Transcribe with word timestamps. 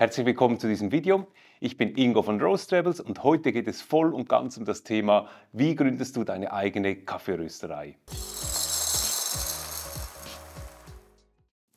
Herzlich 0.00 0.24
willkommen 0.24 0.58
zu 0.58 0.66
diesem 0.66 0.92
Video. 0.92 1.26
Ich 1.60 1.76
bin 1.76 1.94
Ingo 1.94 2.22
von 2.22 2.40
Rose 2.40 2.66
Travels 2.66 3.00
und 3.00 3.22
heute 3.22 3.52
geht 3.52 3.68
es 3.68 3.82
voll 3.82 4.14
und 4.14 4.30
ganz 4.30 4.56
um 4.56 4.64
das 4.64 4.82
Thema, 4.82 5.28
wie 5.52 5.74
gründest 5.74 6.16
du 6.16 6.24
deine 6.24 6.54
eigene 6.54 6.96
Kaffeerösterei? 6.96 7.98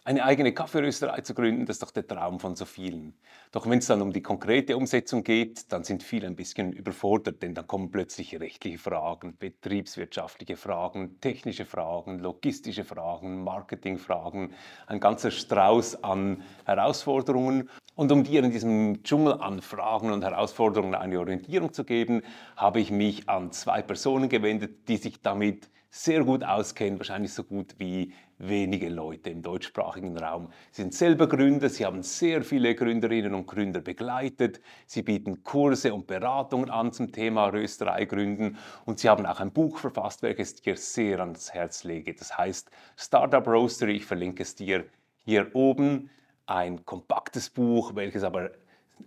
Eine 0.05 0.25
eigene 0.25 0.53
Kaffeerösterei 0.53 1.21
zu 1.21 1.33
gründen, 1.33 1.65
das 1.65 1.77
ist 1.77 1.83
doch 1.83 1.91
der 1.91 2.05
Traum 2.05 2.37
von 2.41 2.57
so 2.57 2.65
vielen. 2.65 3.13
Doch 3.53 3.69
wenn 3.69 3.79
es 3.79 3.87
dann 3.87 4.01
um 4.01 4.11
die 4.11 4.21
konkrete 4.21 4.75
Umsetzung 4.75 5.23
geht, 5.23 5.71
dann 5.71 5.85
sind 5.85 6.03
viele 6.03 6.27
ein 6.27 6.35
bisschen 6.35 6.73
überfordert, 6.73 7.41
denn 7.41 7.53
dann 7.53 7.67
kommen 7.67 7.89
plötzlich 7.89 8.37
rechtliche 8.37 8.79
Fragen, 8.79 9.37
betriebswirtschaftliche 9.37 10.57
Fragen, 10.57 11.21
technische 11.21 11.63
Fragen, 11.63 12.19
logistische 12.19 12.83
Fragen, 12.83 13.45
Marketingfragen, 13.45 14.51
ein 14.87 14.99
ganzer 14.99 15.31
Strauß 15.31 16.03
an 16.03 16.43
Herausforderungen. 16.65 17.69
Und 17.95 18.11
um 18.11 18.25
dir 18.25 18.43
in 18.43 18.51
diesem 18.51 19.03
Dschungel 19.03 19.39
an 19.39 19.61
Fragen 19.61 20.11
und 20.11 20.21
Herausforderungen 20.21 20.95
eine 20.95 21.17
Orientierung 21.17 21.71
zu 21.71 21.85
geben, 21.85 22.23
habe 22.57 22.81
ich 22.81 22.91
mich 22.91 23.29
an 23.29 23.53
zwei 23.53 23.81
Personen 23.81 24.27
gewendet, 24.27 24.89
die 24.89 24.97
sich 24.97 25.21
damit 25.21 25.69
sehr 25.95 26.23
gut 26.23 26.43
auskennen, 26.43 26.97
wahrscheinlich 26.97 27.31
so 27.33 27.43
gut 27.43 27.75
wie 27.77 28.13
wenige 28.47 28.89
Leute 28.89 29.29
im 29.29 29.41
deutschsprachigen 29.41 30.17
Raum. 30.17 30.49
Sind 30.71 30.93
selber 30.93 31.27
Gründer, 31.27 31.69
sie 31.69 31.85
haben 31.85 32.03
sehr 32.03 32.43
viele 32.43 32.75
Gründerinnen 32.75 33.33
und 33.33 33.47
Gründer 33.47 33.81
begleitet, 33.81 34.61
sie 34.85 35.01
bieten 35.01 35.43
Kurse 35.43 35.93
und 35.93 36.07
Beratungen 36.07 36.69
an 36.69 36.91
zum 36.91 37.11
Thema 37.11 37.47
Rösterei 37.47 38.05
gründen 38.05 38.57
und 38.85 38.99
sie 38.99 39.09
haben 39.09 39.25
auch 39.25 39.39
ein 39.39 39.51
Buch 39.51 39.77
verfasst, 39.77 40.21
welches 40.21 40.53
ich 40.53 40.61
dir 40.61 40.77
sehr 40.77 41.19
ans 41.19 41.53
Herz 41.53 41.83
lege. 41.83 42.13
Das 42.13 42.37
heißt 42.37 42.69
Startup 42.97 43.45
Roastery, 43.45 43.93
ich 43.97 44.05
verlinke 44.05 44.43
es 44.43 44.55
dir 44.55 44.85
hier 45.25 45.55
oben. 45.55 46.09
Ein 46.45 46.85
kompaktes 46.85 47.49
Buch, 47.49 47.95
welches 47.95 48.23
aber 48.23 48.51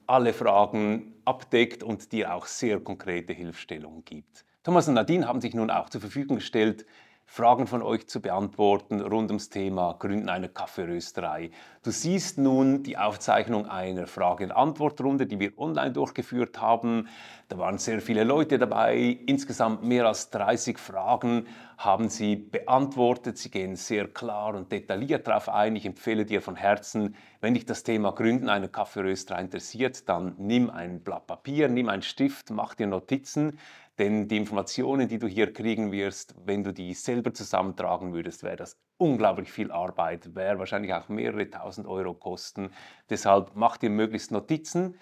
alle 0.07 0.33
Fragen 0.33 1.15
abdeckt 1.25 1.83
und 1.83 2.13
dir 2.13 2.35
auch 2.35 2.47
sehr 2.47 2.81
konkrete 2.81 3.33
Hilfestellungen 3.33 4.05
gibt. 4.05 4.45
Thomas 4.63 4.89
und 4.89 4.95
Nadine 4.95 5.29
haben 5.29 5.41
sich 5.41 5.55
nun 5.55 5.71
auch 5.71 5.91
zur 5.91 6.01
Verfügung 6.01 6.39
gestellt, 6.39 6.87
Fragen 7.29 7.67
von 7.67 7.83
euch 7.83 8.07
zu 8.07 8.23
beantworten 8.23 9.01
rund 9.01 9.31
ums 9.31 9.51
Thema 9.51 9.95
Gründen 9.99 10.29
einer 10.29 10.49
Kaffeerösterei. 10.49 11.51
Du 11.83 11.91
siehst 11.91 12.39
nun 12.39 12.83
die 12.83 12.97
Aufzeichnung 12.97 13.67
einer 13.67 14.07
Frage-und-Antwort-Runde, 14.07 15.27
die 15.27 15.39
wir 15.39 15.59
online 15.59 15.93
durchgeführt 15.93 16.61
haben. 16.61 17.09
Da 17.49 17.59
waren 17.59 17.79
sehr 17.79 18.01
viele 18.01 18.25
Leute 18.25 18.59
dabei. 18.59 19.19
Insgesamt 19.27 19.83
mehr 19.83 20.07
als 20.07 20.31
30 20.31 20.79
Fragen 20.79 21.47
haben 21.77 22.09
sie 22.09 22.37
beantwortet. 22.37 23.37
Sie 23.39 23.51
gehen 23.51 23.77
sehr 23.77 24.09
klar 24.09 24.55
und 24.55 24.73
detailliert 24.73 25.27
darauf 25.27 25.49
ein. 25.49 25.77
Ich 25.77 25.85
empfehle 25.85 26.25
dir 26.25 26.41
von 26.41 26.57
Herzen, 26.57 27.17
wenn 27.41 27.55
dich 27.55 27.67
das 27.67 27.83
Thema 27.83 28.13
Gründen 28.13 28.49
einer 28.49 28.69
Kaffeerösterei 28.69 29.43
interessiert, 29.43 30.09
dann 30.09 30.35
nimm 30.39 30.71
ein 30.71 31.01
Blatt 31.01 31.27
Papier, 31.27 31.69
nimm 31.69 31.89
einen 31.89 32.03
Stift, 32.03 32.51
mach 32.51 32.75
dir 32.75 32.87
Notizen. 32.87 33.59
Denn 33.99 34.29
die 34.29 34.37
Informationen, 34.37 35.09
die 35.09 35.19
du 35.19 35.27
hier 35.27 35.53
kriegen 35.53 35.91
wirst, 35.91 36.35
wenn 36.45 36.63
du 36.63 36.73
die 36.73 36.93
selber 36.93 37.33
zusammentragen 37.33 38.13
würdest, 38.13 38.43
wäre 38.43 38.57
das 38.57 38.79
unglaublich 38.99 39.51
viel 39.51 39.73
Arbeit, 39.73 40.35
wäre 40.35 40.59
wahrscheinlich 40.59 40.93
auch 40.93 41.09
mehrere 41.09 41.49
tausend 41.49 41.87
Euro 41.87 42.13
kosten. 42.13 42.71
Deshalb 43.09 43.53
mach 43.55 43.79
dir 43.79 43.91
möglichst 43.91 44.31
Notizen. 44.33 44.99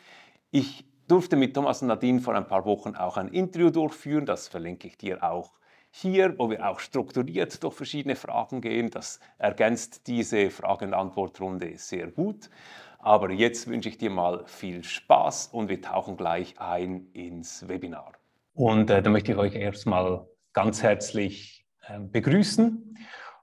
Ich 0.50 0.84
durfte 1.08 1.36
mit 1.36 1.54
Thomas 1.54 1.82
und 1.82 1.88
Nadine 1.88 2.20
vor 2.20 2.34
ein 2.34 2.46
paar 2.46 2.64
Wochen 2.64 2.94
auch 2.94 3.16
ein 3.16 3.28
Interview 3.28 3.70
durchführen, 3.70 4.26
das 4.26 4.48
verlinke 4.48 4.86
ich 4.86 4.96
dir 4.96 5.22
auch 5.22 5.52
hier, 5.90 6.36
wo 6.38 6.50
wir 6.50 6.68
auch 6.68 6.80
strukturiert 6.80 7.62
durch 7.62 7.74
verschiedene 7.74 8.16
Fragen 8.16 8.60
gehen. 8.60 8.90
Das 8.90 9.20
ergänzt 9.38 10.08
diese 10.08 10.50
Frage- 10.50 10.86
und 10.86 10.94
Antwortrunde 10.94 11.78
sehr 11.78 12.08
gut. 12.08 12.50
Aber 12.98 13.30
jetzt 13.30 13.68
wünsche 13.68 13.90
ich 13.90 13.98
dir 13.98 14.10
mal 14.10 14.44
viel 14.46 14.82
Spaß 14.82 15.48
und 15.52 15.68
wir 15.68 15.80
tauchen 15.80 16.16
gleich 16.16 16.58
ein 16.58 17.10
ins 17.12 17.68
Webinar. 17.68 18.23
Und 18.54 18.88
äh, 18.88 19.02
da 19.02 19.10
möchte 19.10 19.32
ich 19.32 19.38
euch 19.38 19.56
erstmal 19.56 20.26
ganz 20.52 20.80
herzlich 20.80 21.66
äh, 21.88 21.98
begrüßen. 21.98 22.96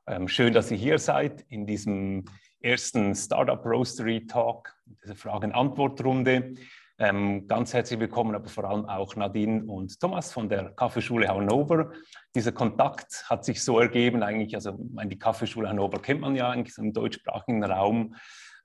Ähm, 0.07 0.29
schön, 0.29 0.53
dass 0.53 0.72
ihr 0.72 0.77
hier 0.77 0.97
seid 0.99 1.41
in 1.49 1.67
diesem 1.67 2.23
ersten 2.61 3.13
Startup 3.13 3.63
Roastery 3.66 4.25
Talk, 4.25 4.73
diese 5.03 5.16
Fragen-Antwort-Runde. 5.16 6.55
Ähm, 6.97 7.45
ganz 7.45 7.73
herzlich 7.73 8.00
willkommen, 8.00 8.35
aber 8.35 8.47
vor 8.47 8.63
allem 8.63 8.85
auch 8.85 9.17
Nadine 9.17 9.66
und 9.66 10.00
Thomas 10.00 10.31
von 10.31 10.47
der 10.47 10.69
Kaffeeschule 10.69 11.27
Hannover. 11.27 11.91
Dieser 12.33 12.53
Kontakt 12.53 13.29
hat 13.29 13.44
sich 13.44 13.61
so 13.61 13.79
ergeben, 13.79 14.23
eigentlich, 14.23 14.55
also 14.55 14.77
die 14.79 15.19
Kaffeeschule 15.19 15.67
Hannover 15.67 16.01
kennt 16.01 16.21
man 16.21 16.38
ja 16.38 16.51
eigentlich 16.51 16.77
im 16.77 16.94
deutschsprachigen 16.94 17.66
Raum. 17.66 18.16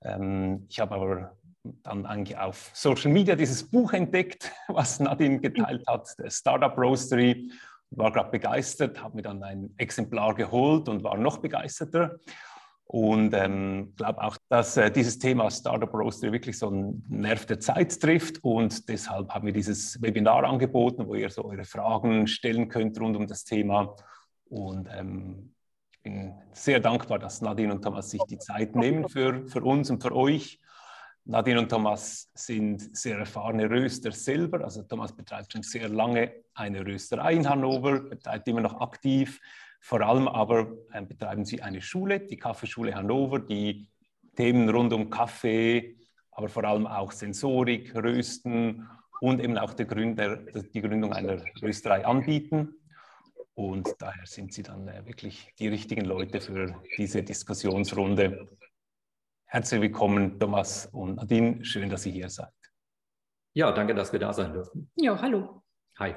Ähm, 0.00 0.66
ich 0.68 0.78
habe 0.78 0.94
aber 0.94 1.36
dann 1.82 2.06
auf 2.37 2.71
Social 2.75 3.10
Media 3.10 3.37
dieses 3.37 3.69
Buch 3.69 3.93
entdeckt, 3.93 4.53
was 4.69 5.00
Nadine 5.00 5.41
geteilt 5.41 5.87
hat, 5.87 6.15
der 6.19 6.31
Startup 6.31 6.77
Roastery. 6.77 7.50
War 7.91 8.10
gerade 8.10 8.31
begeistert, 8.31 9.00
habe 9.03 9.16
mir 9.16 9.22
dann 9.22 9.43
ein 9.43 9.72
Exemplar 9.77 10.34
geholt 10.34 10.88
und 10.88 11.04
war 11.04 11.16
noch 11.16 11.38
begeisterter. 11.38 12.19
Und 12.88 13.34
ähm, 13.34 13.94
glaube 13.97 14.22
auch, 14.22 14.37
dass 14.49 14.77
äh, 14.77 14.93
dieses 14.93 15.19
Thema 15.19 15.50
Startup 15.50 15.93
Roastery 15.93 16.32
wirklich 16.32 16.56
so 16.56 16.69
einen 16.69 17.04
Nerv 17.09 17.44
der 17.47 17.59
Zeit 17.59 18.00
trifft. 18.00 18.43
Und 18.44 18.88
deshalb 18.88 19.31
haben 19.31 19.47
wir 19.47 19.53
dieses 19.53 20.00
Webinar 20.00 20.44
angeboten, 20.44 21.06
wo 21.09 21.16
ihr 21.16 21.28
so 21.31 21.44
eure 21.44 21.65
Fragen 21.65 22.28
stellen 22.28 22.69
könnt 22.69 23.00
rund 23.00 23.16
um 23.16 23.27
das 23.27 23.44
Thema. 23.44 23.97
Und 24.48 24.88
ähm, 24.97 25.53
ich 25.91 26.03
bin 26.03 26.34
sehr 26.53 26.78
dankbar, 26.78 27.19
dass 27.19 27.41
Nadine 27.41 27.72
und 27.72 27.83
Thomas 27.83 28.10
sich 28.10 28.22
die 28.31 28.38
Zeit 28.38 28.77
nehmen 28.77 29.09
für, 29.09 29.48
für 29.48 29.62
uns 29.62 29.91
und 29.91 30.00
für 30.00 30.15
euch. 30.15 30.60
Nadine 31.28 31.59
und 31.59 31.69
Thomas 31.69 32.31
sind 32.34 32.97
sehr 32.97 33.19
erfahrene 33.19 33.69
Röster 33.69 34.12
selber. 34.12 34.62
Also 34.62 34.82
Thomas 34.82 35.14
betreibt 35.14 35.53
schon 35.53 35.64
sehr 35.64 35.88
lange 35.88 36.32
eine 36.54 36.87
Rösterei 36.87 37.34
in 37.34 37.48
Hannover, 37.48 37.98
betreibt 37.98 38.47
immer 38.47 38.60
noch 38.60 38.81
aktiv. 38.81 39.41
Vor 39.81 40.03
allem 40.03 40.28
aber 40.28 40.72
äh, 40.92 41.03
betreiben 41.03 41.44
sie 41.44 41.60
eine 41.62 41.82
Schule, 41.82 42.20
die 42.20 42.36
Kaffeeschule 42.36 42.94
Hannover, 42.94 43.41
die 43.41 43.88
Themen 44.36 44.69
rund 44.69 44.92
um 44.92 45.10
Kaffee, 45.10 45.97
aber 46.31 46.48
vor 46.48 46.62
allem 46.62 46.86
auch 46.86 47.10
Sensorik, 47.10 47.92
Rösten 47.97 48.88
und 49.20 49.41
eben 49.41 49.59
auch 49.59 49.75
die 49.75 49.84
Gründung 49.84 51.12
einer 51.12 51.42
Rösterei 51.60 52.06
anbieten. 52.06 52.76
Und 53.54 53.88
daher 53.98 54.26
sind 54.26 54.53
sie 54.53 54.62
dann 54.62 54.86
äh, 54.86 55.04
wirklich 55.06 55.53
die 55.59 55.66
richtigen 55.66 56.04
Leute 56.04 56.41
für 56.41 56.81
diese 56.98 57.25
Diskussionsrunde. 57.25 58.48
Herzlich 59.56 59.80
willkommen, 59.80 60.38
Thomas 60.38 60.84
und 60.92 61.14
Nadine. 61.14 61.64
Schön, 61.64 61.88
dass 61.88 62.04
ihr 62.04 62.12
hier 62.12 62.28
seid. 62.28 62.52
Ja, 63.54 63.72
danke, 63.72 63.94
dass 63.94 64.12
wir 64.12 64.20
da 64.20 64.30
sein 64.34 64.52
dürfen. 64.52 64.90
Ja, 64.96 65.18
hallo. 65.18 65.62
Hi. 65.98 66.14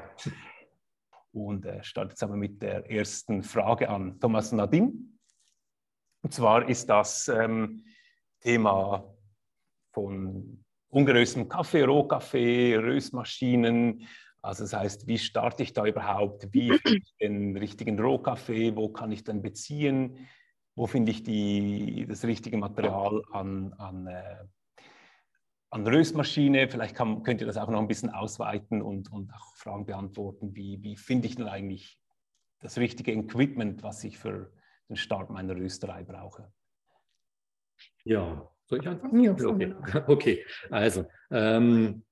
Und 1.31 1.66
äh, 1.66 1.81
startet 1.81 2.11
jetzt 2.11 2.23
aber 2.23 2.35
mit 2.35 2.61
der 2.61 2.91
ersten 2.91 3.41
Frage 3.41 3.88
an 3.88 4.19
Thomas 4.19 4.51
und 4.51 4.57
Nadine. 4.57 4.91
Und 6.22 6.33
zwar 6.33 6.67
ist 6.67 6.89
das 6.89 7.29
ähm, 7.29 7.85
Thema 8.41 9.09
von 9.94 10.66
ungeröstem 10.89 11.47
Kaffee, 11.47 11.83
Rohkaffee, 11.83 12.75
Röstmaschinen. 12.75 14.06
Also 14.41 14.66
das 14.66 14.73
heißt, 14.73 15.07
wie 15.07 15.17
starte 15.17 15.63
ich 15.63 15.71
da 15.71 15.85
überhaupt? 15.85 16.50
Wie 16.51 16.77
finde 16.77 16.97
ich 16.97 17.16
den 17.21 17.56
richtigen 17.56 17.97
Rohkaffee? 17.97 18.75
Wo 18.75 18.89
kann 18.89 19.13
ich 19.13 19.23
dann 19.23 19.41
beziehen? 19.41 20.27
Wo 20.79 20.88
finde 20.88 21.12
ich 21.12 21.23
die, 21.23 22.06
das 22.07 22.23
richtige 22.23 22.56
Material 22.56 23.22
an, 23.34 23.73
an, 23.73 24.07
äh, 24.07 24.45
an 25.72 25.85
Röstmaschine. 25.85 26.69
Vielleicht 26.69 26.95
kann, 26.95 27.22
könnt 27.23 27.41
ihr 27.41 27.47
das 27.47 27.57
auch 27.57 27.67
noch 27.67 27.81
ein 27.81 27.90
bisschen 27.90 28.12
ausweiten 28.12 28.81
und, 28.81 29.12
und 29.12 29.34
auch 29.34 29.57
Fragen 29.57 29.85
beantworten. 29.85 30.56
Wie, 30.56 30.81
wie 30.81 30.95
finde 30.95 31.28
ich 31.28 31.35
denn 31.35 31.50
eigentlich 31.50 32.00
das 32.62 32.78
richtige 32.78 33.12
Equipment, 33.12 33.84
was 33.84 34.06
ich 34.06 34.18
für 34.18 34.53
den 34.88 34.95
Start 34.95 35.29
meiner 35.29 35.53
Rösterei 35.53 36.06
brauche? 36.06 36.50
Ja, 38.06 38.50
soll 38.63 38.79
ich 38.79 38.88
anfangen? 38.88 39.22
Ja, 39.22 39.34
okay. 39.34 39.75
okay, 40.07 40.45
also 40.72 41.06
ähm, 41.29 42.06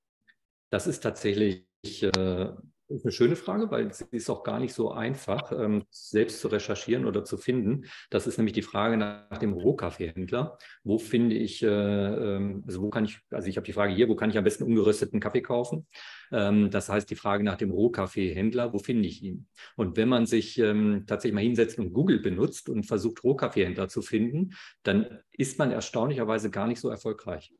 das 0.68 0.86
ist 0.86 1.00
tatsächlich 1.00 1.64
äh, 2.02 2.52
das 2.88 3.00
ist 3.00 3.04
eine 3.04 3.12
schöne 3.12 3.36
Frage, 3.36 3.70
weil 3.70 3.92
sie 3.92 4.06
ist 4.12 4.30
auch 4.30 4.42
gar 4.42 4.58
nicht 4.58 4.72
so 4.72 4.90
einfach, 4.90 5.52
ähm, 5.52 5.84
selbst 5.90 6.40
zu 6.40 6.48
recherchieren 6.48 7.04
oder 7.04 7.22
zu 7.22 7.36
finden. 7.36 7.84
Das 8.08 8.26
ist 8.26 8.38
nämlich 8.38 8.54
die 8.54 8.62
Frage 8.62 8.96
nach 8.96 9.36
dem 9.38 9.52
Rohkaffeehändler. 9.52 10.56
Wo 10.84 10.98
finde 10.98 11.36
ich, 11.36 11.62
äh, 11.62 11.66
ähm, 11.66 12.64
also 12.66 12.80
wo 12.80 12.88
kann 12.88 13.04
ich, 13.04 13.20
also 13.30 13.46
ich 13.46 13.58
habe 13.58 13.66
die 13.66 13.74
Frage 13.74 13.92
hier, 13.92 14.08
wo 14.08 14.16
kann 14.16 14.30
ich 14.30 14.38
am 14.38 14.44
besten 14.44 14.64
ungerösteten 14.64 15.20
Kaffee 15.20 15.42
kaufen? 15.42 15.86
Ähm, 16.32 16.70
das 16.70 16.88
heißt, 16.88 17.10
die 17.10 17.14
Frage 17.14 17.44
nach 17.44 17.56
dem 17.56 17.72
Rohkaffeehändler, 17.72 18.72
wo 18.72 18.78
finde 18.78 19.06
ich 19.06 19.22
ihn? 19.22 19.48
Und 19.76 19.98
wenn 19.98 20.08
man 20.08 20.24
sich 20.24 20.56
tatsächlich 20.56 21.34
mal 21.34 21.42
hinsetzt 21.42 21.78
und 21.78 21.92
Google 21.92 22.20
benutzt 22.20 22.68
und 22.68 22.84
versucht, 22.84 23.22
Rohkaffeehändler 23.22 23.88
zu 23.88 24.02
finden, 24.02 24.54
dann 24.82 25.20
ist 25.32 25.58
man 25.58 25.70
erstaunlicherweise 25.70 26.50
gar 26.50 26.66
nicht 26.66 26.80
so 26.80 26.88
erfolgreich. 26.88 27.52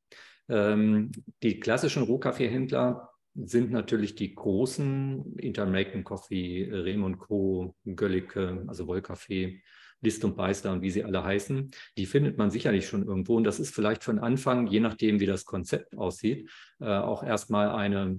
die 0.48 1.60
klassischen 1.60 2.02
Rohkaffeehändler 2.04 3.10
sind 3.44 3.70
natürlich 3.70 4.14
die 4.14 4.34
großen 4.34 5.36
Interamerican 5.36 6.04
Coffee, 6.04 6.68
Rem 6.70 7.18
Co., 7.18 7.74
Göllicke, 7.84 8.64
also 8.66 8.86
Wollkaffee 8.86 9.62
List 10.00 10.24
und 10.24 10.36
Beister 10.36 10.72
und 10.72 10.82
wie 10.82 10.90
sie 10.90 11.04
alle 11.04 11.24
heißen, 11.24 11.70
die 11.96 12.06
findet 12.06 12.38
man 12.38 12.50
sicherlich 12.50 12.86
schon 12.86 13.04
irgendwo. 13.04 13.36
Und 13.36 13.44
das 13.44 13.58
ist 13.58 13.74
vielleicht 13.74 14.04
von 14.04 14.18
Anfang, 14.18 14.66
je 14.68 14.80
nachdem, 14.80 15.18
wie 15.18 15.26
das 15.26 15.44
Konzept 15.44 15.96
aussieht, 15.96 16.48
äh, 16.80 16.86
auch 16.86 17.24
erstmal 17.24 17.70
eine, 17.70 18.18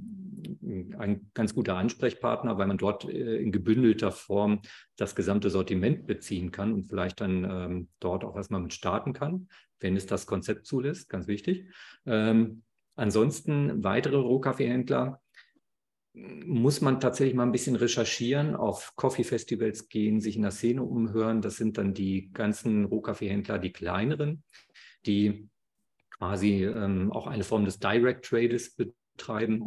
ein 0.98 1.32
ganz 1.34 1.56
guter 1.56 1.78
Ansprechpartner, 1.78 2.58
weil 2.58 2.68
man 2.68 2.78
dort 2.78 3.06
äh, 3.06 3.38
in 3.38 3.52
gebündelter 3.52 4.12
Form 4.12 4.62
das 4.98 5.16
gesamte 5.16 5.50
Sortiment 5.50 6.06
beziehen 6.06 6.52
kann 6.52 6.74
und 6.74 6.90
vielleicht 6.90 7.22
dann 7.22 7.46
ähm, 7.46 7.88
dort 8.00 8.26
auch 8.26 8.36
erstmal 8.36 8.62
mit 8.62 8.74
starten 8.74 9.14
kann, 9.14 9.48
wenn 9.80 9.96
es 9.96 10.06
das 10.06 10.26
Konzept 10.26 10.66
zulässt, 10.66 11.10
ganz 11.10 11.28
wichtig. 11.28 11.66
Ähm, 12.06 12.64
ansonsten 13.00 13.84
weitere 13.84 14.18
Rohkaffeehändler 14.18 15.22
muss 16.14 16.82
man 16.82 17.00
tatsächlich 17.00 17.36
mal 17.36 17.44
ein 17.44 17.52
bisschen 17.52 17.76
recherchieren, 17.76 18.56
auf 18.56 18.94
Coffee-Festivals 18.96 19.90
gehen, 19.90 20.22
sich 20.22 20.36
in 20.36 20.42
der 20.42 20.52
Szene 20.52 20.84
umhören. 20.84 21.42
Das 21.42 21.58
sind 21.58 21.78
dann 21.78 21.94
die 21.94 22.32
ganzen 22.34 22.86
Rohkaffeehändler, 22.86 23.60
die 23.60 23.72
kleineren, 23.72 24.44
die 25.06 25.50
quasi 26.10 26.66
ähm, 26.66 27.12
auch 27.12 27.28
eine 27.28 27.44
Form 27.44 27.66
des 27.66 27.80
Direct 27.80 28.26
Trades 28.26 28.76
betreiben, 28.76 29.66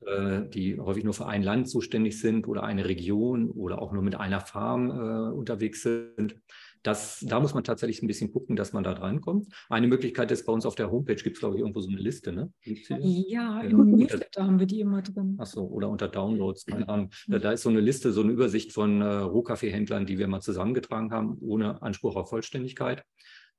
ja. 0.00 0.40
äh, 0.40 0.50
die 0.50 0.78
häufig 0.78 1.04
nur 1.04 1.14
für 1.14 1.26
ein 1.26 1.42
Land 1.42 1.68
zuständig 1.68 2.20
sind 2.20 2.46
oder 2.46 2.64
eine 2.64 2.86
Region 2.86 3.50
oder 3.50 3.80
auch 3.80 3.92
nur 3.92 4.02
mit 4.02 4.16
einer 4.16 4.40
Farm 4.40 4.90
äh, 4.90 5.32
unterwegs 5.32 5.82
sind. 5.82 6.36
Das, 6.84 7.24
da 7.26 7.40
muss 7.40 7.54
man 7.54 7.64
tatsächlich 7.64 8.02
ein 8.02 8.06
bisschen 8.06 8.30
gucken, 8.30 8.56
dass 8.56 8.74
man 8.74 8.84
da 8.84 8.92
drankommt. 8.92 9.48
Eine 9.70 9.88
Möglichkeit 9.88 10.30
ist, 10.30 10.44
bei 10.44 10.52
uns 10.52 10.66
auf 10.66 10.74
der 10.74 10.90
Homepage 10.90 11.16
gibt 11.16 11.36
es, 11.36 11.40
glaube 11.40 11.56
ich, 11.56 11.60
irgendwo 11.60 11.80
so 11.80 11.88
eine 11.88 11.98
Liste, 11.98 12.30
ne? 12.30 12.52
Ja, 12.62 12.98
ja, 12.98 13.60
im 13.62 13.90
Newsletter 13.90 14.44
haben 14.44 14.58
wir 14.58 14.66
die 14.66 14.80
immer 14.80 15.00
drin. 15.00 15.36
Achso, 15.38 15.64
oder 15.64 15.88
unter 15.88 16.08
Downloads, 16.08 16.66
keine 16.66 16.86
Ahnung. 16.86 17.08
Da, 17.26 17.38
da, 17.38 17.52
ist 17.52 17.62
so 17.62 17.70
eine 17.70 17.80
Liste, 17.80 18.12
so 18.12 18.20
eine 18.20 18.32
Übersicht 18.32 18.72
von 18.72 19.00
äh, 19.00 19.06
Rohkaffeehändlern, 19.06 20.04
die 20.04 20.18
wir 20.18 20.28
mal 20.28 20.42
zusammengetragen 20.42 21.10
haben, 21.10 21.38
ohne 21.40 21.80
Anspruch 21.80 22.16
auf 22.16 22.28
Vollständigkeit. 22.28 23.02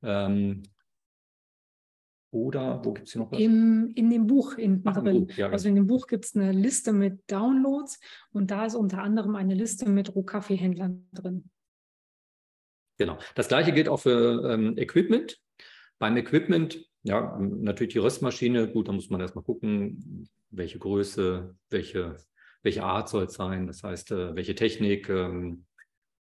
Ähm, 0.03 0.61
oder 2.29 2.83
wo 2.85 2.93
gibt 2.93 3.07
es 3.07 3.13
hier 3.13 3.21
noch 3.23 3.31
was? 3.31 3.39
Im, 3.39 3.91
in 3.95 4.11
dem 4.11 4.27
Buch 4.27 4.53
hinten 4.53 4.87
Ach, 4.87 5.01
drin. 5.01 5.25
Buch, 5.25 5.35
ja, 5.35 5.49
also 5.49 5.67
in 5.67 5.73
dem 5.73 5.87
Buch 5.87 6.05
gibt 6.05 6.25
es 6.25 6.35
eine 6.35 6.51
Liste 6.51 6.93
mit 6.93 7.23
Downloads 7.31 7.99
und 8.33 8.51
da 8.51 8.65
ist 8.65 8.75
unter 8.75 9.01
anderem 9.01 9.35
eine 9.35 9.55
Liste 9.55 9.89
mit 9.89 10.13
Rohkaffeehändlern 10.13 11.07
drin. 11.11 11.49
Genau. 12.97 13.17
Das 13.35 13.47
gleiche 13.47 13.71
gilt 13.71 13.89
auch 13.89 13.99
für 13.99 14.51
ähm, 14.51 14.77
Equipment. 14.77 15.37
Beim 15.99 16.17
Equipment, 16.17 16.85
ja, 17.03 17.37
natürlich 17.39 17.93
die 17.93 17.99
Röstmaschine, 17.99 18.69
gut, 18.69 18.87
da 18.87 18.91
muss 18.91 19.09
man 19.09 19.21
erstmal 19.21 19.43
gucken, 19.43 20.27
welche 20.49 20.79
Größe, 20.79 21.55
welche, 21.69 22.17
welche 22.63 22.83
Art 22.83 23.09
soll 23.09 23.25
es 23.25 23.33
sein, 23.33 23.67
das 23.67 23.83
heißt, 23.83 24.11
äh, 24.11 24.35
welche 24.35 24.55
Technik. 24.55 25.09
Ähm, 25.09 25.65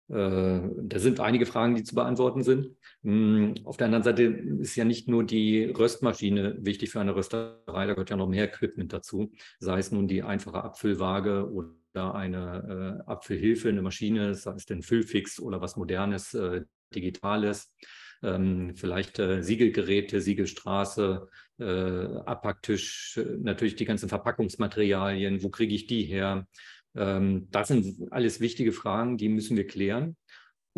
äh, 0.08 0.60
da 0.82 0.98
sind 0.98 1.20
einige 1.20 1.44
Fragen, 1.44 1.74
die 1.74 1.82
zu 1.84 1.94
beantworten 1.94 2.42
sind. 2.42 2.76
Ähm, 3.04 3.54
auf 3.64 3.76
der 3.76 3.86
anderen 3.86 4.04
Seite 4.04 4.22
ist 4.22 4.76
ja 4.76 4.84
nicht 4.84 5.08
nur 5.08 5.24
die 5.24 5.64
Röstmaschine 5.64 6.56
wichtig 6.60 6.90
für 6.90 7.00
eine 7.00 7.14
Rösterei, 7.14 7.86
da 7.86 7.92
gehört 7.92 8.10
ja 8.10 8.16
noch 8.16 8.28
mehr 8.28 8.44
Equipment 8.44 8.92
dazu, 8.92 9.32
sei 9.58 9.78
es 9.78 9.92
nun 9.92 10.08
die 10.08 10.22
einfache 10.22 10.62
Abfüllwaage 10.64 11.50
oder 11.52 11.68
da 11.92 12.12
eine 12.12 13.02
äh, 13.06 13.10
Abfüllhilfe, 13.10 13.68
eine 13.68 13.82
Maschine, 13.82 14.34
sei 14.34 14.52
es 14.52 14.66
denn 14.66 14.82
Füllfix 14.82 15.40
oder 15.40 15.60
was 15.60 15.76
Modernes, 15.76 16.34
äh, 16.34 16.62
Digitales, 16.94 17.74
ähm, 18.22 18.74
vielleicht 18.74 19.18
äh, 19.18 19.42
Siegelgeräte, 19.42 20.20
Siegelstraße, 20.20 21.28
äh, 21.58 21.64
Abpacktisch, 21.64 23.20
natürlich 23.40 23.76
die 23.76 23.84
ganzen 23.84 24.08
Verpackungsmaterialien, 24.08 25.42
wo 25.42 25.50
kriege 25.50 25.74
ich 25.74 25.86
die 25.86 26.04
her? 26.04 26.46
Ähm, 26.94 27.48
das 27.50 27.68
sind 27.68 28.12
alles 28.12 28.40
wichtige 28.40 28.72
Fragen, 28.72 29.16
die 29.16 29.28
müssen 29.28 29.56
wir 29.56 29.66
klären. 29.66 30.16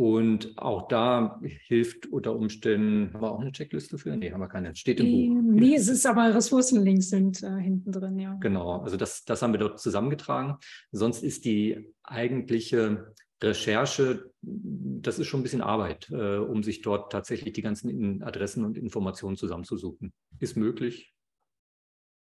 Und 0.00 0.56
auch 0.56 0.88
da 0.88 1.38
hilft 1.42 2.06
unter 2.06 2.34
Umständen, 2.34 3.12
haben 3.12 3.20
wir 3.20 3.30
auch 3.32 3.40
eine 3.40 3.52
Checkliste 3.52 3.98
für? 3.98 4.16
Nee, 4.16 4.32
haben 4.32 4.40
wir 4.40 4.48
keine. 4.48 4.74
Steht 4.74 4.98
im 4.98 5.04
Buch. 5.04 5.42
Nee, 5.60 5.74
es 5.74 5.88
ist 5.88 6.06
aber 6.06 6.34
Ressourcenlinks 6.34 7.10
sind 7.10 7.42
äh, 7.42 7.58
hinten 7.58 7.92
drin, 7.92 8.18
ja. 8.18 8.32
Genau, 8.40 8.80
also 8.80 8.96
das, 8.96 9.26
das 9.26 9.42
haben 9.42 9.52
wir 9.52 9.60
dort 9.60 9.78
zusammengetragen. 9.78 10.56
Sonst 10.90 11.22
ist 11.22 11.44
die 11.44 11.92
eigentliche 12.02 13.12
Recherche, 13.42 14.30
das 14.40 15.18
ist 15.18 15.26
schon 15.26 15.40
ein 15.40 15.42
bisschen 15.42 15.60
Arbeit, 15.60 16.08
äh, 16.10 16.38
um 16.38 16.62
sich 16.62 16.80
dort 16.80 17.12
tatsächlich 17.12 17.52
die 17.52 17.60
ganzen 17.60 18.22
Adressen 18.22 18.64
und 18.64 18.78
Informationen 18.78 19.36
zusammenzusuchen. 19.36 20.14
Ist 20.38 20.56
möglich, 20.56 21.14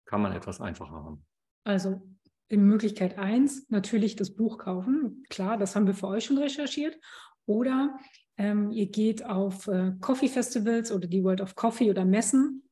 kann 0.06 0.22
man 0.22 0.34
etwas 0.34 0.62
einfacher 0.62 0.92
haben. 0.92 1.26
Also 1.64 2.04
in 2.50 2.68
Möglichkeit 2.68 3.18
1 3.18 3.70
natürlich 3.70 4.16
das 4.16 4.36
Buch 4.36 4.60
kaufen. 4.60 5.24
Klar, 5.30 5.58
das 5.58 5.76
haben 5.76 5.88
wir 5.88 5.96
für 5.96 6.08
euch 6.08 6.26
schon 6.26 6.38
recherchiert. 6.38 7.00
Oder 7.46 7.98
ähm, 8.38 8.72
ihr 8.72 8.88
geht 8.88 9.26
auf 9.26 9.68
äh, 9.68 9.94
Coffee 10.00 10.28
Festivals 10.28 10.92
oder 10.92 11.08
die 11.08 11.24
World 11.24 11.42
of 11.42 11.56
Coffee 11.56 11.90
oder 11.90 12.06
Messen 12.06 12.64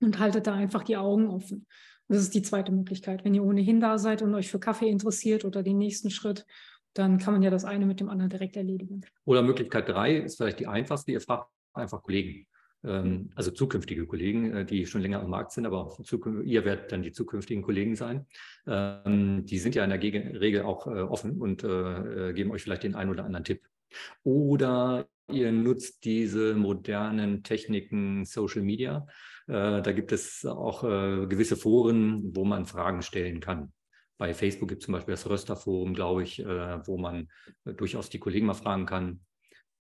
und 0.00 0.18
haltet 0.18 0.46
da 0.46 0.54
einfach 0.54 0.82
die 0.82 0.96
Augen 0.96 1.28
offen. 1.28 1.66
Das 2.08 2.20
ist 2.20 2.34
die 2.34 2.42
zweite 2.42 2.72
Möglichkeit. 2.72 3.24
Wenn 3.24 3.34
ihr 3.34 3.44
ohnehin 3.44 3.80
da 3.80 3.98
seid 3.98 4.22
und 4.22 4.34
euch 4.34 4.50
für 4.50 4.58
Kaffee 4.58 4.88
interessiert 4.88 5.44
oder 5.44 5.62
den 5.62 5.78
nächsten 5.78 6.10
Schritt, 6.10 6.44
dann 6.94 7.18
kann 7.18 7.34
man 7.34 7.42
ja 7.42 7.50
das 7.50 7.64
eine 7.64 7.86
mit 7.86 8.00
dem 8.00 8.08
anderen 8.08 8.30
direkt 8.30 8.56
erledigen. 8.56 9.02
Oder 9.24 9.42
Möglichkeit 9.42 9.88
drei 9.88 10.16
ist 10.16 10.36
vielleicht 10.36 10.58
die 10.58 10.66
einfachste. 10.66 11.12
Ihr 11.12 11.20
fragt 11.20 11.48
einfach 11.72 12.02
Kollegen, 12.02 12.46
ähm, 12.82 13.30
also 13.36 13.52
zukünftige 13.52 14.06
Kollegen, 14.06 14.52
äh, 14.52 14.64
die 14.64 14.86
schon 14.86 15.02
länger 15.02 15.20
am 15.20 15.30
Markt 15.30 15.52
sind, 15.52 15.66
aber 15.66 15.96
ihr 16.44 16.64
werdet 16.64 16.90
dann 16.90 17.02
die 17.02 17.12
zukünftigen 17.12 17.62
Kollegen 17.62 17.94
sein. 17.94 18.26
Ähm, 18.66 19.44
die 19.46 19.58
sind 19.58 19.76
ja 19.76 19.84
in 19.84 19.90
der 19.90 20.02
Regel 20.02 20.62
auch 20.62 20.88
äh, 20.88 21.00
offen 21.00 21.40
und 21.40 21.62
äh, 21.62 22.32
geben 22.32 22.50
euch 22.50 22.62
vielleicht 22.62 22.82
den 22.82 22.96
einen 22.96 23.10
oder 23.10 23.24
anderen 23.24 23.44
Tipp. 23.44 23.62
Oder 24.22 25.08
ihr 25.30 25.52
nutzt 25.52 26.04
diese 26.04 26.54
modernen 26.54 27.42
Techniken 27.42 28.24
Social 28.24 28.62
Media. 28.62 29.06
Äh, 29.46 29.82
da 29.82 29.92
gibt 29.92 30.12
es 30.12 30.44
auch 30.44 30.84
äh, 30.84 31.26
gewisse 31.26 31.56
Foren, 31.56 32.34
wo 32.34 32.44
man 32.44 32.66
Fragen 32.66 33.02
stellen 33.02 33.40
kann. 33.40 33.72
Bei 34.18 34.34
Facebook 34.34 34.68
gibt 34.68 34.82
es 34.82 34.86
zum 34.86 34.92
Beispiel 34.92 35.14
das 35.14 35.28
Rösterforum, 35.28 35.94
glaube 35.94 36.22
ich, 36.22 36.40
äh, 36.40 36.86
wo 36.86 36.98
man 36.98 37.28
äh, 37.64 37.72
durchaus 37.72 38.10
die 38.10 38.18
Kollegen 38.18 38.46
mal 38.46 38.54
fragen 38.54 38.84
kann. 38.84 39.20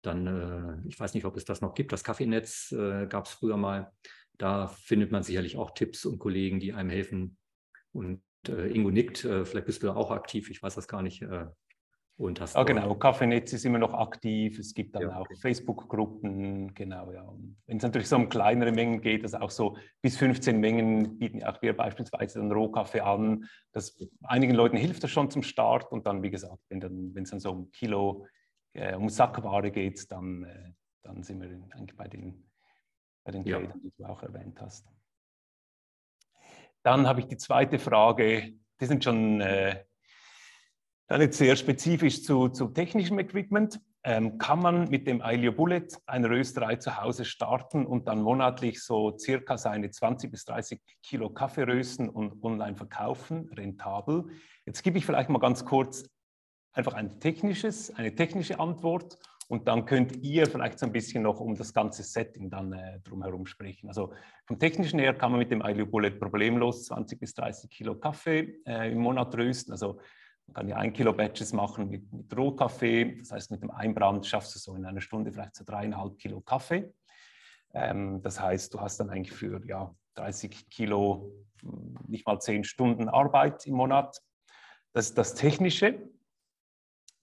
Dann, 0.02 0.26
äh, 0.26 0.88
ich 0.88 0.99
weiß 0.99 1.14
nicht, 1.14 1.25
ob 1.25 1.37
es 1.37 1.44
das 1.44 1.60
noch 1.60 1.75
gibt, 1.75 1.93
das 1.93 2.05
Kaffeenetz 2.05 2.70
äh, 2.72 3.06
gab 3.08 3.26
es 3.26 3.32
früher 3.32 3.56
mal. 3.56 3.90
Da 4.37 4.69
findet 4.69 5.10
man 5.10 5.25
sicherlich 5.25 5.56
auch 5.56 5.72
Tipps 5.75 6.05
und 6.05 6.20
Kollegen, 6.20 6.60
die 6.60 6.72
einem 6.72 6.90
helfen. 6.90 7.37
Und 7.93 8.22
Ingo 8.46 8.90
nickt, 8.90 9.19
vielleicht 9.19 9.66
bist 9.66 9.82
du 9.82 9.88
da 9.88 9.96
auch 9.96 10.12
aktiv, 10.12 10.49
ich 10.49 10.62
weiß 10.62 10.76
das 10.76 10.87
gar 10.87 11.02
nicht. 11.02 11.25
Und 12.19 12.41
hast 12.41 12.56
ah, 12.56 12.65
genau, 12.65 12.97
Kaffeenetz 12.97 13.53
ist 13.53 13.65
immer 13.65 13.79
noch 13.79 13.94
aktiv, 13.94 14.59
es 14.59 14.75
gibt 14.75 14.97
dann 14.97 15.03
ja, 15.03 15.20
okay. 15.20 15.35
auch 15.35 15.41
Facebook-Gruppen, 15.41 16.75
genau, 16.75 17.12
ja. 17.12 17.32
Wenn 17.67 17.76
es 17.76 17.82
natürlich 17.85 18.09
so 18.09 18.17
um 18.17 18.29
kleinere 18.29 18.73
Mengen 18.73 19.00
geht, 19.00 19.23
also 19.23 19.38
auch 19.38 19.50
so 19.50 19.76
bis 20.03 20.17
15 20.17 20.59
Mengen 20.59 21.17
bieten 21.20 21.44
auch 21.44 21.62
wir 21.62 21.76
beispielsweise 21.76 22.41
dann 22.41 22.50
Rohkaffee 22.50 23.03
an. 23.03 23.44
Das, 23.70 23.96
einigen 24.25 24.55
Leuten 24.55 24.77
hilft 24.77 25.05
das 25.05 25.13
schon 25.13 25.31
zum 25.31 25.44
Start 25.44 25.93
und 25.93 26.06
dann, 26.06 26.25
wie 26.25 26.31
gesagt, 26.32 26.58
wenn 26.69 27.22
es 27.22 27.31
dann 27.31 27.39
so 27.39 27.53
um 27.53 27.70
Kilo, 27.70 28.27
äh, 28.72 28.96
um 28.96 29.08
Sackware 29.08 29.70
geht, 29.70 30.10
dann, 30.10 30.43
äh, 30.43 30.72
dann 31.03 31.22
sind 31.22 31.41
wir 31.41 31.48
eigentlich 31.70 31.96
bei 31.96 32.08
den, 32.08 32.51
bei 33.22 33.31
den 33.31 33.44
ja. 33.44 33.60
die 33.60 33.93
du 33.96 34.05
auch 34.05 34.25
erwähnt 34.25 34.60
hast. 34.60 34.89
Dann 36.82 37.06
habe 37.06 37.20
ich 37.20 37.27
die 37.27 37.37
zweite 37.37 37.79
Frage, 37.79 38.55
die 38.81 38.87
sind 38.87 39.05
schon... 39.05 39.41
Äh, 39.41 39.84
dann 41.08 41.22
jetzt 41.22 41.38
sehr 41.38 41.56
spezifisch 41.56 42.22
zu, 42.22 42.48
zu 42.48 42.69
technischem 42.69 43.19
Equipment. 43.19 43.81
Ähm, 44.05 44.38
kann 44.38 44.60
man 44.60 44.88
mit 44.88 45.06
dem 45.06 45.22
Ailio 45.22 45.53
Bullet 45.53 45.88
eine 46.06 46.31
Rösterei 46.31 46.77
zu 46.77 47.03
Hause 47.03 47.24
starten 47.24 47.84
und 47.84 48.06
dann 48.06 48.22
monatlich 48.22 48.82
so 48.82 49.17
circa 49.19 49.58
seine 49.58 49.91
20 49.91 50.31
bis 50.31 50.44
30 50.44 50.81
Kilo 51.03 51.31
Kaffee 51.31 51.65
rösten 51.65 52.08
und 52.08 52.43
online 52.44 52.77
verkaufen, 52.77 53.50
rentabel? 53.56 54.27
Jetzt 54.67 54.82
gebe 54.82 54.98
ich 54.98 55.06
vielleicht 55.06 55.31
mal 55.31 55.41
ganz 55.41 55.65
kurz 55.65 56.08
einfach 56.72 56.94
ein 56.94 57.19
technisches, 57.20 57.93
eine 57.96 58.15
technische 58.15 58.60
Antwort 58.60 59.19
und 59.48 59.67
dann 59.67 59.86
könnt 59.86 60.17
ihr 60.22 60.46
vielleicht 60.46 60.79
so 60.79 60.86
ein 60.86 60.93
bisschen 60.93 61.22
noch 61.22 61.41
um 61.41 61.56
das 61.56 61.72
ganze 61.72 62.03
Setting 62.03 62.50
dann 62.50 62.74
äh, 62.74 63.00
drumherum 63.00 63.46
sprechen. 63.46 63.88
Also 63.88 64.12
vom 64.46 64.58
technischen 64.58 64.98
her 64.98 65.15
kann 65.15 65.32
man 65.32 65.41
mit 65.41 65.50
dem 65.50 65.62
Ailio 65.62 65.86
Bullet 65.86 66.12
problemlos 66.12 66.84
20 66.84 67.19
bis 67.19 67.34
30 67.34 67.70
Kilo 67.70 67.94
Kaffee 67.94 68.60
äh, 68.67 68.93
im 68.93 68.98
Monat 68.98 69.34
rösten. 69.36 69.72
Also 69.72 69.98
man 70.48 70.55
kann 70.55 70.69
ja 70.69 70.76
ein 70.76 70.93
Kilo 70.93 71.12
Batches 71.12 71.52
machen 71.52 71.90
mit, 71.90 72.10
mit 72.12 72.36
Rohkaffee. 72.36 73.17
Das 73.19 73.32
heißt, 73.32 73.50
mit 73.50 73.62
dem 73.62 73.70
Einbrand 73.70 74.26
schaffst 74.26 74.55
du 74.55 74.58
so 74.58 74.74
in 74.74 74.86
einer 74.86 75.02
Stunde 75.02 75.31
vielleicht 75.31 75.55
so 75.55 75.64
dreieinhalb 75.64 76.19
Kilo 76.19 76.40
Kaffee. 76.40 76.93
Ähm, 77.74 78.22
das 78.22 78.40
heißt, 78.40 78.72
du 78.72 78.81
hast 78.81 78.98
dann 78.98 79.10
eigentlich 79.10 79.32
für 79.36 79.64
ja, 79.67 79.94
30 80.14 80.70
Kilo 80.70 81.32
hm, 81.60 81.98
nicht 82.06 82.26
mal 82.26 82.40
10 82.40 82.64
Stunden 82.64 83.08
Arbeit 83.08 83.67
im 83.67 83.74
Monat. 83.74 84.20
Das 84.93 85.06
ist 85.06 85.19
das 85.19 85.34
Technische. 85.34 86.08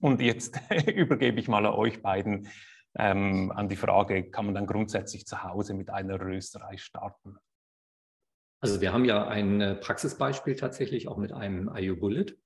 Und 0.00 0.20
jetzt 0.20 0.60
übergebe 0.86 1.40
ich 1.40 1.48
mal 1.48 1.66
an 1.66 1.74
euch 1.74 2.02
beiden 2.02 2.48
ähm, 2.96 3.50
an 3.50 3.68
die 3.68 3.76
Frage, 3.76 4.30
kann 4.30 4.46
man 4.46 4.54
dann 4.54 4.66
grundsätzlich 4.66 5.26
zu 5.26 5.42
Hause 5.42 5.74
mit 5.74 5.90
einer 5.90 6.20
Rösterei 6.20 6.76
starten? 6.76 7.36
Also 8.60 8.80
wir 8.80 8.92
haben 8.92 9.04
ja 9.04 9.26
ein 9.26 9.80
Praxisbeispiel 9.80 10.56
tatsächlich 10.56 11.08
auch 11.08 11.18
mit 11.18 11.32
einem 11.32 11.70
IU 11.74 11.96
Bullet. 11.96 12.36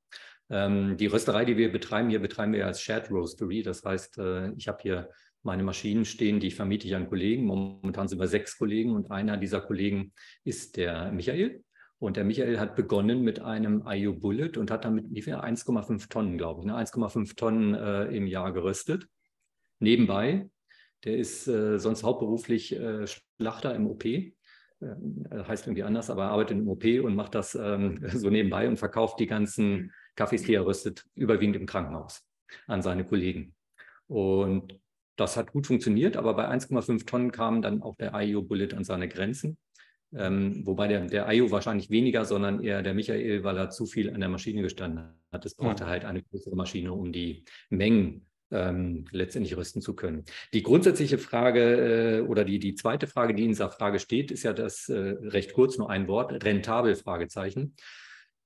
Ähm, 0.50 0.97
die 0.97 1.07
Rösterei, 1.07 1.45
die 1.45 1.57
wir 1.57 1.71
betreiben, 1.71 2.11
hier 2.11 2.21
betreiben 2.21 2.52
wir 2.52 2.66
als 2.66 2.83
Shared 2.83 3.11
Roastery. 3.11 3.62
Das 3.62 3.85
heißt, 3.85 4.19
äh, 4.19 4.52
ich 4.52 4.69
habe 4.69 4.78
hier 4.83 5.09
meine 5.42 5.62
Maschinen 5.62 6.04
stehen, 6.04 6.40
die 6.40 6.49
ich 6.49 6.57
vermiete 6.57 6.87
ich 6.87 6.95
an 6.95 7.09
Kollegen. 7.09 7.45
Momentan 7.45 8.09
sind 8.09 8.19
wir 8.19 8.28
sechs 8.28 8.59
Kollegen 8.59 8.92
und 8.92 9.11
einer 9.11 9.37
dieser 9.37 9.61
Kollegen 9.61 10.12
ist 10.45 10.76
der 10.76 11.12
Michael. 11.12 11.62
Und 11.99 12.16
der 12.16 12.25
Michael 12.25 12.59
hat 12.59 12.76
begonnen 12.76 13.23
mit 13.23 13.40
einem 13.40 13.85
IO 13.87 14.14
Bullet 14.14 14.52
und 14.57 14.71
hat 14.71 14.85
damit 14.85 15.07
wie 15.11 15.23
viel? 15.23 15.35
1,5 15.35 16.09
Tonnen, 16.09 16.38
glaube 16.38 16.61
ich, 16.61 16.66
ne? 16.66 16.75
1,5 16.75 17.37
Tonnen 17.37 17.75
äh, 17.75 18.04
im 18.07 18.26
Jahr 18.26 18.52
geröstet. 18.52 19.07
Nebenbei, 19.80 20.49
der 21.04 21.16
ist 21.16 21.47
äh, 21.47 21.78
sonst 21.78 22.02
hauptberuflich 22.02 22.75
äh, 22.75 23.07
Schlachter 23.07 23.75
im 23.75 23.87
OP. 23.87 24.04
Äh, 24.07 24.33
heißt 24.80 25.66
irgendwie 25.66 25.83
anders, 25.83 26.09
aber 26.11 26.25
er 26.25 26.30
arbeitet 26.30 26.59
im 26.59 26.69
OP 26.69 26.85
und 26.85 27.14
macht 27.14 27.35
das 27.35 27.54
ähm, 27.54 28.00
so 28.09 28.30
nebenbei 28.30 28.66
und 28.66 28.78
verkauft 28.78 29.21
die 29.21 29.26
ganzen 29.26 29.92
Er 30.17 30.67
röstet, 30.67 31.07
überwiegend 31.14 31.57
im 31.57 31.67
Krankenhaus 31.67 32.26
an 32.67 32.83
seine 32.83 33.05
Kollegen. 33.05 33.55
Und 34.07 34.79
das 35.17 35.37
hat 35.37 35.52
gut 35.52 35.67
funktioniert, 35.67 36.17
aber 36.17 36.35
bei 36.35 36.49
1,5 36.49 37.07
Tonnen 37.07 37.33
kam 37.33 37.62
dann 37.62 37.83
auch 37.83 37.97
der 37.97 38.12
IO 38.14 38.43
Bullet 38.43 38.75
an 38.75 38.85
seine 38.85 39.09
Grenzen. 39.09 39.59
Ähm, 40.12 40.67
wobei 40.67 40.88
der, 40.88 41.07
der 41.07 41.29
Ayu 41.29 41.50
wahrscheinlich 41.50 41.90
weniger, 41.90 42.25
sondern 42.25 42.62
eher 42.62 42.83
der 42.83 42.95
Michael, 42.95 43.45
weil 43.45 43.57
er 43.57 43.71
zu 43.71 43.87
viel 43.87 44.12
an 44.12 44.21
der 44.21 44.29
Maschine 44.29 44.62
gestanden 44.62 45.14
hat. 45.31 45.47
Es 45.47 45.55
brauchte 45.55 45.85
mhm. 45.85 45.88
halt 45.88 46.05
eine 46.05 46.23
größere 46.23 46.57
Maschine, 46.57 46.93
um 46.93 47.12
die 47.12 47.45
Mengen 47.69 48.26
ähm, 48.50 49.05
letztendlich 49.12 49.57
rüsten 49.57 49.81
zu 49.81 49.95
können. 49.95 50.25
Die 50.52 50.64
grundsätzliche 50.64 51.19
Frage 51.19 52.19
äh, 52.19 52.21
oder 52.23 52.45
die, 52.45 52.59
die 52.59 52.75
zweite 52.75 53.07
Frage, 53.07 53.35
die 53.35 53.45
in 53.45 53.50
dieser 53.50 53.71
Frage 53.71 54.00
steht, 54.00 54.33
ist 54.33 54.43
ja 54.43 54.52
das 54.52 54.88
äh, 54.88 54.99
recht 55.23 55.52
kurz 55.52 55.79
nur 55.79 55.90
ein 55.90 56.09
Wort, 56.09 56.45
rentabel 56.45 56.97
Fragezeichen. 56.97 57.76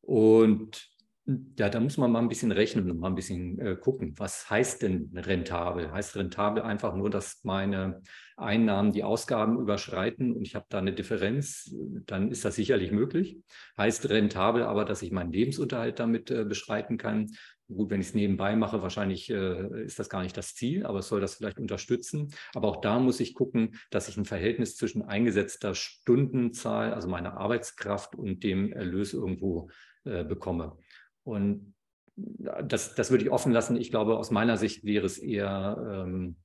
Und 0.03 0.91
ja, 1.27 1.71
da 1.71 1.81
muss 1.81 1.97
man 1.97 2.13
mal 2.13 2.19
ein 2.19 2.29
bisschen 2.29 2.53
rechnen 2.53 2.91
und 2.91 2.99
mal 2.99 3.09
ein 3.09 3.15
bisschen 3.15 3.59
äh, 3.59 3.77
gucken. 3.77 4.13
Was 4.19 4.51
heißt 4.51 4.83
denn 4.83 5.11
rentabel? 5.15 5.91
Heißt 5.91 6.17
rentabel 6.17 6.63
einfach 6.63 6.95
nur, 6.95 7.09
dass 7.09 7.41
meine 7.45 8.03
Einnahmen 8.37 8.93
die 8.93 9.05
Ausgaben 9.05 9.59
überschreiten 9.59 10.35
und 10.37 10.43
ich 10.43 10.55
habe 10.55 10.67
da 10.69 10.79
eine 10.79 10.93
Differenz? 10.93 11.75
Dann 12.05 12.31
ist 12.31 12.45
das 12.45 12.57
sicherlich 12.57 12.93
möglich. 12.93 13.39
Heißt 13.79 14.11
rentabel 14.11 14.65
aber, 14.65 14.85
dass 14.85 15.01
ich 15.01 15.13
meinen 15.13 15.33
Lebensunterhalt 15.33 15.99
damit 15.99 16.31
äh, 16.31 16.45
beschreiten 16.45 16.99
kann. 16.99 17.31
Gut, 17.69 17.89
wenn 17.89 18.03
ich 18.03 18.09
es 18.09 18.15
nebenbei 18.15 18.55
mache, 18.55 18.83
wahrscheinlich 18.83 19.31
äh, 19.31 19.85
ist 19.85 19.99
das 19.99 20.11
gar 20.11 20.23
nicht 20.23 20.37
das 20.37 20.55
Ziel, 20.55 20.85
aber 20.85 20.99
es 20.99 21.09
soll 21.09 21.23
das 21.23 21.37
vielleicht 21.37 21.59
unterstützen. 21.59 22.35
Aber 22.53 22.69
auch 22.69 22.83
da 22.83 22.99
muss 22.99 23.21
ich 23.21 23.33
gucken, 23.33 23.77
dass 23.91 24.11
ich 24.11 24.19
ein 24.19 24.27
Verhältnis 24.27 24.77
zwischen 24.77 25.01
eingesetzter 25.01 25.75
Stundenzahl, 25.75 26.93
also 26.93 27.09
meiner 27.09 27.39
Arbeitskraft 27.39 28.15
und 28.15 28.45
dem 28.45 28.75
Erlös 28.75 29.15
irgendwo 29.15 29.71
äh, 30.05 30.23
bekomme. 30.23 30.77
Und 31.25 31.75
das, 32.17 32.95
das 32.95 33.11
würde 33.11 33.25
ich 33.25 33.31
offen 33.31 33.53
lassen. 33.53 33.77
Ich 33.77 33.91
glaube, 33.91 34.17
aus 34.17 34.31
meiner 34.31 34.57
Sicht 34.57 34.85
wäre 34.85 35.07
es 35.07 35.19
eher, 35.19 36.05
ähm, 36.07 36.37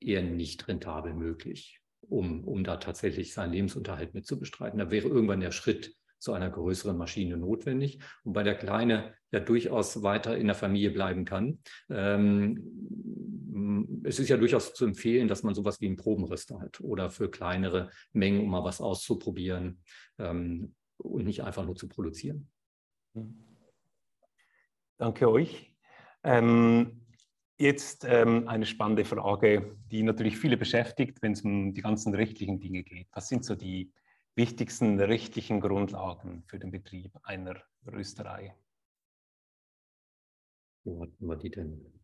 eher 0.00 0.22
nicht 0.22 0.66
rentabel 0.66 1.14
möglich, 1.14 1.80
um, 2.00 2.44
um 2.44 2.64
da 2.64 2.78
tatsächlich 2.78 3.32
seinen 3.32 3.52
Lebensunterhalt 3.52 4.14
mit 4.14 4.26
zu 4.26 4.38
bestreiten. 4.38 4.78
Da 4.78 4.90
wäre 4.90 5.08
irgendwann 5.08 5.40
der 5.40 5.52
Schritt 5.52 5.94
zu 6.18 6.32
einer 6.32 6.50
größeren 6.50 6.96
Maschine 6.96 7.36
notwendig. 7.36 8.00
Wobei 8.24 8.44
der 8.44 8.54
Kleine 8.54 9.14
ja 9.32 9.40
durchaus 9.40 10.02
weiter 10.02 10.36
in 10.36 10.46
der 10.46 10.54
Familie 10.54 10.90
bleiben 10.90 11.24
kann. 11.24 11.58
Ähm, 11.90 14.02
es 14.04 14.18
ist 14.18 14.28
ja 14.28 14.36
durchaus 14.36 14.74
zu 14.74 14.84
empfehlen, 14.84 15.28
dass 15.28 15.42
man 15.42 15.54
sowas 15.54 15.80
wie 15.80 15.86
einen 15.86 15.96
Probenröster 15.96 16.60
hat 16.60 16.80
oder 16.80 17.10
für 17.10 17.30
kleinere 17.30 17.90
Mengen, 18.12 18.40
um 18.40 18.50
mal 18.50 18.64
was 18.64 18.80
auszuprobieren 18.80 19.80
ähm, 20.18 20.74
und 20.96 21.24
nicht 21.24 21.42
einfach 21.42 21.64
nur 21.64 21.76
zu 21.76 21.88
produzieren. 21.88 22.48
Mhm. 23.14 23.51
Danke 25.02 25.28
euch. 25.28 25.74
Ähm, 26.22 27.04
jetzt 27.58 28.04
ähm, 28.04 28.46
eine 28.46 28.64
spannende 28.66 29.04
Frage, 29.04 29.76
die 29.90 30.04
natürlich 30.04 30.38
viele 30.38 30.56
beschäftigt, 30.56 31.20
wenn 31.22 31.32
es 31.32 31.42
um 31.42 31.74
die 31.74 31.80
ganzen 31.80 32.14
rechtlichen 32.14 32.60
Dinge 32.60 32.84
geht. 32.84 33.08
Was 33.10 33.26
sind 33.26 33.44
so 33.44 33.56
die 33.56 33.92
wichtigsten 34.36 35.00
rechtlichen 35.00 35.60
Grundlagen 35.60 36.44
für 36.46 36.60
den 36.60 36.70
Betrieb 36.70 37.18
einer 37.24 37.60
Rösterei? 37.84 38.54
Wo 40.84 41.02
hatten 41.02 41.26
wir 41.26 41.34
die 41.36 41.50
denn? 41.50 42.00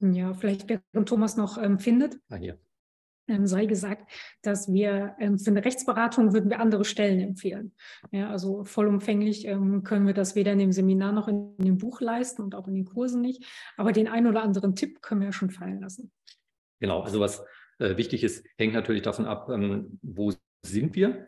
Ja, 0.00 0.34
vielleicht 0.34 0.68
während 0.68 1.08
Thomas 1.08 1.36
noch 1.36 1.58
ähm, 1.58 1.78
findet. 1.78 2.18
Ah, 2.28 2.34
hier 2.34 2.58
ähm, 3.28 3.46
sei 3.46 3.66
gesagt, 3.66 4.10
dass 4.42 4.72
wir 4.72 5.14
ähm, 5.18 5.38
für 5.38 5.50
eine 5.50 5.64
Rechtsberatung 5.64 6.32
würden 6.32 6.50
wir 6.50 6.60
andere 6.60 6.84
Stellen 6.84 7.20
empfehlen. 7.20 7.74
Ja, 8.10 8.30
also 8.30 8.64
vollumfänglich 8.64 9.46
ähm, 9.46 9.82
können 9.82 10.06
wir 10.06 10.14
das 10.14 10.34
weder 10.34 10.52
in 10.52 10.58
dem 10.58 10.72
Seminar 10.72 11.12
noch 11.12 11.28
in 11.28 11.56
dem 11.58 11.78
Buch 11.78 12.00
leisten 12.00 12.42
und 12.42 12.54
auch 12.54 12.68
in 12.68 12.74
den 12.74 12.84
Kursen 12.84 13.20
nicht. 13.20 13.44
Aber 13.76 13.92
den 13.92 14.08
einen 14.08 14.26
oder 14.26 14.42
anderen 14.42 14.74
Tipp 14.74 15.02
können 15.02 15.20
wir 15.20 15.28
ja 15.28 15.32
schon 15.32 15.50
fallen 15.50 15.80
lassen. 15.80 16.10
Genau, 16.80 17.00
also 17.00 17.20
was 17.20 17.44
äh, 17.78 17.96
wichtig 17.96 18.24
ist, 18.24 18.44
hängt 18.58 18.74
natürlich 18.74 19.02
davon 19.02 19.26
ab, 19.26 19.48
wo 20.02 20.32
sind 20.64 20.94
wir. 20.94 21.26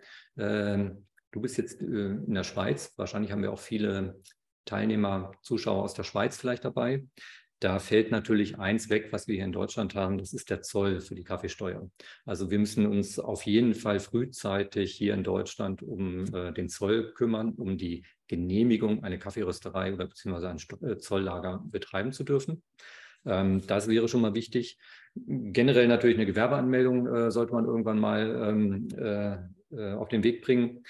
Du 1.34 1.40
bist 1.40 1.58
jetzt 1.58 1.82
äh, 1.82 1.84
in 1.84 2.32
der 2.32 2.44
Schweiz. 2.44 2.92
Wahrscheinlich 2.96 3.32
haben 3.32 3.42
wir 3.42 3.52
auch 3.52 3.58
viele 3.58 4.20
Teilnehmer, 4.66 5.32
Zuschauer 5.42 5.82
aus 5.82 5.92
der 5.92 6.04
Schweiz 6.04 6.36
vielleicht 6.36 6.64
dabei. 6.64 7.04
Da 7.64 7.78
fällt 7.78 8.10
natürlich 8.10 8.58
eins 8.58 8.90
weg, 8.90 9.08
was 9.10 9.26
wir 9.26 9.36
hier 9.36 9.46
in 9.46 9.52
Deutschland 9.52 9.94
haben, 9.94 10.18
das 10.18 10.34
ist 10.34 10.50
der 10.50 10.60
Zoll 10.60 11.00
für 11.00 11.14
die 11.14 11.24
Kaffeesteuer. 11.24 11.88
Also 12.26 12.50
wir 12.50 12.58
müssen 12.58 12.84
uns 12.84 13.18
auf 13.18 13.46
jeden 13.46 13.74
Fall 13.74 14.00
frühzeitig 14.00 14.92
hier 14.92 15.14
in 15.14 15.24
Deutschland 15.24 15.82
um 15.82 16.26
äh, 16.34 16.52
den 16.52 16.68
Zoll 16.68 17.14
kümmern, 17.14 17.54
um 17.54 17.78
die 17.78 18.04
Genehmigung, 18.28 19.02
eine 19.02 19.18
Kaffeerösterei 19.18 19.94
oder 19.94 20.06
beziehungsweise 20.06 20.50
ein 20.50 20.90
äh, 20.90 20.98
Zolllager 20.98 21.64
betreiben 21.64 22.12
zu 22.12 22.22
dürfen. 22.22 22.62
Ähm, 23.24 23.66
das 23.66 23.88
wäre 23.88 24.08
schon 24.08 24.20
mal 24.20 24.34
wichtig. 24.34 24.76
Generell 25.14 25.88
natürlich 25.88 26.18
eine 26.18 26.26
Gewerbeanmeldung 26.26 27.06
äh, 27.06 27.30
sollte 27.30 27.54
man 27.54 27.64
irgendwann 27.64 27.98
mal 27.98 28.46
ähm, 28.46 28.88
äh, 28.94 29.36
äh 29.74 29.94
auf 29.94 30.08
den 30.10 30.22
Weg 30.22 30.42
bringen 30.42 30.84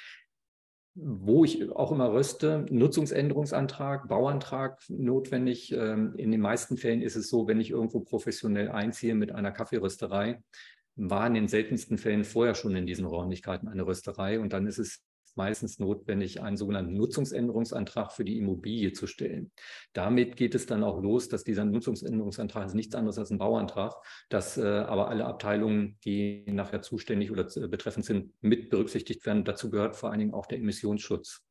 wo 0.95 1.45
ich 1.45 1.71
auch 1.71 1.91
immer 1.91 2.13
röste, 2.13 2.67
Nutzungsänderungsantrag, 2.71 4.09
Bauantrag 4.09 4.81
notwendig. 4.89 5.73
Ähm, 5.73 6.15
in 6.17 6.31
den 6.31 6.41
meisten 6.41 6.77
Fällen 6.77 7.03
ist 7.03 7.17
es 7.17 7.29
so, 7.29 7.49
wenn 7.49 7.61
ich 7.61 7.71
irgendwo 7.71 8.01
professionell 8.01 8.71
einziehe 8.71 9.15
mit 9.15 9.33
einer 9.33 9.51
Kaffeerösterei, 9.51 10.43
war 10.97 11.27
in 11.27 11.35
den 11.35 11.49
seltensten 11.49 11.99
Fällen 11.99 12.25
vorher 12.25 12.55
schon 12.55 12.77
in 12.77 12.87
diesen 12.87 13.05
Räumlichkeiten 13.05 13.69
eine 13.69 13.87
Rösterei 13.87 14.39
und 14.39 14.53
dann 14.53 14.67
ist 14.67 14.79
es 14.79 15.03
meistens 15.37 15.79
notwendig, 15.79 16.43
einen 16.43 16.57
sogenannten 16.57 16.95
Nutzungsänderungsantrag 16.95 18.13
für 18.13 18.25
die 18.25 18.39
Immobilie 18.39 18.93
zu 18.93 19.07
stellen. 19.07 19.51
Damit 19.93 20.37
geht 20.37 20.55
es 20.55 20.67
dann 20.67 20.85
auch 20.85 21.03
los, 21.03 21.29
dass 21.29 21.45
dieser 21.45 21.65
Nutzungsänderungsantrag 21.65 22.67
ist 22.67 22.75
nichts 22.75 22.95
anderes 22.95 23.19
als 23.19 23.31
ein 23.31 23.39
Bauantrag, 23.39 23.95
dass 24.29 24.57
äh, 24.57 24.65
aber 24.65 25.09
alle 25.09 25.25
Abteilungen, 25.27 25.99
die 26.05 26.45
nachher 26.47 26.83
zuständig 26.83 27.31
oder 27.31 27.45
betreffend 27.69 28.05
sind, 28.05 28.33
mit 28.41 28.71
berücksichtigt 28.71 29.25
werden. 29.27 29.45
Dazu 29.45 29.71
gehört 29.71 29.97
vor 29.97 30.11
allen 30.11 30.21
Dingen 30.21 30.35
auch 30.35 30.47
der 30.47 30.59
Emissionsschutz. 30.59 31.43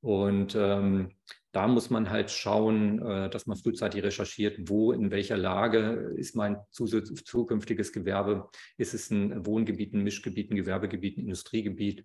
Und 0.00 0.54
ähm, 0.54 1.12
da 1.52 1.68
muss 1.68 1.88
man 1.88 2.10
halt 2.10 2.30
schauen, 2.30 3.00
äh, 3.00 3.30
dass 3.30 3.46
man 3.46 3.56
frühzeitig 3.56 4.02
recherchiert, 4.02 4.58
wo, 4.68 4.92
in 4.92 5.10
welcher 5.10 5.38
Lage 5.38 6.12
ist 6.16 6.36
mein 6.36 6.58
zukünftiges 6.70 7.92
Gewerbe. 7.92 8.50
Ist 8.76 8.92
es 8.92 9.10
ein 9.10 9.46
Wohngebiet, 9.46 9.94
ein 9.94 10.02
Mischgebiet, 10.02 10.50
ein 10.50 10.56
Gewerbegebiet, 10.56 11.16
ein 11.16 11.22
Industriegebiet? 11.22 12.04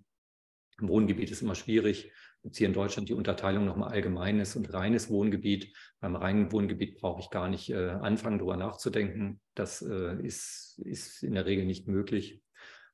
Im 0.81 0.87
Wohngebiet 0.87 1.31
ist 1.31 1.41
immer 1.41 1.55
schwierig. 1.55 2.11
Jetzt 2.43 2.57
hier 2.57 2.67
in 2.67 2.73
Deutschland 2.73 3.09
die 3.09 3.13
Unterteilung 3.13 3.65
nochmal 3.65 3.91
allgemeines 3.91 4.55
und 4.55 4.73
reines 4.73 5.09
Wohngebiet. 5.09 5.75
Beim 5.99 6.15
reinen 6.15 6.51
Wohngebiet 6.51 6.99
brauche 6.99 7.19
ich 7.19 7.29
gar 7.29 7.49
nicht 7.49 7.69
äh, 7.69 7.89
anfangen, 7.89 8.37
darüber 8.37 8.55
nachzudenken. 8.55 9.41
Das 9.55 9.81
äh, 9.81 10.15
ist, 10.25 10.79
ist 10.85 11.23
in 11.23 11.33
der 11.33 11.45
Regel 11.45 11.65
nicht 11.65 11.87
möglich. 11.87 12.41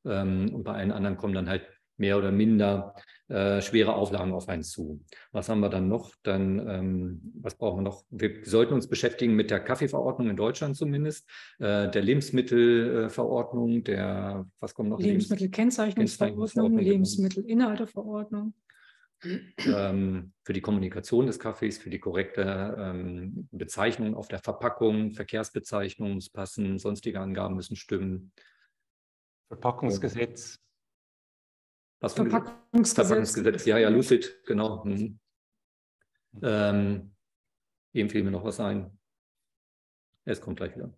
Ähm, 0.03 0.53
und 0.53 0.63
bei 0.63 0.73
allen 0.73 0.91
anderen 0.91 1.17
kommen 1.17 1.33
dann 1.33 1.49
halt 1.49 1.67
mehr 1.97 2.17
oder 2.17 2.31
minder 2.31 2.95
äh, 3.27 3.61
schwere 3.61 3.95
Auflagen 3.95 4.33
auf 4.33 4.49
einen 4.49 4.63
zu. 4.63 5.03
Was 5.31 5.49
haben 5.49 5.59
wir 5.59 5.69
dann 5.69 5.87
noch? 5.87 6.13
Dann, 6.21 6.59
ähm, 6.67 7.33
was 7.41 7.55
brauchen 7.55 7.79
wir 7.79 7.83
noch? 7.83 8.03
Wir 8.09 8.45
sollten 8.45 8.73
uns 8.73 8.87
beschäftigen 8.87 9.35
mit 9.35 9.49
der 9.49 9.59
Kaffeeverordnung 9.61 10.29
in 10.29 10.35
Deutschland 10.35 10.77
zumindest, 10.77 11.27
äh, 11.59 11.89
der 11.89 12.01
Lebensmittelverordnung, 12.03 13.83
der, 13.83 14.45
was 14.59 14.75
kommt 14.75 14.89
noch? 14.89 14.99
Lebensmittelkennzeichnungsverordnung, 14.99 16.77
Lebensmittelinhalteverordnung. 16.77 18.53
Ähm, 19.23 20.33
für 20.43 20.53
die 20.53 20.61
Kommunikation 20.61 21.25
des 21.25 21.39
Kaffees, 21.39 21.79
für 21.79 21.89
die 21.89 21.99
korrekte 21.99 22.75
ähm, 22.77 23.47
Bezeichnung 23.51 24.13
auf 24.13 24.27
der 24.27 24.39
Verpackung, 24.39 25.11
Verkehrsbezeichnung 25.11 26.13
muss 26.13 26.29
passen, 26.29 26.77
sonstige 26.77 27.19
Angaben 27.19 27.55
müssen 27.55 27.75
stimmen. 27.75 28.31
Verpackungsgesetz. 29.47 30.59
Was 31.99 32.13
Verpackungsgesetz. 32.13 33.07
Verpackungsgesetz. 33.07 33.65
Ja, 33.65 33.77
ja, 33.77 33.89
Lucid, 33.89 34.41
genau. 34.45 34.83
Mhm. 34.85 35.19
Ähm, 36.41 37.15
eben 37.93 38.09
fiel 38.09 38.23
mir 38.23 38.31
noch 38.31 38.43
was 38.43 38.59
ein. 38.59 38.97
Es 40.25 40.41
kommt 40.41 40.57
gleich 40.57 40.75
wieder. 40.75 40.93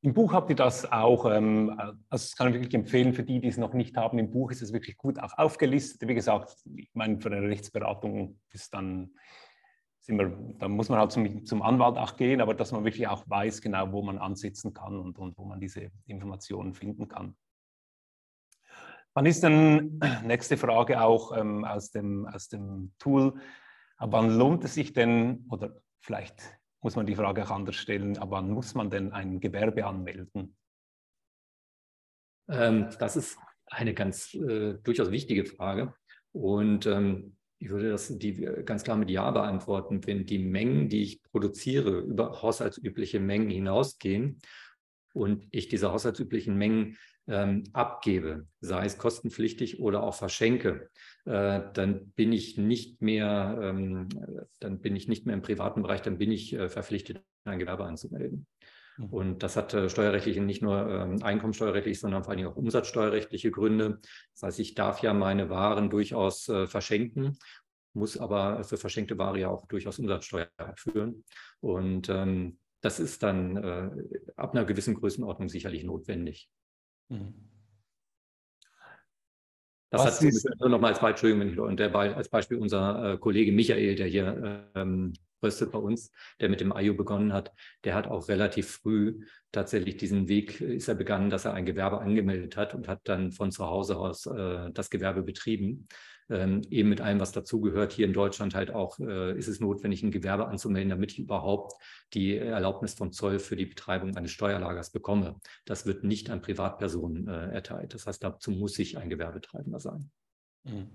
Im 0.00 0.14
Buch 0.14 0.32
habt 0.32 0.50
ihr 0.50 0.56
das 0.56 0.90
auch, 0.90 1.24
ähm, 1.26 1.74
also 1.76 1.98
das 2.08 2.36
kann 2.36 2.48
ich 2.48 2.54
wirklich 2.54 2.74
empfehlen 2.74 3.14
für 3.14 3.24
die, 3.24 3.40
die 3.40 3.48
es 3.48 3.56
noch 3.56 3.72
nicht 3.72 3.96
haben. 3.96 4.18
Im 4.18 4.30
Buch 4.30 4.52
ist 4.52 4.62
es 4.62 4.72
wirklich 4.72 4.96
gut 4.96 5.18
auch 5.18 5.36
aufgelistet. 5.36 6.08
Wie 6.08 6.14
gesagt, 6.14 6.54
ich 6.76 6.90
meine, 6.94 7.20
für 7.20 7.30
eine 7.32 7.48
Rechtsberatung 7.48 8.38
ist 8.50 8.72
dann 8.74 9.12
wir, 10.16 10.54
da 10.58 10.68
muss 10.68 10.88
man 10.88 10.98
halt 10.98 11.12
zum, 11.12 11.44
zum 11.44 11.62
Anwalt 11.62 11.98
auch 11.98 12.16
gehen, 12.16 12.40
aber 12.40 12.54
dass 12.54 12.72
man 12.72 12.84
wirklich 12.84 13.06
auch 13.08 13.28
weiß 13.28 13.60
genau, 13.60 13.92
wo 13.92 14.02
man 14.02 14.18
ansitzen 14.18 14.72
kann 14.72 14.98
und, 14.98 15.18
und 15.18 15.36
wo 15.36 15.44
man 15.44 15.60
diese 15.60 15.90
Informationen 16.06 16.74
finden 16.74 17.08
kann. 17.08 17.36
Wann 19.18 19.26
ist 19.26 19.42
dann, 19.42 19.98
nächste 20.24 20.56
Frage 20.56 21.02
auch 21.02 21.36
ähm, 21.36 21.64
aus, 21.64 21.90
dem, 21.90 22.24
aus 22.26 22.46
dem 22.46 22.92
Tool, 23.00 23.34
ab 23.96 24.10
wann 24.12 24.30
lohnt 24.30 24.62
es 24.62 24.74
sich 24.74 24.92
denn, 24.92 25.44
oder 25.50 25.82
vielleicht 26.00 26.40
muss 26.82 26.94
man 26.94 27.04
die 27.04 27.16
Frage 27.16 27.42
auch 27.42 27.50
anders 27.50 27.74
stellen, 27.74 28.16
ab 28.18 28.28
wann 28.30 28.48
muss 28.48 28.76
man 28.76 28.90
denn 28.90 29.12
ein 29.12 29.40
Gewerbe 29.40 29.84
anmelden? 29.86 30.56
Ähm, 32.48 32.90
das 33.00 33.16
ist 33.16 33.38
eine 33.66 33.92
ganz 33.92 34.34
äh, 34.34 34.74
durchaus 34.84 35.10
wichtige 35.10 35.46
Frage. 35.46 35.94
Und 36.30 36.86
ähm, 36.86 37.36
ich 37.58 37.70
würde 37.70 37.90
das 37.90 38.16
die 38.18 38.34
ganz 38.64 38.84
klar 38.84 38.96
mit 38.96 39.10
Ja 39.10 39.32
beantworten. 39.32 40.06
Wenn 40.06 40.26
die 40.26 40.38
Mengen, 40.38 40.88
die 40.88 41.02
ich 41.02 41.24
produziere, 41.24 41.98
über 42.02 42.40
haushaltsübliche 42.40 43.18
Mengen 43.18 43.50
hinausgehen 43.50 44.40
und 45.12 45.48
ich 45.50 45.66
diese 45.66 45.90
haushaltsüblichen 45.90 46.56
Mengen 46.56 46.96
ähm, 47.28 47.64
abgebe, 47.72 48.46
sei 48.60 48.86
es 48.86 48.98
kostenpflichtig 48.98 49.80
oder 49.80 50.02
auch 50.02 50.14
verschenke, 50.14 50.90
äh, 51.26 51.60
dann 51.74 52.10
bin 52.12 52.32
ich 52.32 52.56
nicht 52.56 53.02
mehr, 53.02 53.58
ähm, 53.62 54.08
dann 54.60 54.80
bin 54.80 54.96
ich 54.96 55.08
nicht 55.08 55.26
mehr 55.26 55.34
im 55.34 55.42
privaten 55.42 55.82
Bereich, 55.82 56.02
dann 56.02 56.18
bin 56.18 56.32
ich 56.32 56.54
äh, 56.54 56.68
verpflichtet, 56.68 57.22
ein 57.44 57.58
Gewerbe 57.58 57.84
anzumelden. 57.84 58.46
Mhm. 58.96 59.06
Und 59.06 59.42
das 59.42 59.56
hat 59.56 59.74
äh, 59.74 59.88
steuerrechtliche, 59.88 60.40
nicht 60.40 60.62
nur 60.62 60.88
ähm, 60.88 61.22
einkommensteuerrechtlich, 61.22 62.00
sondern 62.00 62.24
vor 62.24 62.32
allem 62.32 62.46
auch 62.46 62.56
umsatzsteuerrechtliche 62.56 63.50
Gründe. 63.50 64.00
Das 64.34 64.42
heißt, 64.42 64.58
ich 64.60 64.74
darf 64.74 65.02
ja 65.02 65.12
meine 65.14 65.50
Waren 65.50 65.90
durchaus 65.90 66.48
äh, 66.48 66.66
verschenken, 66.66 67.38
muss 67.92 68.16
aber 68.16 68.64
für 68.64 68.76
verschenkte 68.76 69.18
Ware 69.18 69.38
ja 69.38 69.48
auch 69.48 69.66
durchaus 69.66 69.98
Umsatzsteuer 69.98 70.48
abführen. 70.56 71.24
Und 71.60 72.08
ähm, 72.08 72.58
das 72.80 73.00
ist 73.00 73.22
dann 73.22 73.56
äh, 73.56 73.90
ab 74.36 74.54
einer 74.54 74.64
gewissen 74.64 74.94
Größenordnung 74.94 75.48
sicherlich 75.48 75.84
notwendig. 75.84 76.48
Mhm. 77.08 77.34
Das 79.90 80.04
Was 80.04 80.20
hat 80.20 80.60
nur 80.60 80.68
noch 80.68 80.80
mal 80.80 80.88
als 80.88 81.00
Beispiel, 81.00 81.58
und 81.58 81.80
der, 81.80 81.94
als 81.94 82.28
Beispiel 82.28 82.58
unser 82.58 83.14
äh, 83.14 83.18
Kollege 83.18 83.52
Michael, 83.52 83.94
der 83.94 84.06
hier 84.06 84.70
ähm, 84.74 85.14
röstet 85.42 85.72
bei 85.72 85.78
uns, 85.78 86.12
der 86.40 86.50
mit 86.50 86.60
dem 86.60 86.74
IU 86.76 86.94
begonnen 86.94 87.32
hat, 87.32 87.52
der 87.84 87.94
hat 87.94 88.06
auch 88.06 88.28
relativ 88.28 88.68
früh 88.68 89.24
tatsächlich 89.50 89.96
diesen 89.96 90.28
Weg, 90.28 90.60
ist 90.60 90.88
er 90.88 90.94
begangen, 90.94 91.30
dass 91.30 91.46
er 91.46 91.54
ein 91.54 91.64
Gewerbe 91.64 92.00
angemeldet 92.00 92.56
hat 92.56 92.74
und 92.74 92.86
hat 92.86 93.00
dann 93.04 93.32
von 93.32 93.50
zu 93.50 93.66
Hause 93.66 93.96
aus 93.96 94.26
äh, 94.26 94.70
das 94.72 94.90
Gewerbe 94.90 95.22
betrieben. 95.22 95.88
Ähm, 96.30 96.62
eben 96.68 96.90
mit 96.90 97.00
allem, 97.00 97.20
was 97.20 97.32
dazugehört. 97.32 97.92
Hier 97.92 98.06
in 98.06 98.12
Deutschland 98.12 98.54
halt 98.54 98.70
auch 98.70 98.98
äh, 98.98 99.36
ist 99.38 99.48
es 99.48 99.60
notwendig, 99.60 100.02
ein 100.02 100.10
Gewerbe 100.10 100.46
anzumelden, 100.48 100.90
damit 100.90 101.12
ich 101.12 101.20
überhaupt 101.20 101.72
die 102.12 102.36
Erlaubnis 102.36 102.94
vom 102.94 103.12
Zoll 103.12 103.38
für 103.38 103.56
die 103.56 103.64
Betreibung 103.64 104.14
eines 104.16 104.32
Steuerlagers 104.32 104.90
bekomme. 104.90 105.40
Das 105.64 105.86
wird 105.86 106.04
nicht 106.04 106.28
an 106.28 106.42
Privatpersonen 106.42 107.28
äh, 107.28 107.54
erteilt. 107.54 107.94
Das 107.94 108.06
heißt, 108.06 108.22
dazu 108.22 108.50
muss 108.50 108.78
ich 108.78 108.98
ein 108.98 109.08
Gewerbetreibender 109.08 109.80
sein. 109.80 110.10
Mhm. 110.64 110.90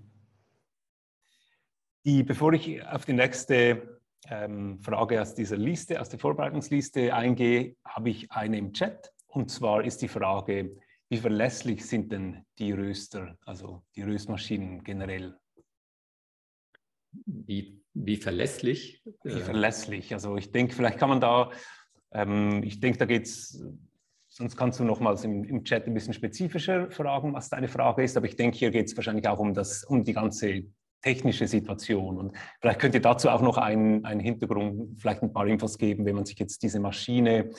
Die, 2.04 2.22
bevor 2.22 2.52
ich 2.52 2.86
auf 2.86 3.04
die 3.04 3.14
nächste 3.14 4.00
ähm, 4.28 4.78
Frage 4.82 5.20
aus 5.20 5.34
dieser 5.34 5.56
Liste, 5.56 6.00
aus 6.00 6.10
der 6.10 6.18
Vorbereitungsliste 6.18 7.14
eingehe, 7.14 7.76
habe 7.84 8.10
ich 8.10 8.30
eine 8.30 8.58
im 8.58 8.72
Chat. 8.72 9.12
Und 9.26 9.50
zwar 9.50 9.84
ist 9.84 10.00
die 10.02 10.08
Frage, 10.08 10.76
wie 11.08 11.18
verlässlich 11.18 11.86
sind 11.86 12.12
denn 12.12 12.44
die 12.58 12.72
Röster, 12.72 13.36
also 13.44 13.82
die 13.94 14.02
Röstmaschinen 14.02 14.82
generell? 14.84 15.36
Wie, 17.26 17.80
wie 17.92 18.16
verlässlich? 18.16 19.02
Wie 19.22 19.30
äh, 19.30 19.40
verlässlich. 19.40 20.12
Also 20.12 20.36
ich 20.36 20.50
denke, 20.50 20.74
vielleicht 20.74 20.98
kann 20.98 21.10
man 21.10 21.20
da, 21.20 21.50
ähm, 22.12 22.62
ich 22.62 22.80
denke, 22.80 22.98
da 22.98 23.04
geht 23.04 23.26
es, 23.26 23.64
sonst 24.28 24.56
kannst 24.56 24.80
du 24.80 24.84
nochmals 24.84 25.24
im, 25.24 25.44
im 25.44 25.64
Chat 25.64 25.86
ein 25.86 25.94
bisschen 25.94 26.14
spezifischer 26.14 26.90
fragen, 26.90 27.34
was 27.34 27.50
deine 27.50 27.68
Frage 27.68 28.02
ist. 28.02 28.16
Aber 28.16 28.26
ich 28.26 28.36
denke, 28.36 28.58
hier 28.58 28.70
geht 28.70 28.86
es 28.86 28.96
wahrscheinlich 28.96 29.28
auch 29.28 29.38
um, 29.38 29.54
das, 29.54 29.84
um 29.84 30.02
die 30.02 30.14
ganze 30.14 30.64
technische 31.02 31.46
Situation. 31.46 32.18
Und 32.18 32.36
vielleicht 32.60 32.80
könnt 32.80 32.94
ihr 32.94 33.02
dazu 33.02 33.28
auch 33.28 33.42
noch 33.42 33.58
einen, 33.58 34.04
einen 34.06 34.20
Hintergrund, 34.20 34.98
vielleicht 34.98 35.22
ein 35.22 35.32
paar 35.32 35.46
Infos 35.46 35.76
geben, 35.76 36.06
wenn 36.06 36.14
man 36.14 36.24
sich 36.24 36.38
jetzt 36.38 36.62
diese 36.62 36.80
Maschine 36.80 37.50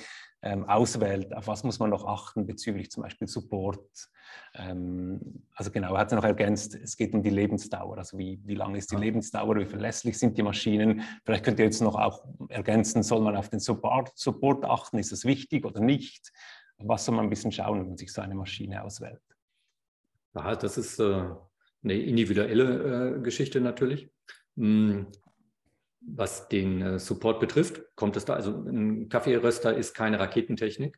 ähm, 0.46 0.64
auswählt, 0.70 1.36
auf 1.36 1.48
was 1.48 1.64
muss 1.64 1.80
man 1.80 1.90
noch 1.90 2.06
achten 2.06 2.46
bezüglich 2.46 2.92
zum 2.92 3.02
Beispiel 3.02 3.28
Support. 3.28 4.10
Ähm, 4.54 5.44
also 5.56 5.72
genau, 5.72 5.94
er 5.94 6.02
hat 6.02 6.12
es 6.12 6.16
noch 6.16 6.24
ergänzt, 6.24 6.76
es 6.76 6.96
geht 6.96 7.16
um 7.16 7.24
die 7.24 7.32
Lebensdauer, 7.32 7.98
also 7.98 8.18
wie, 8.20 8.40
wie 8.46 8.54
lang 8.54 8.76
ist 8.76 8.92
die 8.92 8.96
Lebensdauer, 8.96 9.56
wie 9.58 9.66
verlässlich 9.66 10.20
sind 10.20 10.38
die 10.38 10.44
Maschinen. 10.44 11.02
Vielleicht 11.26 11.44
könnt 11.44 11.58
ihr 11.58 11.66
jetzt 11.66 11.82
noch 11.82 11.96
auch 11.96 12.26
ergänzen, 12.50 13.02
soll 13.02 13.22
man 13.22 13.36
auf 13.36 13.50
den 13.50 13.60
Support, 13.60 14.12
Support 14.16 14.66
achten, 14.66 15.00
ist 15.00 15.12
es 15.12 15.26
wichtig 15.26 15.66
oder 15.66 15.82
nicht? 15.82 16.32
Was 16.78 17.06
soll 17.06 17.16
man 17.16 17.26
ein 17.26 17.30
bisschen 17.32 17.52
schauen, 17.52 17.80
wenn 17.80 17.88
man 17.88 17.98
sich 17.98 18.14
so 18.14 18.22
eine 18.22 18.36
Maschine 18.36 18.84
auswählt? 18.84 19.22
Ja, 20.36 20.56
das 20.56 20.78
ist 20.78 21.00
äh, 21.00 21.26
eine 21.84 21.94
individuelle 21.94 23.16
äh, 23.16 23.22
Geschichte 23.22 23.62
natürlich. 23.62 24.12
Hm, 24.58 25.08
was 26.08 26.48
den 26.48 26.82
äh, 26.82 27.00
Support 27.00 27.40
betrifft, 27.40 27.82
kommt 27.96 28.16
es 28.16 28.26
da, 28.26 28.34
also 28.34 28.52
ein 28.52 29.10
Kaffeeröster 29.10 29.76
ist 29.76 29.94
keine 29.94 30.20
Raketentechnik. 30.20 30.98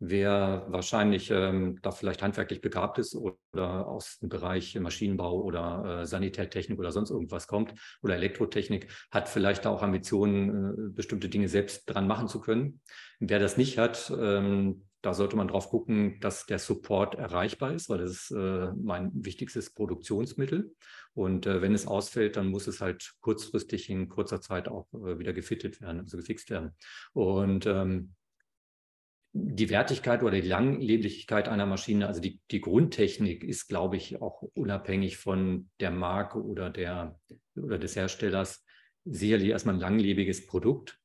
Wer 0.00 0.66
wahrscheinlich 0.68 1.28
ähm, 1.32 1.80
da 1.82 1.90
vielleicht 1.90 2.22
handwerklich 2.22 2.60
begabt 2.60 2.98
ist 2.98 3.16
oder 3.16 3.88
aus 3.88 4.18
dem 4.20 4.28
Bereich 4.28 4.78
Maschinenbau 4.78 5.42
oder 5.42 6.02
äh, 6.02 6.06
Sanitärtechnik 6.06 6.78
oder 6.78 6.92
sonst 6.92 7.10
irgendwas 7.10 7.48
kommt 7.48 7.74
oder 8.00 8.14
Elektrotechnik, 8.14 8.92
hat 9.10 9.28
vielleicht 9.28 9.64
da 9.64 9.70
auch 9.70 9.82
Ambitionen, 9.82 10.90
äh, 10.90 10.90
bestimmte 10.90 11.28
Dinge 11.28 11.48
selbst 11.48 11.86
dran 11.86 12.06
machen 12.06 12.28
zu 12.28 12.40
können. 12.40 12.80
Wer 13.18 13.40
das 13.40 13.56
nicht 13.56 13.76
hat, 13.76 14.12
ähm, 14.16 14.87
da 15.02 15.14
sollte 15.14 15.36
man 15.36 15.48
drauf 15.48 15.68
gucken, 15.68 16.18
dass 16.20 16.46
der 16.46 16.58
Support 16.58 17.14
erreichbar 17.14 17.72
ist, 17.72 17.88
weil 17.88 17.98
das 17.98 18.10
ist 18.10 18.30
äh, 18.32 18.72
mein 18.76 19.10
wichtigstes 19.14 19.72
Produktionsmittel. 19.72 20.74
Und 21.14 21.46
äh, 21.46 21.62
wenn 21.62 21.74
es 21.74 21.86
ausfällt, 21.86 22.36
dann 22.36 22.48
muss 22.48 22.66
es 22.66 22.80
halt 22.80 23.14
kurzfristig 23.20 23.90
in 23.90 24.08
kurzer 24.08 24.40
Zeit 24.40 24.68
auch 24.68 24.88
äh, 24.92 25.18
wieder 25.18 25.32
gefittet 25.32 25.80
werden, 25.80 26.00
also 26.00 26.16
gefixt 26.16 26.50
werden. 26.50 26.74
Und 27.12 27.66
ähm, 27.66 28.14
die 29.32 29.70
Wertigkeit 29.70 30.22
oder 30.22 30.40
die 30.40 30.48
Langlebigkeit 30.48 31.48
einer 31.48 31.66
Maschine, 31.66 32.08
also 32.08 32.20
die, 32.20 32.40
die 32.50 32.60
Grundtechnik 32.60 33.44
ist, 33.44 33.68
glaube 33.68 33.96
ich, 33.96 34.20
auch 34.20 34.42
unabhängig 34.54 35.16
von 35.16 35.70
der 35.80 35.90
Marke 35.90 36.42
oder, 36.42 36.70
der, 36.70 37.20
oder 37.54 37.78
des 37.78 37.94
Herstellers 37.94 38.64
sicherlich 39.04 39.50
erstmal 39.50 39.76
ein 39.76 39.80
langlebiges 39.80 40.46
Produkt 40.46 40.97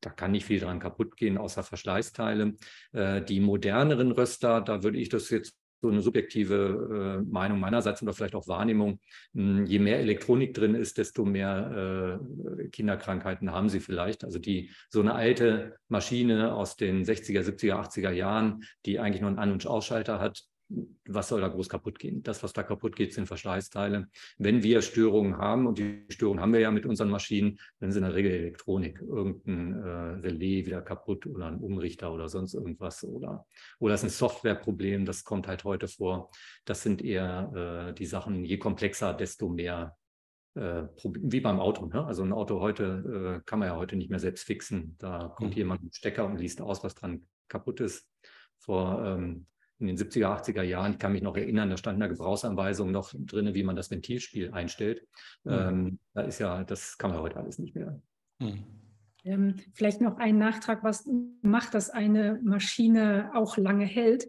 da 0.00 0.10
kann 0.10 0.32
nicht 0.32 0.46
viel 0.46 0.60
dran 0.60 0.80
kaputt 0.80 1.16
gehen, 1.16 1.38
außer 1.38 1.62
Verschleißteile. 1.62 2.54
Äh, 2.92 3.22
die 3.22 3.40
moderneren 3.40 4.12
Röster, 4.12 4.60
da 4.60 4.82
würde 4.82 4.98
ich 4.98 5.08
das 5.08 5.30
jetzt 5.30 5.56
so 5.82 5.88
eine 5.88 6.02
subjektive 6.02 7.20
äh, 7.20 7.30
Meinung 7.30 7.58
meinerseits 7.58 8.02
oder 8.02 8.12
vielleicht 8.12 8.34
auch 8.34 8.48
Wahrnehmung. 8.48 9.00
Hm, 9.34 9.64
je 9.64 9.78
mehr 9.78 9.98
Elektronik 9.98 10.54
drin 10.54 10.74
ist, 10.74 10.98
desto 10.98 11.24
mehr 11.24 12.18
äh, 12.58 12.68
Kinderkrankheiten 12.68 13.50
haben 13.50 13.68
sie 13.68 13.80
vielleicht. 13.80 14.24
Also 14.24 14.38
die 14.38 14.70
so 14.88 15.00
eine 15.00 15.14
alte 15.14 15.76
Maschine 15.88 16.54
aus 16.54 16.76
den 16.76 17.04
60er, 17.04 17.42
70er, 17.42 17.74
80er 17.74 18.10
Jahren, 18.10 18.64
die 18.84 18.98
eigentlich 18.98 19.22
nur 19.22 19.30
einen 19.30 19.38
An- 19.38 19.52
und 19.52 19.66
Ausschalter 19.66 20.20
hat, 20.20 20.44
was 21.06 21.28
soll 21.28 21.40
da 21.40 21.48
groß 21.48 21.68
kaputt 21.68 21.98
gehen? 21.98 22.22
Das, 22.22 22.42
was 22.42 22.52
da 22.52 22.62
kaputt 22.62 22.94
geht, 22.94 23.12
sind 23.12 23.26
Verschleißteile. 23.26 24.08
Wenn 24.38 24.62
wir 24.62 24.82
Störungen 24.82 25.36
haben, 25.36 25.66
und 25.66 25.78
die 25.78 26.04
Störungen 26.08 26.40
haben 26.40 26.52
wir 26.52 26.60
ja 26.60 26.70
mit 26.70 26.86
unseren 26.86 27.10
Maschinen, 27.10 27.58
dann 27.80 27.90
sind 27.90 28.04
in 28.04 28.08
der 28.08 28.16
Regel 28.16 28.32
Elektronik, 28.32 29.00
irgendein 29.00 29.82
äh, 29.82 29.88
Relais 30.26 30.66
wieder 30.66 30.82
kaputt 30.82 31.26
oder 31.26 31.46
ein 31.46 31.58
Umrichter 31.58 32.12
oder 32.12 32.28
sonst 32.28 32.54
irgendwas 32.54 33.02
oder, 33.04 33.46
oder 33.78 33.94
es 33.94 34.02
ist 34.02 34.10
ein 34.10 34.10
Softwareproblem, 34.10 35.04
das 35.04 35.24
kommt 35.24 35.48
halt 35.48 35.64
heute 35.64 35.88
vor. 35.88 36.30
Das 36.64 36.82
sind 36.82 37.02
eher 37.02 37.88
äh, 37.90 37.94
die 37.94 38.06
Sachen, 38.06 38.44
je 38.44 38.58
komplexer, 38.58 39.14
desto 39.14 39.48
mehr 39.48 39.96
äh, 40.54 40.84
wie 41.04 41.40
beim 41.40 41.60
Auto. 41.60 41.86
Ne? 41.86 42.04
Also 42.04 42.22
ein 42.22 42.32
Auto 42.32 42.60
heute 42.60 43.40
äh, 43.40 43.44
kann 43.44 43.58
man 43.58 43.68
ja 43.68 43.76
heute 43.76 43.96
nicht 43.96 44.10
mehr 44.10 44.20
selbst 44.20 44.44
fixen. 44.44 44.96
Da 44.98 45.32
kommt 45.36 45.50
mhm. 45.50 45.56
jemand 45.56 45.82
mit 45.82 45.96
Stecker 45.96 46.26
und 46.26 46.38
liest 46.38 46.60
aus, 46.60 46.84
was 46.84 46.94
dran 46.94 47.26
kaputt 47.48 47.80
ist. 47.80 48.08
Vor 48.58 49.04
ähm, 49.04 49.46
in 49.80 49.86
den 49.86 49.96
70er, 49.96 50.26
80er 50.26 50.62
Jahren, 50.62 50.92
ich 50.92 50.98
kann 50.98 51.12
mich 51.12 51.22
noch 51.22 51.36
erinnern, 51.36 51.70
da 51.70 51.76
stand 51.76 51.96
in 51.96 52.00
der 52.00 52.10
Gebrauchsanweisung 52.10 52.90
noch 52.90 53.12
drin, 53.14 53.54
wie 53.54 53.62
man 53.62 53.76
das 53.76 53.90
Ventilspiel 53.90 54.52
einstellt. 54.52 55.06
Mhm. 55.44 55.52
Ähm, 55.52 55.98
da 56.14 56.22
ist 56.22 56.38
ja, 56.38 56.64
das 56.64 56.98
kann 56.98 57.10
man 57.10 57.20
heute 57.20 57.36
alles 57.36 57.58
nicht 57.58 57.74
mehr. 57.74 58.00
Mhm. 58.38 58.64
Ähm, 59.24 59.54
vielleicht 59.74 60.00
noch 60.00 60.18
ein 60.18 60.38
Nachtrag, 60.38 60.84
was 60.84 61.08
macht, 61.42 61.74
dass 61.74 61.90
eine 61.90 62.40
Maschine 62.42 63.30
auch 63.34 63.56
lange 63.56 63.84
hält, 63.84 64.28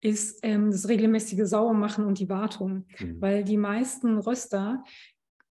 ist 0.00 0.40
ähm, 0.42 0.70
das 0.70 0.88
regelmäßige 0.88 1.44
Sauermachen 1.44 2.04
und 2.04 2.18
die 2.18 2.28
Wartung. 2.28 2.86
Mhm. 2.98 3.20
Weil 3.20 3.44
die 3.44 3.56
meisten 3.56 4.18
Röster 4.18 4.82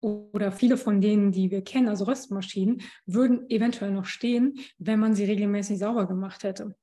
oder 0.00 0.52
viele 0.52 0.76
von 0.76 1.00
denen, 1.00 1.32
die 1.32 1.50
wir 1.50 1.62
kennen, 1.62 1.88
also 1.88 2.04
Röstmaschinen, 2.04 2.82
würden 3.06 3.48
eventuell 3.48 3.90
noch 3.90 4.04
stehen, 4.04 4.58
wenn 4.78 5.00
man 5.00 5.14
sie 5.14 5.24
regelmäßig 5.24 5.78
sauber 5.78 6.06
gemacht 6.06 6.44
hätte 6.44 6.76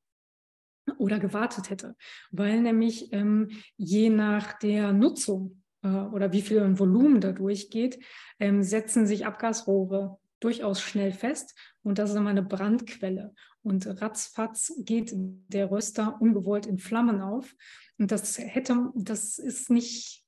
oder 1.03 1.19
gewartet 1.19 1.69
hätte, 1.69 1.95
weil 2.31 2.61
nämlich 2.61 3.11
ähm, 3.11 3.49
je 3.75 4.09
nach 4.09 4.53
der 4.53 4.93
Nutzung 4.93 5.61
äh, 5.83 5.87
oder 5.87 6.31
wie 6.31 6.41
viel 6.41 6.79
Volumen 6.79 7.19
da 7.19 7.33
durchgeht, 7.33 7.99
ähm, 8.39 8.63
setzen 8.63 9.05
sich 9.05 9.25
Abgasrohre 9.25 10.17
durchaus 10.39 10.81
schnell 10.81 11.11
fest 11.11 11.55
und 11.83 11.99
das 11.99 12.11
ist 12.11 12.15
immer 12.15 12.29
eine 12.29 12.41
Brandquelle. 12.41 13.33
Und 13.61 13.85
ratzfatz 14.01 14.73
geht 14.79 15.11
der 15.13 15.71
Röster 15.71 16.17
ungewollt 16.19 16.65
in 16.65 16.77
Flammen 16.77 17.21
auf. 17.21 17.53
Und 17.97 18.11
das 18.11 18.37
hätte, 18.37 18.91
das 18.95 19.37
ist 19.39 19.69
nicht, 19.69 20.23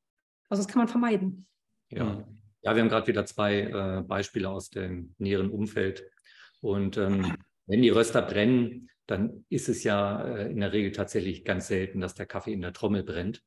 also 0.50 0.64
das 0.64 0.72
kann 0.72 0.80
man 0.80 0.88
vermeiden. 0.88 1.48
Ja, 1.90 2.26
ja 2.62 2.76
wir 2.76 2.82
haben 2.82 2.90
gerade 2.90 3.08
wieder 3.08 3.26
zwei 3.26 3.60
äh, 3.62 4.04
Beispiele 4.04 4.50
aus 4.50 4.70
dem 4.70 5.16
näheren 5.18 5.50
Umfeld. 5.50 6.06
Und 6.62 6.98
ähm, 6.98 7.36
wenn 7.68 7.82
die 7.82 7.90
Röster 7.90 8.22
brennen, 8.22 8.90
dann 9.08 9.46
ist 9.50 9.70
es 9.70 9.84
ja 9.84 10.24
äh, 10.24 10.52
in 10.52 10.60
der 10.60 10.74
Regel 10.74 10.92
tatsächlich 10.92 11.44
ganz 11.44 11.68
selten, 11.68 12.00
dass 12.00 12.16
der 12.16 12.26
Kaffee 12.26 12.54
in 12.54 12.62
der 12.62 12.74
Trommel 12.74 13.04
brennt. 13.04 13.44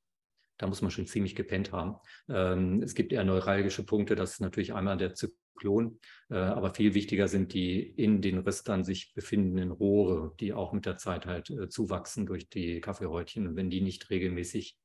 Da 0.56 0.66
muss 0.66 0.82
man 0.82 0.90
schon 0.90 1.06
ziemlich 1.06 1.34
gepennt 1.34 1.72
haben. 1.72 1.96
Ähm, 2.28 2.82
es 2.82 2.94
gibt 2.94 3.12
eher 3.12 3.24
neuralgische 3.24 3.84
Punkte, 3.84 4.16
das 4.16 4.32
ist 4.32 4.40
natürlich 4.40 4.74
einmal 4.74 4.96
der 4.96 5.14
Zyklon, 5.14 6.00
äh, 6.30 6.36
aber 6.36 6.74
viel 6.74 6.94
wichtiger 6.94 7.28
sind 7.28 7.52
die 7.52 7.80
in 7.80 8.22
den 8.22 8.38
Röstern 8.38 8.84
sich 8.84 9.12
befindenden 9.14 9.70
Rohre, 9.70 10.34
die 10.40 10.52
auch 10.52 10.72
mit 10.72 10.86
der 10.86 10.96
Zeit 10.96 11.26
halt 11.26 11.50
äh, 11.50 11.68
zuwachsen 11.68 12.26
durch 12.26 12.48
die 12.48 12.80
Kaffeehäutchen. 12.80 13.46
Und 13.46 13.56
wenn 13.56 13.70
die 13.70 13.80
nicht 13.80 14.10
regelmäßig 14.10 14.76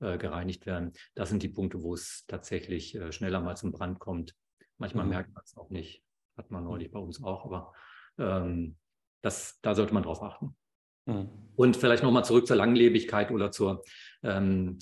gereinigt 0.00 0.66
werden, 0.66 0.94
das 1.14 1.28
sind 1.28 1.44
die 1.44 1.48
Punkte, 1.48 1.80
wo 1.84 1.94
es 1.94 2.24
tatsächlich 2.26 2.98
schneller 3.10 3.40
mal 3.40 3.56
zum 3.56 3.70
Brand 3.70 4.00
kommt. 4.00 4.34
Manchmal 4.76 5.04
mhm. 5.04 5.10
merkt 5.10 5.32
man 5.32 5.44
es 5.44 5.56
auch 5.56 5.70
nicht. 5.70 6.02
Hat 6.36 6.50
man 6.50 6.64
neulich 6.64 6.90
bei 6.90 6.98
uns 6.98 7.22
auch, 7.22 7.44
aber 7.44 7.72
ähm, 8.18 8.74
das, 9.22 9.58
da 9.62 9.74
sollte 9.74 9.94
man 9.94 10.02
drauf 10.02 10.22
achten. 10.22 10.54
Mhm. 11.06 11.28
Und 11.56 11.76
vielleicht 11.76 12.02
nochmal 12.02 12.24
zurück 12.24 12.46
zur 12.46 12.56
Langlebigkeit 12.56 13.30
oder 13.30 13.50
zur, 13.50 13.82
ähm, 14.22 14.78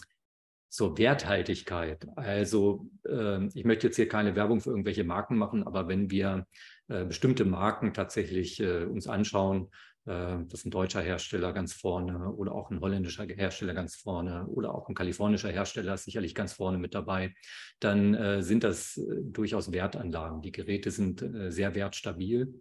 zur 0.69 0.99
Werthaltigkeit. 0.99 2.07
Also 2.17 2.89
äh, 3.07 3.47
ich 3.55 3.65
möchte 3.65 3.89
jetzt 3.89 3.97
hier 3.97 4.09
keine 4.09 4.37
Werbung 4.37 4.61
für 4.61 4.71
irgendwelche 4.71 5.05
Marken 5.05 5.37
machen, 5.37 5.65
aber 5.65 5.89
wenn 5.89 6.11
wir 6.11 6.47
äh, 6.89 7.05
bestimmte 7.05 7.45
Marken 7.45 7.93
tatsächlich 7.93 8.61
äh, 8.61 8.85
uns 8.85 9.07
anschauen, 9.09 9.71
äh, 10.07 10.39
das 10.47 10.61
ist 10.61 10.67
ein 10.67 10.71
deutscher 10.71 11.01
Hersteller 11.01 11.53
ganz 11.53 11.73
vorne 11.73 12.31
oder 12.31 12.53
auch 12.53 12.71
ein 12.71 12.81
holländischer 12.81 13.25
Hersteller 13.25 13.75
ganz 13.75 13.97
vorne 13.97 14.47
oder 14.47 14.75
auch 14.75 14.89
ein 14.89 14.95
kalifornischer 14.95 15.51
Hersteller 15.51 15.95
ist 15.95 16.05
sicherlich 16.05 16.35
ganz 16.35 16.53
vorne 16.53 16.79
mit 16.79 16.95
dabei, 16.95 17.35
dann 17.81 18.15
äh, 18.15 18.43
sind 18.43 18.63
das 18.63 18.97
äh, 18.97 19.23
durchaus 19.23 19.73
Wertanlagen. 19.73 20.41
Die 20.41 20.53
Geräte 20.53 20.91
sind 20.91 21.25
sehr 21.49 21.75
wertstabil. 21.75 22.55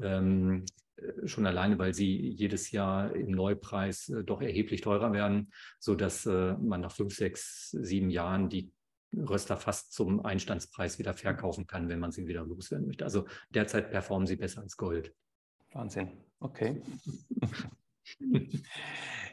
Ähm, 0.00 0.64
äh, 0.64 0.85
schon 1.24 1.46
alleine, 1.46 1.78
weil 1.78 1.94
sie 1.94 2.30
jedes 2.30 2.70
Jahr 2.70 3.14
im 3.14 3.30
Neupreis 3.30 4.08
äh, 4.08 4.24
doch 4.24 4.40
erheblich 4.40 4.80
teurer 4.80 5.12
werden, 5.12 5.52
sodass 5.78 6.26
äh, 6.26 6.54
man 6.54 6.80
nach 6.80 6.92
fünf, 6.92 7.14
sechs, 7.14 7.70
sieben 7.70 8.10
Jahren 8.10 8.48
die 8.48 8.72
Röster 9.14 9.56
fast 9.56 9.92
zum 9.92 10.24
Einstandspreis 10.24 10.98
wieder 10.98 11.14
verkaufen 11.14 11.66
kann, 11.66 11.88
wenn 11.88 12.00
man 12.00 12.12
sie 12.12 12.26
wieder 12.26 12.44
loswerden 12.44 12.86
möchte. 12.86 13.04
Also 13.04 13.26
derzeit 13.50 13.90
performen 13.90 14.26
sie 14.26 14.36
besser 14.36 14.62
als 14.62 14.76
Gold. 14.76 15.14
Wahnsinn. 15.72 16.12
Okay. 16.40 16.82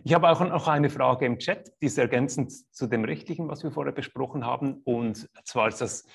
Ich 0.04 0.14
habe 0.14 0.30
auch 0.30 0.40
noch 0.42 0.68
eine 0.68 0.90
Frage 0.90 1.26
im 1.26 1.38
Chat, 1.38 1.72
die 1.82 1.86
ist 1.86 1.98
ergänzend 1.98 2.52
zu 2.76 2.88
dem 2.88 3.06
Rechtlichen, 3.06 3.48
was 3.48 3.64
wir 3.64 3.72
vorher 3.72 3.94
besprochen 3.94 4.46
haben. 4.46 4.82
Und 4.84 5.30
zwar 5.46 5.68
ist 5.68 5.80
das 5.80 6.06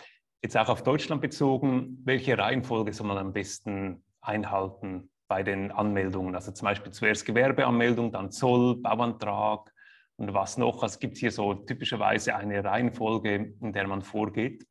jetzt 0.42 0.56
auch 0.56 0.68
auf 0.68 0.82
Deutschland 0.82 1.22
bezogen. 1.22 2.02
Welche 2.04 2.36
Reihenfolge 2.36 2.92
soll 2.92 3.06
man 3.06 3.16
am 3.16 3.32
besten 3.32 4.02
einhalten 4.20 5.08
bei 5.28 5.42
den 5.42 5.70
Anmeldungen. 5.70 6.34
Also 6.34 6.52
zum 6.52 6.66
Beispiel 6.66 6.90
zuerst 6.90 7.24
Gewerbeanmeldung, 7.26 8.10
dann 8.10 8.30
Zoll, 8.30 8.76
Bauantrag 8.76 9.72
und 10.16 10.34
was 10.34 10.56
noch. 10.56 10.82
Also 10.82 10.98
gibt 10.98 11.18
hier 11.18 11.30
so 11.30 11.54
typischerweise 11.54 12.34
eine 12.34 12.64
Reihenfolge, 12.64 13.54
in 13.60 13.72
der 13.72 13.86
man 13.86 14.02
vorgeht. 14.02 14.66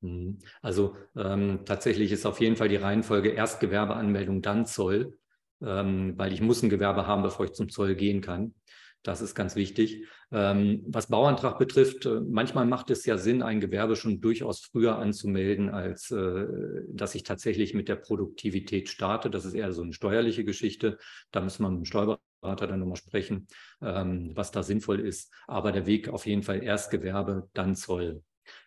Mhm. 0.00 0.38
Also 0.62 0.96
ähm, 1.16 1.60
tatsächlich 1.64 2.10
ist 2.10 2.26
auf 2.26 2.40
jeden 2.40 2.56
Fall 2.56 2.68
die 2.68 2.76
Reihenfolge 2.76 3.30
erst 3.30 3.60
Gewerbeanmeldung, 3.60 4.42
dann 4.42 4.66
Zoll, 4.66 5.18
ähm, 5.62 6.14
weil 6.16 6.32
ich 6.32 6.40
muss 6.40 6.62
ein 6.62 6.70
Gewerbe 6.70 7.06
haben, 7.06 7.22
bevor 7.22 7.44
ich 7.44 7.52
zum 7.52 7.68
Zoll 7.68 7.94
gehen 7.94 8.22
kann. 8.22 8.54
Das 9.02 9.22
ist 9.22 9.34
ganz 9.34 9.56
wichtig. 9.56 10.06
Ähm, 10.30 10.84
was 10.86 11.08
Bauantrag 11.08 11.58
betrifft, 11.58 12.04
äh, 12.04 12.20
manchmal 12.20 12.66
macht 12.66 12.90
es 12.90 13.06
ja 13.06 13.16
Sinn, 13.16 13.42
ein 13.42 13.60
Gewerbe 13.60 13.96
schon 13.96 14.20
durchaus 14.20 14.60
früher 14.60 14.98
anzumelden, 14.98 15.70
als 15.70 16.10
äh, 16.10 16.46
dass 16.88 17.14
ich 17.14 17.22
tatsächlich 17.22 17.72
mit 17.72 17.88
der 17.88 17.96
Produktivität 17.96 18.90
starte. 18.90 19.30
Das 19.30 19.46
ist 19.46 19.54
eher 19.54 19.72
so 19.72 19.82
eine 19.82 19.94
steuerliche 19.94 20.44
Geschichte. 20.44 20.98
Da 21.30 21.40
muss 21.40 21.58
man 21.58 21.72
mit 21.72 21.80
dem 21.80 21.84
Steuerberater 21.86 22.66
dann 22.66 22.80
nochmal 22.80 22.96
sprechen, 22.96 23.46
ähm, 23.80 24.32
was 24.34 24.50
da 24.50 24.62
sinnvoll 24.62 25.00
ist. 25.00 25.32
Aber 25.46 25.72
der 25.72 25.86
Weg 25.86 26.10
auf 26.10 26.26
jeden 26.26 26.42
Fall 26.42 26.62
erst 26.62 26.90
Gewerbe, 26.90 27.48
dann 27.54 27.76
Zoll. 27.76 28.22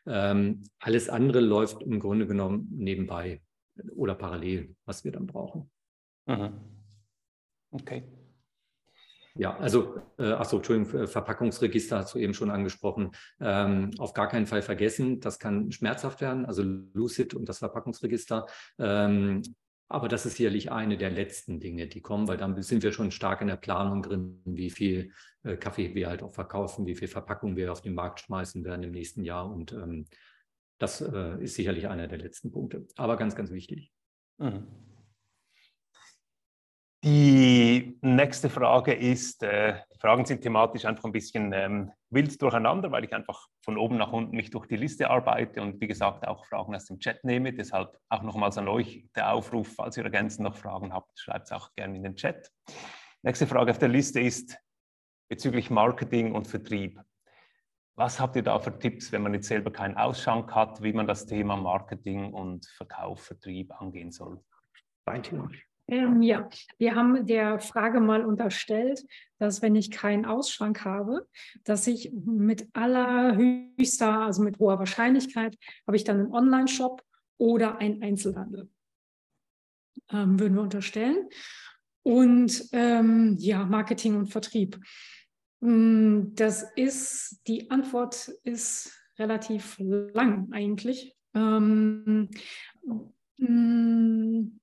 Ähm, 0.08 0.64
alles 0.80 1.10
andere 1.10 1.42
läuft 1.42 1.84
im 1.84 2.00
Grunde 2.00 2.26
genommen 2.26 2.70
nebenbei 2.72 3.42
oder 3.96 4.16
parallel, 4.16 4.76
was 4.86 5.04
wir 5.04 5.12
dann 5.12 5.28
brauchen. 5.28 5.70
Mhm. 6.26 6.54
Okay. 7.72 8.04
Ja, 9.36 9.58
also, 9.58 10.00
äh, 10.20 10.32
achso, 10.32 10.58
Entschuldigung, 10.58 11.08
Verpackungsregister 11.08 11.98
hast 11.98 12.14
du 12.14 12.20
eben 12.20 12.36
schon 12.36 12.52
angesprochen. 12.52 13.12
Ähm, 13.40 13.90
auf 13.98 14.14
gar 14.14 14.28
keinen 14.28 14.46
Fall 14.46 14.62
vergessen, 14.62 15.20
das 15.22 15.40
kann 15.40 15.72
schmerzhaft 15.72 16.22
werden, 16.22 16.46
also 16.46 16.62
Lucid 16.62 17.34
und 17.34 17.50
das 17.50 17.58
Verpackungsregister. 17.58 18.46
Ähm, 18.78 19.42
aber 19.88 20.08
das 20.08 20.26
ist 20.26 20.38
sicherlich 20.38 20.72
eine 20.72 20.98
der 20.98 21.10
letzten 21.10 21.60
Dinge, 21.60 21.88
die 21.88 22.02
kommen, 22.02 22.28
weil 22.28 22.38
dann 22.38 22.62
sind 22.62 22.84
wir 22.84 22.92
schon 22.92 23.12
stark 23.12 23.42
in 23.42 23.48
der 23.48 23.58
Planung 23.58 24.04
drin, 24.04 24.42
wie 24.46 24.70
viel 24.70 25.12
äh, 25.44 25.58
Kaffee 25.58 25.96
wir 25.96 26.10
halt 26.10 26.22
auch 26.22 26.34
verkaufen, 26.34 26.86
wie 26.86 26.96
viel 26.96 27.08
Verpackung 27.08 27.56
wir 27.56 27.72
auf 27.72 27.82
den 27.82 27.96
Markt 27.96 28.20
schmeißen 28.22 28.64
werden 28.64 28.84
im 28.84 28.92
nächsten 28.92 29.24
Jahr. 29.24 29.52
Und 29.52 29.72
ähm, 29.74 30.06
das 30.78 31.02
äh, 31.02 31.44
ist 31.44 31.56
sicherlich 31.56 31.88
einer 31.88 32.08
der 32.08 32.20
letzten 32.20 32.52
Punkte, 32.52 32.88
aber 32.98 33.18
ganz, 33.18 33.36
ganz 33.36 33.52
wichtig. 33.52 33.92
Mhm. 34.38 34.68
Die 37.04 37.98
nächste 38.02 38.50
Frage 38.50 38.94
ist, 38.94 39.44
äh, 39.44 39.82
Fragen 40.00 40.24
sind 40.24 40.40
thematisch 40.40 40.86
einfach 40.86 41.04
ein 41.04 41.12
bisschen 41.12 41.52
ähm, 41.52 41.92
wild 42.10 42.42
durcheinander, 42.42 42.94
weil 42.94 43.04
ich 43.04 43.14
einfach 43.14 43.50
von 43.62 43.78
oben 43.78 43.98
nach 43.98 44.14
unten 44.14 44.38
mich 44.38 44.52
durch 44.52 44.68
die 44.68 44.78
Liste 44.78 45.10
arbeite 45.10 45.62
und 45.62 45.82
wie 45.82 45.88
gesagt 45.88 46.26
auch 46.26 46.46
Fragen 46.46 46.74
aus 46.74 46.86
dem 46.86 47.00
Chat 47.00 47.22
nehme. 47.26 47.52
Deshalb 47.52 47.98
auch 48.08 48.24
nochmals 48.24 48.58
an 48.58 48.70
euch 48.70 49.06
der 49.18 49.34
Aufruf, 49.34 49.74
falls 49.76 49.98
ihr 49.98 50.06
ergänzend 50.06 50.46
noch 50.46 50.56
Fragen 50.56 50.94
habt, 50.94 51.20
schreibt 51.20 51.48
es 51.48 51.52
auch 51.52 51.76
gerne 51.76 51.98
in 51.98 52.04
den 52.04 52.16
Chat. 52.16 52.50
Nächste 53.22 53.48
Frage 53.48 53.72
auf 53.72 53.80
der 53.80 53.90
Liste 53.90 54.22
ist 54.22 54.58
bezüglich 55.28 55.70
Marketing 55.70 56.34
und 56.34 56.48
Vertrieb. 56.48 57.02
Was 57.96 58.22
habt 58.22 58.38
ihr 58.38 58.44
da 58.44 58.60
für 58.60 58.80
Tipps, 58.80 59.12
wenn 59.12 59.24
man 59.24 59.34
jetzt 59.34 59.50
selber 59.50 59.74
keinen 59.74 59.98
Ausschank 59.98 60.56
hat, 60.56 60.82
wie 60.82 60.94
man 60.94 61.06
das 61.06 61.26
Thema 61.26 61.58
Marketing 61.58 62.32
und 62.32 62.66
Verkauf, 62.78 63.24
Vertrieb 63.24 63.74
angehen 63.82 64.12
soll? 64.12 64.42
Dein 65.06 65.22
Thema. 65.22 65.50
Ähm, 65.88 66.22
ja, 66.22 66.50
wir 66.78 66.96
haben 66.96 67.26
der 67.26 67.60
Frage 67.60 68.00
mal 68.00 68.26
unterstellt, 68.26 69.06
dass 69.38 69.62
wenn 69.62 69.76
ich 69.76 69.92
keinen 69.92 70.26
Ausschrank 70.26 70.86
habe, 70.86 71.28
dass 71.64 71.88
ich 71.88 72.12
mit 72.14 72.68
allerhöchster, 72.74 74.22
also 74.22 74.42
mit 74.44 74.60
hoher 74.60 74.80
Wahrscheinlichkeit, 74.80 75.58
habe 75.86 75.98
ich 75.98 76.04
dann 76.04 76.20
einen 76.20 76.34
Online-Shop 76.34 77.04
oder 77.38 77.80
einen 77.80 78.02
Einzelhandel. 78.02 78.70
Ähm, 80.10 80.40
würden 80.40 80.56
wir 80.56 80.62
unterstellen. 80.62 81.28
Und 82.04 82.70
ähm, 82.72 83.36
ja, 83.40 83.66
Marketing 83.66 84.16
und 84.16 84.28
Vertrieb. 84.28 84.80
Mm, 85.62 86.34
das 86.36 86.66
ist, 86.76 87.42
die 87.48 87.70
Antwort 87.72 88.30
ist 88.44 88.94
relativ 89.18 89.78
lang 89.80 90.52
eigentlich. 90.52 91.16
Ähm, 91.34 92.30
mm, 93.38 94.60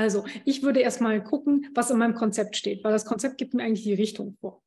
also 0.00 0.24
ich 0.46 0.62
würde 0.62 0.80
erstmal 0.80 1.22
gucken, 1.22 1.68
was 1.74 1.90
in 1.90 1.98
meinem 1.98 2.14
Konzept 2.14 2.56
steht, 2.56 2.82
weil 2.82 2.92
das 2.92 3.04
Konzept 3.04 3.36
gibt 3.36 3.52
mir 3.52 3.62
eigentlich 3.62 3.82
die 3.82 3.92
Richtung 3.92 4.34
vor. 4.40 4.62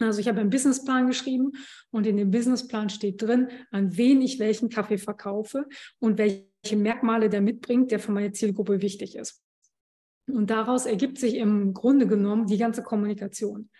Also 0.00 0.18
ich 0.18 0.26
habe 0.26 0.40
einen 0.40 0.50
Businessplan 0.50 1.06
geschrieben 1.06 1.52
und 1.92 2.04
in 2.04 2.16
dem 2.16 2.32
Businessplan 2.32 2.90
steht 2.90 3.22
drin, 3.22 3.48
an 3.70 3.96
wen 3.96 4.20
ich 4.20 4.40
welchen 4.40 4.68
Kaffee 4.68 4.98
verkaufe 4.98 5.66
und 6.00 6.18
welche 6.18 6.76
Merkmale 6.76 7.30
der 7.30 7.42
mitbringt, 7.42 7.92
der 7.92 8.00
für 8.00 8.10
meine 8.10 8.32
Zielgruppe 8.32 8.82
wichtig 8.82 9.14
ist. 9.14 9.40
Und 10.26 10.50
daraus 10.50 10.84
ergibt 10.84 11.18
sich 11.18 11.36
im 11.36 11.72
Grunde 11.72 12.08
genommen 12.08 12.48
die 12.48 12.58
ganze 12.58 12.82
Kommunikation. 12.82 13.70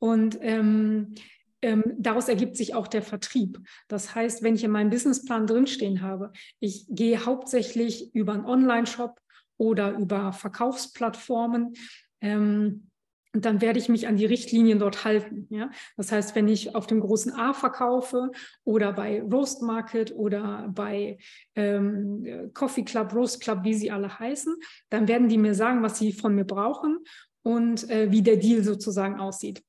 Und 0.00 0.38
ähm, 0.40 1.14
ähm, 1.60 1.84
daraus 1.98 2.28
ergibt 2.28 2.56
sich 2.56 2.74
auch 2.74 2.88
der 2.88 3.02
Vertrieb. 3.02 3.60
Das 3.86 4.14
heißt, 4.14 4.42
wenn 4.42 4.54
ich 4.56 4.64
in 4.64 4.72
meinem 4.72 4.90
Businessplan 4.90 5.46
drinstehen 5.46 6.00
habe, 6.00 6.32
ich 6.58 6.86
gehe 6.88 7.24
hauptsächlich 7.24 8.14
über 8.14 8.32
einen 8.32 8.46
Online-Shop 8.46 9.20
oder 9.62 9.92
über 9.92 10.32
Verkaufsplattformen. 10.32 11.74
Ähm, 12.20 12.88
und 13.34 13.46
dann 13.46 13.62
werde 13.62 13.78
ich 13.78 13.88
mich 13.88 14.08
an 14.08 14.16
die 14.16 14.26
Richtlinien 14.26 14.78
dort 14.78 15.04
halten. 15.04 15.46
Ja? 15.50 15.70
Das 15.96 16.12
heißt, 16.12 16.34
wenn 16.34 16.48
ich 16.48 16.74
auf 16.74 16.86
dem 16.86 17.00
großen 17.00 17.32
A 17.32 17.54
verkaufe 17.54 18.30
oder 18.64 18.92
bei 18.92 19.22
Roast 19.22 19.62
Market 19.62 20.12
oder 20.14 20.68
bei 20.74 21.16
ähm, 21.54 22.50
Coffee 22.52 22.82
Club, 22.82 23.14
Roast 23.14 23.40
Club, 23.40 23.60
wie 23.62 23.72
sie 23.72 23.90
alle 23.90 24.18
heißen, 24.18 24.54
dann 24.90 25.08
werden 25.08 25.28
die 25.28 25.38
mir 25.38 25.54
sagen, 25.54 25.82
was 25.82 25.98
sie 25.98 26.12
von 26.12 26.34
mir 26.34 26.44
brauchen 26.44 26.98
und 27.42 27.88
äh, 27.88 28.10
wie 28.10 28.22
der 28.22 28.36
Deal 28.36 28.62
sozusagen 28.62 29.18
aussieht. 29.18 29.62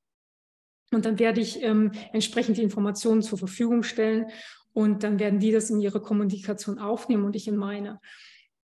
Und 0.91 1.05
dann 1.05 1.19
werde 1.19 1.39
ich 1.39 1.61
ähm, 1.63 1.91
entsprechend 2.11 2.57
die 2.57 2.63
Informationen 2.63 3.21
zur 3.21 3.37
Verfügung 3.37 3.83
stellen 3.83 4.25
und 4.73 5.03
dann 5.03 5.19
werden 5.19 5.39
die 5.39 5.51
das 5.51 5.69
in 5.69 5.79
ihre 5.79 6.01
Kommunikation 6.01 6.79
aufnehmen 6.79 7.23
und 7.23 7.35
ich 7.35 7.47
in 7.47 7.55
meine. 7.55 8.01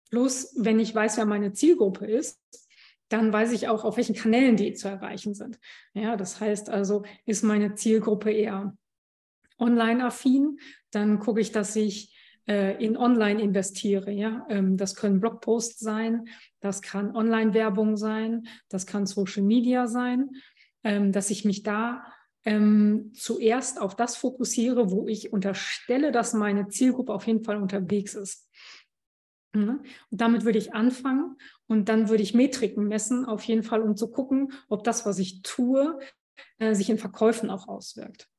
Plus, 0.10 0.54
wenn 0.58 0.80
ich 0.80 0.94
weiß, 0.94 1.18
wer 1.18 1.26
meine 1.26 1.54
Zielgruppe 1.54 2.06
ist, 2.06 2.40
dann 3.10 3.32
weiß 3.32 3.52
ich 3.52 3.68
auch, 3.68 3.84
auf 3.84 3.98
welchen 3.98 4.16
Kanälen 4.16 4.56
die 4.56 4.74
zu 4.74 4.88
erreichen 4.88 5.34
sind. 5.34 5.60
Ja, 5.94 6.16
das 6.16 6.40
heißt 6.40 6.70
also, 6.70 7.04
ist 7.26 7.44
meine 7.44 7.76
Zielgruppe 7.76 8.32
eher 8.32 8.76
online-affin, 9.60 10.60
dann 10.92 11.20
gucke 11.20 11.42
ich, 11.42 11.52
dass 11.52 11.76
ich 11.76 12.16
äh, 12.48 12.84
in 12.84 12.98
Online 12.98 13.42
investiere. 13.42 14.12
Ja? 14.12 14.46
Ähm, 14.50 14.78
das 14.78 14.96
können 14.96 15.20
Blogposts 15.20 15.80
sein, 15.80 16.26
das 16.60 16.82
kann 16.82 17.16
Online-Werbung 17.16 17.98
sein, 17.98 18.48
das 18.70 18.86
kann 18.86 19.06
Social 19.06 19.44
Media 19.44 19.88
sein, 19.88 20.32
ähm, 20.84 21.12
dass 21.12 21.30
ich 21.30 21.46
mich 21.46 21.64
da 21.64 22.04
ähm, 22.44 23.12
zuerst 23.16 23.82
auf 23.82 23.96
das 23.96 24.16
fokussiere, 24.18 24.92
wo 24.92 25.08
ich 25.08 25.34
unterstelle, 25.34 26.12
dass 26.12 26.34
meine 26.34 26.68
Zielgruppe 26.68 27.14
auf 27.14 27.26
jeden 27.26 27.44
Fall 27.44 27.58
unterwegs 27.58 28.14
ist. 28.14 28.45
Mhm. 29.56 29.80
Und 30.12 30.22
damit 30.22 30.44
würde 30.44 30.58
ich 30.58 30.74
anfangen 30.74 31.38
und 31.68 31.88
dann 31.88 32.10
würde 32.10 32.24
ich 32.24 32.34
Metriken 32.34 32.88
messen, 32.88 33.26
auf 33.26 33.44
jeden 33.44 33.64
Fall, 33.64 33.82
um 33.82 33.96
zu 33.96 34.12
gucken, 34.12 34.52
ob 34.68 34.84
das, 34.84 35.06
was 35.06 35.18
ich 35.18 35.42
tue, 35.42 35.98
äh, 36.58 36.76
sich 36.76 36.90
in 36.90 36.98
Verkäufen 36.98 37.50
auch 37.50 37.68
auswirkt. 37.68 38.30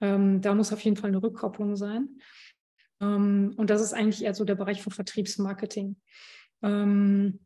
Ähm, 0.00 0.42
da 0.42 0.54
muss 0.54 0.72
auf 0.72 0.80
jeden 0.80 0.96
Fall 0.96 1.08
eine 1.08 1.22
Rückkopplung 1.22 1.76
sein. 1.76 2.20
Ähm, 3.00 3.54
und 3.56 3.70
das 3.70 3.80
ist 3.80 3.94
eigentlich 3.94 4.22
eher 4.22 4.34
so 4.34 4.44
der 4.44 4.54
Bereich 4.54 4.82
von 4.82 4.92
Vertriebsmarketing. 4.92 5.96
Ähm, 6.62 7.40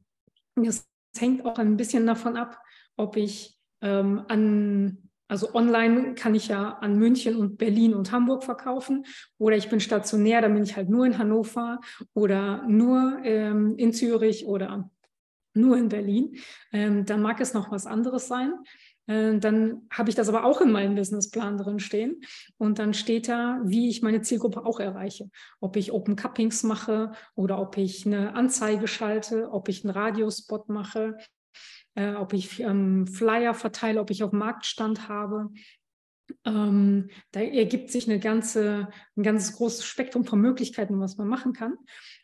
das 0.57 0.89
hängt 1.17 1.45
auch 1.45 1.59
ein 1.59 1.77
bisschen 1.77 2.07
davon 2.07 2.37
ab, 2.37 2.59
ob 2.97 3.17
ich 3.17 3.57
an 3.83 5.10
also 5.31 5.55
online 5.55 6.17
kann 6.17 6.35
ich 6.35 6.49
ja 6.49 6.79
an 6.81 6.99
München 6.99 7.37
und 7.37 7.57
Berlin 7.57 7.95
und 7.95 8.11
Hamburg 8.11 8.43
verkaufen 8.43 9.07
oder 9.39 9.57
ich 9.57 9.69
bin 9.69 9.79
stationär, 9.79 10.41
dann 10.41 10.55
bin 10.55 10.65
ich 10.65 10.75
halt 10.75 10.89
nur 10.89 11.07
in 11.07 11.19
Hannover 11.19 11.81
oder 12.15 12.67
nur 12.67 13.21
ähm, 13.23 13.77
in 13.77 13.93
Zürich 13.93 14.47
oder 14.47 14.91
nur 15.55 15.77
in 15.77 15.89
Berlin. 15.89 16.37
Ähm, 16.73 17.05
dann 17.07 17.23
mag 17.23 17.41
es 17.41 17.55
noch 17.55 17.71
was 17.71 17.87
anderes 17.87 18.27
sein. 18.27 18.55
Äh, 19.07 19.39
dann 19.39 19.83
habe 19.93 20.11
ich 20.11 20.17
das 20.17 20.29
aber 20.29 20.45
auch 20.45 20.61
in 20.61 20.73
meinem 20.73 20.97
Businessplan 20.97 21.59
drin 21.59 21.79
stehen. 21.79 22.23
Und 22.59 22.81
dann 22.81 22.93
steht 22.93 23.29
da, 23.29 23.61
wie 23.65 23.89
ich 23.89 24.03
meine 24.03 24.23
Zielgruppe 24.23 24.67
auch 24.67 24.81
erreiche. 24.81 25.31
Ob 25.61 25.77
ich 25.77 25.93
Open 25.93 26.17
Cuppings 26.17 26.65
mache 26.65 27.13
oder 27.37 27.61
ob 27.61 27.77
ich 27.77 28.05
eine 28.05 28.35
Anzeige 28.35 28.89
schalte, 28.89 29.51
ob 29.53 29.69
ich 29.69 29.85
einen 29.85 29.95
Radiospot 29.95 30.69
mache, 30.69 31.17
äh, 31.95 32.15
ob 32.15 32.33
ich 32.33 32.61
ähm, 32.61 33.07
Flyer 33.07 33.55
verteile, 33.55 34.01
ob 34.01 34.11
ich 34.11 34.23
auf 34.23 34.33
Marktstand 34.33 35.09
habe. 35.09 35.51
Ähm, 36.45 37.11
da 37.33 37.41
ergibt 37.41 37.91
sich 37.91 38.09
eine 38.09 38.21
ganze, 38.21 38.89
ein 39.17 39.23
ganz 39.23 39.57
großes 39.57 39.85
Spektrum 39.85 40.25
von 40.25 40.41
Möglichkeiten, 40.41 41.01
was 41.01 41.17
man 41.17 41.29
machen 41.29 41.53
kann. 41.53 41.77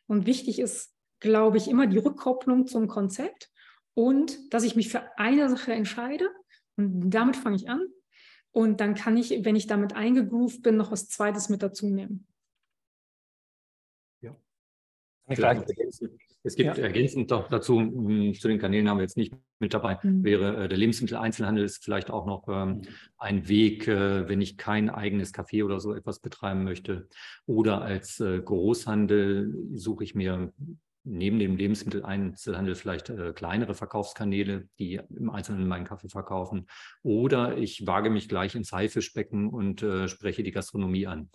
Und 0.06 0.26
wichtig 0.26 0.58
ist, 0.58 0.94
glaube 1.20 1.56
ich, 1.56 1.68
immer 1.68 1.86
die 1.86 1.98
Rückkopplung 1.98 2.66
zum 2.66 2.88
Konzept 2.88 3.50
und 3.94 4.52
dass 4.52 4.62
ich 4.62 4.76
mich 4.76 4.90
für 4.90 5.18
eine 5.18 5.48
Sache 5.48 5.72
entscheide 5.72 6.28
und 6.76 7.10
damit 7.10 7.36
fange 7.36 7.56
ich 7.56 7.68
an. 7.68 7.86
Und 8.52 8.80
dann 8.80 8.94
kann 8.94 9.16
ich, 9.16 9.44
wenn 9.44 9.56
ich 9.56 9.66
damit 9.66 9.94
eingegroovt 9.94 10.62
bin, 10.62 10.76
noch 10.76 10.90
was 10.90 11.08
Zweites 11.08 11.48
mit 11.48 11.62
dazu 11.62 11.90
nehmen. 11.90 12.26
Ja. 14.22 14.34
Vielleicht 15.28 15.66
es 16.46 16.54
gibt 16.54 16.78
ja. 16.78 16.84
ergänzend 16.84 17.30
doch 17.30 17.48
dazu, 17.48 18.32
zu 18.38 18.48
den 18.48 18.58
Kanälen 18.58 18.88
haben 18.88 18.98
wir 18.98 19.02
jetzt 19.02 19.16
nicht 19.16 19.34
mit 19.58 19.74
dabei, 19.74 19.98
mhm. 20.02 20.22
wäre 20.22 20.64
äh, 20.64 20.68
der 20.68 20.78
Lebensmitteleinzelhandel 20.78 21.64
ist 21.64 21.84
vielleicht 21.84 22.10
auch 22.10 22.26
noch 22.26 22.46
ähm, 22.48 22.82
ein 23.18 23.48
Weg, 23.48 23.88
äh, 23.88 24.28
wenn 24.28 24.40
ich 24.40 24.56
kein 24.56 24.88
eigenes 24.88 25.34
Café 25.34 25.64
oder 25.64 25.80
so 25.80 25.94
etwas 25.94 26.20
betreiben 26.20 26.62
möchte. 26.64 27.08
Oder 27.46 27.82
als 27.82 28.20
äh, 28.20 28.40
Großhandel 28.40 29.54
suche 29.74 30.04
ich 30.04 30.14
mir 30.14 30.52
neben 31.02 31.38
dem 31.38 31.56
Lebensmitteleinzelhandel 31.56 32.74
vielleicht 32.74 33.10
äh, 33.10 33.32
kleinere 33.32 33.74
Verkaufskanäle, 33.74 34.68
die 34.78 35.00
im 35.16 35.30
Einzelnen 35.30 35.66
meinen 35.66 35.84
Kaffee 35.84 36.08
verkaufen. 36.08 36.66
Oder 37.02 37.56
ich 37.58 37.86
wage 37.86 38.10
mich 38.10 38.28
gleich 38.28 38.54
ins 38.54 38.72
Haifischbecken 38.72 39.48
und 39.48 39.82
äh, 39.82 40.08
spreche 40.08 40.42
die 40.42 40.50
Gastronomie 40.50 41.06
an. 41.06 41.30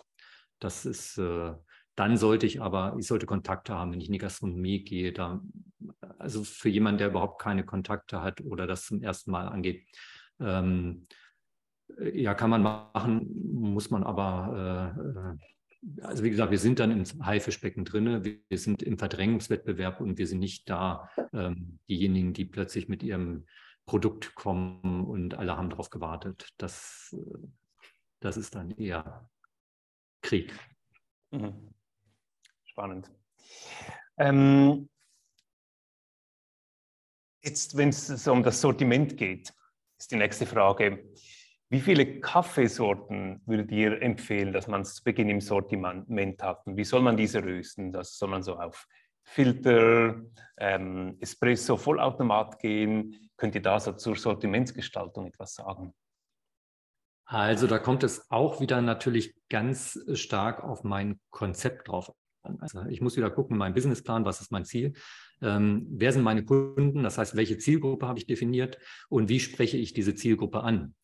Das 0.58 0.86
ist 0.86 1.18
äh, 1.18 1.52
dann 1.94 2.16
sollte 2.16 2.46
ich 2.46 2.62
aber, 2.62 2.96
ich 2.98 3.06
sollte 3.06 3.26
Kontakte 3.26 3.74
haben, 3.74 3.92
wenn 3.92 4.00
ich 4.00 4.06
in 4.06 4.12
die 4.12 4.18
Gastronomie 4.18 4.82
gehe. 4.82 5.12
Da, 5.12 5.42
also 6.18 6.44
für 6.44 6.68
jemanden, 6.68 6.98
der 6.98 7.08
überhaupt 7.08 7.40
keine 7.40 7.64
Kontakte 7.64 8.22
hat 8.22 8.40
oder 8.40 8.66
das 8.66 8.86
zum 8.86 9.02
ersten 9.02 9.30
Mal 9.30 9.48
angeht, 9.48 9.86
ähm, 10.40 11.06
ja, 12.12 12.34
kann 12.34 12.50
man 12.50 12.62
machen, 12.62 13.28
muss 13.52 13.90
man 13.90 14.04
aber, 14.04 14.96
äh, 14.96 15.98
äh, 16.00 16.04
also 16.04 16.24
wie 16.24 16.30
gesagt, 16.30 16.50
wir 16.50 16.58
sind 16.58 16.78
dann 16.78 16.90
im 16.90 17.26
Haifischbecken 17.26 17.84
drin, 17.84 18.24
wir, 18.24 18.38
wir, 18.48 18.58
sind 18.58 18.82
im 18.82 18.98
Verdrängungswettbewerb 18.98 20.00
und 20.00 20.16
wir 20.16 20.26
sind 20.26 20.38
nicht 20.38 20.70
da 20.70 21.10
ähm, 21.32 21.78
diejenigen, 21.88 22.32
die 22.32 22.44
plötzlich 22.44 22.88
mit 22.88 23.02
ihrem 23.02 23.46
Produkt 23.84 24.34
kommen 24.34 25.04
und 25.04 25.34
alle 25.34 25.56
haben 25.56 25.70
darauf 25.70 25.90
gewartet. 25.90 26.48
Das, 26.56 27.14
äh, 27.14 27.48
das 28.20 28.36
ist 28.38 28.54
dann 28.54 28.70
eher 28.70 29.28
Krieg. 30.22 30.54
Mhm. 31.30 31.74
Spannend. 32.72 33.10
Ähm, 34.16 34.88
jetzt, 37.42 37.76
wenn 37.76 37.90
es 37.90 38.26
um 38.26 38.42
das 38.42 38.62
Sortiment 38.62 39.18
geht, 39.18 39.52
ist 39.98 40.10
die 40.10 40.16
nächste 40.16 40.46
Frage. 40.46 41.04
Wie 41.68 41.80
viele 41.80 42.20
Kaffeesorten 42.20 43.42
würdet 43.44 43.70
ihr 43.72 44.00
empfehlen, 44.00 44.54
dass 44.54 44.68
man 44.68 44.86
zu 44.86 45.04
Beginn 45.04 45.28
im 45.28 45.42
Sortiment 45.42 46.42
hat? 46.42 46.66
Und 46.66 46.78
wie 46.78 46.84
soll 46.84 47.02
man 47.02 47.18
diese 47.18 47.44
rösten? 47.44 47.92
Das 47.92 48.16
soll 48.16 48.30
man 48.30 48.42
so 48.42 48.58
auf 48.58 48.86
Filter, 49.22 50.22
ähm, 50.56 51.18
Espresso, 51.20 51.76
Vollautomat 51.76 52.58
gehen? 52.58 53.30
Könnt 53.36 53.54
ihr 53.54 53.62
da 53.62 53.78
so 53.80 53.92
zur 53.92 54.16
Sortimentsgestaltung 54.16 55.26
etwas 55.26 55.56
sagen? 55.56 55.92
Also 57.26 57.66
da 57.66 57.78
kommt 57.78 58.02
es 58.02 58.30
auch 58.30 58.60
wieder 58.62 58.80
natürlich 58.80 59.34
ganz 59.50 59.98
stark 60.14 60.64
auf 60.64 60.84
mein 60.84 61.20
Konzept 61.30 61.88
drauf 61.88 62.10
also 62.58 62.82
ich 62.88 63.00
muss 63.00 63.16
wieder 63.16 63.30
gucken, 63.30 63.56
mein 63.56 63.74
Businessplan, 63.74 64.24
was 64.24 64.40
ist 64.40 64.52
mein 64.52 64.64
Ziel? 64.64 64.94
Ähm, 65.40 65.86
wer 65.90 66.12
sind 66.12 66.22
meine 66.22 66.44
Kunden? 66.44 67.02
Das 67.02 67.18
heißt, 67.18 67.36
welche 67.36 67.58
Zielgruppe 67.58 68.06
habe 68.06 68.18
ich 68.18 68.26
definiert 68.26 68.78
und 69.08 69.28
wie 69.28 69.40
spreche 69.40 69.76
ich 69.76 69.92
diese 69.92 70.14
Zielgruppe 70.14 70.62
an? 70.62 70.94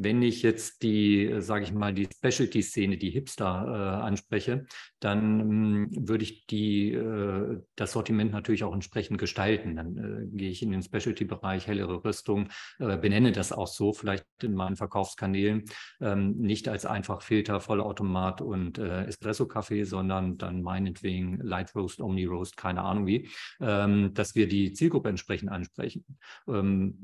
Wenn 0.00 0.22
ich 0.22 0.42
jetzt 0.42 0.84
die, 0.84 1.24
äh, 1.24 1.40
sage 1.40 1.64
ich 1.64 1.72
mal, 1.72 1.92
die 1.92 2.06
Specialty-Szene, 2.06 2.98
die 2.98 3.10
Hipster 3.10 3.64
äh, 3.66 4.04
anspreche, 4.04 4.66
dann 5.00 5.40
ähm, 5.40 5.88
würde 5.90 6.22
ich 6.22 6.46
die, 6.46 6.92
äh, 6.92 7.60
das 7.74 7.92
Sortiment 7.92 8.30
natürlich 8.30 8.62
auch 8.62 8.72
entsprechend 8.72 9.18
gestalten. 9.18 9.74
Dann 9.74 9.96
äh, 9.96 10.36
gehe 10.36 10.50
ich 10.50 10.62
in 10.62 10.70
den 10.70 10.82
Specialty-Bereich, 10.82 11.66
hellere 11.66 12.04
Rüstung, 12.04 12.48
äh, 12.78 12.96
benenne 12.96 13.32
das 13.32 13.50
auch 13.50 13.66
so, 13.66 13.92
vielleicht 13.92 14.24
in 14.40 14.54
meinen 14.54 14.76
Verkaufskanälen, 14.76 15.64
ähm, 16.00 16.36
nicht 16.36 16.68
als 16.68 16.86
einfach 16.86 17.22
Filter, 17.22 17.60
Vollautomat 17.60 18.40
und 18.40 18.78
äh, 18.78 19.04
Espresso-Kaffee, 19.06 19.82
sondern 19.82 20.38
dann 20.38 20.62
meinetwegen 20.62 21.40
Light 21.40 21.74
Roast, 21.74 22.00
Omni 22.00 22.24
Roast, 22.24 22.56
keine 22.56 22.82
Ahnung 22.82 23.06
wie, 23.06 23.28
ähm, 23.60 24.14
dass 24.14 24.36
wir 24.36 24.46
die 24.46 24.72
Zielgruppe 24.74 25.08
entsprechend 25.08 25.50
ansprechen. 25.50 26.04
Ähm, 26.46 26.98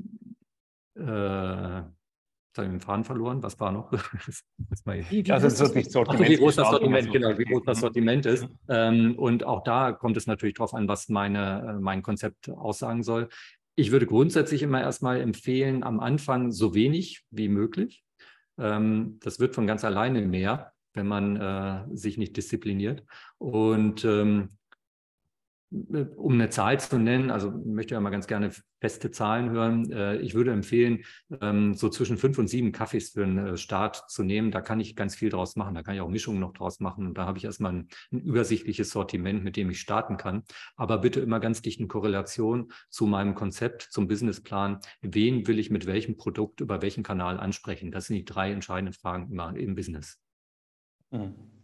habe 2.57 2.69
den 2.69 2.79
Faden 2.79 3.03
verloren. 3.03 3.43
Was 3.43 3.59
war 3.59 3.71
noch? 3.71 3.91
das 3.91 4.43
also 5.29 5.47
das 5.47 5.61
ist 5.61 5.91
Sortiment. 5.91 6.21
Also 6.21 6.31
wie 6.31 6.37
groß 6.37 6.55
das 6.55 6.69
Sortiment, 6.69 7.11
genau, 7.11 7.37
wie 7.37 7.45
groß 7.45 7.63
das 7.65 7.79
Sortiment 7.79 8.25
ist. 8.25 8.47
Ähm, 8.69 9.17
und 9.17 9.43
auch 9.43 9.63
da 9.63 9.91
kommt 9.91 10.17
es 10.17 10.27
natürlich 10.27 10.55
darauf 10.55 10.73
an, 10.73 10.87
was 10.87 11.09
meine, 11.09 11.75
äh, 11.75 11.79
mein 11.79 12.01
Konzept 12.01 12.49
aussagen 12.49 13.03
soll. 13.03 13.29
Ich 13.75 13.91
würde 13.91 14.05
grundsätzlich 14.05 14.63
immer 14.63 14.81
erstmal 14.81 15.19
empfehlen, 15.19 15.83
am 15.83 15.99
Anfang 15.99 16.51
so 16.51 16.73
wenig 16.73 17.23
wie 17.29 17.49
möglich. 17.49 18.03
Ähm, 18.57 19.19
das 19.21 19.39
wird 19.39 19.53
von 19.53 19.67
ganz 19.67 19.83
alleine 19.83 20.21
mehr, 20.21 20.71
wenn 20.93 21.07
man 21.07 21.35
äh, 21.35 21.83
sich 21.95 22.17
nicht 22.17 22.37
diszipliniert. 22.37 23.03
Und 23.37 24.05
ähm, 24.05 24.57
um 25.71 26.33
eine 26.33 26.49
Zahl 26.49 26.79
zu 26.79 26.97
nennen, 26.97 27.31
also 27.31 27.49
ich 27.59 27.65
möchte 27.65 27.95
ja 27.95 27.99
mal 27.99 28.09
ganz 28.09 28.27
gerne 28.27 28.51
feste 28.79 29.09
Zahlen 29.09 29.49
hören. 29.49 29.91
Äh, 29.91 30.17
ich 30.17 30.35
würde 30.35 30.51
empfehlen, 30.51 31.03
ähm, 31.41 31.73
so 31.73 31.89
zwischen 31.89 32.17
fünf 32.17 32.37
und 32.37 32.47
sieben 32.47 32.71
Kaffees 32.71 33.11
für 33.11 33.23
einen 33.23 33.37
äh, 33.37 33.57
Start 33.57 34.09
zu 34.09 34.23
nehmen. 34.23 34.51
Da 34.51 34.61
kann 34.61 34.79
ich 34.79 34.95
ganz 34.95 35.15
viel 35.15 35.29
draus 35.29 35.55
machen. 35.55 35.73
Da 35.73 35.81
kann 35.81 35.95
ich 35.95 36.01
auch 36.01 36.09
Mischungen 36.09 36.39
noch 36.39 36.53
draus 36.53 36.79
machen. 36.79 37.07
Und 37.07 37.17
da 37.17 37.25
habe 37.25 37.37
ich 37.37 37.45
erstmal 37.45 37.73
ein, 37.73 37.87
ein 38.11 38.19
übersichtliches 38.19 38.91
Sortiment, 38.91 39.43
mit 39.43 39.55
dem 39.57 39.69
ich 39.69 39.79
starten 39.79 40.17
kann. 40.17 40.43
Aber 40.75 40.99
bitte 40.99 41.19
immer 41.19 41.39
ganz 41.39 41.61
dicht 41.61 41.79
in 41.79 41.87
Korrelation 41.87 42.71
zu 42.89 43.07
meinem 43.07 43.33
Konzept, 43.33 43.81
zum 43.81 44.07
Businessplan. 44.07 44.79
Wen 45.01 45.47
will 45.47 45.57
ich 45.57 45.71
mit 45.71 45.87
welchem 45.87 46.15
Produkt 46.15 46.61
über 46.61 46.81
welchen 46.81 47.03
Kanal 47.03 47.39
ansprechen? 47.39 47.91
Das 47.91 48.05
sind 48.05 48.17
die 48.17 48.25
drei 48.25 48.51
entscheidenden 48.51 48.93
Fragen 48.93 49.31
immer 49.31 49.55
im 49.55 49.75
Business. 49.75 50.19
Mhm. 51.11 51.54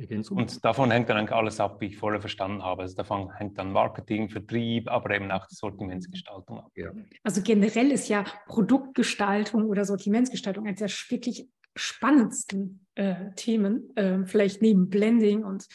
Ergänzung? 0.00 0.38
Und 0.38 0.64
davon 0.64 0.90
hängt 0.90 1.08
dann 1.08 1.16
eigentlich 1.16 1.36
alles 1.36 1.60
ab, 1.60 1.80
wie 1.80 1.86
ich 1.86 1.96
vorher 1.96 2.20
verstanden 2.20 2.62
habe. 2.62 2.82
Also 2.82 2.94
davon 2.94 3.32
hängt 3.36 3.58
dann 3.58 3.72
Marketing, 3.72 4.28
Vertrieb, 4.28 4.90
aber 4.90 5.14
eben 5.14 5.30
auch 5.30 5.46
die 5.46 5.54
Sortimentsgestaltung 5.54 6.58
ab. 6.58 6.72
Ja. 6.76 6.92
Also 7.22 7.42
generell 7.42 7.90
ist 7.90 8.08
ja 8.08 8.24
Produktgestaltung 8.46 9.64
oder 9.64 9.84
Sortimentsgestaltung 9.84 10.66
eines 10.66 10.80
der 10.80 10.88
wirklich 11.10 11.48
spannendsten 11.76 12.86
äh, 12.94 13.32
Themen, 13.36 13.94
äh, 13.96 14.24
vielleicht 14.24 14.62
neben 14.62 14.88
Blending 14.90 15.44
und 15.44 15.66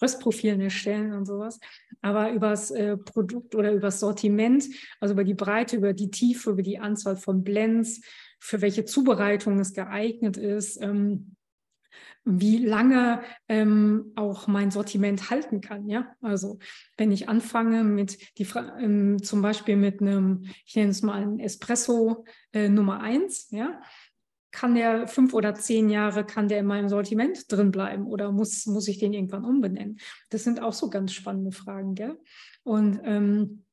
Röstprofilen 0.00 0.60
erstellen 0.60 1.12
und 1.12 1.26
sowas. 1.26 1.58
Aber 2.02 2.30
über 2.32 2.50
das 2.50 2.70
äh, 2.70 2.96
Produkt 2.96 3.54
oder 3.54 3.72
über 3.72 3.88
das 3.88 4.00
Sortiment, 4.00 4.64
also 5.00 5.14
über 5.14 5.24
die 5.24 5.34
Breite, 5.34 5.76
über 5.76 5.92
die 5.92 6.10
Tiefe, 6.10 6.50
über 6.50 6.62
die 6.62 6.78
Anzahl 6.78 7.16
von 7.16 7.42
Blends, 7.42 8.00
für 8.40 8.60
welche 8.60 8.84
Zubereitung 8.84 9.58
es 9.58 9.72
geeignet 9.72 10.36
ist, 10.36 10.80
ähm, 10.80 11.34
wie 12.24 12.58
lange 12.58 13.22
ähm, 13.48 14.12
auch 14.16 14.46
mein 14.46 14.70
Sortiment 14.70 15.30
halten 15.30 15.60
kann. 15.60 15.88
Ja, 15.88 16.14
also 16.20 16.58
wenn 16.96 17.10
ich 17.10 17.28
anfange 17.28 17.84
mit 17.84 18.18
die 18.38 18.46
ähm, 18.78 19.22
zum 19.22 19.42
Beispiel 19.42 19.76
mit 19.76 20.00
einem, 20.00 20.44
ich 20.66 20.76
nenne 20.76 20.90
es 20.90 21.02
mal 21.02 21.22
ein 21.22 21.38
Espresso 21.38 22.24
äh, 22.52 22.68
Nummer 22.68 23.00
eins, 23.00 23.48
ja, 23.50 23.80
kann 24.50 24.74
der 24.74 25.06
fünf 25.06 25.34
oder 25.34 25.54
zehn 25.54 25.90
Jahre, 25.90 26.24
kann 26.24 26.48
der 26.48 26.60
in 26.60 26.66
meinem 26.66 26.88
Sortiment 26.88 27.50
drin 27.50 27.70
bleiben 27.70 28.06
oder 28.06 28.32
muss, 28.32 28.66
muss 28.66 28.88
ich 28.88 28.98
den 28.98 29.12
irgendwann 29.12 29.44
umbenennen? 29.44 29.98
Das 30.30 30.44
sind 30.44 30.62
auch 30.62 30.72
so 30.72 30.90
ganz 30.90 31.12
spannende 31.12 31.52
Fragen, 31.52 31.94
gell? 31.94 32.18
Und 32.62 33.00
ähm, 33.04 33.64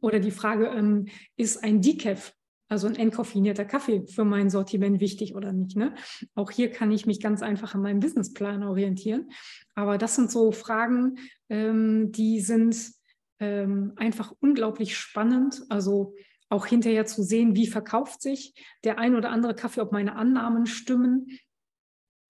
oder 0.00 0.18
die 0.18 0.30
Frage, 0.30 0.66
ähm, 0.66 1.06
ist 1.36 1.62
ein 1.62 1.80
Decaf, 1.80 2.34
also 2.74 2.88
ein 2.88 2.96
entkoffinierter 2.96 3.64
Kaffee 3.64 4.04
für 4.08 4.24
mein 4.24 4.50
Sortiment 4.50 4.98
wichtig 4.98 5.36
oder 5.36 5.52
nicht? 5.52 5.76
Ne? 5.76 5.94
Auch 6.34 6.50
hier 6.50 6.72
kann 6.72 6.90
ich 6.90 7.06
mich 7.06 7.20
ganz 7.20 7.40
einfach 7.40 7.76
an 7.76 7.82
meinem 7.82 8.00
Businessplan 8.00 8.64
orientieren. 8.64 9.30
Aber 9.76 9.96
das 9.96 10.16
sind 10.16 10.28
so 10.28 10.50
Fragen, 10.50 11.18
ähm, 11.48 12.10
die 12.10 12.40
sind 12.40 12.76
ähm, 13.38 13.92
einfach 13.94 14.34
unglaublich 14.40 14.96
spannend. 14.96 15.62
Also 15.68 16.16
auch 16.48 16.66
hinterher 16.66 17.06
zu 17.06 17.22
sehen, 17.22 17.54
wie 17.54 17.68
verkauft 17.68 18.20
sich 18.20 18.54
der 18.82 18.98
ein 18.98 19.14
oder 19.14 19.30
andere 19.30 19.54
Kaffee, 19.54 19.80
ob 19.80 19.92
meine 19.92 20.16
Annahmen 20.16 20.66
stimmen, 20.66 21.28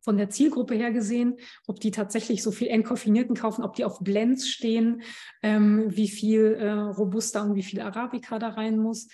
von 0.03 0.19
der 0.19 0.29
Zielgruppe 0.29 0.75
her 0.75 0.93
gesehen, 0.93 1.39
ob 1.67 1.81
die 1.81 1.91
tatsächlich 1.91 2.43
so 2.43 2.51
viel 2.51 2.69
entkoffinierten 2.69 3.35
kaufen, 3.35 3.65
ob 3.65 3.77
die 3.77 3.87
auf 3.87 4.01
Blends 4.01 4.47
stehen, 4.47 5.01
ähm, 5.43 5.87
wie 5.89 6.09
viel 6.09 6.59
äh, 6.61 6.71
Robusta 6.71 7.41
und 7.41 7.55
wie 7.55 7.63
viel 7.63 7.81
Arabica 7.81 8.39
da 8.39 8.51
rein 8.51 8.77
muss, 8.77 9.09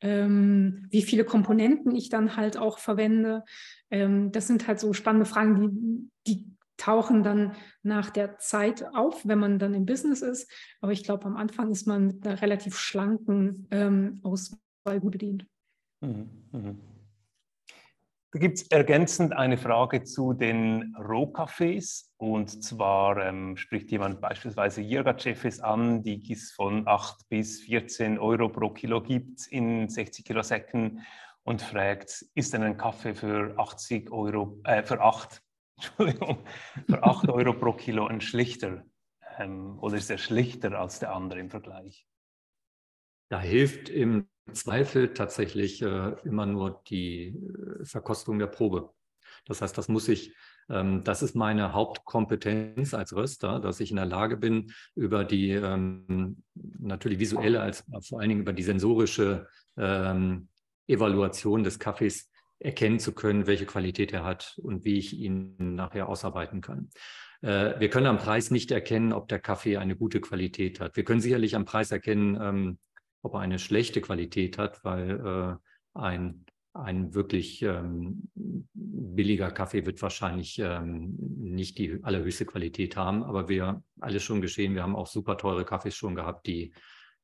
ähm, 0.00 0.86
wie 0.90 1.02
viele 1.02 1.24
Komponenten 1.24 1.94
ich 1.94 2.08
dann 2.08 2.36
halt 2.36 2.56
auch 2.56 2.78
verwende. 2.78 3.44
Ähm, 3.90 4.32
das 4.32 4.46
sind 4.46 4.66
halt 4.66 4.80
so 4.80 4.92
spannende 4.92 5.26
Fragen, 5.26 6.10
die, 6.26 6.34
die 6.34 6.56
tauchen 6.76 7.22
dann 7.22 7.52
nach 7.82 8.10
der 8.10 8.38
Zeit 8.38 8.84
auf, 8.94 9.26
wenn 9.26 9.38
man 9.38 9.58
dann 9.58 9.74
im 9.74 9.84
Business 9.84 10.22
ist. 10.22 10.50
Aber 10.80 10.92
ich 10.92 11.04
glaube, 11.04 11.26
am 11.26 11.36
Anfang 11.36 11.70
ist 11.70 11.86
man 11.86 12.06
mit 12.06 12.26
einer 12.26 12.40
relativ 12.40 12.78
schlanken 12.78 13.66
ähm, 13.70 14.20
Auswahl 14.22 15.00
gut 15.00 15.12
bedient. 15.12 15.46
Mhm, 16.00 16.30
mh. 16.52 16.74
Da 18.32 18.38
gibt 18.38 18.58
es 18.58 18.62
ergänzend 18.68 19.32
eine 19.32 19.58
Frage 19.58 20.04
zu 20.04 20.34
den 20.34 20.94
Rohkaffees. 20.96 22.12
Und 22.16 22.62
zwar 22.62 23.16
ähm, 23.26 23.56
spricht 23.56 23.90
jemand 23.90 24.20
beispielsweise 24.20 24.82
Jirgatschefes 24.82 25.58
an, 25.58 26.02
die 26.02 26.32
es 26.32 26.52
von 26.52 26.86
8 26.86 27.28
bis 27.28 27.62
14 27.62 28.20
Euro 28.20 28.48
pro 28.48 28.70
Kilo 28.70 29.02
gibt 29.02 29.48
in 29.48 29.88
60 29.88 30.24
Kilo 30.24 30.42
Säcken 30.42 31.04
und 31.42 31.60
fragt, 31.60 32.24
ist 32.34 32.52
denn 32.52 32.62
ein 32.62 32.76
Kaffee 32.76 33.14
für 33.14 33.58
80 33.58 34.12
Euro, 34.12 34.60
äh, 34.62 34.84
für 34.84 35.00
8 35.00 35.42
Entschuldigung, 35.76 36.44
für 36.86 37.02
8 37.02 37.28
Euro 37.30 37.54
pro 37.54 37.72
Kilo 37.72 38.06
ein 38.06 38.20
schlichter 38.20 38.84
ähm, 39.38 39.78
oder 39.80 39.96
ist 39.96 40.10
er 40.10 40.18
schlichter 40.18 40.78
als 40.78 41.00
der 41.00 41.12
andere 41.14 41.40
im 41.40 41.50
Vergleich? 41.50 42.06
Da 43.28 43.40
hilft 43.40 43.88
im 43.88 44.28
Zweifel 44.52 45.14
tatsächlich 45.14 45.82
äh, 45.82 46.14
immer 46.24 46.46
nur 46.46 46.82
die 46.88 47.28
äh, 47.28 47.84
Verkostung 47.84 48.38
der 48.38 48.46
Probe. 48.46 48.90
Das 49.46 49.62
heißt, 49.62 49.76
das 49.76 49.88
muss 49.88 50.08
ich, 50.08 50.34
ähm, 50.68 51.02
das 51.04 51.22
ist 51.22 51.34
meine 51.34 51.72
Hauptkompetenz 51.72 52.94
als 52.94 53.14
Röster, 53.14 53.60
dass 53.60 53.80
ich 53.80 53.90
in 53.90 53.96
der 53.96 54.06
Lage 54.06 54.36
bin, 54.36 54.72
über 54.94 55.24
die 55.24 55.50
ähm, 55.50 56.42
natürlich 56.54 57.18
visuelle, 57.18 57.60
als 57.60 57.84
vor 58.08 58.20
allen 58.20 58.28
Dingen 58.28 58.42
über 58.42 58.52
die 58.52 58.62
sensorische 58.62 59.48
ähm, 59.76 60.48
Evaluation 60.86 61.64
des 61.64 61.78
Kaffees 61.78 62.30
erkennen 62.58 62.98
zu 62.98 63.12
können, 63.12 63.46
welche 63.46 63.66
Qualität 63.66 64.12
er 64.12 64.24
hat 64.24 64.58
und 64.62 64.84
wie 64.84 64.98
ich 64.98 65.18
ihn 65.18 65.56
nachher 65.58 66.08
ausarbeiten 66.08 66.60
kann. 66.60 66.90
Äh, 67.42 67.80
wir 67.80 67.88
können 67.88 68.06
am 68.06 68.18
Preis 68.18 68.50
nicht 68.50 68.70
erkennen, 68.70 69.12
ob 69.12 69.28
der 69.28 69.38
Kaffee 69.38 69.78
eine 69.78 69.96
gute 69.96 70.20
Qualität 70.20 70.80
hat. 70.80 70.96
Wir 70.96 71.04
können 71.04 71.20
sicherlich 71.20 71.56
am 71.56 71.64
Preis 71.64 71.90
erkennen, 71.90 72.38
ähm, 72.40 72.78
ob 73.22 73.34
er 73.34 73.40
eine 73.40 73.58
schlechte 73.58 74.00
Qualität 74.00 74.58
hat, 74.58 74.84
weil 74.84 75.20
äh, 75.20 75.98
ein, 75.98 76.46
ein 76.72 77.14
wirklich 77.14 77.62
ähm, 77.62 78.30
billiger 78.34 79.50
Kaffee 79.50 79.86
wird 79.86 80.00
wahrscheinlich 80.02 80.58
ähm, 80.58 81.16
nicht 81.18 81.78
die 81.78 81.98
allerhöchste 82.02 82.46
Qualität 82.46 82.96
haben. 82.96 83.22
Aber 83.22 83.48
wir 83.48 83.82
alles 84.00 84.22
schon 84.22 84.40
geschehen, 84.40 84.74
wir 84.74 84.82
haben 84.82 84.96
auch 84.96 85.06
super 85.06 85.36
teure 85.36 85.64
Kaffees 85.64 85.96
schon 85.96 86.14
gehabt, 86.14 86.46
die 86.46 86.72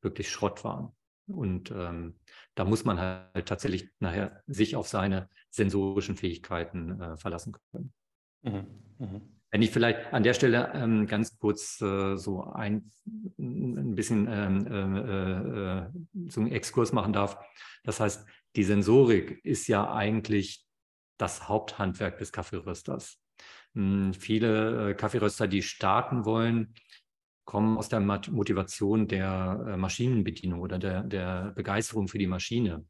wirklich 0.02 0.30
Schrott 0.30 0.64
waren. 0.64 0.92
Und 1.28 1.70
ähm, 1.72 2.18
da 2.54 2.64
muss 2.64 2.84
man 2.84 3.00
halt 3.00 3.46
tatsächlich 3.46 3.88
nachher 3.98 4.42
sich 4.46 4.76
auf 4.76 4.86
seine 4.88 5.28
sensorischen 5.50 6.16
Fähigkeiten 6.16 7.00
äh, 7.00 7.16
verlassen 7.16 7.56
können. 7.72 7.92
Mhm. 8.42 8.66
Mhm. 8.98 9.35
Wenn 9.50 9.62
ich 9.62 9.70
vielleicht 9.70 10.12
an 10.12 10.22
der 10.22 10.34
Stelle 10.34 10.72
ähm, 10.74 11.06
ganz 11.06 11.38
kurz 11.38 11.80
äh, 11.80 12.16
so 12.16 12.44
ein, 12.44 12.90
ein 13.38 13.94
bisschen 13.94 14.28
ähm, 14.30 14.66
äh, 14.66 15.80
äh 15.80 15.86
so 16.28 16.40
einen 16.40 16.50
Exkurs 16.50 16.92
machen 16.92 17.12
darf. 17.12 17.38
Das 17.84 18.00
heißt, 18.00 18.26
die 18.56 18.64
Sensorik 18.64 19.40
ist 19.44 19.68
ja 19.68 19.92
eigentlich 19.92 20.66
das 21.18 21.48
Haupthandwerk 21.48 22.18
des 22.18 22.32
Kaffeerösters. 22.32 23.20
Hm, 23.74 24.14
viele 24.14 24.90
äh, 24.90 24.94
Kaffeeröster, 24.94 25.46
die 25.46 25.62
starten 25.62 26.24
wollen, 26.24 26.74
kommen 27.44 27.78
aus 27.78 27.88
der 27.88 28.00
Motivation 28.00 29.06
der 29.06 29.64
äh, 29.68 29.76
Maschinenbedienung 29.76 30.60
oder 30.60 30.78
der, 30.78 31.02
der 31.02 31.52
Begeisterung 31.54 32.08
für 32.08 32.18
die 32.18 32.26
Maschine. 32.26 32.84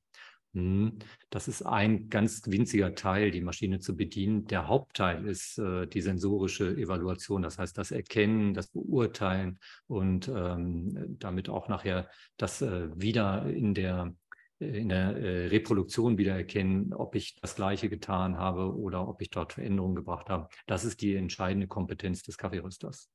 Hm, 0.57 1.01
das 1.29 1.49
ist 1.49 1.61
ein 1.67 2.09
ganz 2.09 2.47
winziger 2.47 2.95
Teil, 2.95 3.31
die 3.31 3.43
Maschine 3.43 3.79
zu 3.79 3.95
bedienen. 3.95 4.47
Der 4.47 4.69
Hauptteil 4.69 5.27
ist 5.27 5.59
äh, 5.59 5.87
die 5.87 6.01
sensorische 6.01 6.75
Evaluation, 6.79 7.43
das 7.43 7.59
heißt 7.59 7.77
das 7.77 7.91
Erkennen, 7.91 8.55
das 8.55 8.69
Beurteilen 8.69 9.59
und 9.87 10.29
ähm, 10.29 11.19
damit 11.19 11.51
auch 11.51 11.69
nachher 11.69 12.09
das 12.39 12.63
äh, 12.63 12.89
wieder 12.99 13.45
in 13.51 13.75
der, 13.75 14.15
äh, 14.59 14.81
in 14.81 14.89
der 14.89 15.19
äh, 15.19 15.49
Reproduktion 15.49 16.17
wieder 16.17 16.35
erkennen, 16.35 16.95
ob 16.95 17.17
ich 17.17 17.35
das 17.43 17.55
Gleiche 17.55 17.91
getan 17.91 18.39
habe 18.39 18.75
oder 18.75 19.07
ob 19.07 19.21
ich 19.21 19.29
dort 19.29 19.53
Veränderungen 19.53 19.95
gebracht 19.95 20.31
habe. 20.31 20.49
Das 20.67 20.87
ist 20.87 21.03
die 21.03 21.17
entscheidende 21.17 21.67
Kompetenz 21.67 22.23
des 22.23 22.39
Kaffeerösters. 22.39 23.11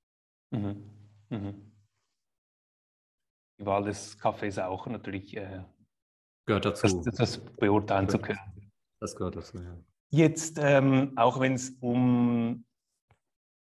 Mhm. 0.51 0.83
Mhm. 1.29 1.71
Die 3.57 3.65
Wahl 3.65 3.85
des 3.85 4.19
Kaffees 4.19 4.59
auch 4.59 4.85
natürlich 4.85 5.35
äh, 5.35 5.63
gehört 6.45 6.65
dazu. 6.65 7.01
Das, 7.03 7.15
das 7.15 7.37
beurteilen 7.37 8.09
zu 8.09 8.19
können. 8.19 8.39
Das 8.99 9.15
gehört 9.15 9.35
dazu, 9.35 9.57
ja. 9.57 9.77
Jetzt, 10.09 10.59
ähm, 10.61 11.13
auch 11.15 11.39
wenn 11.39 11.53
es 11.53 11.69
um, 11.79 12.65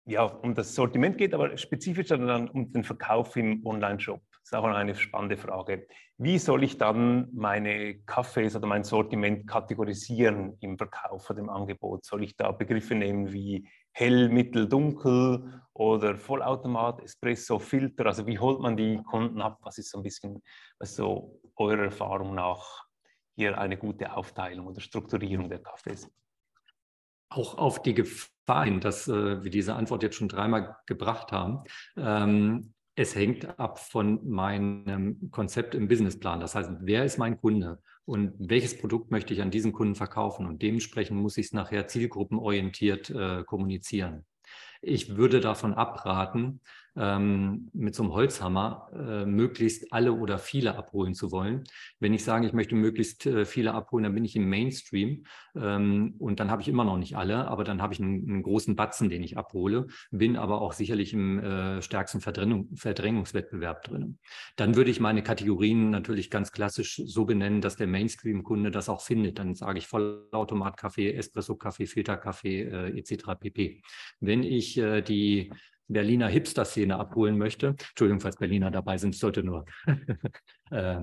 ja, 0.06 0.22
um 0.24 0.54
das 0.54 0.74
Sortiment 0.74 1.18
geht, 1.18 1.34
aber 1.34 1.56
spezifisch 1.58 2.08
dann 2.08 2.48
um 2.48 2.72
den 2.72 2.84
Verkauf 2.84 3.36
im 3.36 3.64
Online-Shop. 3.66 4.20
Das 4.30 4.40
ist 4.44 4.54
auch 4.54 4.64
eine 4.64 4.94
spannende 4.94 5.36
Frage. 5.36 5.86
Wie 6.16 6.38
soll 6.38 6.64
ich 6.64 6.78
dann 6.78 7.28
meine 7.32 7.98
Kaffees 8.00 8.56
oder 8.56 8.66
mein 8.66 8.82
Sortiment 8.82 9.46
kategorisieren 9.46 10.56
im 10.60 10.78
Verkauf 10.78 11.28
oder 11.28 11.40
im 11.40 11.50
Angebot? 11.50 12.04
Soll 12.06 12.24
ich 12.24 12.34
da 12.34 12.50
Begriffe 12.50 12.94
nehmen 12.94 13.30
wie 13.32 13.68
hell, 13.92 14.30
mittel, 14.30 14.66
dunkel 14.68 15.62
oder 15.74 16.16
Vollautomat, 16.16 17.02
Espresso, 17.02 17.58
Filter? 17.58 18.06
Also 18.06 18.26
wie 18.26 18.38
holt 18.38 18.60
man 18.60 18.76
die 18.76 19.02
Kunden 19.04 19.42
ab? 19.42 19.58
Was 19.60 19.76
ist 19.76 19.90
so 19.90 19.98
ein 19.98 20.02
bisschen, 20.02 20.42
was 20.78 20.96
so 20.96 21.38
eurer 21.58 21.84
Erfahrung 21.84 22.34
nach 22.34 22.84
hier 23.36 23.58
eine 23.58 23.76
gute 23.76 24.16
Aufteilung 24.16 24.66
oder 24.66 24.80
Strukturierung 24.80 25.48
der 25.48 25.60
Kaffees? 25.60 26.10
Auch 27.30 27.58
auf 27.58 27.82
die 27.82 27.94
Gefahr 27.94 28.64
hin, 28.64 28.80
dass 28.80 29.06
äh, 29.06 29.42
wir 29.44 29.50
diese 29.50 29.74
Antwort 29.74 30.02
jetzt 30.02 30.16
schon 30.16 30.28
dreimal 30.28 30.76
gebracht 30.86 31.30
haben. 31.30 31.62
Ähm, 31.96 32.74
es 32.94 33.14
hängt 33.14 33.60
ab 33.60 33.78
von 33.78 34.28
meinem 34.28 35.30
Konzept 35.30 35.76
im 35.76 35.86
Businessplan. 35.86 36.40
Das 36.40 36.56
heißt, 36.56 36.70
wer 36.80 37.04
ist 37.04 37.16
mein 37.16 37.40
Kunde 37.40 37.80
und 38.04 38.34
welches 38.38 38.76
Produkt 38.76 39.12
möchte 39.12 39.32
ich 39.32 39.40
an 39.40 39.52
diesen 39.52 39.72
Kunden 39.72 39.94
verkaufen? 39.94 40.46
Und 40.46 40.62
dementsprechend 40.62 41.20
muss 41.20 41.36
ich 41.36 41.46
es 41.46 41.52
nachher 41.52 41.86
zielgruppenorientiert 41.86 43.10
äh, 43.10 43.44
kommunizieren. 43.44 44.26
Ich 44.82 45.16
würde 45.16 45.38
davon 45.38 45.74
abraten, 45.74 46.60
ähm, 46.96 47.70
mit 47.72 47.94
so 47.94 48.02
einem 48.02 48.12
Holzhammer 48.12 48.90
äh, 48.92 49.24
möglichst 49.24 49.92
alle 49.92 50.12
oder 50.12 50.38
viele 50.38 50.76
abholen 50.76 51.14
zu 51.14 51.30
wollen. 51.30 51.64
Wenn 52.00 52.14
ich 52.14 52.24
sage, 52.24 52.46
ich 52.46 52.52
möchte 52.52 52.74
möglichst 52.74 53.26
äh, 53.26 53.44
viele 53.44 53.74
abholen, 53.74 54.04
dann 54.04 54.14
bin 54.14 54.24
ich 54.24 54.36
im 54.36 54.48
Mainstream 54.48 55.24
ähm, 55.54 56.14
und 56.18 56.40
dann 56.40 56.50
habe 56.50 56.62
ich 56.62 56.68
immer 56.68 56.84
noch 56.84 56.98
nicht 56.98 57.16
alle, 57.16 57.48
aber 57.48 57.64
dann 57.64 57.82
habe 57.82 57.94
ich 57.94 58.00
einen, 58.00 58.28
einen, 58.28 58.42
großen 58.42 58.76
Batzen, 58.76 59.08
den 59.08 59.22
ich 59.22 59.36
abhole, 59.36 59.86
bin 60.10 60.36
aber 60.36 60.60
auch 60.60 60.72
sicherlich 60.72 61.12
im 61.12 61.38
äh, 61.38 61.82
stärksten 61.82 62.20
Verdrängung, 62.20 62.68
Verdrängungswettbewerb 62.74 63.84
drin. 63.84 64.18
Dann 64.56 64.76
würde 64.76 64.90
ich 64.90 65.00
meine 65.00 65.22
Kategorien 65.22 65.90
natürlich 65.90 66.30
ganz 66.30 66.52
klassisch 66.52 67.00
so 67.04 67.24
benennen, 67.24 67.60
dass 67.60 67.76
der 67.76 67.86
Mainstream-Kunde 67.86 68.70
das 68.70 68.88
auch 68.88 69.02
findet. 69.02 69.38
Dann 69.38 69.54
sage 69.54 69.78
ich 69.78 69.86
Vollautomat-Kaffee, 69.86 71.12
Espresso-Kaffee, 71.12 71.86
Filterkaffee 71.86 72.62
äh, 72.62 72.98
etc. 72.98 73.34
pp. 73.38 73.82
Wenn 74.20 74.42
ich 74.42 74.78
äh, 74.78 75.02
die 75.02 75.50
Berliner 75.88 76.28
Hipster-Szene 76.28 76.98
abholen 76.98 77.38
möchte, 77.38 77.68
Entschuldigung, 77.68 78.20
falls 78.20 78.36
Berliner 78.36 78.70
dabei 78.70 78.98
sind, 78.98 79.14
sollte 79.14 79.42
nur 79.42 79.64
äh, 80.70 81.00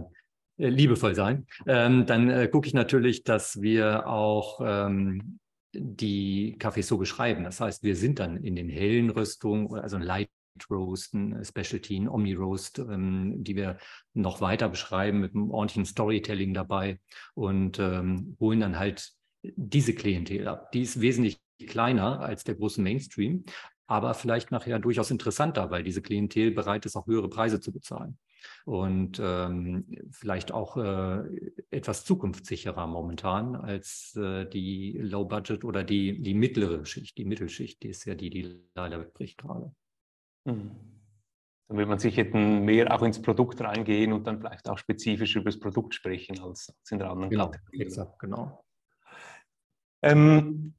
liebevoll 0.58 1.16
sein, 1.16 1.48
ähm, 1.68 2.06
dann 2.06 2.30
äh, 2.30 2.48
gucke 2.48 2.68
ich 2.68 2.74
natürlich, 2.74 3.24
dass 3.24 3.62
wir 3.62 4.08
auch 4.08 4.62
ähm, 4.64 5.40
die 5.74 6.56
Kaffees 6.58 6.88
so 6.88 6.98
beschreiben. 6.98 7.44
Das 7.44 7.60
heißt, 7.60 7.84
wir 7.84 7.96
sind 7.96 8.20
dann 8.20 8.38
in 8.38 8.56
den 8.56 8.70
hellen 8.70 9.10
Röstungen, 9.10 9.74
also 9.76 9.98
ein 9.98 10.02
Light 10.02 10.30
Roast, 10.70 11.14
ein 11.14 11.44
Specialty, 11.44 11.98
ein 11.98 12.08
Omni 12.08 12.34
Roast, 12.34 12.80
ähm, 12.80 13.44
die 13.44 13.56
wir 13.56 13.78
noch 14.14 14.42
weiter 14.42 14.70
beschreiben 14.70 15.20
mit 15.20 15.36
einem 15.36 15.52
ordentlichen 15.52 15.86
Storytelling 15.86 16.54
dabei 16.54 17.00
und 17.34 17.80
ähm, 17.80 18.38
holen 18.40 18.62
dann 18.62 18.80
halt 18.80 19.12
diese 19.44 19.94
Klientel 19.94 20.48
ab. 20.48 20.72
Die 20.72 20.82
ist 20.82 21.02
wesentlich 21.02 21.40
kleiner 21.68 22.22
als 22.22 22.44
der 22.44 22.56
große 22.56 22.82
Mainstream, 22.82 23.44
aber 23.88 24.14
vielleicht 24.14 24.52
nachher 24.52 24.80
durchaus 24.80 25.12
interessanter, 25.12 25.70
weil 25.70 25.84
diese 25.84 26.02
Klientel 26.02 26.52
bereit 26.52 26.86
ist, 26.86 26.96
auch 26.96 27.08
höhere 27.08 27.30
Preise 27.30 27.60
zu 27.60 27.72
bezahlen. 27.72 28.18
Und 28.66 29.20
ähm, 29.22 29.86
vielleicht 30.12 30.52
auch 30.52 30.78
äh, 30.78 31.24
etwas 31.72 32.06
zukunftssicherer 32.06 32.88
momentan 32.88 33.56
als 33.56 34.16
äh, 34.16 34.46
die 34.46 34.98
Low-Budget 35.00 35.64
oder 35.64 35.84
die, 35.84 36.22
die 36.22 36.34
mittlere 36.34 36.86
Schicht, 36.86 37.18
die 37.18 37.26
Mittelschicht, 37.26 37.82
die 37.84 37.90
ist 37.90 38.06
ja 38.06 38.16
die, 38.16 38.30
die 38.30 38.60
leider 38.76 39.00
wegbricht 39.00 39.38
gerade. 39.38 39.72
Mhm. 40.46 40.72
Dann 41.68 41.78
will 41.78 41.88
man 41.88 41.98
sich 41.98 42.16
mehr 42.34 42.94
auch 42.94 43.02
ins 43.02 43.22
Produkt 43.22 43.60
reingehen 43.62 44.14
und 44.14 44.28
dann 44.28 44.40
vielleicht 44.40 44.70
auch 44.70 44.78
spezifisch 44.78 45.36
über 45.36 45.46
das 45.46 45.60
Produkt 45.60 45.96
sprechen 45.96 46.40
als, 46.40 46.70
als 46.70 46.92
in 46.92 47.00
der 47.00 47.10
anderen 47.10 47.32
genau, 47.32 47.50
Kategorie. 47.50 47.82
Exakt, 47.82 48.20
genau. 48.20 48.64
Ähm, 50.04 50.76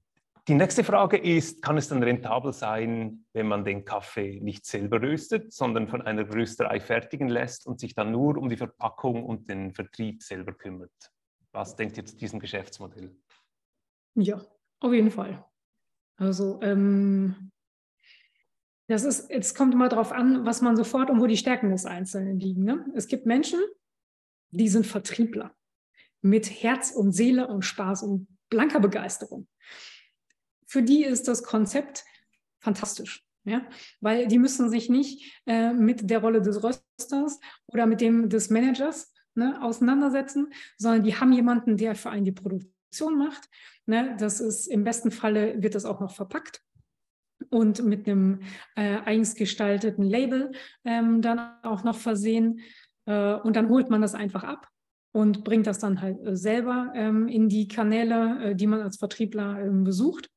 die 0.49 0.55
nächste 0.55 0.85
Frage 0.85 1.17
ist, 1.17 1.61
kann 1.61 1.77
es 1.77 1.89
dann 1.89 2.03
rentabel 2.03 2.53
sein, 2.53 3.27
wenn 3.33 3.49
man 3.49 3.65
den 3.65 3.85
Kaffee 3.85 4.39
nicht 4.41 4.65
selber 4.65 5.03
röstet, 5.03 5.53
sondern 5.53 5.89
von 5.89 6.03
einer 6.03 6.33
Rösterei 6.33 6.79
fertigen 6.79 7.29
lässt 7.29 7.67
und 7.67 7.81
sich 7.81 7.95
dann 7.95 8.13
nur 8.13 8.37
um 8.37 8.49
die 8.49 8.57
Verpackung 8.57 9.25
und 9.25 9.51
den 9.51 9.73
Vertrieb 9.73 10.23
selber 10.23 10.53
kümmert? 10.53 10.93
Was 11.51 11.75
denkt 11.75 11.97
ihr 11.97 12.05
zu 12.05 12.17
diesem 12.17 12.39
Geschäftsmodell? 12.39 13.17
Ja, 14.15 14.41
auf 14.79 14.93
jeden 14.93 15.11
Fall. 15.11 15.45
Also 16.17 16.61
ähm, 16.63 17.51
das 18.87 19.03
ist, 19.03 19.29
jetzt 19.31 19.57
kommt 19.57 19.75
immer 19.75 19.89
darauf 19.89 20.13
an, 20.13 20.47
was 20.47 20.63
man 20.63 20.77
sofort 20.77 21.11
und 21.11 21.21
wo 21.21 21.27
die 21.27 21.37
Stärken 21.37 21.71
des 21.71 21.87
Einzelnen 21.87 22.39
liegen. 22.39 22.63
Ne? 22.63 22.87
Es 22.95 23.09
gibt 23.09 23.27
Menschen, 23.27 23.61
die 24.51 24.69
sind 24.69 24.87
Vertriebler 24.87 25.57
mit 26.23 26.63
Herz 26.63 26.93
und 26.93 27.11
Seele 27.11 27.49
und 27.49 27.63
Spaß 27.63 28.05
und 28.05 28.29
blanker 28.49 28.79
Begeisterung 28.79 29.49
für 30.67 30.83
die 30.83 31.05
ist 31.05 31.29
das 31.29 31.43
Konzept 31.43 32.05
fantastisch. 32.61 33.23
Ja, 33.45 33.65
weil 34.01 34.27
die 34.27 34.41
müssen 34.41 34.71
sich 34.71 34.89
nicht 34.91 35.41
äh, 35.47 35.73
mit 35.73 36.11
der 36.11 36.19
Rolle 36.19 36.43
des 36.43 36.65
Rösters 36.65 37.39
oder 37.69 37.87
mit 37.87 38.01
dem 38.01 38.29
des 38.29 38.51
Managers 38.51 39.15
ne, 39.37 39.63
auseinandersetzen, 39.63 40.53
sondern 40.77 41.05
die 41.05 41.15
haben 41.15 41.33
jemanden, 41.33 41.77
der 41.77 41.95
für 41.95 42.11
einen 42.11 42.25
die 42.25 42.33
Produktion 42.33 43.17
macht. 43.17 43.49
Ne, 43.87 44.17
das 44.19 44.41
ist 44.41 44.67
im 44.67 44.83
besten 44.83 45.13
Falle 45.13 45.63
wird 45.63 45.77
das 45.77 45.85
auch 45.85 46.01
noch 46.01 46.13
verpackt 46.13 46.61
und 47.51 47.85
mit 47.85 48.09
einem 48.09 48.41
äh, 48.75 48.99
eigens 49.05 49.35
gestalteten 49.35 50.05
Label 50.05 50.53
ähm, 50.85 51.23
dann 51.23 51.39
auch 51.63 51.85
noch 51.85 51.97
versehen. 51.97 52.61
Äh, 53.07 53.35
und 53.35 53.55
dann 53.55 53.69
holt 53.69 53.91
man 53.91 54.03
das 54.03 54.15
einfach 54.15 54.43
ab 54.43 54.69
und 55.13 55.45
bringt 55.45 55.67
das 55.67 55.79
dann 55.79 56.01
halt 56.01 56.19
äh, 56.27 56.37
selber 56.37 56.93
ähm, 56.95 57.29
in 57.29 57.49
die 57.49 57.69
Kanäle, 57.69 58.51
äh, 58.51 58.55
die 58.55 58.67
man 58.67 58.81
als 58.81 58.97
Vertriebler 58.97 59.61
ähm, 59.61 59.85
besucht. 59.85 60.29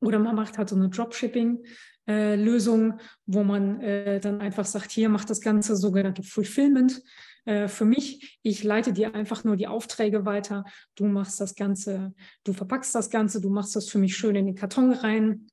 Oder 0.00 0.18
man 0.18 0.36
macht 0.36 0.58
halt 0.58 0.68
so 0.68 0.76
eine 0.76 0.88
Dropshipping-Lösung, 0.88 2.92
äh, 2.92 2.96
wo 3.26 3.44
man 3.44 3.80
äh, 3.80 4.20
dann 4.20 4.40
einfach 4.40 4.64
sagt, 4.64 4.90
hier 4.90 5.08
macht 5.08 5.30
das 5.30 5.40
Ganze 5.40 5.76
sogenannte 5.76 6.22
Fulfillment 6.22 7.02
äh, 7.44 7.68
für 7.68 7.84
mich. 7.84 8.38
Ich 8.42 8.62
leite 8.62 8.92
dir 8.92 9.14
einfach 9.14 9.44
nur 9.44 9.56
die 9.56 9.66
Aufträge 9.66 10.24
weiter. 10.24 10.64
Du 10.94 11.06
machst 11.06 11.40
das 11.40 11.54
Ganze, 11.54 12.14
du 12.44 12.52
verpackst 12.52 12.94
das 12.94 13.10
Ganze, 13.10 13.40
du 13.40 13.50
machst 13.50 13.76
das 13.76 13.88
für 13.88 13.98
mich 13.98 14.16
schön 14.16 14.36
in 14.36 14.46
den 14.46 14.54
Karton 14.54 14.92
rein, 14.92 15.48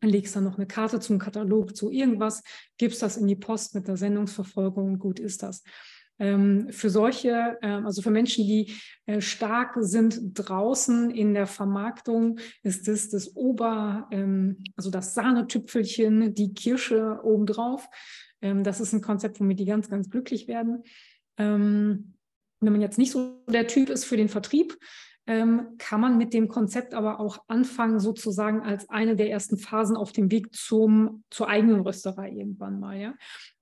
legst 0.00 0.36
dann 0.36 0.44
noch 0.44 0.56
eine 0.56 0.66
Karte 0.66 1.00
zum 1.00 1.18
Katalog, 1.18 1.76
zu 1.76 1.90
irgendwas, 1.90 2.42
gibst 2.76 3.02
das 3.02 3.16
in 3.16 3.26
die 3.26 3.36
Post 3.36 3.74
mit 3.74 3.88
der 3.88 3.96
Sendungsverfolgung, 3.96 4.98
gut 4.98 5.18
ist 5.18 5.42
das. 5.42 5.62
Ähm, 6.18 6.68
für 6.70 6.90
solche, 6.90 7.58
ähm, 7.62 7.86
also 7.86 8.02
für 8.02 8.10
Menschen, 8.10 8.44
die 8.44 8.74
äh, 9.06 9.20
stark 9.20 9.76
sind 9.78 10.20
draußen 10.34 11.10
in 11.10 11.34
der 11.34 11.46
Vermarktung, 11.46 12.40
ist 12.62 12.88
das 12.88 13.08
das 13.08 13.36
Ober, 13.36 14.08
ähm, 14.10 14.64
also 14.76 14.90
das 14.90 15.14
Sahnetüpfelchen, 15.14 16.34
die 16.34 16.54
Kirsche 16.54 17.20
obendrauf. 17.22 17.88
das 18.40 18.80
ist 18.80 18.92
ein 18.92 19.02
Konzept, 19.02 19.40
womit 19.40 19.58
die 19.58 19.64
ganz, 19.64 19.88
ganz 19.88 20.08
glücklich 20.10 20.46
werden. 20.46 20.84
wenn 21.36 22.14
man 22.60 22.80
jetzt 22.80 22.98
nicht 22.98 23.10
so 23.10 23.42
der 23.48 23.66
Typ 23.66 23.90
ist 23.90 24.04
für 24.04 24.16
den 24.16 24.28
Vertrieb, 24.28 24.78
ähm, 25.28 25.76
kann 25.76 26.00
man 26.00 26.16
mit 26.16 26.32
dem 26.32 26.48
Konzept 26.48 26.94
aber 26.94 27.20
auch 27.20 27.44
anfangen, 27.48 28.00
sozusagen 28.00 28.62
als 28.62 28.88
eine 28.88 29.14
der 29.14 29.30
ersten 29.30 29.58
Phasen 29.58 29.94
auf 29.94 30.10
dem 30.10 30.30
Weg 30.30 30.54
zum, 30.54 31.22
zur 31.28 31.48
eigenen 31.48 31.80
Rösterei 31.80 32.30
irgendwann 32.30 32.80
mal. 32.80 32.98
Ja? 32.98 33.14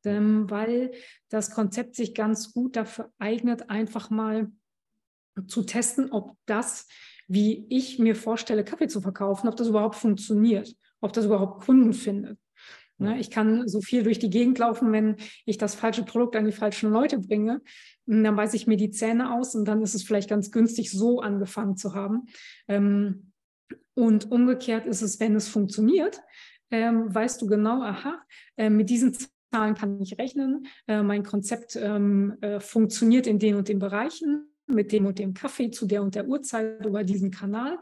Ähm, 0.05 0.49
weil 0.49 0.93
das 1.29 1.51
Konzept 1.51 1.97
sich 1.97 2.15
ganz 2.15 2.53
gut 2.53 2.77
dafür 2.77 3.11
eignet, 3.19 3.69
einfach 3.69 4.11
mal 4.11 4.53
zu 5.49 5.65
testen, 5.65 6.13
ob 6.13 6.37
das, 6.47 6.87
wie 7.27 7.67
ich 7.69 7.99
mir 7.99 8.15
vorstelle, 8.15 8.65
Kaffee 8.65 8.87
zu 8.87 9.01
verkaufen, 9.01 9.49
ob 9.49 9.57
das 9.57 9.67
überhaupt 9.67 9.97
funktioniert, 9.97 10.73
ob 11.01 11.13
das 11.13 11.25
überhaupt 11.25 11.65
Kunden 11.65 11.93
findet. 11.93 12.39
Ne, 12.99 13.19
ich 13.19 13.31
kann 13.31 13.69
so 13.69 13.83
viel 13.83 14.03
durch 14.05 14.19
die 14.19 14.31
Gegend 14.31 14.59
laufen, 14.59 14.91
wenn 14.91 15.17
ich 15.45 15.59
das 15.59 15.75
falsche 15.75 16.03
Produkt 16.03 16.35
an 16.35 16.47
die 16.47 16.53
falschen 16.53 16.91
Leute 16.91 17.19
bringe. 17.19 17.61
Dann 18.07 18.37
weiß 18.37 18.55
ich 18.55 18.67
mir 18.67 18.79
die 18.79 18.91
Zähne 18.91 19.35
aus 19.35 19.55
und 19.55 19.67
dann 19.67 19.83
ist 19.83 19.95
es 19.95 20.03
vielleicht 20.03 20.31
ganz 20.31 20.51
günstig, 20.51 20.91
so 20.91 21.21
angefangen 21.21 21.77
zu 21.77 21.95
haben. 21.95 22.27
Ähm, 22.69 23.33
und 23.95 24.31
umgekehrt 24.31 24.87
ist 24.87 25.03
es, 25.03 25.21
wenn 25.21 25.35
es 25.35 25.49
funktioniert, 25.49 26.21
ähm, 26.71 27.15
weißt 27.15 27.43
du 27.43 27.47
genau, 27.47 27.83
aha, 27.83 28.23
äh, 28.57 28.71
mit 28.71 28.89
diesen 28.89 29.15
Zahlen 29.53 29.75
kann 29.75 30.01
ich 30.01 30.19
rechnen. 30.19 30.67
Äh, 30.87 31.03
mein 31.03 31.23
Konzept 31.23 31.77
ähm, 31.77 32.37
äh, 32.41 32.61
funktioniert 32.61 33.27
in 33.27 33.39
den 33.39 33.57
und 33.57 33.69
den 33.69 33.79
Bereichen, 33.79 34.49
mit 34.67 34.91
dem 34.91 35.07
und 35.07 35.19
dem 35.19 35.35
Kaffee 35.35 35.71
zu 35.71 35.87
der 35.87 36.03
und 36.03 36.15
der 36.15 36.27
Uhrzeit 36.27 36.85
über 36.85 37.05
diesen 37.05 37.31
Kanal. 37.31 37.79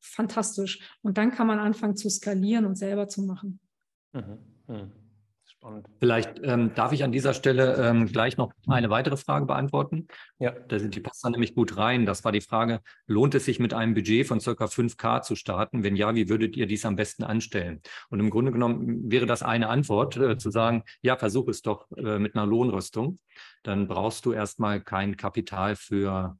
Fantastisch. 0.00 0.98
Und 1.02 1.18
dann 1.18 1.30
kann 1.30 1.46
man 1.46 1.58
anfangen 1.58 1.96
zu 1.96 2.08
skalieren 2.08 2.64
und 2.64 2.76
selber 2.76 3.08
zu 3.08 3.22
machen. 3.22 3.60
Mhm. 4.12 4.53
Hm. 4.66 4.92
Spannend. 5.46 5.88
Vielleicht 5.98 6.40
ähm, 6.42 6.74
darf 6.74 6.92
ich 6.92 7.04
an 7.04 7.12
dieser 7.12 7.32
Stelle 7.32 7.76
ähm, 7.76 8.06
gleich 8.06 8.36
noch 8.36 8.52
eine 8.66 8.90
weitere 8.90 9.16
Frage 9.16 9.46
beantworten. 9.46 10.08
Ja. 10.38 10.50
Die 10.50 11.00
passt 11.00 11.24
da 11.24 11.30
nämlich 11.30 11.54
gut 11.54 11.76
rein. 11.76 12.06
Das 12.06 12.24
war 12.24 12.32
die 12.32 12.40
Frage, 12.40 12.80
lohnt 13.06 13.34
es 13.34 13.44
sich 13.44 13.58
mit 13.58 13.72
einem 13.72 13.94
Budget 13.94 14.26
von 14.26 14.40
circa 14.40 14.66
5K 14.66 15.22
zu 15.22 15.36
starten? 15.36 15.82
Wenn 15.82 15.96
ja, 15.96 16.14
wie 16.14 16.28
würdet 16.28 16.56
ihr 16.56 16.66
dies 16.66 16.84
am 16.84 16.96
besten 16.96 17.24
anstellen? 17.24 17.80
Und 18.10 18.20
im 18.20 18.30
Grunde 18.30 18.52
genommen 18.52 19.10
wäre 19.10 19.26
das 19.26 19.42
eine 19.42 19.68
Antwort, 19.68 20.16
äh, 20.16 20.38
zu 20.38 20.50
sagen, 20.50 20.82
ja, 21.02 21.16
versuch 21.16 21.48
es 21.48 21.62
doch 21.62 21.90
äh, 21.96 22.18
mit 22.18 22.34
einer 22.34 22.46
Lohnrüstung. 22.46 23.18
Dann 23.62 23.88
brauchst 23.88 24.26
du 24.26 24.32
erstmal 24.32 24.82
kein 24.82 25.16
Kapital 25.16 25.76
für 25.76 26.38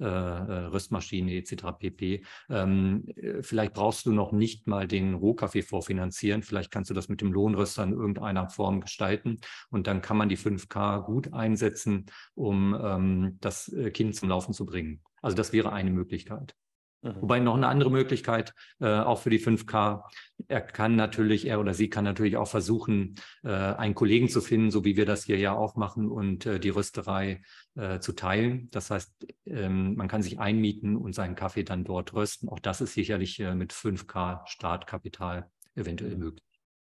äh, 0.00 0.04
äh, 0.04 0.66
Röstmaschine 0.66 1.34
etc. 1.34 1.72
pp. 1.78 2.24
Ähm, 2.48 3.04
äh, 3.16 3.42
vielleicht 3.42 3.74
brauchst 3.74 4.06
du 4.06 4.12
noch 4.12 4.32
nicht 4.32 4.66
mal 4.66 4.86
den 4.86 5.14
Rohkaffee 5.14 5.62
vorfinanzieren. 5.62 6.42
Vielleicht 6.42 6.70
kannst 6.70 6.90
du 6.90 6.94
das 6.94 7.08
mit 7.08 7.20
dem 7.20 7.32
Lohnröster 7.32 7.82
in 7.82 7.92
irgendeiner 7.92 8.48
Form 8.48 8.80
gestalten. 8.80 9.40
Und 9.70 9.86
dann 9.86 10.00
kann 10.00 10.16
man 10.16 10.28
die 10.28 10.38
5K 10.38 11.04
gut 11.04 11.32
einsetzen, 11.32 12.06
um 12.34 12.78
ähm, 12.80 13.38
das 13.40 13.74
Kind 13.92 14.14
zum 14.14 14.28
Laufen 14.28 14.54
zu 14.54 14.66
bringen. 14.66 15.02
Also 15.20 15.36
das 15.36 15.52
wäre 15.52 15.72
eine 15.72 15.90
Möglichkeit. 15.90 16.54
Mhm. 17.02 17.22
Wobei 17.22 17.38
noch 17.40 17.54
eine 17.54 17.68
andere 17.68 17.90
Möglichkeit, 17.90 18.54
äh, 18.80 18.88
auch 18.88 19.20
für 19.20 19.30
die 19.30 19.38
5K, 19.38 20.02
er 20.48 20.60
kann 20.60 20.96
natürlich, 20.96 21.46
er 21.46 21.60
oder 21.60 21.74
sie 21.74 21.88
kann 21.88 22.04
natürlich 22.04 22.36
auch 22.36 22.48
versuchen, 22.48 23.14
äh, 23.44 23.50
einen 23.50 23.94
Kollegen 23.94 24.28
zu 24.28 24.40
finden, 24.40 24.70
so 24.70 24.84
wie 24.84 24.96
wir 24.96 25.06
das 25.06 25.24
hier 25.24 25.38
ja 25.38 25.54
auch 25.54 25.76
machen 25.76 26.10
und 26.10 26.46
äh, 26.46 26.58
die 26.58 26.70
Rösterei 26.70 27.42
äh, 27.76 28.00
zu 28.00 28.12
teilen. 28.12 28.68
Das 28.70 28.90
heißt, 28.90 29.26
ähm, 29.46 29.94
man 29.94 30.08
kann 30.08 30.22
sich 30.22 30.40
einmieten 30.40 30.96
und 30.96 31.14
seinen 31.14 31.36
Kaffee 31.36 31.62
dann 31.62 31.84
dort 31.84 32.14
rösten. 32.14 32.48
Auch 32.48 32.58
das 32.58 32.80
ist 32.80 32.94
sicherlich 32.94 33.38
äh, 33.40 33.54
mit 33.54 33.72
5K 33.72 34.46
Startkapital 34.46 35.50
eventuell 35.76 36.16
möglich. 36.16 36.44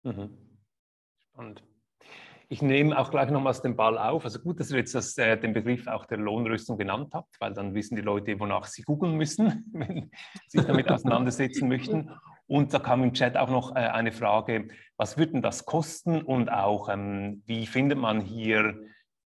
Mhm. 0.03 0.31
Spannend. 1.33 1.63
Ich 2.53 2.63
nehme 2.63 2.99
auch 2.99 3.13
gleich 3.13 3.31
nochmals 3.31 3.63
den 3.63 3.77
Ball 3.77 3.97
auf. 3.97 4.25
Also 4.25 4.41
gut, 4.41 4.59
dass 4.59 4.73
ihr 4.73 4.79
jetzt 4.79 4.93
das, 4.93 5.17
äh, 5.19 5.39
den 5.39 5.53
Begriff 5.53 5.87
auch 5.87 6.05
der 6.05 6.19
Lohnrüstung 6.19 6.77
genannt 6.77 7.15
habt, 7.15 7.41
weil 7.41 7.55
dann 7.55 7.75
wissen 7.75 7.95
die 7.95 8.03
Leute, 8.03 8.41
wonach 8.41 8.67
sie 8.67 8.83
googeln 8.83 9.17
müssen, 9.17 9.67
wenn 9.73 10.11
sie 10.49 10.59
sich 10.59 10.67
damit 10.67 10.91
auseinandersetzen 10.91 11.69
möchten. 11.69 12.11
Und 12.49 12.75
da 12.75 12.81
kam 12.81 13.05
im 13.05 13.13
Chat 13.13 13.37
auch 13.37 13.51
noch 13.51 13.77
äh, 13.77 13.79
eine 13.79 14.11
Frage, 14.11 14.67
was 14.97 15.17
würde 15.17 15.35
denn 15.35 15.43
das 15.43 15.65
kosten 15.65 16.23
und 16.23 16.51
auch, 16.51 16.89
ähm, 16.89 17.45
wie 17.47 17.67
findet 17.69 17.99
man 17.99 18.21
hier 18.21 18.75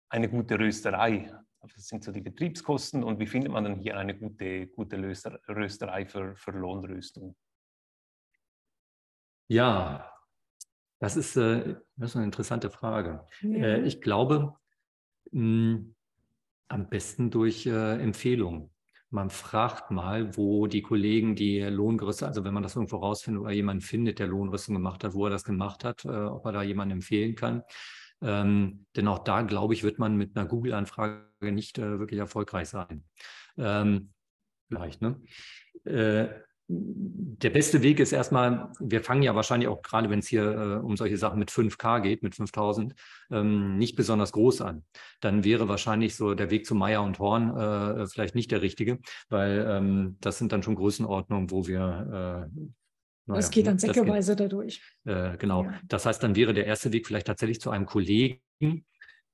eine 0.08 0.28
gute 0.28 0.58
Rösterei? 0.58 1.32
Also 1.60 1.76
das 1.76 1.86
sind 1.86 2.02
so 2.02 2.10
die 2.10 2.22
Betriebskosten 2.22 3.04
und 3.04 3.20
wie 3.20 3.28
findet 3.28 3.52
man 3.52 3.62
dann 3.62 3.76
hier 3.76 3.96
eine 3.96 4.18
gute, 4.18 4.66
gute 4.66 4.98
Rösterei 4.98 6.06
für, 6.06 6.34
für 6.34 6.50
Lohnrüstung? 6.50 7.36
Ja, 9.46 10.11
Das 11.02 11.16
ist, 11.16 11.36
äh, 11.36 11.74
das 11.96 12.10
ist 12.10 12.16
eine 12.16 12.26
interessante 12.26 12.70
Frage. 12.70 13.26
Ja. 13.40 13.64
Äh, 13.64 13.80
ich 13.80 14.00
glaube, 14.00 14.54
mh, 15.32 15.80
am 16.68 16.88
besten 16.90 17.32
durch 17.32 17.66
äh, 17.66 18.00
Empfehlungen. 18.00 18.70
Man 19.10 19.28
fragt 19.28 19.90
mal, 19.90 20.36
wo 20.36 20.68
die 20.68 20.80
Kollegen 20.80 21.34
die 21.34 21.58
Lohngerüste, 21.58 22.24
also 22.24 22.44
wenn 22.44 22.54
man 22.54 22.62
das 22.62 22.76
irgendwo 22.76 22.98
rausfindet 22.98 23.42
oder 23.42 23.50
jemanden 23.50 23.80
findet, 23.80 24.20
der 24.20 24.28
Lohnrüstung 24.28 24.76
gemacht 24.76 25.02
hat, 25.02 25.14
wo 25.14 25.24
er 25.26 25.30
das 25.30 25.42
gemacht 25.42 25.82
hat, 25.82 26.04
äh, 26.04 26.08
ob 26.08 26.46
er 26.46 26.52
da 26.52 26.62
jemanden 26.62 26.98
empfehlen 26.98 27.34
kann. 27.34 27.64
Ähm, 28.20 28.86
denn 28.94 29.08
auch 29.08 29.24
da, 29.24 29.42
glaube 29.42 29.74
ich, 29.74 29.82
wird 29.82 29.98
man 29.98 30.16
mit 30.16 30.36
einer 30.36 30.46
Google-Anfrage 30.46 31.26
nicht 31.40 31.78
äh, 31.78 31.98
wirklich 31.98 32.20
erfolgreich 32.20 32.68
sein. 32.68 33.02
Ähm, 33.56 34.12
vielleicht, 34.68 35.02
ne? 35.02 35.20
Äh, 35.84 36.28
der 36.68 37.50
beste 37.50 37.82
Weg 37.82 38.00
ist 38.00 38.12
erstmal, 38.12 38.70
wir 38.78 39.02
fangen 39.02 39.22
ja 39.22 39.34
wahrscheinlich 39.34 39.68
auch 39.68 39.82
gerade, 39.82 40.08
wenn 40.10 40.20
es 40.20 40.28
hier 40.28 40.44
äh, 40.44 40.84
um 40.84 40.96
solche 40.96 41.16
Sachen 41.16 41.38
mit 41.38 41.50
5K 41.50 42.00
geht, 42.00 42.22
mit 42.22 42.34
5000, 42.34 42.94
ähm, 43.30 43.76
nicht 43.78 43.96
besonders 43.96 44.32
groß 44.32 44.62
an. 44.62 44.84
Dann 45.20 45.44
wäre 45.44 45.68
wahrscheinlich 45.68 46.14
so 46.14 46.34
der 46.34 46.50
Weg 46.50 46.66
zu 46.66 46.74
Meier 46.74 47.02
und 47.02 47.18
Horn 47.18 47.56
äh, 47.56 48.06
vielleicht 48.06 48.34
nicht 48.34 48.50
der 48.50 48.62
richtige, 48.62 49.00
weil 49.28 49.66
ähm, 49.68 50.16
das 50.20 50.38
sind 50.38 50.52
dann 50.52 50.62
schon 50.62 50.76
Größenordnungen, 50.76 51.50
wo 51.50 51.66
wir. 51.66 52.48
Äh, 52.50 52.60
naja, 53.24 53.38
das 53.38 53.50
geht 53.50 53.66
dann 53.66 53.78
säckeweise 53.78 54.34
dadurch. 54.34 54.82
Äh, 55.04 55.36
genau. 55.36 55.64
Ja. 55.64 55.80
Das 55.86 56.06
heißt, 56.06 56.22
dann 56.22 56.34
wäre 56.36 56.54
der 56.54 56.66
erste 56.66 56.92
Weg 56.92 57.06
vielleicht 57.06 57.26
tatsächlich 57.26 57.60
zu 57.60 57.70
einem 57.70 57.86
Kollegen, 57.86 58.40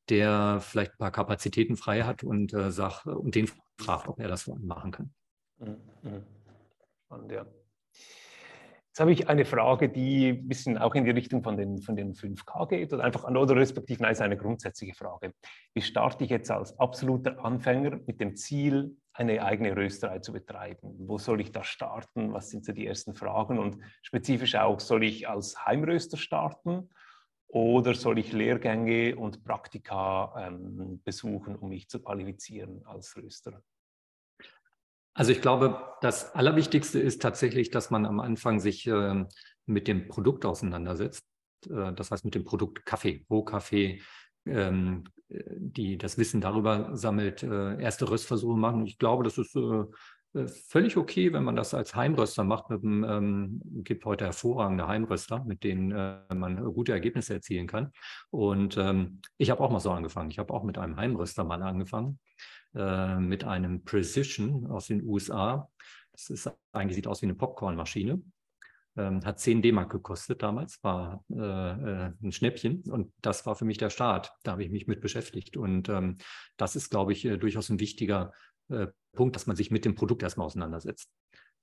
der 0.09 0.61
vielleicht 0.61 0.93
ein 0.93 0.99
paar 0.99 1.13
Kapazitäten 1.13 1.77
frei 1.77 2.03
hat 2.03 2.23
und, 2.23 2.53
äh, 2.53 2.71
sagt, 2.71 3.07
und 3.07 3.35
den 3.35 3.51
fragt, 3.79 4.09
ob 4.09 4.19
er 4.21 4.29
das 4.29 4.47
machen 4.47 4.91
kann. 4.91 5.15
Mhm. 5.59 6.38
Und 7.09 7.33
ja. 7.33 7.47
Jetzt 8.99 9.01
habe 9.01 9.13
ich 9.13 9.29
eine 9.29 9.45
Frage, 9.45 9.89
die 9.89 10.31
ein 10.31 10.49
bisschen 10.49 10.77
auch 10.77 10.93
in 10.97 11.05
die 11.05 11.13
Richtung 11.13 11.45
von 11.45 11.57
den, 11.57 11.79
von 11.79 11.95
den 11.95 12.15
5K 12.15 12.69
geht 12.69 12.93
oder 12.93 13.05
einfach 13.05 13.23
oder 13.31 13.55
respektive 13.55 14.03
nein, 14.03 14.11
ist 14.11 14.21
eine 14.21 14.37
grundsätzliche 14.37 14.95
Frage. 14.95 15.35
Wie 15.73 15.83
starte 15.83 16.25
ich 16.25 16.31
jetzt 16.31 16.51
als 16.51 16.77
absoluter 16.81 17.45
Anfänger 17.45 18.01
mit 18.07 18.21
dem 18.21 18.35
Ziel, 18.35 18.97
eine 19.13 19.45
eigene 19.45 19.77
Rösterei 19.77 20.19
zu 20.19 20.33
betreiben? 20.33 20.97
Wo 20.99 21.17
soll 21.17 21.41
ich 21.41 21.53
da 21.53 21.63
starten? 21.63 22.33
Was 22.33 22.51
sind 22.51 22.65
so 22.65 22.73
die 22.73 22.89
ersten 22.89 23.15
Fragen? 23.15 23.61
Und 23.61 23.79
spezifisch 24.03 24.57
auch, 24.57 24.81
soll 24.81 25.05
ich 25.05 25.29
als 25.29 25.65
Heimröster 25.65 26.17
starten 26.17 26.91
oder 27.47 27.95
soll 27.95 28.19
ich 28.19 28.33
Lehrgänge 28.33 29.15
und 29.15 29.45
Praktika 29.45 30.49
ähm, 30.49 31.01
besuchen, 31.05 31.55
um 31.55 31.69
mich 31.69 31.89
zu 31.89 32.03
qualifizieren 32.03 32.85
als 32.85 33.17
Röster? 33.17 33.63
Also 35.19 35.33
ich 35.33 35.41
glaube, 35.41 35.83
das 36.01 36.33
Allerwichtigste 36.37 37.01
ist 37.01 37.21
tatsächlich, 37.21 37.73
dass 37.73 37.91
man 37.91 38.07
am 38.07 38.21
Anfang 38.21 38.61
sich 38.61 38.87
äh, 38.87 39.25
mit 39.67 39.89
dem 39.89 40.07
Produkt 40.07 40.47
auseinandersetzt. 40.47 41.27
Äh, 41.69 41.93
das 41.93 42.13
heißt 42.13 42.25
mit 42.25 42.37
dem 42.37 42.45
Produkt 42.45 42.87
Kaffee, 42.87 43.27
Rohkaffee, 43.29 44.01
ähm, 44.47 45.03
die 45.29 45.99
das 45.99 46.19
Wissen 46.19 46.41
darüber 46.41 46.97
sammelt, 46.97 47.43
äh, 47.43 47.83
erste 47.83 48.09
Röstversuche 48.09 48.57
machen. 48.57 48.87
Ich 48.87 48.97
glaube, 48.97 49.25
das 49.25 49.39
ist 49.39 49.57
äh, 49.57 49.87
äh, 50.35 50.47
völlig 50.47 50.97
okay, 50.97 51.33
wenn 51.33 51.43
man 51.43 51.57
das 51.57 51.75
als 51.75 51.97
Heimröster 51.97 52.45
macht. 52.45 52.71
Dem, 52.71 53.03
ähm, 53.03 53.61
gibt 53.83 54.05
heute 54.05 54.25
hervorragende 54.25 54.87
Heimröster, 54.87 55.43
mit 55.45 55.65
denen 55.65 55.91
äh, 55.91 56.33
man 56.33 56.63
gute 56.75 56.93
Ergebnisse 56.93 57.35
erzielen 57.35 57.67
kann. 57.67 57.91
Und 58.31 58.77
ähm, 58.77 59.21
ich 59.37 59.51
habe 59.51 59.65
auch 59.65 59.71
mal 59.73 59.81
so 59.81 59.91
angefangen. 59.91 60.31
Ich 60.31 60.39
habe 60.39 60.55
auch 60.55 60.63
mit 60.63 60.79
einem 60.79 60.97
Heimröster 60.97 61.43
mal 61.43 61.61
angefangen. 61.61 62.21
Äh, 62.79 63.19
mit 63.19 63.43
einem 63.43 63.83
Precision 63.83 64.67
aus 64.67 64.87
den 64.87 65.03
USA. 65.03 65.69
Das 66.13 66.31
ist 66.31 66.49
eigentlich 66.71 66.95
sieht 66.95 67.09
aus 67.09 67.23
wie 67.23 67.27
eine 67.27 67.35
Popcornmaschine. 67.35 68.23
Ähm, 68.97 69.25
hat 69.25 69.41
10 69.41 69.63
D-Mark 69.63 69.91
gekostet 69.91 70.45
damals, 70.45 70.79
war 70.85 71.25
äh, 71.29 71.37
äh, 71.41 72.13
ein 72.23 72.31
Schnäppchen 72.31 72.85
und 72.89 73.13
das 73.21 73.47
war 73.47 73.57
für 73.57 73.65
mich 73.65 73.79
der 73.79 73.91
Start. 73.91 74.33
Da 74.45 74.53
habe 74.53 74.63
ich 74.63 74.71
mich 74.71 74.87
mit 74.87 75.01
beschäftigt 75.01 75.57
und 75.57 75.89
ähm, 75.89 76.19
das 76.57 76.77
ist, 76.77 76.89
glaube 76.89 77.11
ich, 77.13 77.25
äh, 77.25 77.37
durchaus 77.37 77.69
ein 77.69 77.81
wichtiger 77.81 78.33
äh, 78.69 78.87
Punkt, 79.13 79.35
dass 79.35 79.49
man 79.49 79.57
sich 79.57 79.73
mit 79.73 79.85
dem 79.85 79.97
Produkt 79.97 80.23
erstmal 80.23 80.47
auseinandersetzt. 80.47 81.11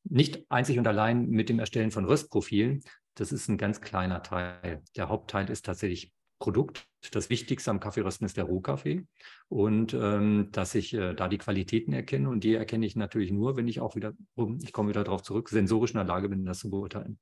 Nicht 0.03 0.43
einzig 0.49 0.77
und 0.79 0.87
allein 0.87 1.29
mit 1.29 1.47
dem 1.47 1.59
Erstellen 1.59 1.91
von 1.91 2.03
Röstprofilen, 2.03 2.81
das 3.13 3.31
ist 3.31 3.47
ein 3.47 3.57
ganz 3.57 3.79
kleiner 3.79 4.21
Teil. 4.21 4.83
Der 4.97 5.07
Hauptteil 5.07 5.49
ist 5.49 5.65
tatsächlich 5.65 6.13
Produkt. 6.39 6.87
Das 7.11 7.29
Wichtigste 7.29 7.71
am 7.71 7.79
Kaffeerösten 7.79 8.25
ist 8.25 8.35
der 8.35 8.45
Rohkaffee 8.45 9.05
und 9.47 9.93
ähm, 9.93 10.49
dass 10.51 10.73
ich 10.75 10.93
äh, 10.93 11.13
da 11.13 11.27
die 11.27 11.37
Qualitäten 11.37 11.93
erkenne 11.93 12.29
und 12.29 12.43
die 12.43 12.55
erkenne 12.55 12.85
ich 12.85 12.95
natürlich 12.95 13.31
nur, 13.31 13.55
wenn 13.55 13.67
ich 13.67 13.79
auch 13.79 13.95
wieder, 13.95 14.13
ich 14.61 14.73
komme 14.73 14.89
wieder 14.89 15.03
darauf 15.03 15.21
zurück, 15.21 15.49
sensorisch 15.49 15.91
in 15.91 15.97
der 15.97 16.05
Lage 16.05 16.29
bin, 16.29 16.45
das 16.45 16.59
zu 16.59 16.69
beurteilen. 16.69 17.19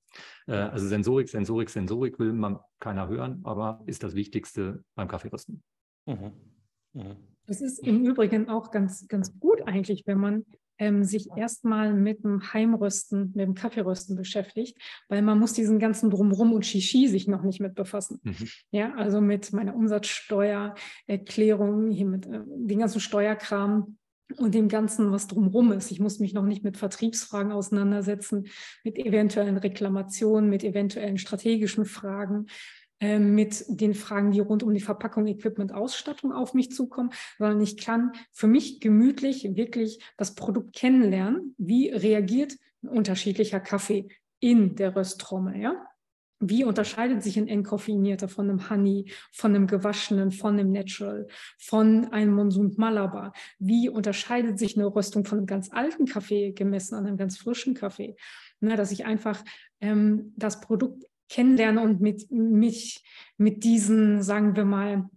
Äh, 0.47 0.53
also 0.53 0.87
Sensorik, 0.87 1.29
Sensorik, 1.29 1.69
Sensorik 1.69 2.17
will 2.17 2.33
man 2.33 2.59
keiner 2.79 3.07
hören, 3.07 3.41
aber 3.43 3.81
ist 3.85 4.03
das 4.03 4.15
Wichtigste 4.15 4.83
beim 4.95 5.07
Kaffeerösten. 5.07 5.61
Mhm. 6.05 6.31
Mhm. 6.93 7.17
Das 7.45 7.61
ist 7.61 7.79
im 7.79 8.05
Übrigen 8.05 8.49
auch 8.49 8.71
ganz, 8.71 9.07
ganz 9.07 9.37
gut 9.39 9.61
eigentlich, 9.63 10.03
wenn 10.05 10.17
man 10.17 10.45
ähm, 10.77 11.03
sich 11.03 11.27
erstmal 11.35 11.93
mit 11.93 12.23
dem 12.23 12.53
Heimrösten, 12.53 13.33
mit 13.35 13.45
dem 13.45 13.55
Kaffeerösten 13.55 14.15
beschäftigt, 14.15 14.77
weil 15.09 15.21
man 15.21 15.37
muss 15.39 15.51
diesen 15.53 15.79
ganzen 15.79 16.09
Drumrum 16.09 16.53
und 16.53 16.65
Shishi 16.65 17.07
sich 17.07 17.27
noch 17.27 17.43
nicht 17.43 17.59
mit 17.59 17.75
befassen. 17.75 18.21
Mhm. 18.23 18.47
Ja, 18.71 18.95
also 18.95 19.19
mit 19.21 19.53
meiner 19.53 19.75
Umsatzsteuererklärung, 19.75 21.91
hier 21.91 22.07
mit 22.07 22.25
äh, 22.25 22.41
den 22.45 22.79
ganzen 22.79 22.99
Steuerkram 22.99 23.97
und 24.37 24.55
dem 24.55 24.67
Ganzen, 24.67 25.11
was 25.11 25.27
drumrum 25.27 25.71
ist. 25.71 25.91
Ich 25.91 25.99
muss 25.99 26.19
mich 26.19 26.33
noch 26.33 26.45
nicht 26.45 26.63
mit 26.63 26.77
Vertriebsfragen 26.77 27.51
auseinandersetzen, 27.51 28.47
mit 28.83 28.97
eventuellen 28.97 29.57
Reklamationen, 29.57 30.49
mit 30.49 30.63
eventuellen 30.63 31.17
strategischen 31.17 31.85
Fragen. 31.85 32.47
Ähm, 33.03 33.35
mit 33.35 33.65
den 33.67 33.95
Fragen, 33.95 34.31
die 34.31 34.39
rund 34.39 34.63
um 34.63 34.73
die 34.73 34.79
Verpackung, 34.79 35.27
Equipment, 35.27 35.73
Ausstattung 35.73 36.31
auf 36.31 36.53
mich 36.53 36.71
zukommen, 36.71 37.09
sondern 37.37 37.59
ich 37.59 37.75
kann 37.75 38.13
für 38.31 38.47
mich 38.47 38.79
gemütlich 38.79 39.57
wirklich 39.57 39.99
das 40.15 40.35
Produkt 40.35 40.73
kennenlernen. 40.73 41.53
Wie 41.57 41.89
reagiert 41.89 42.53
ein 42.81 42.87
unterschiedlicher 42.87 43.59
Kaffee 43.59 44.07
in 44.39 44.77
der 44.77 44.95
Rösttrommel, 44.95 45.57
ja? 45.57 45.85
Wie 46.39 46.63
unterscheidet 46.63 47.23
sich 47.23 47.37
ein 47.37 47.49
entkoffinierter 47.49 48.29
von 48.29 48.49
einem 48.49 48.69
Honey, 48.69 49.11
von 49.33 49.53
einem 49.53 49.67
gewaschenen, 49.67 50.31
von 50.31 50.57
einem 50.57 50.71
Natural, 50.71 51.27
von 51.57 52.05
einem 52.13 52.33
Monsum 52.33 52.73
Malabar? 52.77 53.33
Wie 53.59 53.89
unterscheidet 53.89 54.57
sich 54.57 54.77
eine 54.77 54.85
Röstung 54.85 55.25
von 55.25 55.39
einem 55.39 55.47
ganz 55.47 55.73
alten 55.73 56.05
Kaffee 56.05 56.53
gemessen 56.53 56.95
an 56.95 57.05
einem 57.05 57.17
ganz 57.17 57.37
frischen 57.37 57.73
Kaffee? 57.73 58.15
Na, 58.61 58.77
dass 58.77 58.93
ich 58.93 59.05
einfach 59.05 59.43
ähm, 59.81 60.33
das 60.37 60.61
Produkt 60.61 61.03
kennenlerne 61.33 61.81
und 61.81 61.99
mit 61.99 62.29
mich 62.29 63.03
mit 63.37 63.63
diesen, 63.63 64.21
sagen 64.21 64.55
wir 64.55 64.65
mal, 64.65 65.09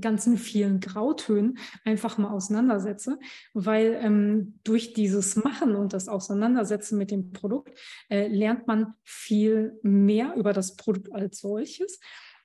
ganzen 0.00 0.38
vielen 0.38 0.80
Grautönen 0.80 1.58
einfach 1.84 2.18
mal 2.18 2.30
auseinandersetze, 2.30 3.18
weil 3.52 3.98
ähm, 4.00 4.58
durch 4.64 4.92
dieses 4.94 5.36
Machen 5.36 5.74
und 5.74 5.92
das 5.92 6.08
Auseinandersetzen 6.08 6.96
mit 6.98 7.10
dem 7.10 7.32
Produkt 7.32 7.78
äh, 8.08 8.28
lernt 8.28 8.66
man 8.66 8.94
viel 9.02 9.78
mehr 9.82 10.34
über 10.36 10.52
das 10.52 10.76
Produkt 10.76 11.12
als 11.12 11.40
solches. 11.40 12.00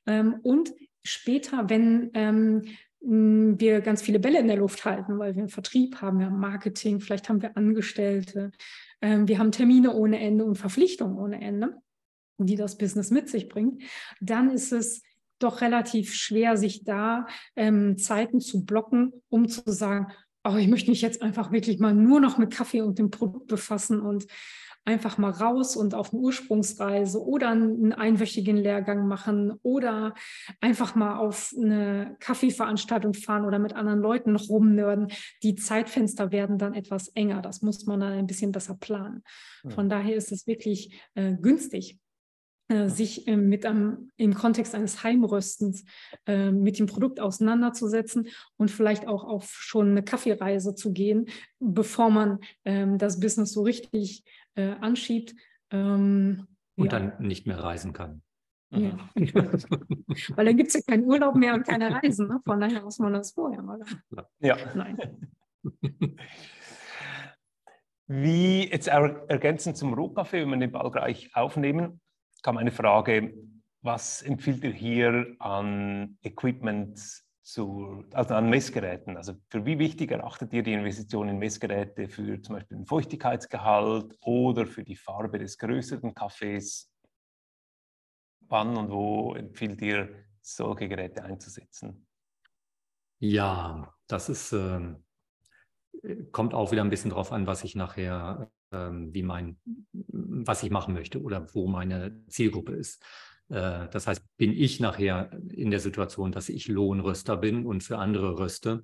Ähm, 0.06 0.40
und 0.44 0.74
später, 1.04 1.70
wenn 1.70 2.12
ähm, 2.14 2.64
wir 3.00 3.80
ganz 3.82 4.02
viele 4.02 4.20
Bälle 4.20 4.40
in 4.40 4.48
der 4.48 4.58
Luft 4.58 4.84
halten, 4.84 5.18
weil 5.20 5.36
wir 5.36 5.44
einen 5.44 5.50
Vertrieb 5.50 6.02
haben, 6.02 6.20
wir 6.20 6.26
haben 6.26 6.40
Marketing, 6.40 7.00
vielleicht 7.00 7.30
haben 7.30 7.42
wir 7.42 7.56
Angestellte, 7.56 8.52
ähm, 9.02 9.28
wir 9.28 9.40
haben 9.40 9.52
Termine 9.52 9.94
ohne 9.94 10.20
Ende 10.20 10.44
und 10.44 10.56
Verpflichtungen 10.56 11.18
ohne 11.18 11.42
Ende 11.42 11.78
die 12.38 12.56
das 12.56 12.78
Business 12.78 13.12
mit 13.12 13.30
sich 13.30 13.50
bringt, 13.50 13.84
dann 14.22 14.50
ist 14.50 14.72
es 14.72 15.02
doch 15.40 15.62
relativ 15.62 16.14
schwer, 16.14 16.58
sich 16.58 16.84
da 16.84 17.28
ähm, 17.56 17.98
Zeiten 17.98 18.40
zu 18.40 18.66
blocken, 18.66 19.14
um 19.30 19.48
zu 19.48 19.62
sagen, 19.66 20.08
oh, 20.44 20.56
ich 20.56 20.68
möchte 20.68 20.90
mich 20.90 21.02
jetzt 21.02 21.22
einfach 21.22 21.52
wirklich 21.52 21.80
mal 21.80 21.94
nur 21.94 22.20
noch 22.20 22.38
mit 22.38 22.54
Kaffee 22.54 22.82
und 22.82 22.98
dem 22.98 23.12
Produkt 23.12 23.48
befassen 23.48 24.00
und 24.02 24.26
einfach 24.88 25.18
mal 25.18 25.32
raus 25.32 25.76
und 25.76 25.94
auf 25.94 26.14
eine 26.14 26.22
Ursprungsreise 26.22 27.22
oder 27.22 27.50
einen 27.50 27.92
einwöchigen 27.92 28.56
Lehrgang 28.56 29.06
machen 29.06 29.52
oder 29.62 30.14
einfach 30.62 30.96
mal 30.96 31.18
auf 31.18 31.54
eine 31.58 32.16
Kaffeeveranstaltung 32.22 33.14
fahren 33.14 33.46
oder 33.46 33.60
mit 33.60 33.74
anderen 33.74 34.00
Leuten 34.00 34.38
rumnörden. 34.38 35.10
Die 35.44 35.56
Zeitfenster 35.56 36.32
werden 36.32 36.58
dann 36.58 36.74
etwas 36.74 37.10
enger. 37.10 37.42
Das 37.42 37.62
muss 37.62 37.86
man 37.86 38.00
dann 38.00 38.14
ein 38.14 38.28
bisschen 38.28 38.54
besser 38.54 38.76
planen. 38.76 39.24
Von 39.68 39.90
daher 39.90 40.16
ist 40.16 40.32
es 40.32 40.48
wirklich 40.48 41.02
äh, 41.16 41.34
günstig, 41.34 42.00
äh, 42.70 42.90
sich 42.90 43.28
ähm, 43.28 43.48
mit 43.48 43.66
einem, 43.66 44.12
im 44.18 44.34
Kontext 44.34 44.76
eines 44.76 45.04
Heimröstens 45.04 45.86
äh, 46.26 46.52
mit 46.52 46.80
dem 46.80 46.86
Produkt 46.86 47.20
auseinanderzusetzen 47.20 48.28
und 48.58 48.70
vielleicht 48.70 49.08
auch 49.08 49.24
auf 49.24 49.46
schon 49.50 49.92
eine 49.92 50.04
Kaffeereise 50.04 50.76
zu 50.76 50.92
gehen, 50.92 51.30
bevor 51.60 52.10
man 52.10 52.40
ähm, 52.66 52.98
das 52.98 53.20
Business 53.20 53.54
so 53.54 53.64
richtig 53.64 54.26
äh, 54.56 54.74
anschiebt. 54.82 55.34
Ähm, 55.72 56.48
und 56.76 56.92
ja. 56.92 57.00
dann 57.00 57.14
nicht 57.20 57.48
mehr 57.48 57.60
reisen 57.60 57.94
kann. 57.94 58.22
Ja. 58.72 58.98
Weil 60.36 60.46
dann 60.46 60.58
gibt 60.58 60.68
es 60.68 60.74
ja 60.74 60.82
keinen 60.86 61.06
Urlaub 61.06 61.36
mehr 61.36 61.54
und 61.54 61.66
keine 61.66 61.90
Reisen. 61.90 62.28
Ne? 62.28 62.42
Von 62.44 62.60
daher 62.60 62.82
muss 62.82 63.00
man 63.00 63.14
das 63.14 63.32
vorher 63.32 63.62
mal. 63.62 63.80
Ja. 64.40 64.58
Nein. 64.76 64.98
Wie 68.08 68.70
jetzt 68.70 68.88
ergänzend 68.88 69.78
zum 69.78 69.94
Rohkaffee, 69.94 70.42
wenn 70.42 70.50
wir 70.50 70.58
den 70.58 70.72
Ball 70.72 70.92
gleich 70.92 71.34
aufnehmen, 71.34 72.02
kam 72.42 72.58
eine 72.58 72.72
Frage, 72.72 73.34
was 73.82 74.22
empfiehlt 74.22 74.64
ihr 74.64 74.74
hier 74.74 75.36
an 75.40 76.18
Equipment 76.22 77.00
zu, 77.42 78.04
also 78.12 78.34
an 78.36 78.50
Messgeräten? 78.50 79.16
Also 79.16 79.36
für 79.50 79.66
wie 79.66 79.80
wichtig 79.80 80.12
erachtet 80.12 80.54
ihr 80.54 80.64
die 80.64 80.74
Investition 80.74 81.30
in 81.30 81.38
Messgeräte 81.38 82.10
für 82.10 82.42
zum 82.42 82.56
Beispiel 82.56 82.78
den 82.78 82.86
Feuchtigkeitsgehalt 82.86 84.18
oder 84.22 84.66
für 84.66 84.84
die 84.84 84.96
Farbe 84.96 85.40
des 85.40 85.58
größeren 85.58 86.14
Kaffees? 86.14 86.92
Wann 88.50 88.76
und 88.78 88.92
wo 88.92 89.36
empfiehlt 89.36 89.82
ihr, 89.82 90.26
solche 90.42 90.88
Geräte 90.88 91.24
einzusetzen? 91.24 92.08
Ja, 93.20 93.94
das 94.08 94.30
ist, 94.30 94.54
äh, 94.54 94.96
kommt 96.32 96.54
auch 96.54 96.72
wieder 96.72 96.84
ein 96.84 96.90
bisschen 96.90 97.10
darauf 97.10 97.32
an, 97.32 97.48
was 97.48 97.64
ich 97.64 97.76
nachher, 97.76 98.50
wie 98.70 99.24
mein, 99.24 99.58
was 99.92 100.64
ich 100.64 100.72
machen 100.72 100.94
möchte 100.94 101.22
oder 101.22 101.48
wo 101.54 101.68
meine 101.68 102.22
Zielgruppe 102.28 102.74
ist. 102.74 103.02
Äh, 103.50 103.88
das 103.90 104.08
heißt, 104.08 104.24
bin 104.38 104.52
ich 104.52 104.80
nachher 104.80 105.32
in 105.50 105.72
der 105.72 105.80
Situation, 105.80 106.32
dass 106.32 106.50
ich 106.50 106.68
Lohnröster 106.68 107.38
bin 107.38 107.66
und 107.66 107.84
für 107.84 107.98
andere 107.98 108.38
röste, 108.40 108.84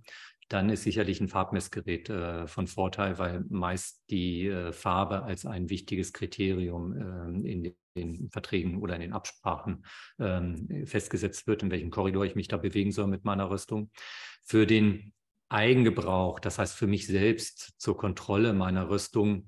dann 0.50 0.70
ist 0.70 0.84
sicherlich 0.84 1.20
ein 1.22 1.30
Farbmessgerät 1.30 2.10
äh, 2.10 2.48
von 2.48 2.68
Vorteil, 2.68 3.18
weil 3.18 3.44
meist 3.50 4.04
die 4.10 4.48
äh, 4.48 4.72
Farbe 4.72 5.24
als 5.24 5.46
ein 5.46 5.70
wichtiges 5.70 6.14
Kriterium 6.14 6.94
äh, 6.94 7.52
in 7.52 7.76
den 7.96 8.30
Verträgen 8.30 8.82
oder 8.82 8.96
in 8.96 9.02
den 9.02 9.14
Absprachen 9.14 9.86
ähm, 10.20 10.86
festgesetzt 10.86 11.48
wird, 11.48 11.64
in 11.64 11.72
welchem 11.72 11.92
Korridor 11.92 12.26
ich 12.26 12.36
mich 12.36 12.48
da 12.48 12.58
bewegen 12.58 12.92
soll 12.92 13.08
mit 13.08 13.24
meiner 13.24 13.50
Rüstung. 13.50 13.92
Für 14.44 14.66
den 14.66 15.14
Eigengebrauch, 15.50 16.40
das 16.40 16.58
heißt 16.58 16.76
für 16.76 16.88
mich 16.88 17.08
selbst 17.08 17.74
zur 17.78 17.98
Kontrolle 17.98 18.54
meiner 18.54 18.90
Rüstung, 18.90 19.48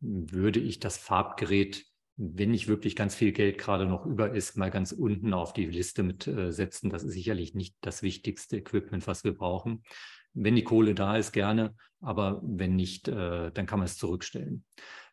würde 0.00 0.60
ich 0.60 0.78
das 0.78 0.96
Farbgerät 0.96 1.84
wenn 2.18 2.50
nicht 2.50 2.66
wirklich 2.66 2.96
ganz 2.96 3.14
viel 3.14 3.30
Geld 3.30 3.58
gerade 3.58 3.86
noch 3.86 4.04
über 4.04 4.34
ist, 4.34 4.56
mal 4.56 4.72
ganz 4.72 4.90
unten 4.90 5.32
auf 5.32 5.52
die 5.52 5.66
Liste 5.66 6.02
mit 6.02 6.26
äh, 6.26 6.50
setzen. 6.52 6.90
Das 6.90 7.04
ist 7.04 7.12
sicherlich 7.12 7.54
nicht 7.54 7.76
das 7.80 8.02
wichtigste 8.02 8.56
Equipment, 8.56 9.06
was 9.06 9.22
wir 9.22 9.32
brauchen. 9.32 9.84
Wenn 10.34 10.56
die 10.56 10.64
Kohle 10.64 10.94
da 10.94 11.16
ist, 11.16 11.32
gerne, 11.32 11.76
aber 12.00 12.40
wenn 12.42 12.74
nicht, 12.74 13.06
äh, 13.06 13.52
dann 13.52 13.66
kann 13.66 13.78
man 13.78 13.86
es 13.86 13.96
zurückstellen. 13.96 14.64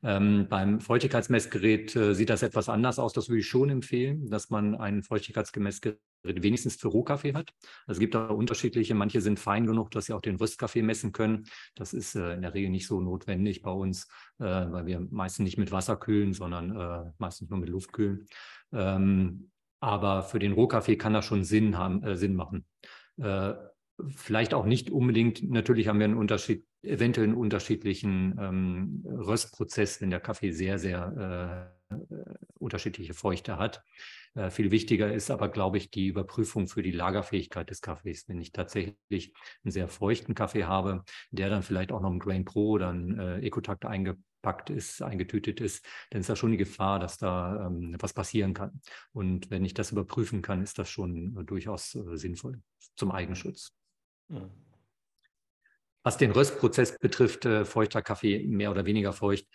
Ähm, 0.06 0.45
beim 0.47 0.80
Feuchtigkeitsmessgerät 0.82 1.95
äh, 1.95 2.14
sieht 2.14 2.30
das 2.30 2.43
etwas 2.43 2.70
anders 2.70 2.99
aus. 2.99 3.14
Das 3.14 3.28
würde 3.28 3.39
ich 3.39 3.47
schon 3.47 3.70
empfehlen, 3.70 4.30
dass 4.30 4.51
man 4.51 4.76
ein 4.76 5.01
Feuchtigkeitsmessgerät 5.01 5.97
wenigstens 6.24 6.76
für 6.76 6.89
Rohkaffee 6.89 7.34
hat. 7.34 7.51
Also 7.88 7.97
es 7.97 7.99
gibt 7.99 8.14
da 8.14 8.28
unterschiedliche. 8.28 8.93
Manche 8.93 9.20
sind 9.20 9.39
fein 9.39 9.66
genug, 9.66 9.89
dass 9.89 10.06
sie 10.06 10.14
auch 10.14 10.22
den 10.22 10.36
Röstkaffee 10.36 10.84
messen 10.84 11.12
können. 11.12 11.45
Das 11.74 11.91
ist 11.93 12.14
äh, 12.14 12.36
in 12.36 12.43
der 12.43 12.53
Regel 12.53 12.70
nicht 12.70 12.86
so 12.86 13.01
notwendig 13.01 13.64
bei 13.64 13.72
uns, 13.72 14.08
äh, 14.38 14.43
weil 14.43 14.86
wir 14.86 14.99
meistens 15.10 15.43
nicht 15.43 15.58
mit 15.58 15.72
Wasser 15.72 15.95
kühlen, 15.95 16.34
sondern 16.34 16.76
äh, 16.76 17.12
meistens 17.18 17.49
nur 17.49 17.58
mit 17.58 17.70
Luft 17.70 17.91
kühlen. 17.91 18.28
Ähm, 18.74 19.49
aber 19.80 20.22
für 20.22 20.38
den 20.38 20.51
Rohkaffee 20.51 20.97
kann 20.97 21.14
das 21.14 21.26
schon 21.26 21.43
Sinn, 21.43 21.80
haben, 21.80 22.03
äh, 22.03 22.16
Sinn 22.16 22.36
machen. 22.36 22.66
Äh, 23.18 23.53
vielleicht 24.10 24.53
auch 24.53 24.66
nicht 24.66 24.91
unbedingt, 24.91 25.49
natürlich 25.49 25.88
haben 25.88 25.99
wir 25.99 26.06
einen 26.06 26.18
Unterschied, 26.18 26.66
eventuell 26.86 27.28
einen 27.28 27.38
unterschiedlichen 27.38 28.38
ähm, 28.40 29.04
Röstprozess, 29.06 30.02
wenn 30.02 30.10
der 30.10 30.20
Kaffee 30.20 30.52
sehr, 30.52 30.80
sehr 30.80 31.72
äh, 31.90 31.96
unterschiedliche 32.56 33.14
Feuchte 33.14 33.58
hat. 33.58 33.84
Äh, 34.34 34.50
viel 34.50 34.72
wichtiger 34.72 35.14
ist 35.14 35.32
aber, 35.32 35.50
glaube 35.50 35.78
ich, 35.78 35.92
die 35.92 36.08
Überprüfung 36.08 36.68
für 36.68 36.84
die 36.84 36.92
Lagerfähigkeit 36.92 37.70
des 37.70 37.82
Kaffees. 37.82 38.28
Wenn 38.28 38.42
ich 38.42 38.52
tatsächlich 38.52 39.34
einen 39.64 39.72
sehr 39.72 39.88
feuchten 39.88 40.36
Kaffee 40.36 40.66
habe, 40.66 41.04
der 41.32 41.50
dann 41.50 41.64
vielleicht 41.64 41.92
auch 41.92 42.02
noch 42.02 42.12
im 42.12 42.20
Grain 42.20 42.46
Pro 42.46 42.72
oder 42.72 42.90
ein 42.90 43.18
äh, 43.18 43.40
Ecotakt 43.40 43.86
eingepackt 43.86 44.70
ist, 44.70 45.02
eingetütet 45.02 45.62
ist, 45.62 45.86
dann 46.10 46.22
ist 46.22 46.30
da 46.30 46.36
schon 46.36 46.52
die 46.52 46.58
Gefahr, 46.58 47.00
dass 47.00 47.18
da 47.18 47.68
ähm, 47.68 47.96
was 48.00 48.14
passieren 48.14 48.54
kann. 48.54 48.82
Und 49.14 49.50
wenn 49.52 49.64
ich 49.64 49.74
das 49.74 49.92
überprüfen 49.92 50.42
kann, 50.42 50.62
ist 50.62 50.80
das 50.80 50.90
schon 50.90 51.38
äh, 51.38 51.44
durchaus 51.44 51.96
äh, 51.96 52.18
sinnvoll 52.18 52.62
zum 52.96 53.12
Eigenschutz. 53.12 53.74
Mhm. 54.28 54.52
Was 56.06 56.18
den 56.18 56.30
Röstprozess 56.30 56.99
betrifft, 56.99 57.45
äh, 57.45 57.66
feuchter 57.66 58.03
Kaffee 58.03 58.45
mehr 58.45 58.70
oder 58.70 58.86
weniger 58.86 59.12
feucht, 59.12 59.47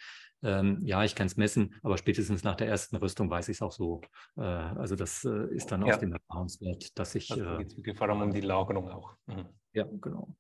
ähm, 0.43 0.81
ja, 0.83 1.05
ich 1.05 1.15
kann 1.15 1.29
es 1.29 1.37
messen, 1.37 1.77
aber 1.85 1.97
spätestens 1.97 2.43
nach 2.43 2.57
der 2.57 2.67
ersten 2.67 2.97
Rüstung 2.97 3.31
weiß 3.31 3.49
ich 3.51 3.59
es 3.59 3.63
auch 3.63 3.71
so. 3.71 4.01
Äh, 4.37 4.43
also 4.43 4.97
das 4.97 5.25
äh, 5.25 5.55
ist 5.55 5.71
dann 5.71 5.87
ja. 5.87 5.95
aus 5.95 6.01
dem 6.01 6.13
Erfahrungswert, 6.13 6.99
dass 6.99 7.15
ich. 7.15 7.31
Also 7.31 7.59
geht 7.59 7.87
es 7.87 7.97
vor 7.97 8.09
allem 8.09 8.23
um 8.23 8.33
die 8.33 8.41
Lagerung 8.41 8.91
auch. 8.91 9.15
Mhm. 9.27 9.47
Ja, 9.75 9.85
genau. 9.85 10.35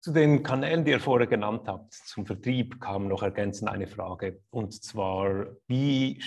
Zu 0.00 0.12
den 0.12 0.44
Kanälen, 0.44 0.84
die 0.84 0.92
ihr 0.92 1.00
vorher 1.00 1.26
genannt 1.26 1.66
habt, 1.66 1.94
zum 1.94 2.24
Vertrieb 2.24 2.80
kam 2.80 3.08
noch 3.08 3.24
ergänzend 3.24 3.68
eine 3.68 3.88
Frage. 3.88 4.40
Und 4.50 4.80
zwar, 4.84 5.46
wie 5.66 6.20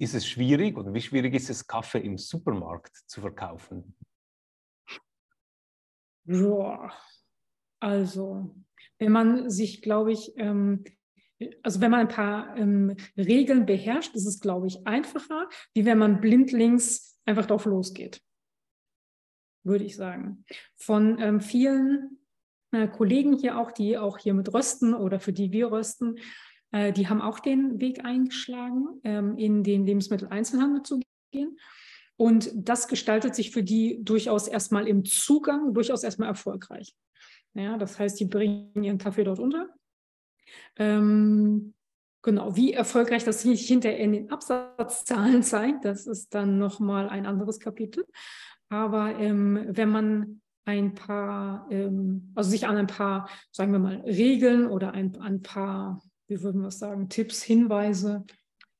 ist 0.00 0.14
es 0.14 0.26
schwierig 0.26 0.76
oder 0.76 0.92
wie 0.92 1.00
schwierig 1.00 1.34
ist 1.34 1.50
es, 1.50 1.64
Kaffee 1.64 2.00
im 2.00 2.18
Supermarkt 2.18 2.96
zu 3.06 3.20
verkaufen? 3.20 3.94
Ja, 6.24 6.90
also, 7.80 8.54
wenn 8.98 9.12
man 9.12 9.50
sich, 9.50 9.82
glaube 9.82 10.12
ich, 10.12 10.32
ähm, 10.36 10.84
also 11.62 11.80
wenn 11.80 11.90
man 11.90 12.00
ein 12.00 12.08
paar 12.08 12.56
ähm, 12.56 12.96
Regeln 13.16 13.66
beherrscht, 13.66 14.14
ist 14.14 14.26
es, 14.26 14.40
glaube 14.40 14.66
ich, 14.66 14.86
einfacher, 14.86 15.48
wie 15.74 15.84
wenn 15.84 15.98
man 15.98 16.20
blindlings 16.20 17.18
einfach 17.24 17.46
drauf 17.46 17.64
losgeht. 17.64 18.20
Würde 19.64 19.84
ich 19.84 19.96
sagen. 19.96 20.44
Von 20.76 21.18
ähm, 21.18 21.40
vielen 21.40 22.18
äh, 22.72 22.88
Kollegen 22.88 23.36
hier 23.36 23.58
auch, 23.58 23.72
die 23.72 23.98
auch 23.98 24.18
hier 24.18 24.34
mit 24.34 24.52
rösten 24.52 24.94
oder 24.94 25.20
für 25.20 25.32
die 25.32 25.52
wir 25.52 25.70
rösten, 25.72 26.18
äh, 26.72 26.92
die 26.92 27.08
haben 27.08 27.20
auch 27.20 27.40
den 27.40 27.80
Weg 27.80 28.04
eingeschlagen, 28.04 29.00
ähm, 29.04 29.36
in 29.38 29.62
den 29.62 29.86
Lebensmitteleinzelhandel 29.86 30.82
zu 30.82 31.00
gehen. 31.32 31.58
Und 32.16 32.50
das 32.54 32.86
gestaltet 32.86 33.34
sich 33.34 33.50
für 33.50 33.62
die 33.62 34.04
durchaus 34.04 34.46
erstmal 34.46 34.86
im 34.86 35.04
Zugang, 35.04 35.72
durchaus 35.72 36.04
erstmal 36.04 36.28
erfolgreich. 36.28 36.94
Ja, 37.54 37.76
das 37.78 37.98
heißt, 37.98 38.18
die 38.20 38.26
bringen 38.26 38.82
ihren 38.82 38.98
Kaffee 38.98 39.24
dort 39.24 39.38
unter. 39.38 39.68
Ähm, 40.76 41.74
genau, 42.22 42.56
wie 42.56 42.72
erfolgreich 42.72 43.24
das 43.24 43.42
sich 43.42 43.66
hinterher 43.66 43.98
in 43.98 44.12
den 44.12 44.30
Absatzzahlen 44.30 45.42
zeigt, 45.42 45.84
das 45.84 46.06
ist 46.06 46.34
dann 46.34 46.58
nochmal 46.58 47.08
ein 47.08 47.26
anderes 47.26 47.58
Kapitel. 47.58 48.04
Aber 48.68 49.18
ähm, 49.18 49.66
wenn 49.68 49.90
man 49.90 50.40
ein 50.64 50.94
paar, 50.94 51.66
ähm, 51.70 52.32
also 52.34 52.50
sich 52.50 52.66
an 52.66 52.76
ein 52.76 52.86
paar, 52.86 53.28
sagen 53.50 53.72
wir 53.72 53.80
mal, 53.80 54.00
Regeln 54.02 54.66
oder 54.68 54.92
ein, 54.92 55.20
ein 55.20 55.42
paar, 55.42 56.02
wie 56.28 56.42
würden 56.42 56.60
wir 56.60 56.68
es 56.68 56.78
sagen, 56.78 57.08
Tipps, 57.08 57.42
Hinweise 57.42 58.24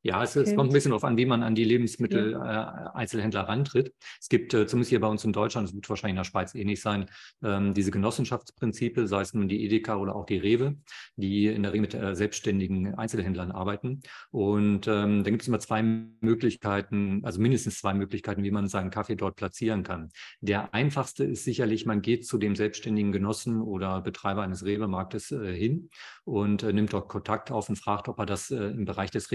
ja, 0.02 0.22
es, 0.22 0.34
es, 0.36 0.54
kommt 0.54 0.70
ein 0.70 0.72
bisschen 0.72 0.90
darauf 0.90 1.04
an, 1.04 1.16
wie 1.16 1.26
man 1.26 1.42
an 1.42 1.54
die 1.54 1.64
Lebensmittel-Einzelhändler 1.64 3.40
ja. 3.40 3.46
äh, 3.46 3.50
rantritt. 3.50 3.92
Es 4.20 4.28
gibt 4.28 4.54
äh, 4.54 4.66
zumindest 4.66 4.90
hier 4.90 5.00
bei 5.00 5.08
uns 5.08 5.24
in 5.24 5.32
Deutschland, 5.32 5.68
es 5.68 5.74
wird 5.74 5.88
wahrscheinlich 5.90 6.12
in 6.12 6.16
der 6.16 6.24
Schweiz 6.24 6.54
ähnlich 6.54 6.80
sein, 6.80 7.06
ähm, 7.42 7.74
diese 7.74 7.90
Genossenschaftsprinzipe, 7.90 9.06
sei 9.06 9.20
es 9.20 9.34
nun 9.34 9.48
die 9.48 9.64
Edeka 9.64 9.96
oder 9.96 10.16
auch 10.16 10.24
die 10.24 10.38
Rewe, 10.38 10.76
die 11.16 11.46
in 11.46 11.62
der 11.62 11.72
Regel 11.72 11.82
mit 11.82 11.94
äh, 11.94 12.14
selbstständigen 12.14 12.94
Einzelhändlern 12.94 13.50
arbeiten. 13.50 14.00
Und 14.30 14.88
ähm, 14.88 15.22
da 15.22 15.30
gibt 15.30 15.42
es 15.42 15.48
immer 15.48 15.60
zwei 15.60 15.82
Möglichkeiten, 15.82 17.20
also 17.24 17.40
mindestens 17.40 17.78
zwei 17.78 17.92
Möglichkeiten, 17.92 18.42
wie 18.42 18.50
man 18.50 18.68
seinen 18.68 18.90
Kaffee 18.90 19.16
dort 19.16 19.36
platzieren 19.36 19.82
kann. 19.82 20.08
Der 20.40 20.72
einfachste 20.72 21.24
ist 21.24 21.44
sicherlich, 21.44 21.84
man 21.84 22.00
geht 22.00 22.26
zu 22.26 22.38
dem 22.38 22.56
selbstständigen 22.56 23.12
Genossen 23.12 23.60
oder 23.60 24.00
Betreiber 24.00 24.42
eines 24.42 24.64
Rewe-Marktes 24.64 25.30
äh, 25.32 25.54
hin 25.54 25.90
und 26.24 26.62
äh, 26.62 26.72
nimmt 26.72 26.92
dort 26.92 27.08
Kontakt 27.08 27.50
auf 27.50 27.68
und 27.68 27.76
fragt, 27.76 28.08
ob 28.08 28.18
er 28.18 28.26
das 28.26 28.50
äh, 28.50 28.56
im 28.56 28.86
Bereich 28.86 29.10
des 29.10 29.30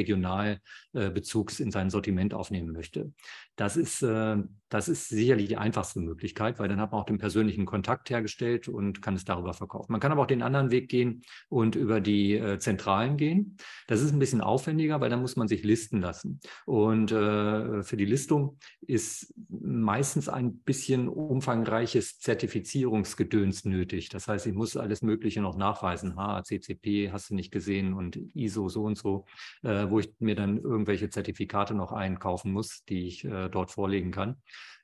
Regionalbezugs 0.93 1.59
in 1.59 1.71
sein 1.71 1.89
Sortiment 1.89 2.33
aufnehmen 2.33 2.71
möchte. 2.71 3.11
Das 3.55 3.77
ist, 3.77 4.01
äh, 4.01 4.37
das 4.69 4.87
ist 4.87 5.09
sicherlich 5.09 5.47
die 5.47 5.57
einfachste 5.57 5.99
Möglichkeit, 5.99 6.59
weil 6.59 6.67
dann 6.67 6.81
hat 6.81 6.91
man 6.91 7.01
auch 7.01 7.05
den 7.05 7.17
persönlichen 7.17 7.65
Kontakt 7.65 8.09
hergestellt 8.09 8.67
und 8.67 9.01
kann 9.01 9.15
es 9.15 9.25
darüber 9.25 9.53
verkaufen. 9.53 9.91
Man 9.91 10.01
kann 10.01 10.11
aber 10.11 10.23
auch 10.23 10.27
den 10.27 10.41
anderen 10.41 10.71
Weg 10.71 10.89
gehen 10.89 11.21
und 11.49 11.75
über 11.75 12.01
die 12.01 12.41
Zentralen 12.57 13.15
gehen. 13.17 13.57
Das 13.87 14.01
ist 14.01 14.11
ein 14.11 14.19
bisschen 14.19 14.41
aufwendiger, 14.41 14.99
weil 14.99 15.09
dann 15.09 15.21
muss 15.21 15.35
man 15.35 15.47
sich 15.47 15.63
listen 15.63 16.01
lassen. 16.01 16.39
Und 16.65 17.11
für 17.11 17.95
die 17.97 18.05
Listung 18.05 18.57
ist 18.81 19.33
meistens 19.49 20.27
ein 20.27 20.59
bisschen 20.59 21.07
umfangreiches 21.07 22.19
Zertifizierungsgedöns 22.19 23.65
nötig. 23.65 24.09
Das 24.09 24.27
heißt, 24.27 24.47
ich 24.47 24.53
muss 24.53 24.75
alles 24.77 25.01
Mögliche 25.01 25.41
noch 25.41 25.55
nachweisen, 25.55 26.15
HACCP, 26.15 27.11
hast 27.11 27.29
du 27.29 27.35
nicht 27.35 27.51
gesehen 27.51 27.93
und 27.93 28.17
ISO 28.33 28.69
so 28.69 28.83
und 28.83 28.97
so, 28.97 29.25
äh, 29.63 29.89
wo 29.89 29.99
ich 29.99 30.13
mir 30.19 30.35
dann 30.35 30.44
irgendwelche 30.57 31.09
Zertifikate 31.09 31.73
noch 31.73 31.91
einkaufen 31.91 32.51
muss, 32.51 32.83
die 32.85 33.07
ich 33.07 33.25
äh, 33.25 33.49
dort 33.49 33.71
vorlegen 33.71 34.11
kann. 34.11 34.37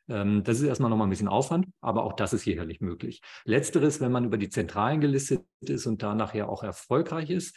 Ähm, 0.10 0.44
das 0.44 0.60
ist 0.60 0.68
erstmal 0.68 0.90
nochmal 0.90 1.08
ein 1.08 1.12
bisschen 1.12 1.28
Aufwand, 1.28 1.68
aber 1.80 2.04
auch 2.04 2.14
das 2.14 2.34
ist 2.34 2.44
sicherlich 2.44 2.82
möglich. 2.82 3.22
Letzteres, 3.46 4.02
wenn 4.02 4.12
man 4.12 4.26
über 4.26 4.38
die 4.38 4.50
Zentralen 4.50 5.02
gelistet 5.02 5.46
ist 5.62 5.86
und 5.86 6.04
da 6.04 6.16
nachher 6.16 6.50
auch 6.50 6.64
erfolgreich 6.64 7.30
ist, 7.30 7.56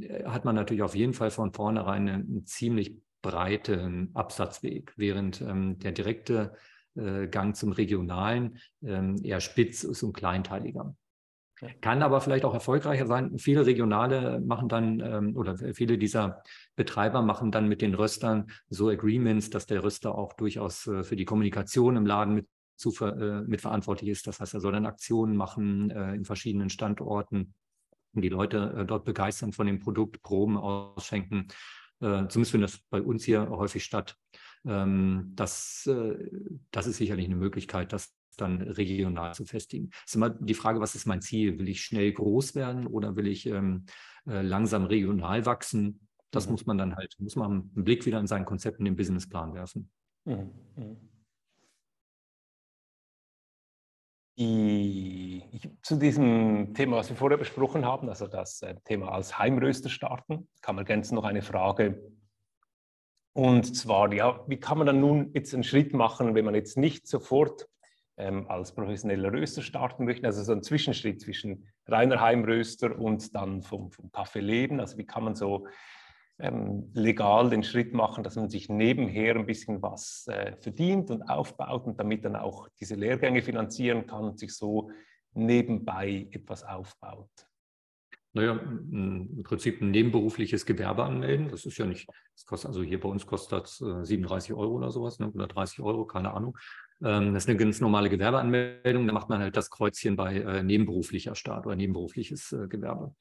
äh, 0.00 0.24
hat 0.24 0.44
man 0.44 0.54
natürlich 0.54 0.82
auf 0.82 0.94
jeden 0.94 1.14
Fall 1.14 1.30
von 1.30 1.52
vornherein 1.52 2.08
einen, 2.08 2.28
einen 2.28 2.46
ziemlich 2.46 2.96
breiten 3.22 4.10
Absatzweg, 4.14 4.94
während 4.96 5.42
ähm, 5.42 5.78
der 5.78 5.92
direkte 5.92 6.56
äh, 6.94 7.28
Gang 7.28 7.54
zum 7.54 7.72
Regionalen 7.72 8.58
ähm, 8.82 9.20
eher 9.22 9.40
spitz 9.40 9.84
ist 9.84 10.02
und 10.02 10.14
kleinteiliger. 10.14 10.94
Kann 11.80 12.02
aber 12.02 12.20
vielleicht 12.20 12.44
auch 12.44 12.54
erfolgreicher 12.54 13.06
sein. 13.06 13.38
Viele 13.38 13.66
Regionale 13.66 14.40
machen 14.40 14.68
dann 14.68 15.00
ähm, 15.00 15.36
oder 15.36 15.56
viele 15.74 15.98
dieser 15.98 16.42
Betreiber 16.76 17.22
machen 17.22 17.52
dann 17.52 17.68
mit 17.68 17.82
den 17.82 17.94
Röstern 17.94 18.50
so 18.68 18.88
Agreements, 18.88 19.50
dass 19.50 19.66
der 19.66 19.84
Röster 19.84 20.14
auch 20.14 20.32
durchaus 20.32 20.86
äh, 20.86 21.02
für 21.02 21.16
die 21.16 21.24
Kommunikation 21.24 21.96
im 21.96 22.06
Laden 22.06 22.34
mit, 22.34 22.48
zu, 22.76 22.92
äh, 23.04 23.42
mitverantwortlich 23.42 24.10
ist. 24.10 24.26
Das 24.26 24.40
heißt, 24.40 24.54
er 24.54 24.60
soll 24.60 24.72
dann 24.72 24.86
Aktionen 24.86 25.36
machen 25.36 25.90
äh, 25.90 26.14
in 26.14 26.24
verschiedenen 26.24 26.70
Standorten 26.70 27.54
und 28.14 28.22
die 28.22 28.30
Leute 28.30 28.84
dort 28.88 29.04
begeistern 29.04 29.52
von 29.52 29.66
dem 29.66 29.78
Produkt, 29.78 30.20
Proben 30.22 30.56
ausschenken. 30.56 31.46
Zumindest 32.00 32.50
findet 32.50 32.70
das 32.70 32.80
bei 32.90 33.00
uns 33.00 33.22
hier 33.22 33.48
häufig 33.50 33.84
statt. 33.84 34.16
Ähm, 34.66 35.30
das, 35.36 35.88
das 36.72 36.86
ist 36.88 36.96
sicherlich 36.96 37.26
eine 37.26 37.36
Möglichkeit, 37.36 37.92
das 37.92 38.12
dann 38.40 38.62
regional 38.62 39.34
zu 39.34 39.44
festigen. 39.44 39.90
Es 39.92 40.12
ist 40.12 40.16
immer 40.16 40.30
die 40.30 40.54
Frage, 40.54 40.80
was 40.80 40.94
ist 40.94 41.06
mein 41.06 41.20
Ziel? 41.20 41.58
Will 41.58 41.68
ich 41.68 41.82
schnell 41.82 42.12
groß 42.12 42.54
werden 42.54 42.86
oder 42.86 43.16
will 43.16 43.26
ich 43.26 43.46
ähm, 43.46 43.86
äh, 44.26 44.42
langsam 44.42 44.84
regional 44.84 45.46
wachsen? 45.46 46.06
Das 46.30 46.46
mhm. 46.46 46.52
muss 46.52 46.66
man 46.66 46.78
dann 46.78 46.96
halt, 46.96 47.14
muss 47.18 47.36
man 47.36 47.50
einen 47.74 47.84
Blick 47.84 48.06
wieder 48.06 48.20
in 48.20 48.26
sein 48.26 48.44
Konzept 48.44 48.78
in 48.78 48.84
den 48.84 48.96
Businessplan 48.96 49.54
werfen. 49.54 49.90
Mhm. 50.24 50.50
Mhm. 50.76 50.96
Die, 54.38 55.42
ich, 55.52 55.68
zu 55.82 55.96
diesem 55.96 56.72
Thema, 56.72 56.96
was 56.96 57.10
wir 57.10 57.16
vorher 57.16 57.36
besprochen 57.36 57.84
haben, 57.84 58.08
also 58.08 58.26
das 58.26 58.62
äh, 58.62 58.74
Thema 58.84 59.12
als 59.12 59.38
Heimröster 59.38 59.90
starten, 59.90 60.48
kam 60.62 60.78
ergänzend 60.78 61.16
noch 61.16 61.24
eine 61.24 61.42
Frage. 61.42 62.00
Und 63.32 63.76
zwar, 63.76 64.12
ja, 64.12 64.42
wie 64.48 64.58
kann 64.58 64.78
man 64.78 64.86
dann 64.86 65.00
nun 65.00 65.30
jetzt 65.34 65.52
einen 65.52 65.62
Schritt 65.62 65.92
machen, 65.92 66.34
wenn 66.34 66.44
man 66.44 66.54
jetzt 66.54 66.76
nicht 66.76 67.06
sofort 67.06 67.68
ähm, 68.20 68.46
als 68.48 68.74
professioneller 68.74 69.32
Röster 69.32 69.62
starten 69.62 70.04
möchten. 70.04 70.26
Also 70.26 70.42
so 70.42 70.52
ein 70.52 70.62
Zwischenschritt 70.62 71.20
zwischen 71.20 71.66
reiner 71.86 72.20
Heimröster 72.20 72.98
und 72.98 73.34
dann 73.34 73.62
vom, 73.62 73.90
vom 73.90 74.12
Kaffee 74.12 74.40
leben. 74.40 74.80
Also 74.80 74.98
wie 74.98 75.06
kann 75.06 75.24
man 75.24 75.34
so 75.34 75.66
ähm, 76.38 76.90
legal 76.94 77.50
den 77.50 77.62
Schritt 77.62 77.92
machen, 77.92 78.24
dass 78.24 78.36
man 78.36 78.48
sich 78.48 78.68
nebenher 78.68 79.36
ein 79.36 79.46
bisschen 79.46 79.82
was 79.82 80.26
äh, 80.28 80.56
verdient 80.60 81.10
und 81.10 81.22
aufbaut 81.22 81.86
und 81.86 81.98
damit 81.98 82.24
dann 82.24 82.36
auch 82.36 82.68
diese 82.80 82.94
Lehrgänge 82.94 83.42
finanzieren 83.42 84.06
kann 84.06 84.24
und 84.24 84.38
sich 84.38 84.54
so 84.54 84.90
nebenbei 85.34 86.28
etwas 86.30 86.64
aufbaut. 86.64 87.30
Naja, 88.32 88.52
im 88.52 89.42
Prinzip 89.42 89.82
ein 89.82 89.90
nebenberufliches 89.90 90.64
Gewerbe 90.64 91.04
anmelden. 91.04 91.48
Das 91.48 91.66
ist 91.66 91.78
ja 91.78 91.84
nicht, 91.84 92.08
das 92.36 92.46
kostet, 92.46 92.68
also 92.68 92.82
hier 92.82 93.00
bei 93.00 93.08
uns 93.08 93.26
kostet 93.26 93.64
das 93.64 93.78
37 93.78 94.50
äh, 94.50 94.54
Euro 94.54 94.76
oder 94.76 94.92
sowas, 94.92 95.18
ne, 95.18 95.30
oder 95.30 95.48
30 95.48 95.80
Euro, 95.80 96.06
keine 96.06 96.32
Ahnung. 96.32 96.56
Ähm, 97.02 97.34
das 97.34 97.44
ist 97.44 97.48
eine 97.48 97.58
ganz 97.58 97.80
normale 97.80 98.10
Gewerbeanmeldung. 98.10 99.06
Da 99.06 99.12
macht 99.12 99.28
man 99.28 99.40
halt 99.40 99.56
das 99.56 99.70
Kreuzchen 99.70 100.16
bei 100.16 100.36
äh, 100.36 100.62
nebenberuflicher 100.62 101.34
Staat 101.34 101.66
oder 101.66 101.76
nebenberufliches 101.76 102.52
äh, 102.52 102.68
Gewerbe. 102.68 103.14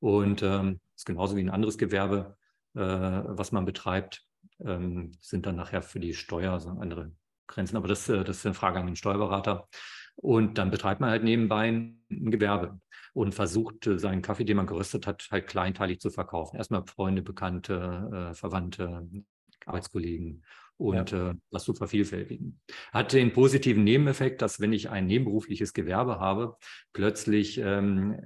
Und 0.00 0.42
ähm, 0.42 0.80
das 0.92 1.02
ist 1.02 1.06
genauso 1.06 1.36
wie 1.36 1.40
ein 1.40 1.50
anderes 1.50 1.78
Gewerbe, 1.78 2.36
äh, 2.74 2.80
was 2.80 3.52
man 3.52 3.64
betreibt, 3.64 4.24
ähm, 4.64 5.12
sind 5.20 5.46
dann 5.46 5.56
nachher 5.56 5.82
für 5.82 6.00
die 6.00 6.14
Steuer 6.14 6.52
also 6.52 6.70
andere 6.70 7.12
Grenzen. 7.46 7.76
Aber 7.76 7.88
das, 7.88 8.06
das 8.06 8.28
ist 8.28 8.46
eine 8.46 8.54
Frage 8.54 8.80
an 8.80 8.86
den 8.86 8.96
Steuerberater. 8.96 9.68
Und 10.16 10.56
dann 10.58 10.70
betreibt 10.70 11.00
man 11.00 11.10
halt 11.10 11.24
nebenbei 11.24 11.68
ein, 11.68 12.02
Gewerbe 12.08 12.80
und 13.12 13.34
versucht, 13.34 13.88
seinen 13.96 14.22
Kaffee, 14.22 14.44
den 14.44 14.56
man 14.56 14.66
geröstet 14.66 15.06
hat, 15.06 15.28
halt 15.30 15.46
kleinteilig 15.46 16.00
zu 16.00 16.10
verkaufen. 16.10 16.56
Erstmal 16.56 16.86
Freunde, 16.86 17.20
Bekannte, 17.20 18.32
Verwandte, 18.34 19.06
Arbeitskollegen 19.66 20.44
und 20.78 21.10
ja. 21.10 21.30
äh, 21.30 21.34
das 21.50 21.64
zu 21.64 21.74
vervielfältigen. 21.74 22.60
Hat 22.92 23.12
den 23.12 23.32
positiven 23.32 23.84
Nebeneffekt, 23.84 24.42
dass 24.42 24.60
wenn 24.60 24.72
ich 24.72 24.90
ein 24.90 25.06
nebenberufliches 25.06 25.72
Gewerbe 25.72 26.20
habe, 26.20 26.56
plötzlich, 26.92 27.58
ähm, 27.58 28.20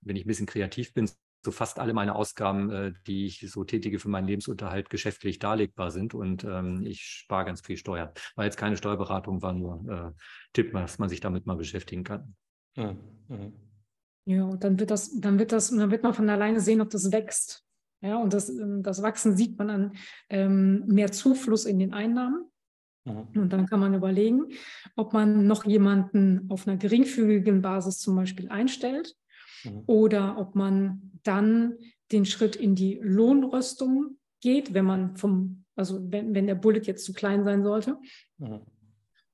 wenn 0.00 0.16
ich 0.16 0.24
ein 0.24 0.28
bisschen 0.28 0.46
kreativ 0.46 0.94
bin, 0.94 1.08
so 1.44 1.50
fast 1.50 1.78
alle 1.78 1.92
meine 1.92 2.14
Ausgaben, 2.14 2.70
äh, 2.70 2.92
die 3.06 3.26
ich 3.26 3.44
so 3.50 3.64
tätige 3.64 3.98
für 3.98 4.08
meinen 4.08 4.26
Lebensunterhalt, 4.26 4.88
geschäftlich 4.88 5.38
darlegbar 5.38 5.90
sind 5.90 6.14
und 6.14 6.44
ähm, 6.44 6.84
ich 6.86 7.02
spare 7.02 7.44
ganz 7.44 7.60
viel 7.60 7.76
Steuern. 7.76 8.10
War 8.34 8.44
jetzt 8.44 8.56
keine 8.56 8.76
Steuerberatung, 8.76 9.42
war 9.42 9.52
nur 9.52 9.84
äh, 9.88 10.20
Tipp, 10.52 10.72
dass 10.72 10.98
man 10.98 11.08
sich 11.08 11.20
damit 11.20 11.46
mal 11.46 11.56
beschäftigen 11.56 12.04
kann. 12.04 12.34
Mhm. 12.76 12.98
mhm. 13.28 13.52
Ja, 14.26 14.44
und 14.44 14.64
dann 14.64 14.80
wird 14.80 14.90
das, 14.90 15.20
dann 15.20 15.38
wird 15.38 15.52
das, 15.52 15.68
dann 15.68 15.90
wird 15.90 16.02
man 16.02 16.14
von 16.14 16.30
alleine 16.30 16.58
sehen, 16.58 16.80
ob 16.80 16.88
das 16.88 17.12
wächst. 17.12 17.63
Ja, 18.04 18.18
und 18.18 18.34
das, 18.34 18.50
ähm, 18.50 18.82
das 18.82 19.02
Wachsen 19.02 19.34
sieht 19.34 19.58
man 19.58 19.70
an 19.70 19.92
ähm, 20.28 20.84
mehr 20.86 21.10
Zufluss 21.10 21.64
in 21.64 21.78
den 21.78 21.94
Einnahmen. 21.94 22.44
Mhm. 23.06 23.28
Und 23.34 23.52
dann 23.52 23.66
kann 23.66 23.80
man 23.80 23.94
überlegen, 23.94 24.48
ob 24.94 25.14
man 25.14 25.46
noch 25.46 25.64
jemanden 25.64 26.50
auf 26.50 26.68
einer 26.68 26.76
geringfügigen 26.76 27.62
Basis 27.62 27.98
zum 27.98 28.14
Beispiel 28.16 28.50
einstellt 28.50 29.16
mhm. 29.64 29.84
oder 29.86 30.36
ob 30.36 30.54
man 30.54 31.12
dann 31.22 31.78
den 32.12 32.26
Schritt 32.26 32.56
in 32.56 32.74
die 32.74 33.00
Lohnrüstung 33.02 34.18
geht, 34.42 34.74
wenn 34.74 34.84
man 34.84 35.16
vom, 35.16 35.64
also 35.74 35.98
wenn, 36.10 36.34
wenn 36.34 36.46
der 36.46 36.56
Bullet 36.56 36.82
jetzt 36.82 37.06
zu 37.06 37.14
klein 37.14 37.44
sein 37.44 37.62
sollte. 37.62 37.96
Mhm. 38.36 38.60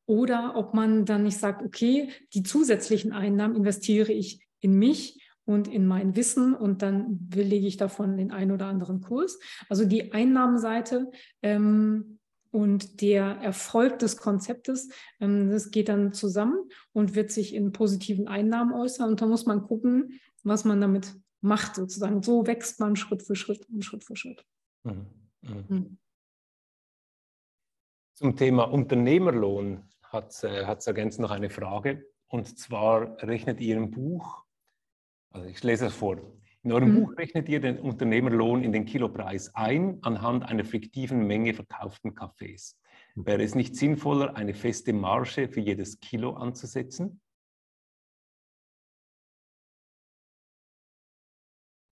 Oder 0.07 0.57
ob 0.57 0.75
man 0.75 1.05
dann 1.05 1.25
nicht 1.25 1.39
sagt, 1.39 1.63
okay, 1.65 2.09
die 2.35 2.45
zusätzlichen 2.45 3.13
Einnahmen 3.13 3.57
investiere 3.57 4.13
ich 4.13 4.47
in 4.61 4.75
mich 4.75 5.21
und 5.45 5.69
in 5.69 5.87
mein 5.87 6.17
Wissen 6.17 6.55
und 6.55 6.83
dann 6.83 7.29
belege 7.29 7.67
ich 7.67 7.77
davon 7.77 8.17
den 8.17 8.31
einen 8.31 8.53
oder 8.53 8.67
anderen 8.67 9.01
Kurs. 9.01 9.39
Also 9.69 9.85
die 9.85 10.13
Einnahmenseite 10.13 11.11
ähm, 11.43 12.19
und 12.51 13.01
der 13.01 13.37
Erfolg 13.37 13.99
des 13.99 14.17
Konzeptes, 14.17 14.91
ähm, 15.21 15.51
das 15.51 15.71
geht 15.71 15.89
dann 15.89 16.13
zusammen 16.13 16.69
und 16.93 17.15
wird 17.15 17.31
sich 17.31 17.55
in 17.55 17.73
positiven 17.73 18.29
Einnahmen 18.29 18.73
äußern. 18.73 19.11
Und 19.11 19.21
da 19.21 19.27
muss 19.27 19.47
man 19.47 19.63
gucken, 19.63 20.21
was 20.43 20.65
man 20.65 20.81
damit 20.81 21.15
macht, 21.41 21.77
sozusagen. 21.77 22.23
So 22.23 22.47
wächst 22.47 22.81
man 22.81 22.97
Schritt 22.97 23.23
für 23.23 23.37
Schritt 23.37 23.69
und 23.69 23.85
Schritt 23.85 24.05
für 24.05 24.17
Schritt. 24.17 24.45
Mhm. 24.85 25.07
Mhm. 25.43 25.65
Mhm. 25.69 25.99
Zum 28.15 28.37
Thema 28.37 28.65
Unternehmerlohn 28.65 29.85
hat 30.03 30.31
es 30.31 30.43
äh, 30.43 30.49
ergänzend 30.49 31.21
noch 31.21 31.31
eine 31.31 31.51
Frage. 31.51 32.07
Und 32.27 32.59
zwar 32.59 33.17
rechnet 33.23 33.61
ihr 33.61 33.77
im 33.77 33.91
Buch 33.91 34.45
also 35.31 35.47
ich 35.49 35.63
lese 35.63 35.87
es 35.87 35.95
vor. 35.95 36.19
In 36.63 36.73
eurem 36.73 36.93
mhm. 36.93 37.01
Buch 37.01 37.17
rechnet 37.17 37.49
ihr 37.49 37.61
den 37.61 37.79
Unternehmerlohn 37.79 38.63
in 38.63 38.73
den 38.73 38.85
Kilopreis 38.85 39.55
ein 39.55 39.99
anhand 40.03 40.45
einer 40.45 40.65
fiktiven 40.65 41.27
Menge 41.27 41.55
verkauften 41.55 42.15
Kaffees. 42.15 42.77
Wäre 43.15 43.43
es 43.43 43.55
nicht 43.55 43.77
sinnvoller, 43.77 44.37
eine 44.37 44.55
feste 44.55 44.93
Marge 44.93 45.49
für 45.49 45.61
jedes 45.61 46.01
Kilo 46.01 46.35
anzusetzen? 46.35 47.21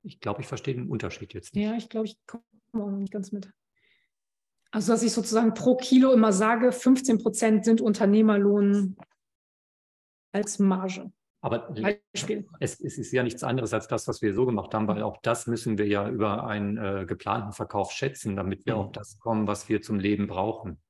Ich 0.03 0.21
glaube, 0.21 0.41
ich 0.41 0.47
verstehe 0.47 0.75
den 0.75 0.89
Unterschied 0.89 1.35
jetzt 1.35 1.55
nicht. 1.55 1.65
Ja, 1.65 1.77
ich 1.77 1.89
glaube, 1.89 2.07
ich 2.07 2.19
komme 2.27 2.45
auch 2.75 2.91
nicht 2.91 3.13
ganz 3.13 3.33
mit. 3.33 3.51
Also, 4.71 4.93
dass 4.93 5.03
ich 5.03 5.13
sozusagen 5.13 5.55
pro 5.55 5.77
Kilo 5.77 6.13
immer 6.13 6.33
sage, 6.33 6.73
15 6.73 7.19
Prozent 7.19 7.65
sind 7.65 7.81
Unternehmerlohn 7.81 8.97
als 10.33 10.59
Marge. 10.59 11.11
Aber 11.41 11.73
es, 12.59 12.81
es, 12.81 12.99
ist 12.99 13.13
ja 13.13 13.23
nichts 13.23 13.45
anderes 13.45 13.73
als 13.73 13.87
das, 13.87 14.09
was 14.09 14.23
wir 14.23 14.35
so 14.35 14.45
gemacht 14.45 14.75
haben, 14.75 14.89
weil 14.89 15.03
auch 15.03 15.19
das 15.23 15.47
müssen 15.47 15.79
wir 15.79 15.87
ja 15.87 16.09
über 16.09 16.47
einen 16.47 16.77
äh, 16.77 17.07
geplanten 17.07 17.53
Verkauf 17.53 17.93
schätzen, 17.93 18.35
damit 18.35 18.67
wir 18.67 18.75
mhm. 18.75 18.81
auf 18.81 18.93
das 18.93 19.19
kommen, 19.19 19.47
was 19.47 19.69
wir 19.69 19.81
zum 19.81 20.01
Leben 20.01 20.27
brauchen. 20.27 20.81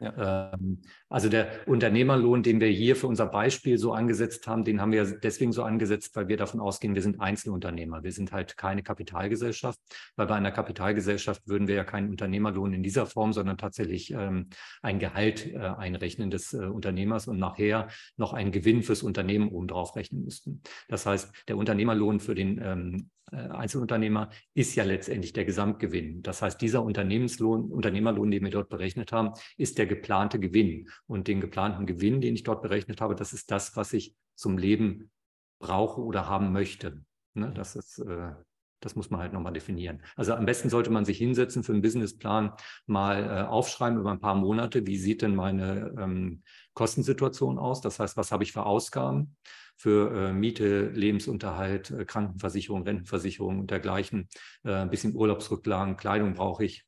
Ja. 0.00 0.52
Ähm, 0.52 0.80
also 1.08 1.28
der 1.28 1.66
Unternehmerlohn, 1.66 2.42
den 2.42 2.60
wir 2.60 2.68
hier 2.68 2.96
für 2.96 3.06
unser 3.06 3.26
Beispiel 3.26 3.78
so 3.78 3.92
angesetzt 3.92 4.46
haben, 4.46 4.64
den 4.64 4.80
haben 4.80 4.92
wir 4.92 5.04
deswegen 5.04 5.52
so 5.52 5.62
angesetzt, 5.62 6.14
weil 6.14 6.28
wir 6.28 6.36
davon 6.36 6.60
ausgehen, 6.60 6.94
wir 6.94 7.02
sind 7.02 7.20
Einzelunternehmer. 7.20 8.02
Wir 8.04 8.12
sind 8.12 8.32
halt 8.32 8.56
keine 8.56 8.82
Kapitalgesellschaft, 8.82 9.78
weil 10.16 10.26
bei 10.26 10.34
einer 10.36 10.52
Kapitalgesellschaft 10.52 11.42
würden 11.46 11.66
wir 11.68 11.74
ja 11.74 11.84
keinen 11.84 12.10
Unternehmerlohn 12.10 12.72
in 12.72 12.82
dieser 12.82 13.06
Form, 13.06 13.32
sondern 13.32 13.58
tatsächlich 13.58 14.12
ähm, 14.12 14.48
ein 14.82 14.98
Gehalt 14.98 15.46
äh, 15.46 15.58
einrechnen 15.58 16.30
des 16.30 16.52
äh, 16.52 16.58
Unternehmers 16.58 17.26
und 17.26 17.38
nachher 17.38 17.88
noch 18.16 18.32
einen 18.32 18.52
Gewinn 18.52 18.82
fürs 18.82 19.02
Unternehmen 19.02 19.48
obendrauf 19.48 19.96
rechnen 19.96 20.24
müssten. 20.24 20.62
Das 20.88 21.06
heißt, 21.06 21.32
der 21.48 21.56
Unternehmerlohn 21.56 22.20
für 22.20 22.34
den 22.34 22.60
ähm, 22.62 23.10
äh, 23.16 23.17
Einzelunternehmer 23.36 24.30
ist 24.54 24.74
ja 24.74 24.84
letztendlich 24.84 25.32
der 25.32 25.44
Gesamtgewinn. 25.44 26.22
Das 26.22 26.42
heißt, 26.42 26.60
dieser 26.60 26.82
Unternehmenslohn, 26.82 27.70
Unternehmerlohn, 27.70 28.30
den 28.30 28.44
wir 28.44 28.50
dort 28.50 28.68
berechnet 28.68 29.12
haben, 29.12 29.32
ist 29.56 29.78
der 29.78 29.86
geplante 29.86 30.38
Gewinn. 30.38 30.88
Und 31.06 31.28
den 31.28 31.40
geplanten 31.40 31.86
Gewinn, 31.86 32.20
den 32.20 32.34
ich 32.34 32.42
dort 32.42 32.62
berechnet 32.62 33.00
habe, 33.00 33.14
das 33.14 33.32
ist 33.32 33.50
das, 33.50 33.76
was 33.76 33.92
ich 33.92 34.14
zum 34.34 34.58
Leben 34.58 35.10
brauche 35.58 36.00
oder 36.00 36.28
haben 36.28 36.52
möchte. 36.52 37.02
Ne? 37.34 37.52
Das 37.54 37.76
ist, 37.76 37.98
äh, 37.98 38.32
das 38.80 38.94
muss 38.94 39.10
man 39.10 39.20
halt 39.20 39.32
nochmal 39.32 39.52
definieren. 39.52 40.02
Also 40.16 40.34
am 40.34 40.46
besten 40.46 40.70
sollte 40.70 40.90
man 40.90 41.04
sich 41.04 41.18
hinsetzen 41.18 41.64
für 41.64 41.72
einen 41.72 41.82
Businessplan, 41.82 42.52
mal 42.86 43.24
äh, 43.24 43.48
aufschreiben 43.48 43.98
über 43.98 44.12
ein 44.12 44.20
paar 44.20 44.36
Monate, 44.36 44.86
wie 44.86 44.98
sieht 44.98 45.22
denn 45.22 45.34
meine 45.34 45.94
ähm, 45.98 46.42
Kostensituation 46.74 47.58
aus? 47.58 47.80
Das 47.80 47.98
heißt, 47.98 48.16
was 48.16 48.30
habe 48.30 48.44
ich 48.44 48.52
für 48.52 48.64
Ausgaben? 48.64 49.36
Für 49.78 50.12
äh, 50.12 50.32
Miete, 50.32 50.88
Lebensunterhalt, 50.90 51.90
äh, 51.92 52.04
Krankenversicherung, 52.04 52.82
Rentenversicherung 52.82 53.60
und 53.60 53.70
dergleichen, 53.70 54.28
äh, 54.64 54.72
ein 54.74 54.90
bisschen 54.90 55.14
Urlaubsrücklagen, 55.14 55.96
Kleidung 55.96 56.34
brauche 56.34 56.64
ich. 56.64 56.84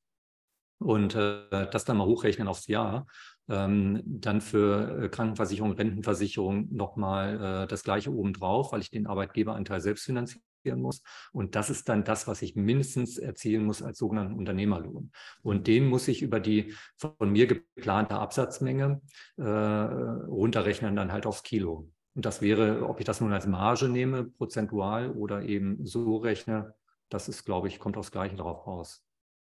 Und 0.83 1.15
das 1.15 1.85
dann 1.85 1.99
mal 1.99 2.07
hochrechnen 2.07 2.49
aufs 2.49 2.67
Jahr 2.67 3.07
Ähm, 3.51 4.01
dann 4.05 4.41
für 4.41 5.11
Krankenversicherung, 5.11 5.73
Rentenversicherung 5.73 6.69
nochmal 6.73 7.65
äh, 7.65 7.67
das 7.67 7.83
gleiche 7.83 8.13
obendrauf, 8.13 8.73
weil 8.73 8.81
ich 8.81 8.91
den 8.91 9.09
Arbeitgeberanteil 9.09 9.81
selbst 9.81 10.05
finanzieren 10.05 10.81
muss. 10.81 11.03
Und 11.33 11.57
das 11.57 11.69
ist 11.69 11.89
dann 11.89 12.05
das, 12.05 12.29
was 12.29 12.43
ich 12.43 12.55
mindestens 12.55 13.19
erzielen 13.19 13.65
muss 13.65 13.83
als 13.83 13.99
sogenannten 13.99 14.35
Unternehmerlohn. 14.35 15.11
Und 15.43 15.67
den 15.67 15.89
muss 15.89 16.07
ich 16.07 16.23
über 16.23 16.39
die 16.39 16.75
von 16.97 17.31
mir 17.31 17.47
geplante 17.49 18.15
Absatzmenge 18.15 19.03
äh, 19.37 19.43
runterrechnen, 19.43 20.95
dann 20.97 21.13
halt 21.13 21.27
aufs 21.27 21.43
Kilo. 21.43 21.89
Und 22.21 22.27
das 22.27 22.43
wäre, 22.43 22.87
ob 22.87 23.01
ich 23.01 23.07
das 23.07 23.23
nun 23.23 23.33
als 23.33 23.47
Marge 23.47 23.89
nehme, 23.89 24.25
prozentual 24.25 25.11
oder 25.13 25.41
eben 25.41 25.87
so 25.87 26.19
rechne, 26.19 26.75
das 27.09 27.31
ist, 27.31 27.47
glaube 27.47 27.69
ich, 27.69 27.79
kommt 27.79 27.97
aufs 27.97 28.13
Gleiche 28.13 28.37
darauf 28.37 28.67
raus. 28.67 29.03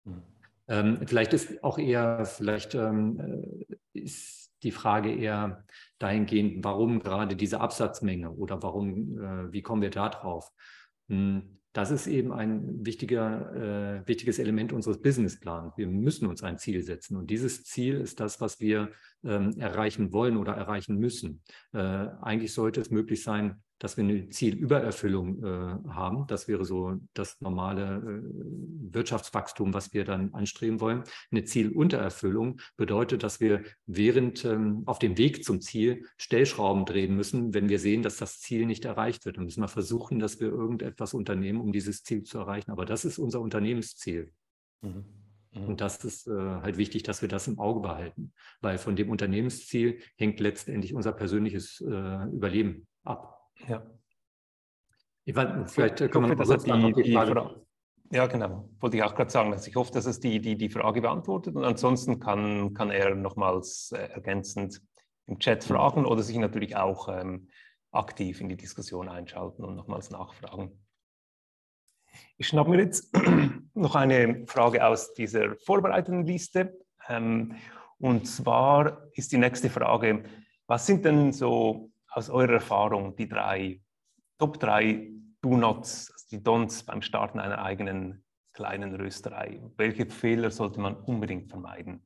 Mhm. 0.03 0.23
Ähm, 0.67 0.97
vielleicht 1.05 1.33
ist 1.33 1.63
auch 1.63 1.77
eher, 1.77 2.25
vielleicht 2.25 2.73
ähm, 2.73 3.19
äh, 3.93 3.99
ist 3.99 4.51
die 4.63 4.71
Frage 4.71 5.13
eher 5.13 5.63
dahingehend, 5.99 6.63
warum 6.63 7.01
gerade 7.01 7.35
diese 7.35 7.61
Absatzmenge 7.61 8.31
oder 8.31 8.63
warum, 8.63 9.19
äh, 9.19 9.53
wie 9.53 9.61
kommen 9.61 9.83
wir 9.83 9.91
da 9.91 10.09
drauf? 10.09 10.51
Hm, 11.07 11.59
das 11.71 11.91
ist 11.91 12.07
eben 12.07 12.33
ein 12.33 12.83
wichtiger, 12.83 14.01
äh, 14.01 14.07
wichtiges 14.07 14.39
Element 14.39 14.73
unseres 14.73 15.03
Businessplans. 15.03 15.77
Wir 15.77 15.87
müssen 15.87 16.25
uns 16.25 16.41
ein 16.41 16.57
Ziel 16.57 16.81
setzen. 16.81 17.15
Und 17.15 17.29
dieses 17.29 17.63
Ziel 17.63 18.01
ist 18.01 18.19
das, 18.19 18.41
was 18.41 18.59
wir 18.59 18.89
ähm, 19.25 19.57
erreichen 19.57 20.13
wollen 20.13 20.37
oder 20.37 20.53
erreichen 20.53 20.97
müssen. 20.97 21.41
Äh, 21.73 21.79
eigentlich 21.79 22.53
sollte 22.53 22.81
es 22.81 22.91
möglich 22.91 23.23
sein, 23.23 23.61
dass 23.79 23.97
wir 23.97 24.03
eine 24.03 24.29
Zielübererfüllung 24.29 25.43
äh, 25.43 25.89
haben. 25.89 26.27
Das 26.27 26.47
wäre 26.47 26.63
so 26.63 26.95
das 27.13 27.39
normale 27.41 27.97
äh, 27.97 28.93
Wirtschaftswachstum, 28.93 29.73
was 29.73 29.93
wir 29.93 30.05
dann 30.05 30.33
anstreben 30.33 30.79
wollen. 30.79 31.03
Eine 31.31 31.43
Zieluntererfüllung 31.43 32.61
bedeutet, 32.77 33.23
dass 33.23 33.41
wir 33.41 33.63
während 33.85 34.45
ähm, 34.45 34.83
auf 34.85 34.99
dem 34.99 35.17
Weg 35.17 35.43
zum 35.43 35.59
Ziel 35.59 36.05
Stellschrauben 36.17 36.85
drehen 36.85 37.15
müssen, 37.15 37.53
wenn 37.53 37.67
wir 37.67 37.79
sehen, 37.79 38.01
dass 38.01 38.17
das 38.17 38.39
Ziel 38.39 38.65
nicht 38.65 38.85
erreicht 38.85 39.25
wird. 39.25 39.37
Dann 39.37 39.45
müssen 39.45 39.61
wir 39.61 39.67
versuchen, 39.67 40.19
dass 40.19 40.39
wir 40.39 40.47
irgendetwas 40.47 41.13
unternehmen, 41.13 41.59
um 41.59 41.73
dieses 41.73 42.03
Ziel 42.03 42.23
zu 42.23 42.37
erreichen. 42.37 42.71
Aber 42.71 42.85
das 42.85 43.03
ist 43.03 43.19
unser 43.19 43.41
Unternehmensziel. 43.41 44.31
Mhm. 44.81 45.24
Mhm. 45.55 45.69
Und 45.69 45.81
das 45.81 46.03
ist 46.03 46.27
äh, 46.27 46.31
halt 46.31 46.77
wichtig, 46.77 47.03
dass 47.03 47.21
wir 47.21 47.29
das 47.29 47.47
im 47.47 47.59
Auge 47.59 47.79
behalten, 47.81 48.33
weil 48.61 48.77
von 48.77 48.95
dem 48.95 49.09
Unternehmensziel 49.09 49.99
hängt 50.17 50.39
letztendlich 50.39 50.93
unser 50.93 51.13
persönliches 51.13 51.81
äh, 51.81 52.25
Überleben 52.25 52.87
ab. 53.03 53.49
Ja. 53.67 53.85
Ich 55.23 55.35
weiß, 55.35 55.73
vielleicht 55.73 56.01
ich 56.01 56.13
hoffe, 56.13 56.35
dass 56.35 56.63
die, 56.63 56.71
die, 56.71 57.03
die 57.03 57.13
Frage. 57.13 57.65
Ja, 58.11 58.27
genau. 58.27 58.69
Wollte 58.79 58.97
ich 58.97 59.03
auch 59.03 59.15
gerade 59.15 59.31
sagen, 59.31 59.51
dass 59.51 59.65
ich 59.65 59.75
hoffe, 59.75 59.91
dass 59.91 60.05
es 60.05 60.19
die, 60.19 60.39
die, 60.39 60.55
die 60.55 60.69
Frage 60.69 61.01
beantwortet. 61.01 61.55
Und 61.55 61.63
ansonsten 61.63 62.19
kann, 62.19 62.73
kann 62.75 62.91
er 62.91 63.15
nochmals 63.15 63.91
äh, 63.93 64.09
ergänzend 64.09 64.81
im 65.25 65.39
Chat 65.39 65.63
fragen 65.63 66.05
oder 66.05 66.21
sich 66.21 66.37
natürlich 66.37 66.75
auch 66.75 67.09
ähm, 67.09 67.49
aktiv 67.91 68.41
in 68.41 68.49
die 68.49 68.57
Diskussion 68.57 69.09
einschalten 69.09 69.63
und 69.63 69.75
nochmals 69.75 70.11
nachfragen. 70.11 70.84
Ich 72.37 72.47
schnappe 72.47 72.71
mir 72.71 72.79
jetzt 72.79 73.15
noch 73.73 73.95
eine 73.95 74.45
Frage 74.47 74.85
aus 74.85 75.13
dieser 75.13 75.55
vorbereitenden 75.57 76.25
Liste. 76.25 76.77
Ähm, 77.07 77.55
und 77.97 78.27
zwar 78.27 79.07
ist 79.13 79.31
die 79.31 79.37
nächste 79.37 79.69
Frage, 79.69 80.23
was 80.67 80.85
sind 80.85 81.05
denn 81.05 81.31
so 81.31 81.91
aus 82.09 82.29
eurer 82.29 82.53
Erfahrung 82.53 83.15
die 83.15 83.27
drei, 83.27 83.81
Top 84.37 84.59
3 84.59 85.11
Do-Nots, 85.41 86.11
also 86.11 86.25
die 86.31 86.43
Don'ts 86.43 86.85
beim 86.85 87.01
Starten 87.01 87.39
einer 87.39 87.63
eigenen 87.63 88.23
kleinen 88.53 88.95
Rösterei? 88.95 89.61
Welche 89.77 90.07
Fehler 90.07 90.51
sollte 90.51 90.79
man 90.79 90.95
unbedingt 90.95 91.49
vermeiden? 91.49 92.05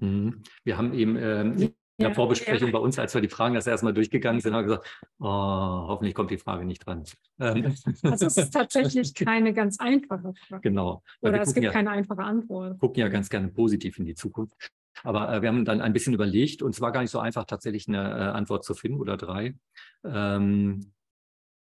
Mhm. 0.00 0.42
Wir 0.64 0.76
haben 0.76 0.92
eben 0.94 1.16
ähm, 1.16 1.74
in 2.00 2.06
der 2.06 2.14
Vorbesprechung 2.14 2.72
bei 2.72 2.78
uns, 2.78 2.98
als 2.98 3.12
wir 3.14 3.20
die 3.20 3.28
Fragen 3.28 3.54
das 3.54 3.66
erstmal 3.66 3.92
durchgegangen 3.92 4.40
sind, 4.40 4.54
haben 4.54 4.66
wir 4.66 4.76
gesagt, 4.76 5.02
oh, 5.18 5.26
hoffentlich 5.26 6.14
kommt 6.14 6.30
die 6.30 6.38
Frage 6.38 6.64
nicht 6.64 6.86
dran. 6.86 7.04
Ähm. 7.38 7.74
Also 8.02 8.26
es 8.26 8.36
ist 8.38 8.52
tatsächlich 8.52 9.14
keine 9.14 9.52
ganz 9.52 9.78
einfache 9.78 10.32
Frage. 10.48 10.62
Genau. 10.62 11.02
Oder 11.20 11.42
es 11.42 11.52
gibt 11.52 11.64
ja, 11.64 11.70
keine 11.70 11.90
einfache 11.90 12.22
Antwort. 12.22 12.72
Wir 12.72 12.78
gucken 12.78 13.00
ja 13.00 13.08
ganz 13.08 13.28
gerne 13.28 13.48
positiv 13.48 13.98
in 13.98 14.06
die 14.06 14.14
Zukunft. 14.14 14.54
Aber 15.02 15.32
äh, 15.32 15.42
wir 15.42 15.48
haben 15.48 15.64
dann 15.64 15.82
ein 15.82 15.92
bisschen 15.92 16.14
überlegt 16.14 16.62
und 16.62 16.74
es 16.74 16.80
war 16.80 16.90
gar 16.90 17.02
nicht 17.02 17.10
so 17.10 17.18
einfach, 17.18 17.44
tatsächlich 17.44 17.86
eine 17.86 17.98
äh, 17.98 18.22
Antwort 18.30 18.64
zu 18.64 18.74
finden 18.74 18.98
oder 18.98 19.18
drei. 19.18 19.54
Ähm, 20.04 20.92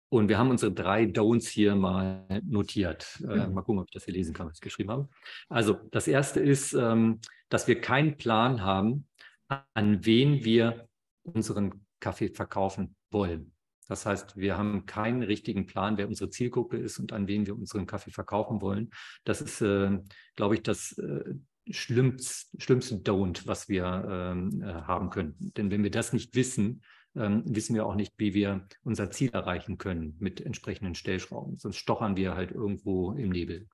und 0.09 0.29
wir 0.29 0.37
haben 0.37 0.51
unsere 0.51 0.71
drei 0.71 1.03
Don'ts 1.03 1.49
hier 1.49 1.75
mal 1.75 2.25
notiert. 2.45 3.21
Äh, 3.27 3.47
mhm. 3.47 3.53
mal 3.55 3.61
gucken, 3.61 3.79
ob 3.79 3.87
ich 3.87 3.93
das 3.93 4.05
hier 4.05 4.13
lesen 4.13 4.33
kann, 4.33 4.47
was 4.47 4.55
ich 4.55 4.61
geschrieben 4.61 4.91
habe. 4.91 5.09
Also 5.49 5.73
das 5.91 6.07
erste 6.07 6.39
ist, 6.39 6.73
ähm, 6.73 7.19
dass 7.49 7.67
wir 7.67 7.81
keinen 7.81 8.17
Plan 8.17 8.63
haben, 8.63 9.07
an 9.47 10.05
wen 10.05 10.43
wir 10.43 10.87
unseren 11.23 11.85
Kaffee 11.99 12.29
verkaufen 12.29 12.95
wollen. 13.11 13.53
Das 13.87 14.05
heißt, 14.05 14.35
wir 14.35 14.57
haben 14.57 14.85
keinen 14.85 15.23
richtigen 15.23 15.65
Plan, 15.65 15.97
wer 15.97 16.07
unsere 16.07 16.29
Zielgruppe 16.29 16.77
ist 16.77 16.99
und 16.99 17.13
an 17.13 17.27
wen 17.27 17.45
wir 17.45 17.55
unseren 17.55 17.85
Kaffee 17.85 18.11
verkaufen 18.11 18.61
wollen. 18.61 18.89
Das 19.23 19.41
ist, 19.41 19.61
äh, 19.61 19.97
glaube 20.35 20.55
ich, 20.55 20.63
das, 20.63 20.97
äh, 20.97 21.35
schlimmste, 21.69 22.47
schlimmste 22.61 22.95
Don't, 22.95 23.45
was 23.45 23.69
wir 23.69 24.07
ähm, 24.09 24.61
äh, 24.61 24.73
haben 24.73 25.09
können. 25.09 25.35
Denn 25.39 25.71
wenn 25.71 25.83
wir 25.83 25.91
das 25.91 26.13
nicht 26.13 26.35
wissen, 26.35 26.83
ähm, 27.15 27.43
wissen 27.45 27.75
wir 27.75 27.85
auch 27.85 27.95
nicht, 27.95 28.13
wie 28.17 28.33
wir 28.33 28.67
unser 28.83 29.09
Ziel 29.11 29.31
erreichen 29.31 29.77
können 29.77 30.15
mit 30.19 30.41
entsprechenden 30.41 30.95
Stellschrauben. 30.95 31.57
Sonst 31.57 31.77
stochern 31.77 32.15
wir 32.15 32.35
halt 32.35 32.51
irgendwo 32.51 33.13
im 33.13 33.29
Nebel. 33.29 33.67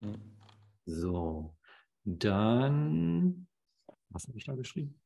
Mhm. 0.00 0.38
So, 0.84 1.56
dann, 2.04 3.46
was 4.12 4.28
habe 4.28 4.38
ich 4.38 4.44
da 4.44 4.54
geschrieben? 4.54 5.00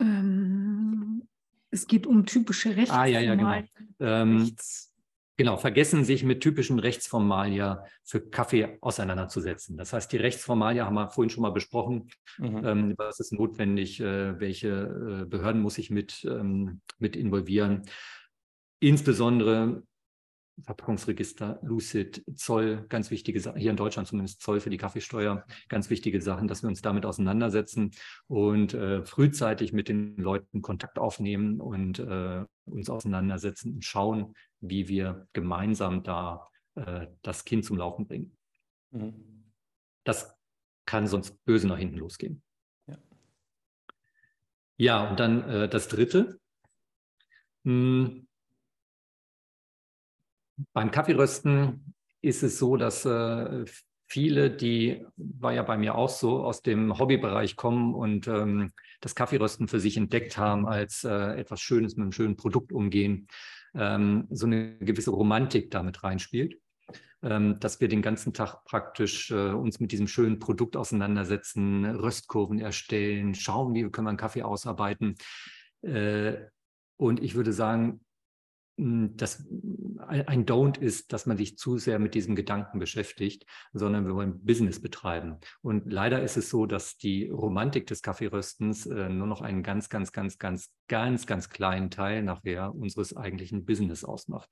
Ähm, 0.00 1.26
es 1.70 1.86
geht 1.86 2.06
um 2.06 2.26
typische 2.26 2.76
Rechte. 2.76 2.94
Ah, 2.94 3.06
ja, 3.06 3.20
ja, 3.20 3.34
genau. 3.34 3.62
Ähm, 4.00 4.54
Genau, 5.36 5.56
vergessen 5.56 6.04
sich 6.04 6.22
mit 6.22 6.42
typischen 6.42 6.78
Rechtsformalia 6.78 7.84
für 8.04 8.20
Kaffee 8.20 8.78
auseinanderzusetzen. 8.80 9.76
Das 9.76 9.92
heißt, 9.92 10.12
die 10.12 10.16
Rechtsformalia 10.16 10.86
haben 10.86 10.94
wir 10.94 11.10
vorhin 11.10 11.30
schon 11.30 11.42
mal 11.42 11.50
besprochen. 11.50 12.08
Mhm. 12.38 12.64
Ähm, 12.64 12.94
was 12.98 13.18
ist 13.18 13.32
notwendig? 13.32 13.98
Äh, 14.00 14.38
welche 14.38 14.68
äh, 14.68 15.24
Behörden 15.24 15.60
muss 15.60 15.78
ich 15.78 15.90
mit, 15.90 16.24
ähm, 16.24 16.80
mit 16.98 17.16
involvieren? 17.16 17.82
Insbesondere 18.78 19.82
Verpackungsregister, 20.62 21.58
Lucid, 21.62 22.24
Zoll, 22.34 22.86
ganz 22.88 23.10
wichtige 23.10 23.40
Sachen, 23.40 23.58
hier 23.58 23.70
in 23.70 23.76
Deutschland 23.76 24.06
zumindest 24.06 24.40
Zoll 24.40 24.60
für 24.60 24.70
die 24.70 24.76
Kaffeesteuer, 24.76 25.44
ganz 25.68 25.90
wichtige 25.90 26.20
Sachen, 26.20 26.46
dass 26.46 26.62
wir 26.62 26.68
uns 26.68 26.80
damit 26.80 27.04
auseinandersetzen 27.04 27.90
und 28.28 28.72
äh, 28.74 29.04
frühzeitig 29.04 29.72
mit 29.72 29.88
den 29.88 30.16
Leuten 30.16 30.62
Kontakt 30.62 30.98
aufnehmen 30.98 31.60
und 31.60 31.98
äh, 31.98 32.44
uns 32.66 32.88
auseinandersetzen 32.88 33.74
und 33.74 33.84
schauen, 33.84 34.34
wie 34.60 34.88
wir 34.88 35.26
gemeinsam 35.32 36.02
da 36.02 36.48
äh, 36.76 37.08
das 37.22 37.44
Kind 37.44 37.64
zum 37.64 37.76
Laufen 37.76 38.06
bringen. 38.06 38.36
Mhm. 38.92 39.44
Das 40.04 40.36
kann 40.86 41.06
sonst 41.06 41.42
böse 41.44 41.66
nach 41.66 41.78
hinten 41.78 41.96
losgehen. 41.96 42.42
Ja, 42.86 42.98
ja 44.76 45.10
und 45.10 45.18
dann 45.18 45.48
äh, 45.48 45.68
das 45.68 45.88
Dritte. 45.88 46.38
Hm, 47.64 48.23
beim 50.72 50.90
Kaffeerösten 50.90 51.94
ist 52.20 52.42
es 52.42 52.58
so, 52.58 52.76
dass 52.76 53.04
äh, 53.04 53.64
viele, 54.06 54.50
die, 54.50 55.04
war 55.16 55.52
ja 55.52 55.62
bei 55.62 55.76
mir 55.76 55.94
auch 55.94 56.08
so, 56.08 56.44
aus 56.44 56.62
dem 56.62 56.98
Hobbybereich 56.98 57.56
kommen 57.56 57.94
und 57.94 58.28
ähm, 58.28 58.72
das 59.00 59.14
Kaffeerösten 59.14 59.68
für 59.68 59.80
sich 59.80 59.96
entdeckt 59.96 60.38
haben 60.38 60.66
als 60.66 61.04
äh, 61.04 61.38
etwas 61.38 61.60
Schönes, 61.60 61.96
mit 61.96 62.02
einem 62.02 62.12
schönen 62.12 62.36
Produkt 62.36 62.72
umgehen, 62.72 63.28
ähm, 63.74 64.26
so 64.30 64.46
eine 64.46 64.78
gewisse 64.78 65.10
Romantik 65.10 65.70
damit 65.70 66.02
reinspielt. 66.02 66.58
Ähm, 67.24 67.58
dass 67.58 67.80
wir 67.80 67.88
den 67.88 68.02
ganzen 68.02 68.34
Tag 68.34 68.64
praktisch 68.66 69.30
äh, 69.30 69.48
uns 69.48 69.80
mit 69.80 69.92
diesem 69.92 70.08
schönen 70.08 70.38
Produkt 70.38 70.76
auseinandersetzen, 70.76 71.86
Röstkurven 71.86 72.58
erstellen, 72.58 73.34
schauen, 73.34 73.72
wie 73.74 73.88
können 73.90 74.06
wir 74.06 74.10
einen 74.10 74.18
Kaffee 74.18 74.42
ausarbeiten. 74.42 75.14
Äh, 75.80 76.34
und 76.98 77.22
ich 77.22 77.34
würde 77.34 77.54
sagen, 77.54 78.03
das 78.76 79.46
ein 79.98 80.46
Don't 80.46 80.78
ist, 80.78 81.12
dass 81.12 81.26
man 81.26 81.36
sich 81.36 81.56
zu 81.56 81.78
sehr 81.78 81.98
mit 81.98 82.14
diesem 82.14 82.34
Gedanken 82.34 82.78
beschäftigt, 82.78 83.46
sondern 83.72 84.06
wir 84.06 84.14
wollen 84.14 84.44
Business 84.44 84.80
betreiben. 84.80 85.38
Und 85.62 85.92
leider 85.92 86.22
ist 86.22 86.36
es 86.36 86.50
so, 86.50 86.66
dass 86.66 86.96
die 86.96 87.28
Romantik 87.28 87.86
des 87.86 88.02
Kaffeeröstens 88.02 88.86
äh, 88.86 89.08
nur 89.08 89.28
noch 89.28 89.42
einen 89.42 89.62
ganz, 89.62 89.88
ganz, 89.88 90.10
ganz, 90.10 90.38
ganz, 90.38 90.70
ganz, 90.88 91.26
ganz 91.26 91.50
kleinen 91.50 91.90
Teil 91.90 92.22
nachher 92.22 92.74
unseres 92.74 93.16
eigentlichen 93.16 93.64
Business 93.64 94.04
ausmacht. 94.04 94.50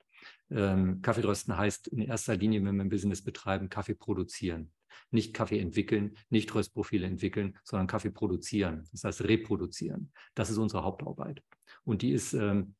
Ähm, 0.50 1.02
Kaffeerösten 1.02 1.56
heißt 1.56 1.88
in 1.88 2.02
erster 2.02 2.36
Linie, 2.36 2.64
wenn 2.64 2.76
wir 2.76 2.84
ein 2.84 2.90
Business 2.90 3.24
betreiben, 3.24 3.68
Kaffee 3.68 3.94
produzieren. 3.94 4.70
Nicht 5.10 5.34
Kaffee 5.34 5.58
entwickeln, 5.58 6.16
nicht 6.30 6.54
Röstprofile 6.54 7.06
entwickeln, 7.06 7.58
sondern 7.64 7.88
Kaffee 7.88 8.10
produzieren. 8.10 8.88
Das 8.92 9.04
heißt 9.04 9.24
reproduzieren. 9.24 10.12
Das 10.34 10.48
ist 10.48 10.58
unsere 10.58 10.84
Hauptarbeit. 10.84 11.42
Und 11.84 12.02
die 12.02 12.12
ist 12.12 12.34
ähm, 12.34 12.74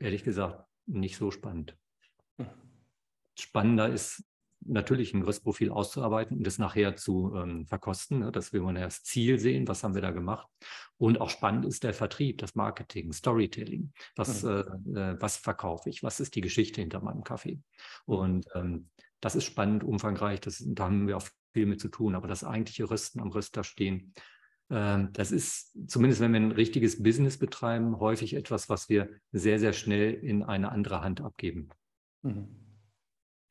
ehrlich 0.00 0.24
gesagt 0.24 0.66
nicht 0.86 1.16
so 1.16 1.30
spannend. 1.30 1.76
Spannender 3.38 3.88
ist 3.88 4.24
natürlich 4.66 5.14
ein 5.14 5.22
Rissprofil 5.22 5.70
auszuarbeiten 5.70 6.36
und 6.38 6.46
das 6.46 6.58
nachher 6.58 6.96
zu 6.96 7.34
ähm, 7.34 7.66
verkosten. 7.66 8.18
Ne? 8.18 8.32
Das 8.32 8.52
will 8.52 8.60
man 8.60 8.76
ja 8.76 8.84
das 8.84 9.02
Ziel 9.02 9.38
sehen, 9.38 9.66
was 9.68 9.82
haben 9.82 9.94
wir 9.94 10.02
da 10.02 10.10
gemacht. 10.10 10.46
Und 10.98 11.20
auch 11.20 11.30
spannend 11.30 11.64
ist 11.64 11.82
der 11.82 11.94
Vertrieb, 11.94 12.38
das 12.38 12.54
Marketing, 12.54 13.12
Storytelling. 13.12 13.92
Was, 14.16 14.42
mhm. 14.42 14.96
äh, 14.96 15.20
was 15.20 15.38
verkaufe 15.38 15.88
ich? 15.88 16.02
Was 16.02 16.20
ist 16.20 16.34
die 16.34 16.42
Geschichte 16.42 16.80
hinter 16.80 17.00
meinem 17.00 17.24
Kaffee? 17.24 17.60
Und 18.04 18.46
ähm, 18.54 18.90
das 19.20 19.34
ist 19.34 19.44
spannend, 19.44 19.82
umfangreich. 19.82 20.40
Das, 20.40 20.62
da 20.66 20.84
haben 20.84 21.08
wir 21.08 21.16
auch 21.16 21.28
viel 21.54 21.66
mit 21.66 21.80
zu 21.80 21.88
tun. 21.88 22.14
Aber 22.14 22.28
das 22.28 22.44
eigentliche 22.44 22.90
Rüsten 22.90 23.20
am 23.20 23.30
Rüster 23.30 23.64
stehen, 23.64 24.12
das 24.70 25.32
ist 25.32 25.90
zumindest, 25.90 26.20
wenn 26.20 26.32
wir 26.32 26.38
ein 26.38 26.52
richtiges 26.52 27.02
Business 27.02 27.38
betreiben, 27.38 27.98
häufig 27.98 28.34
etwas, 28.34 28.68
was 28.68 28.88
wir 28.88 29.08
sehr, 29.32 29.58
sehr 29.58 29.72
schnell 29.72 30.14
in 30.14 30.44
eine 30.44 30.70
andere 30.70 31.02
Hand 31.02 31.20
abgeben. 31.20 31.70
Mhm. 32.22 32.56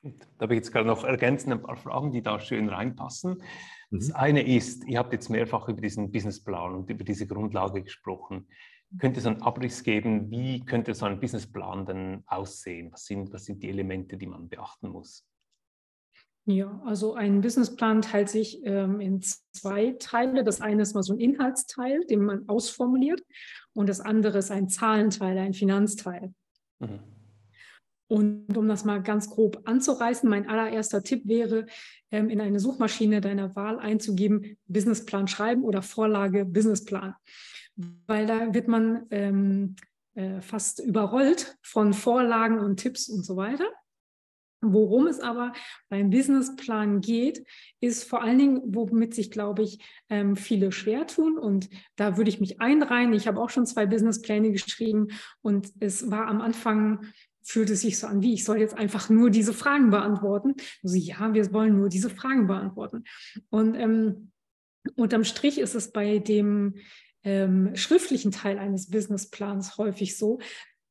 Da 0.01 0.43
habe 0.43 0.53
ich 0.53 0.59
jetzt 0.59 0.71
gerade 0.71 0.87
noch 0.87 1.03
ergänzend 1.03 1.51
ein 1.51 1.61
paar 1.61 1.75
Fragen, 1.75 2.13
die 2.13 2.21
da 2.21 2.39
schön 2.39 2.69
reinpassen. 2.69 3.43
Das 3.91 4.07
mhm. 4.07 4.15
eine 4.15 4.47
ist, 4.47 4.87
ihr 4.87 4.97
habt 4.97 5.11
jetzt 5.11 5.29
mehrfach 5.29 5.67
über 5.67 5.81
diesen 5.81 6.09
Businessplan 6.09 6.73
und 6.73 6.89
über 6.89 7.03
diese 7.03 7.27
Grundlage 7.27 7.83
gesprochen. 7.83 8.47
Könnte 8.97 9.19
es 9.19 9.25
einen 9.25 9.41
Abriss 9.41 9.83
geben, 9.83 10.31
wie 10.31 10.61
könnte 10.61 10.93
so 10.93 11.05
ein 11.05 11.19
Businessplan 11.19 11.85
denn 11.85 12.23
aussehen? 12.27 12.93
Was 12.93 13.05
sind, 13.05 13.33
was 13.33 13.43
sind 13.43 13.61
die 13.61 13.69
Elemente, 13.69 14.17
die 14.17 14.25
man 14.25 14.47
beachten 14.47 14.87
muss? 14.87 15.27
Ja, 16.49 16.81
also 16.83 17.13
ein 17.13 17.41
Businessplan 17.41 18.01
teilt 18.01 18.27
sich 18.27 18.65
ähm, 18.65 18.99
in 18.99 19.21
zwei 19.51 19.95
Teile. 19.99 20.43
Das 20.43 20.61
eine 20.61 20.81
ist 20.81 20.95
mal 20.95 21.03
so 21.03 21.13
ein 21.13 21.19
Inhaltsteil, 21.19 22.03
den 22.05 22.23
man 22.23 22.49
ausformuliert, 22.49 23.21
und 23.73 23.87
das 23.87 24.01
andere 24.01 24.39
ist 24.39 24.49
ein 24.49 24.67
Zahlenteil, 24.67 25.37
ein 25.37 25.53
Finanzteil. 25.53 26.33
Mhm. 26.79 26.99
Und 28.07 28.57
um 28.57 28.67
das 28.67 28.83
mal 28.83 29.03
ganz 29.03 29.29
grob 29.29 29.61
anzureißen, 29.65 30.27
mein 30.27 30.49
allererster 30.49 31.03
Tipp 31.03 31.27
wäre, 31.27 31.67
ähm, 32.09 32.31
in 32.31 32.41
eine 32.41 32.59
Suchmaschine 32.59 33.21
deiner 33.21 33.55
Wahl 33.55 33.77
einzugeben, 33.77 34.57
Businessplan 34.65 35.27
schreiben 35.27 35.63
oder 35.63 35.83
Vorlage 35.83 36.45
Businessplan. 36.45 37.13
Weil 38.07 38.25
da 38.25 38.55
wird 38.55 38.67
man 38.67 39.05
ähm, 39.11 39.75
äh, 40.15 40.41
fast 40.41 40.79
überrollt 40.79 41.59
von 41.61 41.93
Vorlagen 41.93 42.57
und 42.57 42.77
Tipps 42.77 43.07
und 43.07 43.23
so 43.23 43.35
weiter. 43.35 43.67
Worum 44.61 45.07
es 45.07 45.19
aber 45.21 45.53
beim 45.87 46.09
Businessplan 46.09 46.99
geht, 46.99 47.45
ist 47.79 48.03
vor 48.03 48.21
allen 48.21 48.37
Dingen, 48.37 48.61
womit 48.65 49.13
sich, 49.13 49.31
glaube 49.31 49.63
ich, 49.63 49.79
ähm, 50.09 50.35
viele 50.35 50.71
schwer 50.71 51.07
tun. 51.07 51.37
Und 51.37 51.69
da 51.95 52.17
würde 52.17 52.29
ich 52.29 52.41
mich 52.41 52.59
einreihen. 52.59 53.13
Ich 53.13 53.27
habe 53.27 53.39
auch 53.39 53.49
schon 53.49 53.65
zwei 53.65 53.85
Businesspläne 53.85 54.51
geschrieben 54.51 55.07
und 55.41 55.71
es 55.79 56.11
war 56.11 56.27
am 56.27 56.41
Anfang 56.41 57.05
fühlt 57.41 57.69
es 57.71 57.81
sich 57.81 57.97
so 57.97 58.05
an, 58.05 58.21
wie 58.21 58.33
ich 58.33 58.43
soll 58.43 58.59
jetzt 58.59 58.77
einfach 58.77 59.09
nur 59.09 59.31
diese 59.31 59.53
Fragen 59.53 59.89
beantworten. 59.89 60.55
Also 60.83 60.97
ja, 60.97 61.33
wir 61.33 61.51
wollen 61.51 61.77
nur 61.77 61.89
diese 61.89 62.09
Fragen 62.09 62.45
beantworten. 62.45 63.05
Und 63.49 63.75
ähm, 63.75 64.31
unterm 64.95 65.23
Strich 65.23 65.57
ist 65.57 65.73
es 65.73 65.91
bei 65.91 66.19
dem 66.19 66.75
ähm, 67.23 67.75
schriftlichen 67.75 68.31
Teil 68.31 68.59
eines 68.59 68.89
Businessplans 68.89 69.77
häufig 69.77 70.17
so, 70.17 70.39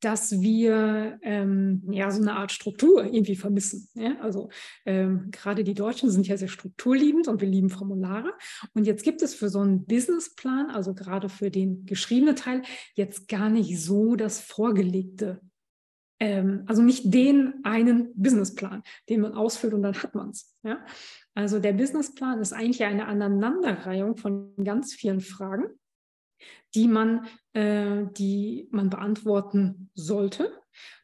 dass 0.00 0.40
wir 0.40 1.18
ähm, 1.22 1.82
ja 1.90 2.10
so 2.10 2.20
eine 2.20 2.36
Art 2.36 2.52
Struktur 2.52 3.04
irgendwie 3.04 3.36
vermissen. 3.36 3.88
Ja? 3.94 4.16
Also 4.20 4.48
ähm, 4.86 5.30
gerade 5.30 5.64
die 5.64 5.74
Deutschen 5.74 6.10
sind 6.10 6.26
ja 6.26 6.36
sehr 6.36 6.48
strukturliebend 6.48 7.28
und 7.28 7.40
wir 7.40 7.48
lieben 7.48 7.70
Formulare. 7.70 8.32
Und 8.74 8.86
jetzt 8.86 9.02
gibt 9.02 9.22
es 9.22 9.34
für 9.34 9.48
so 9.48 9.60
einen 9.60 9.86
Businessplan, 9.86 10.70
also 10.70 10.94
gerade 10.94 11.28
für 11.28 11.50
den 11.50 11.84
geschriebenen 11.86 12.36
Teil, 12.36 12.62
jetzt 12.94 13.28
gar 13.28 13.48
nicht 13.48 13.80
so 13.80 14.16
das 14.16 14.40
vorgelegte 14.40 15.40
ähm, 16.20 16.64
also 16.66 16.82
nicht 16.82 17.14
den 17.14 17.64
einen 17.64 18.12
Businessplan, 18.14 18.82
den 19.08 19.20
man 19.20 19.34
ausfüllt 19.34 19.74
und 19.74 19.82
dann 19.82 19.94
hat 20.02 20.14
man 20.14 20.30
es. 20.30 20.56
Ja? 20.62 20.84
Also 21.34 21.60
der 21.60 21.72
Businessplan 21.72 22.40
ist 22.40 22.52
eigentlich 22.52 22.84
eine 22.84 23.06
Aneinanderreihung 23.06 24.16
von 24.16 24.54
ganz 24.62 24.94
vielen 24.94 25.20
Fragen, 25.20 25.66
die 26.74 26.88
man, 26.88 27.26
äh, 27.58 28.06
die 28.16 28.68
man 28.70 28.88
beantworten 28.88 29.90
sollte, 29.94 30.52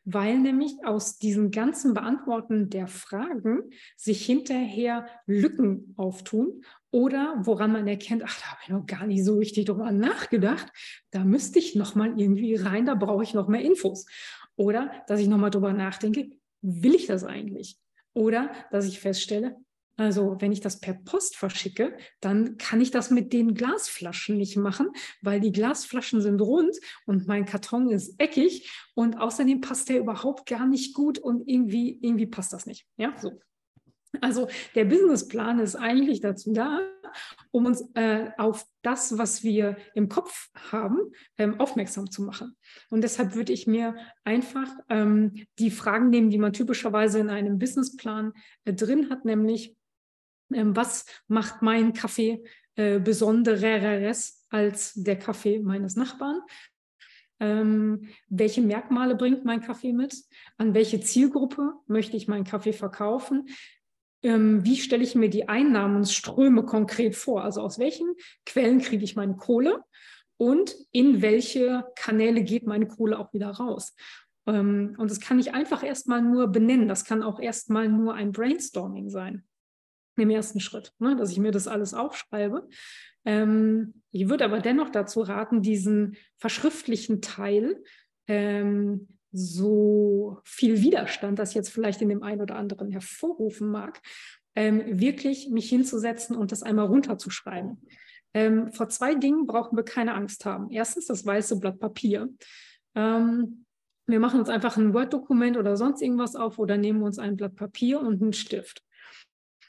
weil 0.04 0.38
nämlich 0.38 0.74
aus 0.84 1.18
diesen 1.18 1.50
ganzen 1.50 1.94
Beantworten 1.94 2.70
der 2.70 2.86
Fragen 2.86 3.70
sich 3.96 4.24
hinterher 4.24 5.08
Lücken 5.26 5.94
auftun 5.96 6.62
oder 6.92 7.40
woran 7.40 7.72
man 7.72 7.88
erkennt, 7.88 8.22
ach, 8.24 8.38
da 8.40 8.46
habe 8.52 8.60
ich 8.62 8.68
noch 8.68 8.86
gar 8.86 9.04
nicht 9.04 9.24
so 9.24 9.36
richtig 9.36 9.64
drüber 9.64 9.90
nachgedacht, 9.90 10.68
da 11.10 11.24
müsste 11.24 11.58
ich 11.58 11.74
noch 11.74 11.96
mal 11.96 12.20
irgendwie 12.20 12.54
rein, 12.54 12.86
da 12.86 12.94
brauche 12.94 13.24
ich 13.24 13.34
noch 13.34 13.48
mehr 13.48 13.62
Infos. 13.62 14.06
Oder 14.54 14.92
dass 15.08 15.18
ich 15.18 15.26
nochmal 15.26 15.50
drüber 15.50 15.72
nachdenke, 15.72 16.30
will 16.62 16.94
ich 16.94 17.06
das 17.06 17.24
eigentlich? 17.24 17.80
Oder 18.12 18.52
dass 18.70 18.86
ich 18.86 19.00
feststelle, 19.00 19.56
also 19.96 20.36
wenn 20.40 20.52
ich 20.52 20.60
das 20.60 20.80
per 20.80 20.94
Post 20.94 21.36
verschicke, 21.36 21.96
dann 22.20 22.56
kann 22.56 22.80
ich 22.80 22.90
das 22.90 23.10
mit 23.10 23.32
den 23.32 23.54
Glasflaschen 23.54 24.36
nicht 24.36 24.56
machen, 24.56 24.88
weil 25.22 25.40
die 25.40 25.52
Glasflaschen 25.52 26.20
sind 26.20 26.40
rund 26.40 26.76
und 27.06 27.28
mein 27.28 27.44
Karton 27.44 27.90
ist 27.90 28.14
eckig 28.18 28.70
und 28.94 29.16
außerdem 29.16 29.60
passt 29.60 29.88
der 29.88 30.00
überhaupt 30.00 30.46
gar 30.46 30.66
nicht 30.66 30.94
gut 30.94 31.18
und 31.18 31.46
irgendwie, 31.46 31.98
irgendwie 32.02 32.26
passt 32.26 32.52
das 32.52 32.66
nicht. 32.66 32.86
Ja, 32.96 33.14
so. 33.18 33.40
Also 34.20 34.48
der 34.74 34.84
Businessplan 34.84 35.58
ist 35.58 35.76
eigentlich 35.76 36.20
dazu 36.20 36.52
da, 36.52 36.80
um 37.50 37.66
uns 37.66 37.84
äh, 37.94 38.30
auf 38.38 38.66
das, 38.82 39.18
was 39.18 39.42
wir 39.42 39.76
im 39.94 40.08
Kopf 40.08 40.50
haben, 40.70 40.98
ähm, 41.38 41.60
aufmerksam 41.60 42.10
zu 42.10 42.22
machen. 42.22 42.56
Und 42.90 43.02
deshalb 43.02 43.34
würde 43.34 43.52
ich 43.52 43.66
mir 43.66 43.96
einfach 44.24 44.68
ähm, 44.88 45.46
die 45.58 45.70
Fragen 45.70 46.10
nehmen, 46.10 46.30
die 46.30 46.38
man 46.38 46.52
typischerweise 46.52 47.18
in 47.18 47.30
einem 47.30 47.58
Businessplan 47.58 48.32
äh, 48.64 48.72
drin 48.72 49.10
hat, 49.10 49.24
nämlich 49.24 49.76
was 50.48 51.06
macht 51.28 51.62
mein 51.62 51.92
Kaffee 51.92 52.44
äh, 52.76 52.98
besondereres 52.98 54.46
als 54.50 54.94
der 54.94 55.18
Kaffee 55.18 55.58
meines 55.58 55.96
Nachbarn? 55.96 56.40
Ähm, 57.40 58.08
welche 58.28 58.62
Merkmale 58.62 59.16
bringt 59.16 59.44
mein 59.44 59.60
Kaffee 59.60 59.92
mit? 59.92 60.16
An 60.56 60.74
welche 60.74 61.00
Zielgruppe 61.00 61.72
möchte 61.86 62.16
ich 62.16 62.28
meinen 62.28 62.44
Kaffee 62.44 62.72
verkaufen? 62.72 63.48
ähm, 64.24 64.64
wie 64.64 64.76
stelle 64.76 65.04
ich 65.04 65.14
mir 65.14 65.28
die 65.28 65.48
Einnahmenströme 65.48 66.64
konkret 66.64 67.14
vor? 67.14 67.44
Also 67.44 67.60
aus 67.60 67.78
welchen 67.78 68.14
Quellen 68.46 68.80
kriege 68.80 69.04
ich 69.04 69.16
meine 69.16 69.36
Kohle 69.36 69.84
und 70.38 70.74
in 70.90 71.22
welche 71.22 71.84
Kanäle 71.94 72.42
geht 72.42 72.66
meine 72.66 72.88
Kohle 72.88 73.18
auch 73.18 73.32
wieder 73.34 73.50
raus? 73.50 73.94
Ähm, 74.46 74.96
und 74.98 75.10
das 75.10 75.20
kann 75.20 75.38
ich 75.38 75.52
einfach 75.52 75.84
erstmal 75.84 76.22
nur 76.22 76.48
benennen. 76.48 76.88
Das 76.88 77.04
kann 77.04 77.22
auch 77.22 77.38
erstmal 77.38 77.88
nur 77.88 78.14
ein 78.14 78.32
Brainstorming 78.32 79.10
sein 79.10 79.44
im 80.22 80.30
ersten 80.30 80.60
Schritt, 80.60 80.92
ne, 80.98 81.16
dass 81.16 81.30
ich 81.30 81.38
mir 81.38 81.50
das 81.50 81.68
alles 81.68 81.94
aufschreibe. 81.94 82.68
Ähm, 83.24 84.02
ich 84.10 84.28
würde 84.28 84.44
aber 84.44 84.60
dennoch 84.60 84.90
dazu 84.90 85.20
raten, 85.20 85.62
diesen 85.62 86.16
verschriftlichen 86.36 87.20
Teil 87.20 87.82
ähm, 88.26 89.08
so 89.32 90.38
viel 90.44 90.80
Widerstand 90.80 91.38
das 91.38 91.54
jetzt 91.54 91.70
vielleicht 91.70 92.00
in 92.00 92.08
dem 92.08 92.22
einen 92.22 92.40
oder 92.40 92.56
anderen 92.56 92.90
hervorrufen 92.92 93.68
mag, 93.68 94.00
ähm, 94.54 95.00
wirklich 95.00 95.50
mich 95.50 95.68
hinzusetzen 95.68 96.36
und 96.36 96.52
das 96.52 96.62
einmal 96.62 96.86
runterzuschreiben. 96.86 97.84
Ähm, 98.32 98.72
vor 98.72 98.88
zwei 98.88 99.14
Dingen 99.14 99.46
brauchen 99.46 99.76
wir 99.76 99.84
keine 99.84 100.14
Angst 100.14 100.44
haben. 100.44 100.70
Erstens 100.70 101.06
das 101.06 101.26
weiße 101.26 101.58
Blatt 101.58 101.80
Papier. 101.80 102.28
Ähm, 102.94 103.64
wir 104.06 104.20
machen 104.20 104.38
uns 104.38 104.48
einfach 104.48 104.76
ein 104.76 104.92
Word-Dokument 104.92 105.56
oder 105.56 105.76
sonst 105.76 106.02
irgendwas 106.02 106.36
auf 106.36 106.58
oder 106.58 106.76
nehmen 106.76 107.02
uns 107.02 107.18
ein 107.18 107.36
Blatt 107.36 107.56
Papier 107.56 108.00
und 108.00 108.22
einen 108.22 108.32
Stift. 108.32 108.84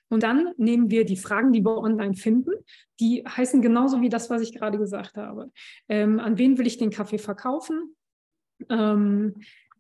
Und 0.10 0.24
dann 0.24 0.53
nehmen 0.58 0.91
wir 0.91 1.06
die 1.06 1.18
Fragen, 1.18 1.51
die 1.51 1.64
wir 1.64 1.78
online 1.78 2.16
finden, 2.16 2.51
die 2.99 3.24
heißen 3.26 3.62
genauso 3.62 4.01
wie 4.01 4.10
das, 4.10 4.30
was 4.30 4.41
ich 4.41 4.53
gerade 4.53 4.78
gesagt 4.78 5.18
habe. 5.18 5.51
Ähm, 5.89 6.20
an 6.20 6.38
wen 6.38 6.58
will 6.58 6.68
ich 6.68 6.78
den 6.78 6.91
Kaffee 6.91 7.18
verkaufen? 7.18 7.95
Ähm, 8.70 9.36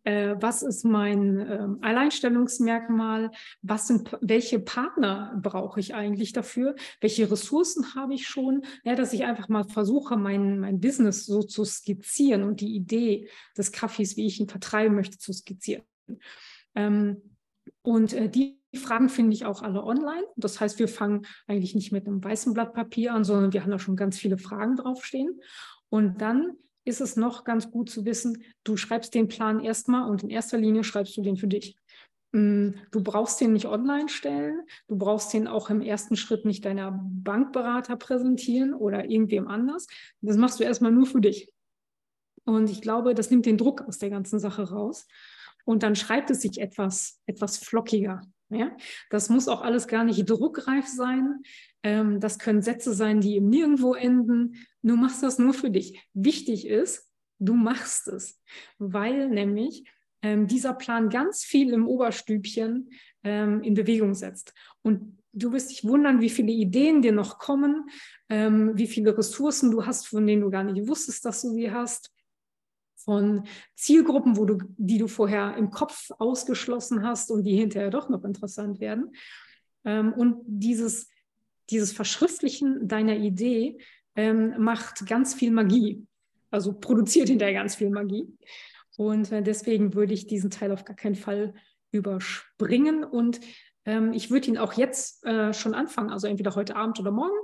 äh, 0.05 0.35
was 0.39 0.61
ist 0.61 0.85
mein 0.85 1.39
äh, 1.39 1.67
Alleinstellungsmerkmal? 1.81 3.31
Was 3.63 3.87
sind, 3.87 4.15
welche 4.21 4.59
Partner 4.59 5.37
brauche 5.41 5.79
ich 5.79 5.95
eigentlich 5.95 6.31
dafür? 6.31 6.75
Welche 7.01 7.29
Ressourcen 7.29 7.95
habe 7.95 8.13
ich 8.13 8.27
schon? 8.27 8.63
Ja, 8.83 8.95
dass 8.95 9.13
ich 9.13 9.23
einfach 9.25 9.49
mal 9.49 9.63
versuche, 9.63 10.15
mein, 10.15 10.59
mein 10.59 10.79
Business 10.79 11.25
so 11.25 11.41
zu 11.41 11.65
skizzieren 11.65 12.43
und 12.43 12.61
die 12.61 12.75
Idee 12.75 13.29
des 13.57 13.71
Kaffees, 13.71 14.15
wie 14.15 14.27
ich 14.27 14.39
ihn 14.39 14.47
vertreiben 14.47 14.95
möchte, 14.95 15.17
zu 15.17 15.33
skizzieren. 15.33 15.83
Ähm, 16.75 17.21
und 17.81 18.13
äh, 18.13 18.29
die 18.29 18.59
Fragen 18.75 19.09
finde 19.09 19.33
ich 19.33 19.45
auch 19.45 19.61
alle 19.61 19.83
online. 19.83 20.25
Das 20.35 20.59
heißt, 20.59 20.79
wir 20.79 20.87
fangen 20.87 21.25
eigentlich 21.47 21.75
nicht 21.75 21.91
mit 21.91 22.07
einem 22.07 22.23
weißen 22.23 22.53
Blatt 22.53 22.73
Papier 22.73 23.13
an, 23.13 23.23
sondern 23.23 23.53
wir 23.53 23.63
haben 23.63 23.71
da 23.71 23.79
schon 23.79 23.95
ganz 23.95 24.17
viele 24.17 24.37
Fragen 24.37 24.75
draufstehen. 24.75 25.41
Und 25.89 26.21
dann 26.21 26.53
ist 26.85 27.01
es 27.01 27.15
noch 27.15 27.43
ganz 27.43 27.71
gut 27.71 27.89
zu 27.89 28.05
wissen, 28.05 28.43
du 28.63 28.77
schreibst 28.77 29.13
den 29.15 29.27
Plan 29.27 29.59
erstmal 29.59 30.09
und 30.09 30.23
in 30.23 30.29
erster 30.29 30.57
Linie 30.57 30.83
schreibst 30.83 31.17
du 31.17 31.21
den 31.21 31.35
für 31.35 31.47
dich. 31.47 31.77
Mm, 32.31 32.71
du 32.91 33.01
brauchst 33.01 33.41
den 33.41 33.53
nicht 33.53 33.65
online 33.65 34.09
stellen, 34.09 34.61
du 34.87 34.97
brauchst 34.97 35.33
den 35.33 35.47
auch 35.47 35.69
im 35.69 35.81
ersten 35.81 36.15
Schritt 36.15 36.45
nicht 36.45 36.65
deiner 36.65 36.91
Bankberater 36.91 37.95
präsentieren 37.95 38.73
oder 38.73 39.05
irgendwem 39.05 39.47
anders. 39.47 39.87
Das 40.21 40.37
machst 40.37 40.59
du 40.59 40.63
erstmal 40.63 40.91
nur 40.91 41.05
für 41.05 41.21
dich. 41.21 41.51
Und 42.43 42.69
ich 42.69 42.81
glaube, 42.81 43.15
das 43.15 43.31
nimmt 43.31 43.45
den 43.45 43.57
Druck 43.57 43.81
aus 43.81 43.97
der 43.97 44.11
ganzen 44.11 44.39
Sache 44.39 44.69
raus. 44.69 45.07
Und 45.65 45.81
dann 45.81 45.95
schreibt 45.95 46.29
es 46.29 46.41
sich 46.41 46.61
etwas, 46.61 47.19
etwas 47.25 47.57
flockiger. 47.57 48.21
Ja? 48.49 48.75
Das 49.09 49.29
muss 49.29 49.47
auch 49.47 49.61
alles 49.61 49.87
gar 49.87 50.03
nicht 50.03 50.29
druckreif 50.29 50.87
sein. 50.87 51.41
Ähm, 51.83 52.19
das 52.19 52.39
können 52.39 52.61
Sätze 52.61 52.93
sein, 52.93 53.21
die 53.21 53.37
im 53.37 53.49
Nirgendwo 53.49 53.93
enden. 53.93 54.55
Du 54.81 54.95
machst 54.95 55.23
das 55.23 55.39
nur 55.39 55.53
für 55.53 55.69
dich. 55.69 55.99
Wichtig 56.13 56.67
ist, 56.67 57.09
du 57.39 57.53
machst 57.53 58.07
es, 58.07 58.41
weil 58.77 59.29
nämlich 59.29 59.83
ähm, 60.21 60.47
dieser 60.47 60.73
Plan 60.73 61.09
ganz 61.09 61.43
viel 61.43 61.73
im 61.73 61.87
Oberstübchen 61.87 62.89
ähm, 63.23 63.61
in 63.63 63.73
Bewegung 63.73 64.13
setzt. 64.13 64.53
Und 64.81 65.17
du 65.33 65.51
wirst 65.51 65.69
dich 65.69 65.83
wundern, 65.83 66.21
wie 66.21 66.29
viele 66.29 66.51
Ideen 66.51 67.01
dir 67.01 67.11
noch 67.11 67.39
kommen, 67.39 67.89
ähm, 68.29 68.71
wie 68.75 68.87
viele 68.87 69.17
Ressourcen 69.17 69.71
du 69.71 69.85
hast, 69.85 70.07
von 70.07 70.25
denen 70.25 70.41
du 70.41 70.49
gar 70.49 70.63
nicht 70.63 70.87
wusstest, 70.87 71.25
dass 71.25 71.41
du 71.41 71.49
sie 71.49 71.71
hast 71.71 72.14
von 73.05 73.43
Zielgruppen, 73.75 74.35
wo 74.35 74.45
du, 74.45 74.57
die 74.77 74.97
du 74.97 75.07
vorher 75.07 75.55
im 75.57 75.69
Kopf 75.69 76.09
ausgeschlossen 76.17 77.03
hast 77.03 77.31
und 77.31 77.43
die 77.43 77.55
hinterher 77.55 77.91
doch 77.91 78.09
noch 78.09 78.23
interessant 78.23 78.79
werden. 78.79 79.15
Ähm, 79.85 80.11
und 80.13 80.41
dieses, 80.45 81.09
dieses 81.69 81.93
Verschriftlichen 81.93 82.87
deiner 82.87 83.15
Idee 83.15 83.77
ähm, 84.15 84.55
macht 84.57 85.05
ganz 85.05 85.35
viel 85.35 85.51
Magie, 85.51 86.05
also 86.49 86.73
produziert 86.73 87.29
hinterher 87.29 87.53
ganz 87.53 87.75
viel 87.75 87.91
Magie. 87.91 88.27
Und 88.97 89.31
äh, 89.31 89.43
deswegen 89.43 89.93
würde 89.93 90.13
ich 90.13 90.25
diesen 90.25 90.49
Teil 90.49 90.71
auf 90.71 90.83
gar 90.83 90.95
keinen 90.95 91.15
Fall 91.15 91.53
überspringen. 91.91 93.03
Und 93.03 93.39
ähm, 93.85 94.13
ich 94.13 94.31
würde 94.31 94.47
ihn 94.47 94.57
auch 94.57 94.73
jetzt 94.73 95.23
äh, 95.25 95.53
schon 95.53 95.75
anfangen, 95.75 96.09
also 96.09 96.27
entweder 96.27 96.55
heute 96.55 96.75
Abend 96.75 96.99
oder 96.99 97.11
morgen 97.11 97.37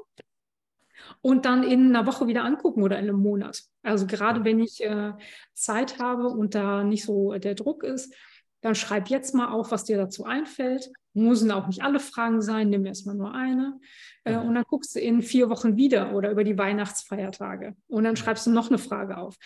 und 1.21 1.45
dann 1.45 1.63
in 1.63 1.95
einer 1.95 2.05
Woche 2.05 2.27
wieder 2.27 2.43
angucken 2.43 2.83
oder 2.83 2.97
in 2.97 3.05
einem 3.09 3.19
Monat. 3.19 3.63
Also 3.83 4.07
gerade 4.07 4.43
wenn 4.43 4.59
ich 4.59 4.83
äh, 4.83 5.13
Zeit 5.53 5.99
habe 5.99 6.27
und 6.27 6.55
da 6.55 6.83
nicht 6.83 7.05
so 7.05 7.33
der 7.33 7.55
Druck 7.55 7.83
ist, 7.83 8.13
dann 8.61 8.75
schreib 8.75 9.09
jetzt 9.09 9.33
mal 9.33 9.49
auf, 9.49 9.71
was 9.71 9.85
dir 9.85 9.97
dazu 9.97 10.25
einfällt. 10.25 10.91
Müssen 11.13 11.51
auch 11.51 11.67
nicht 11.67 11.83
alle 11.83 11.99
Fragen 11.99 12.41
sein, 12.41 12.69
nimm 12.69 12.85
erstmal 12.85 13.15
nur 13.15 13.33
eine. 13.33 13.79
Äh, 14.23 14.37
und 14.37 14.53
dann 14.55 14.63
guckst 14.67 14.95
du 14.95 14.99
in 14.99 15.21
vier 15.21 15.49
Wochen 15.49 15.77
wieder 15.77 16.13
oder 16.13 16.31
über 16.31 16.43
die 16.43 16.57
Weihnachtsfeiertage. 16.57 17.75
Und 17.87 18.03
dann 18.03 18.15
schreibst 18.15 18.45
du 18.45 18.51
noch 18.51 18.69
eine 18.69 18.77
Frage 18.77 19.17
auf. 19.17 19.37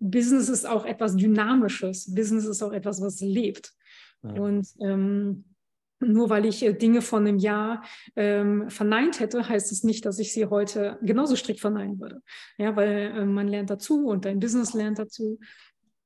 Business 0.00 0.48
ist 0.48 0.66
auch 0.66 0.84
etwas 0.84 1.16
Dynamisches. 1.16 2.12
Business 2.14 2.46
ist 2.46 2.62
auch 2.62 2.72
etwas, 2.72 3.00
was 3.00 3.20
lebt. 3.20 3.72
Und 4.22 4.66
ähm, 4.80 5.44
nur 6.06 6.30
weil 6.30 6.46
ich 6.46 6.64
äh, 6.64 6.72
Dinge 6.72 7.02
von 7.02 7.26
einem 7.26 7.38
Jahr 7.38 7.84
ähm, 8.16 8.68
verneint 8.70 9.20
hätte, 9.20 9.48
heißt 9.48 9.72
es 9.72 9.84
nicht, 9.84 10.04
dass 10.04 10.18
ich 10.18 10.32
sie 10.32 10.46
heute 10.46 10.98
genauso 11.02 11.36
strikt 11.36 11.60
verneinen 11.60 12.00
würde. 12.00 12.22
Ja, 12.58 12.76
weil 12.76 13.12
äh, 13.16 13.24
man 13.24 13.48
lernt 13.48 13.70
dazu 13.70 14.06
und 14.06 14.24
dein 14.24 14.40
Business 14.40 14.74
lernt 14.74 14.98
dazu. 14.98 15.38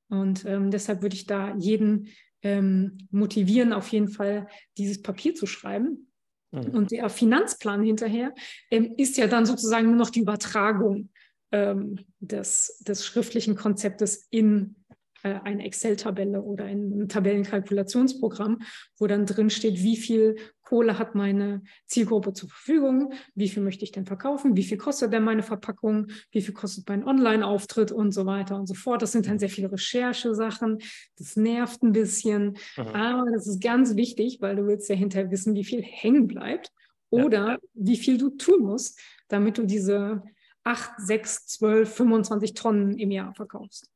Und 0.09 0.45
ähm, 0.45 0.71
deshalb 0.71 1.01
würde 1.01 1.15
ich 1.15 1.25
da 1.25 1.55
jeden 1.57 2.09
ähm, 2.41 2.97
motivieren, 3.11 3.73
auf 3.73 3.89
jeden 3.89 4.09
Fall 4.09 4.47
dieses 4.77 5.01
Papier 5.01 5.35
zu 5.35 5.45
schreiben. 5.45 6.11
Mhm. 6.51 6.69
Und 6.69 6.91
der 6.91 7.09
Finanzplan 7.09 7.83
hinterher 7.83 8.33
ähm, 8.71 8.93
ist 8.97 9.17
ja 9.17 9.27
dann 9.27 9.45
sozusagen 9.45 9.87
nur 9.87 9.97
noch 9.97 10.09
die 10.09 10.21
Übertragung 10.21 11.09
ähm, 11.51 11.99
des, 12.19 12.81
des 12.87 13.05
schriftlichen 13.05 13.55
Konzeptes 13.55 14.27
in 14.29 14.75
eine 15.23 15.65
Excel-Tabelle 15.65 16.41
oder 16.41 16.65
ein 16.65 17.07
Tabellenkalkulationsprogramm, 17.09 18.59
wo 18.97 19.07
dann 19.07 19.25
drin 19.25 19.49
steht, 19.49 19.81
wie 19.83 19.97
viel 19.97 20.35
Kohle 20.67 20.99
hat 20.99 21.15
meine 21.15 21.61
Zielgruppe 21.85 22.33
zur 22.33 22.49
Verfügung, 22.49 23.13
wie 23.35 23.47
viel 23.47 23.63
möchte 23.63 23.85
ich 23.85 23.93
denn 23.93 24.05
verkaufen, 24.05 24.57
wie 24.57 24.63
viel 24.63 24.77
kostet 24.77 25.13
denn 25.13 25.23
meine 25.23 25.43
Verpackung, 25.43 26.07
wie 26.31 26.41
viel 26.41 26.53
kostet 26.53 26.89
mein 26.89 27.05
Online-Auftritt 27.05 27.91
und 27.91 28.11
so 28.11 28.25
weiter 28.25 28.57
und 28.57 28.67
so 28.67 28.73
fort. 28.73 29.01
Das 29.01 29.13
sind 29.13 29.27
dann 29.27 29.39
sehr 29.39 29.49
viele 29.49 29.71
Recherchesachen, 29.71 30.79
das 31.17 31.37
nervt 31.37 31.83
ein 31.83 31.93
bisschen, 31.93 32.57
mhm. 32.75 32.87
aber 32.87 33.31
das 33.31 33.47
ist 33.47 33.61
ganz 33.61 33.95
wichtig, 33.95 34.39
weil 34.41 34.57
du 34.57 34.67
willst 34.67 34.89
ja 34.89 34.95
hinterher 34.95 35.31
wissen, 35.31 35.55
wie 35.55 35.63
viel 35.63 35.81
hängen 35.81 36.27
bleibt 36.27 36.71
oder 37.09 37.47
ja. 37.47 37.57
wie 37.73 37.97
viel 37.97 38.17
du 38.17 38.31
tun 38.31 38.63
musst, 38.63 38.99
damit 39.29 39.57
du 39.57 39.65
diese 39.65 40.21
8, 40.65 40.91
6, 40.97 41.47
12, 41.47 41.95
25 41.95 42.53
Tonnen 42.53 42.97
im 42.97 43.11
Jahr 43.11 43.33
verkaufst. 43.33 43.89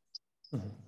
Mhm. 0.51 0.81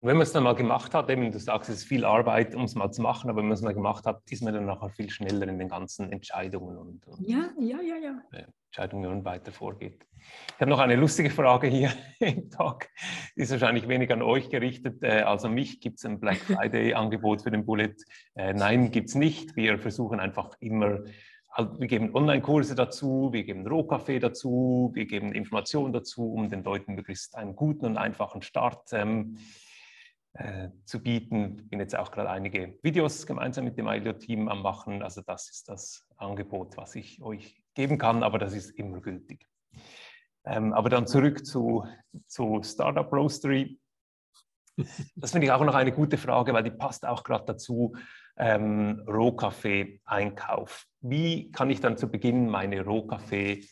Wenn 0.00 0.16
man 0.16 0.22
es 0.22 0.32
dann 0.32 0.44
mal 0.44 0.54
gemacht 0.54 0.94
hat, 0.94 1.10
eben 1.10 1.32
du 1.32 1.40
sagst, 1.40 1.68
es 1.68 1.78
ist 1.78 1.84
viel 1.84 2.04
Arbeit, 2.04 2.54
um 2.54 2.62
es 2.64 2.76
mal 2.76 2.92
zu 2.92 3.02
machen, 3.02 3.30
aber 3.30 3.38
wenn 3.38 3.46
man 3.46 3.54
es 3.54 3.62
mal 3.62 3.74
gemacht 3.74 4.06
hat, 4.06 4.22
ist 4.30 4.42
man 4.42 4.54
dann 4.54 4.64
nachher 4.64 4.90
viel 4.90 5.10
schneller 5.10 5.48
in 5.48 5.58
den 5.58 5.68
ganzen 5.68 6.12
Entscheidungen 6.12 6.78
und, 6.78 7.06
und 7.08 7.28
ja, 7.28 7.50
ja, 7.58 7.80
ja, 7.80 7.96
ja. 7.96 8.46
Entscheidungen 8.66 9.10
und 9.10 9.24
weiter 9.24 9.50
vorgeht. 9.50 10.06
Ich 10.54 10.60
habe 10.60 10.70
noch 10.70 10.78
eine 10.78 10.94
lustige 10.94 11.30
Frage 11.30 11.66
hier 11.66 11.90
im 12.20 12.48
Talk. 12.48 12.86
Die 13.36 13.40
ist 13.40 13.50
wahrscheinlich 13.50 13.88
weniger 13.88 14.14
an 14.14 14.22
euch 14.22 14.50
gerichtet. 14.50 15.02
Äh, 15.02 15.22
also 15.22 15.48
mich 15.48 15.80
gibt 15.80 15.98
es 15.98 16.04
ein 16.04 16.20
Black 16.20 16.38
Friday-Angebot 16.38 17.42
für 17.42 17.50
den 17.50 17.66
Bullet. 17.66 17.96
Äh, 18.36 18.52
nein, 18.52 18.92
gibt 18.92 19.08
es 19.08 19.16
nicht. 19.16 19.56
Wir 19.56 19.78
versuchen 19.78 20.20
einfach 20.20 20.50
immer 20.60 21.00
also 21.50 21.80
wir 21.80 21.88
geben 21.88 22.14
Online-Kurse 22.14 22.76
dazu, 22.76 23.30
wir 23.32 23.42
geben 23.42 23.66
Rohkaffee 23.66 24.20
dazu, 24.20 24.92
wir 24.94 25.06
geben 25.06 25.32
Informationen 25.32 25.92
dazu, 25.92 26.32
um 26.32 26.48
den 26.48 26.62
Leuten 26.62 26.94
möglichst 26.94 27.34
einen 27.34 27.56
guten 27.56 27.86
und 27.86 27.96
einfachen 27.96 28.42
Start 28.42 28.92
ähm, 28.92 29.38
äh, 30.34 30.68
zu 30.84 31.02
bieten. 31.02 31.56
Ich 31.58 31.70
bin 31.70 31.80
jetzt 31.80 31.96
auch 31.96 32.10
gerade 32.10 32.30
einige 32.30 32.78
Videos 32.82 33.26
gemeinsam 33.26 33.64
mit 33.64 33.76
dem 33.76 33.88
ILO-Team 33.88 34.48
am 34.48 34.62
machen. 34.62 35.02
Also 35.02 35.22
das 35.22 35.50
ist 35.50 35.68
das 35.68 36.06
Angebot, 36.16 36.76
was 36.76 36.94
ich 36.94 37.20
euch 37.22 37.64
geben 37.74 37.98
kann, 37.98 38.22
aber 38.22 38.38
das 38.38 38.54
ist 38.54 38.70
immer 38.70 39.00
gültig. 39.00 39.46
Ähm, 40.44 40.72
aber 40.72 40.88
dann 40.88 41.06
zurück 41.06 41.44
zu, 41.44 41.84
zu 42.26 42.60
Startup 42.62 43.12
Roastery. 43.12 43.78
Das 45.16 45.32
finde 45.32 45.46
ich 45.46 45.52
auch 45.52 45.64
noch 45.64 45.74
eine 45.74 45.92
gute 45.92 46.16
Frage, 46.16 46.52
weil 46.52 46.62
die 46.62 46.70
passt 46.70 47.04
auch 47.04 47.24
gerade 47.24 47.46
dazu. 47.46 47.96
Ähm, 48.36 49.02
Rohkaffee-Einkauf. 49.08 50.86
Wie 51.00 51.50
kann 51.50 51.70
ich 51.70 51.80
dann 51.80 51.96
zu 51.96 52.08
Beginn 52.08 52.48
meine 52.48 52.84
Rohkaffee 52.84 53.66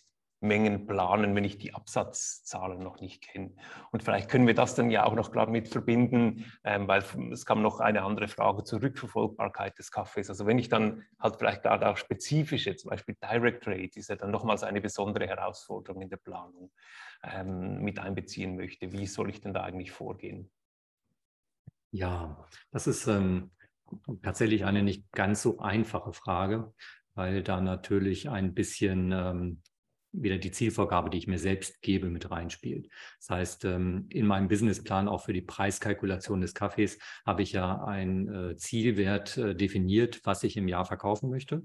Mengen 0.47 0.87
planen, 0.87 1.35
wenn 1.35 1.45
ich 1.45 1.59
die 1.59 1.75
Absatzzahlen 1.75 2.79
noch 2.79 3.01
nicht 3.01 3.23
kenne. 3.23 3.55
Und 3.91 4.03
vielleicht 4.03 4.29
können 4.29 4.47
wir 4.47 4.55
das 4.55 4.75
dann 4.75 4.91
ja 4.91 5.05
auch 5.05 5.15
noch 5.15 5.33
gerade 5.33 5.51
mit 5.51 5.69
verbinden, 5.69 6.45
ähm, 6.65 6.89
weil 6.89 7.03
es 7.33 7.45
kam 7.47 7.63
noch 7.63 7.81
eine 7.81 8.03
andere 8.03 8.29
Frage 8.29 8.65
zur 8.65 8.83
Rückverfolgbarkeit 8.83 9.79
des 9.79 9.91
Kaffees. 9.91 10.31
Also 10.31 10.47
wenn 10.47 10.59
ich 10.59 10.69
dann 10.69 11.05
halt 11.19 11.37
vielleicht 11.37 11.63
gerade 11.63 11.89
auch 11.89 11.97
spezifische, 11.97 12.77
zum 12.77 12.91
Beispiel 12.91 13.17
Direct 13.23 13.65
Trade, 13.65 13.91
ist 13.95 14.09
ja 14.09 14.17
dann 14.17 14.31
nochmals 14.31 14.63
eine 14.63 14.81
besondere 14.81 15.27
Herausforderung 15.27 16.03
in 16.03 16.09
der 16.09 16.19
Planung 16.19 16.71
ähm, 17.23 17.83
mit 17.83 17.99
einbeziehen 17.99 18.57
möchte. 18.57 18.93
Wie 18.93 19.07
soll 19.07 19.31
ich 19.31 19.41
denn 19.41 19.55
da 19.55 19.63
eigentlich 19.63 19.93
vorgehen? 19.93 20.51
Ja, 21.91 22.45
das 22.73 22.87
ist 22.87 23.07
ähm, 23.07 23.53
tatsächlich 24.23 24.65
eine 24.65 24.83
nicht 24.83 25.11
ganz 25.13 25.43
so 25.43 25.59
einfache 25.59 26.13
Frage, 26.13 26.75
weil 27.15 27.43
da 27.43 27.61
natürlich 27.61 28.29
ein 28.29 28.55
bisschen 28.55 29.13
ähm, 29.13 29.63
wieder 30.13 30.39
die 30.39 30.51
Zielvorgabe, 30.51 31.11
die 31.11 31.19
ich 31.19 31.27
mir 31.27 31.39
selbst 31.39 31.83
gebe, 31.83 32.09
mit 32.09 32.31
reinspielt. 32.31 32.89
Das 33.19 33.31
heißt, 33.31 33.65
ähm, 33.65 34.07
in 34.11 34.27
meinem 34.27 34.49
Businessplan 34.49 35.09
auch 35.09 35.25
für 35.25 35.33
die 35.33 35.43
Preiskalkulation 35.43 36.41
des 36.41 36.55
Kaffees 36.55 36.99
habe 37.25 37.43
ich 37.43 37.53
ja 37.53 37.85
einen 37.85 38.29
äh, 38.29 38.57
Zielwert 38.57 39.37
äh, 39.37 39.55
definiert, 39.55 40.21
was 40.25 40.43
ich 40.43 40.57
im 40.57 40.69
Jahr 40.69 40.85
verkaufen 40.85 41.31
möchte. 41.31 41.63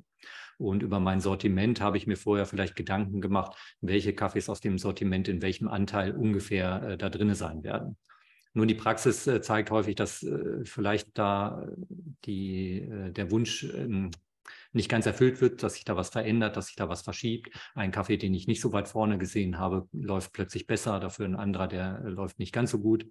Und 0.57 0.83
über 0.83 0.99
mein 0.99 1.21
Sortiment 1.21 1.81
habe 1.81 1.97
ich 1.97 2.07
mir 2.07 2.17
vorher 2.17 2.45
vielleicht 2.45 2.75
Gedanken 2.75 3.21
gemacht, 3.21 3.57
welche 3.81 4.13
Kaffees 4.13 4.49
aus 4.49 4.59
dem 4.59 4.77
Sortiment 4.77 5.27
in 5.27 5.41
welchem 5.41 5.67
Anteil 5.67 6.15
ungefähr 6.15 6.83
äh, 6.83 6.97
da 6.97 7.09
drin 7.09 7.33
sein 7.33 7.63
werden. 7.63 7.97
Nun, 8.53 8.67
die 8.67 8.75
Praxis 8.75 9.23
zeigt 9.23 9.71
häufig, 9.71 9.95
dass 9.95 10.27
vielleicht 10.65 11.17
da 11.17 11.65
die, 12.25 12.85
der 12.85 13.31
Wunsch 13.31 13.63
ähm, 13.63 14.11
nicht 14.73 14.89
ganz 14.89 15.05
erfüllt 15.05 15.41
wird, 15.41 15.63
dass 15.63 15.75
sich 15.75 15.85
da 15.85 15.95
was 15.95 16.09
verändert, 16.09 16.55
dass 16.57 16.67
sich 16.67 16.75
da 16.75 16.89
was 16.89 17.01
verschiebt. 17.01 17.49
Ein 17.75 17.91
Kaffee, 17.91 18.17
den 18.17 18.33
ich 18.33 18.47
nicht 18.47 18.61
so 18.61 18.71
weit 18.73 18.87
vorne 18.87 19.17
gesehen 19.17 19.57
habe, 19.57 19.87
läuft 19.91 20.33
plötzlich 20.33 20.67
besser, 20.67 20.99
dafür 20.99 21.25
ein 21.25 21.35
anderer, 21.35 21.67
der 21.67 22.01
äh, 22.05 22.09
läuft 22.09 22.39
nicht 22.39 22.53
ganz 22.53 22.71
so 22.71 22.79
gut. 22.79 23.05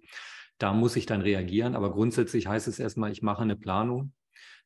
Da 0.57 0.73
muss 0.73 0.95
ich 0.95 1.05
dann 1.05 1.21
reagieren. 1.21 1.75
Aber 1.75 1.91
grundsätzlich 1.91 2.47
heißt 2.47 2.67
es 2.67 2.79
erstmal, 2.79 3.11
ich 3.11 3.21
mache 3.21 3.43
eine 3.43 3.55
Planung, 3.55 4.13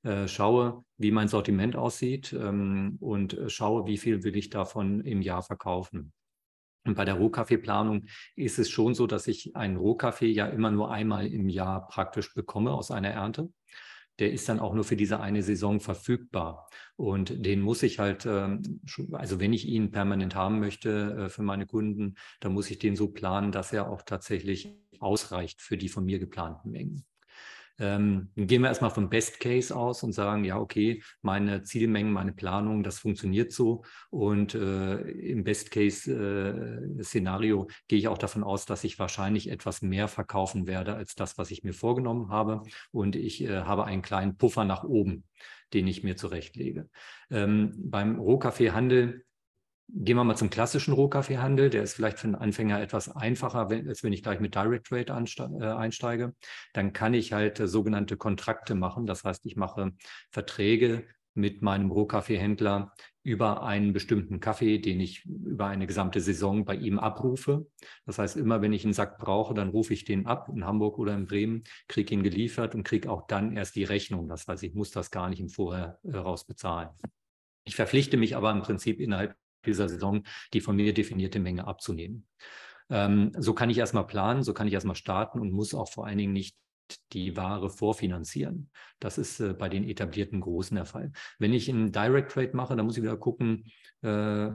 äh, 0.04 0.28
schaue, 0.28 0.84
wie 0.98 1.12
mein 1.12 1.28
Sortiment 1.28 1.76
aussieht 1.76 2.34
ähm, 2.34 2.98
und 3.00 3.34
äh, 3.34 3.50
schaue, 3.50 3.86
wie 3.88 3.98
viel 3.98 4.24
will 4.24 4.36
ich 4.36 4.50
davon 4.50 5.02
im 5.02 5.22
Jahr 5.22 5.44
verkaufen. 5.44 6.14
Und 6.86 6.96
bei 6.96 7.04
der 7.04 7.16
Rohkaffeeplanung 7.16 8.06
ist 8.36 8.60
es 8.60 8.70
schon 8.70 8.94
so, 8.94 9.08
dass 9.08 9.28
ich 9.28 9.56
einen 9.56 9.76
Rohkaffee 9.76 10.30
ja 10.30 10.46
immer 10.48 10.70
nur 10.70 10.92
einmal 10.92 11.26
im 11.26 11.50
Jahr 11.50 11.88
praktisch 11.88 12.34
bekomme 12.36 12.72
aus 12.72 12.92
einer 12.92 13.10
Ernte 13.10 13.50
der 14.20 14.32
ist 14.32 14.48
dann 14.48 14.60
auch 14.60 14.74
nur 14.74 14.84
für 14.84 14.96
diese 14.96 15.20
eine 15.20 15.44
Saison 15.44 15.80
verfügbar. 15.80 16.70
Und 16.96 17.46
den 17.46 17.62
muss 17.62 17.84
ich 17.84 18.00
halt, 18.00 18.26
ähm, 18.26 18.82
also 19.12 19.40
wenn 19.40 19.54
ich 19.54 19.68
ihn 19.68 19.92
permanent 19.92 20.36
haben 20.36 20.60
möchte 20.60 21.26
äh, 21.26 21.30
für 21.30 21.44
meine 21.44 21.66
Kunden, 21.66 22.16
dann 22.40 22.54
muss 22.54 22.72
ich 22.72 22.80
den 22.80 22.96
so 22.96 23.10
planen, 23.10 23.52
dass 23.52 23.74
er 23.74 23.90
auch 23.90 24.02
tatsächlich 24.04 24.74
ausreicht 25.00 25.62
für 25.62 25.78
die 25.78 25.90
von 25.90 26.06
mir 26.06 26.20
geplanten 26.20 26.72
Mengen. 26.72 27.06
Ähm, 27.78 28.30
gehen 28.36 28.62
wir 28.62 28.70
erstmal 28.70 28.92
vom 28.92 29.10
Best 29.10 29.40
Case 29.40 29.76
aus 29.76 30.04
und 30.04 30.14
sagen, 30.14 30.46
ja, 30.46 30.58
okay, 30.58 31.04
meine 31.22 31.64
Zielmengen, 31.64 32.14
meine 32.14 32.32
Planung, 32.32 32.84
das 32.84 33.00
funktioniert 33.00 33.52
so. 33.52 33.84
Und 34.10 34.56
äh, 34.56 35.02
im 35.02 35.44
Best 35.44 35.72
Case 35.72 36.12
äh, 36.12 37.64
gehe 37.88 38.00
ich 38.00 38.08
auch 38.08 38.18
davon 38.18 38.44
aus, 38.44 38.66
dass 38.66 38.84
ich 38.84 38.98
wahrscheinlich 39.00 39.50
etwas 39.50 39.82
mehr 39.82 40.08
verkaufen 40.08 40.68
werde 40.68 40.96
als 40.96 41.16
das, 41.16 41.38
was 41.38 41.52
ich 41.52 41.64
mir 41.64 41.74
vorgenommen 41.74 42.30
habe. 42.30 42.64
Und 42.92 43.16
ich 43.16 43.44
äh, 43.44 43.62
habe 43.62 43.86
einen 43.86 44.02
kleinen 44.02 44.38
Puffer 44.38 44.64
nach 44.64 44.84
oben, 44.84 45.26
den 45.74 45.88
ich 45.88 46.04
mir 46.04 46.16
zurechtlege. 46.16 46.90
Ähm, 47.30 47.74
beim 47.78 48.20
Rohkaffeehandel 48.20 49.26
Gehen 49.88 50.18
wir 50.18 50.24
mal 50.24 50.36
zum 50.36 50.50
klassischen 50.50 50.94
Rohkaffeehandel. 50.94 51.70
Der 51.70 51.84
ist 51.84 51.94
vielleicht 51.94 52.20
für 52.20 52.26
einen 52.26 52.36
Anfänger 52.36 52.82
etwas 52.82 53.16
einfacher, 53.16 53.70
als 53.70 54.04
wenn 54.04 54.14
ich 54.14 54.24
gleich 54.24 54.40
mit 54.40 54.56
Direct 54.56 54.88
Trade 54.88 55.14
äh, 55.60 55.66
einsteige. 55.66 56.34
Dann 56.74 56.92
kann 56.92 57.14
ich 57.14 57.34
halt 57.34 57.60
äh, 57.60 57.68
sogenannte 57.68 58.18
Kontrakte 58.18 58.74
machen. 58.74 59.06
Das 59.06 59.24
heißt, 59.24 59.46
ich 59.46 59.56
mache 59.56 59.92
Verträge 60.32 61.06
mit 61.36 61.62
meinem 61.62 61.92
Rohkaffeehändler 61.92 62.94
über 63.22 63.64
einen 63.64 63.92
bestimmten 63.92 64.40
Kaffee, 64.40 64.80
den 64.80 65.00
ich 65.00 65.26
über 65.26 65.68
eine 65.68 65.86
gesamte 65.86 66.22
Saison 66.22 66.64
bei 66.64 66.76
ihm 66.76 66.98
abrufe. 66.98 67.68
Das 68.06 68.18
heißt, 68.18 68.38
immer 68.38 68.62
wenn 68.62 68.74
ich 68.74 68.86
einen 68.86 68.94
Sack 68.94 69.20
brauche, 69.20 69.54
dann 69.54 69.70
rufe 69.70 69.94
ich 69.94 70.06
den 70.06 70.26
ab 70.26 70.50
in 70.54 70.66
Hamburg 70.66 70.98
oder 70.98 71.14
in 71.14 71.26
Bremen, 71.26 71.64
kriege 71.88 72.14
ihn 72.14 72.24
geliefert 72.24 72.74
und 72.74 72.84
kriege 72.84 73.12
auch 73.12 73.28
dann 73.28 73.58
erst 73.58 73.76
die 73.76 73.84
Rechnung. 73.84 74.30
Das 74.30 74.48
heißt, 74.48 74.64
ich 74.64 74.74
muss 74.74 74.92
das 74.92 75.12
gar 75.12 75.30
nicht 75.30 75.42
im 75.42 75.50
Vorher 75.50 76.00
äh, 76.04 76.16
raus 76.16 76.46
bezahlen. 76.46 76.90
Ich 77.66 77.76
verpflichte 77.76 78.16
mich 78.16 78.36
aber 78.36 78.52
im 78.52 78.62
Prinzip 78.62 79.00
innerhalb 79.00 79.36
dieser 79.66 79.90
Saison 79.90 80.24
die 80.54 80.62
von 80.62 80.76
mir 80.76 80.94
definierte 80.94 81.40
Menge 81.40 81.68
abzunehmen. 81.68 82.28
Ähm, 82.90 83.32
so 83.38 83.54
kann 83.54 83.70
ich 83.70 83.78
erstmal 83.78 84.08
planen, 84.08 84.44
so 84.44 84.54
kann 84.54 84.68
ich 84.68 84.74
erstmal 84.74 84.96
starten 84.96 85.40
und 85.40 85.52
muss 85.52 85.74
auch 85.74 85.92
vor 85.92 86.06
allen 86.06 86.18
Dingen 86.18 86.34
nicht 86.34 86.56
die 87.14 87.36
Ware 87.36 87.70
vorfinanzieren. 87.70 88.70
Das 89.00 89.18
ist 89.18 89.40
äh, 89.40 89.54
bei 89.54 89.70
den 89.70 89.84
etablierten 89.84 90.42
Großen 90.42 90.76
der 90.76 90.86
Fall. 90.86 91.12
Wenn 91.40 91.54
ich 91.54 91.70
einen 91.70 91.92
Direct 91.92 92.32
Trade 92.32 92.52
mache, 92.54 92.76
dann 92.76 92.86
muss 92.86 92.98
ich 92.98 93.04
wieder 93.04 93.18
gucken, 93.18 93.66
äh, 94.02 94.50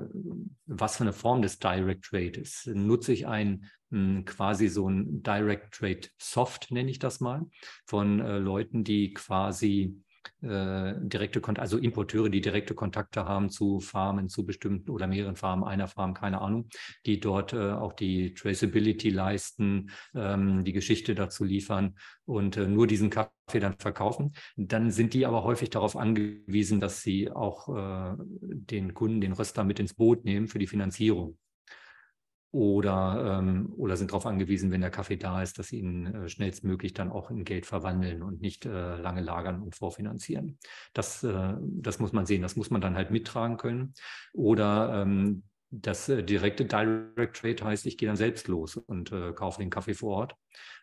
was 0.67 0.97
für 0.97 1.05
eine 1.05 1.13
Form 1.13 1.43
des 1.43 1.59
Direct 1.59 2.05
Trade 2.05 2.41
ist. 2.41 2.67
Nutze 2.69 3.13
ich 3.13 3.27
ein 3.27 3.67
mh, 3.91 4.23
quasi 4.23 4.69
so 4.69 4.89
ein 4.89 5.23
Direct 5.23 5.75
Trade 5.75 6.09
Soft, 6.19 6.71
nenne 6.71 6.91
ich 6.91 6.99
das 6.99 7.21
mal, 7.21 7.47
von 7.87 8.21
äh, 8.21 8.39
Leuten, 8.39 8.85
die 8.85 9.13
quasi 9.13 10.01
äh, 10.43 10.95
direkte 10.99 11.41
Kontakte, 11.41 11.63
also 11.63 11.79
Importeure, 11.79 12.29
die 12.29 12.41
direkte 12.41 12.75
Kontakte 12.75 13.25
haben 13.25 13.51
zu 13.51 13.81
Farmen, 13.81 14.29
zu 14.29 14.45
bestimmten 14.45 14.91
oder 14.91 15.07
mehreren 15.07 15.37
Farmen, 15.37 15.65
einer 15.65 15.89
Farm, 15.89 16.15
keine 16.15 16.41
Ahnung, 16.41 16.69
die 17.07 17.21
dort 17.21 17.53
äh, 17.53 17.73
auch 17.73 17.93
die 17.93 18.35
Traceability 18.35 19.11
leisten, 19.11 19.91
ähm, 20.15 20.65
die 20.65 20.73
Geschichte 20.73 21.15
dazu 21.15 21.45
liefern 21.45 21.97
und 22.25 22.57
äh, 22.57 22.67
nur 22.67 22.87
diesen 22.87 23.11
Kaffee 23.11 23.61
dann 23.61 23.79
verkaufen. 23.79 24.33
Dann 24.57 24.91
sind 24.91 25.15
die 25.15 25.27
aber 25.27 25.45
häufig 25.45 25.71
darauf 25.71 25.97
angewiesen, 25.97 26.81
dass 26.81 27.03
sie 27.03 27.31
auch 27.31 27.69
äh, 27.69 28.17
den 28.41 28.95
Kunden, 28.95 29.21
den 29.21 29.33
Röster 29.33 29.65
mit 29.65 29.81
ins 29.81 29.95
Boot 29.95 30.25
nehmen 30.25 30.49
für 30.49 30.59
die 30.59 30.67
Finanzierung 30.67 31.37
oder, 32.53 33.39
ähm, 33.39 33.73
oder 33.77 33.97
sind 33.97 34.11
darauf 34.11 34.27
angewiesen, 34.27 34.71
wenn 34.71 34.81
der 34.81 34.91
Kaffee 34.91 35.17
da 35.17 35.43
ist, 35.43 35.59
dass 35.59 35.69
sie 35.69 35.79
ihn 35.79 36.07
äh, 36.07 36.29
schnellstmöglich 36.29 36.95
dann 36.95 37.11
auch 37.11 37.31
in 37.31 37.45
Geld 37.45 37.65
verwandeln 37.67 38.23
und 38.23 38.41
nicht 38.41 38.67
äh, 38.67 38.97
lange 38.97 39.21
lagern 39.21 39.63
und 39.63 39.77
vorfinanzieren. 39.77 40.59
Das, 40.93 41.23
äh, 41.23 41.55
das 41.61 42.01
muss 42.01 42.13
man 42.13 42.27
sehen, 42.27 42.43
das 42.43 42.57
muss 42.57 42.71
man 42.71 42.81
dann 42.81 42.97
halt 42.97 43.11
mittragen 43.11 43.57
können. 43.57 43.95
Oder 44.33 45.03
ähm, 45.03 45.45
das 45.71 46.09
äh, 46.09 46.25
direkte 46.25 46.65
Direct 46.65 47.37
Trade 47.37 47.65
heißt, 47.65 47.87
ich 47.87 47.97
gehe 47.97 48.09
dann 48.09 48.17
selbst 48.17 48.49
los 48.49 48.77
und 48.77 49.13
äh, 49.13 49.33
kaufe 49.33 49.61
den 49.61 49.71
Kaffee 49.71 49.95
vor 49.95 50.17
Ort, 50.17 50.37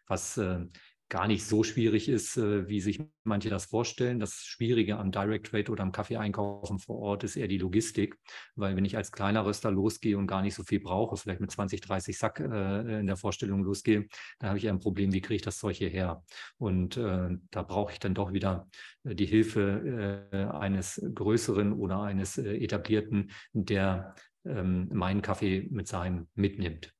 was 0.08 0.38
äh, 0.38 0.66
gar 1.10 1.28
nicht 1.28 1.46
so 1.46 1.64
schwierig 1.64 2.10
ist, 2.10 2.38
äh, 2.38 2.68
wie 2.68 2.82
sich 2.82 3.02
manche 3.24 3.50
das 3.50 3.66
vorstellen. 3.66 4.20
Das 4.20 4.44
Schwierige 4.46 4.98
am 4.98 5.12
Direct 5.12 5.48
Trade 5.48 5.72
oder 5.72 5.84
am 5.84 5.92
Kaffee-Einkaufen 5.92 6.80
vor 6.80 7.00
Ort 7.00 7.24
ist 7.24 7.36
eher 7.36 7.48
die 7.48 7.58
Logistik, 7.58 8.18
weil 8.56 8.76
wenn 8.76 8.86
ich 8.86 8.98
als 8.98 9.12
kleiner 9.12 9.46
Röster 9.46 9.72
losgehe 9.72 10.18
und 10.18 10.28
gar 10.28 10.42
nicht 10.42 10.56
so 10.56 10.64
viel 10.64 10.80
brauche, 10.80 11.16
vielleicht 11.16 11.40
mit 11.40 11.52
20, 11.52 11.82
30 11.82 12.18
Sack 12.18 12.40
äh, 12.40 13.00
in 13.00 13.08
der 13.08 13.16
Vorstellung 13.16 13.64
losgehe, 13.64 14.08
dann 14.40 14.50
habe 14.50 14.58
ich 14.58 14.68
ein 14.68 14.80
Problem, 14.80 15.14
wie 15.14 15.22
kriege 15.22 15.36
ich 15.36 15.42
das 15.42 15.58
Zeug 15.58 15.78
hierher? 15.78 16.24
Und 16.58 16.98
äh, 16.98 17.30
da 17.52 17.64
brauche 17.64 17.94
ich 17.94 18.00
dann 18.00 18.14
doch 18.14 18.34
wieder 18.34 18.68
die 19.04 19.26
Hilfe 19.26 20.28
äh, 20.32 20.38
eines 20.58 21.02
größeren 21.14 21.74
oder 21.74 22.02
eines 22.02 22.38
etablierten, 22.38 23.32
der 23.54 24.16
ähm, 24.46 24.90
meinen 24.92 25.22
Kaffee 25.22 25.68
mit 25.70 25.88
seinem 25.88 26.28
mitnimmt. 26.36 26.94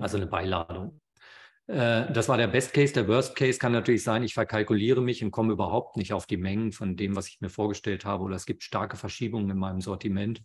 Also 0.00 0.16
eine 0.16 0.26
mhm. 0.26 0.30
Beiladung. 0.30 1.01
Äh, 1.72 2.12
das 2.12 2.28
war 2.28 2.36
der 2.36 2.48
Best 2.48 2.74
Case. 2.74 2.92
Der 2.92 3.08
Worst 3.08 3.34
Case 3.34 3.58
kann 3.58 3.72
natürlich 3.72 4.02
sein, 4.02 4.22
ich 4.22 4.34
verkalkuliere 4.34 5.00
mich 5.00 5.24
und 5.24 5.30
komme 5.30 5.54
überhaupt 5.54 5.96
nicht 5.96 6.12
auf 6.12 6.26
die 6.26 6.36
Mengen 6.36 6.72
von 6.72 6.96
dem, 6.96 7.16
was 7.16 7.28
ich 7.28 7.40
mir 7.40 7.48
vorgestellt 7.48 8.04
habe, 8.04 8.24
oder 8.24 8.36
es 8.36 8.44
gibt 8.44 8.62
starke 8.62 8.98
Verschiebungen 8.98 9.48
in 9.50 9.56
meinem 9.56 9.80
Sortiment 9.80 10.42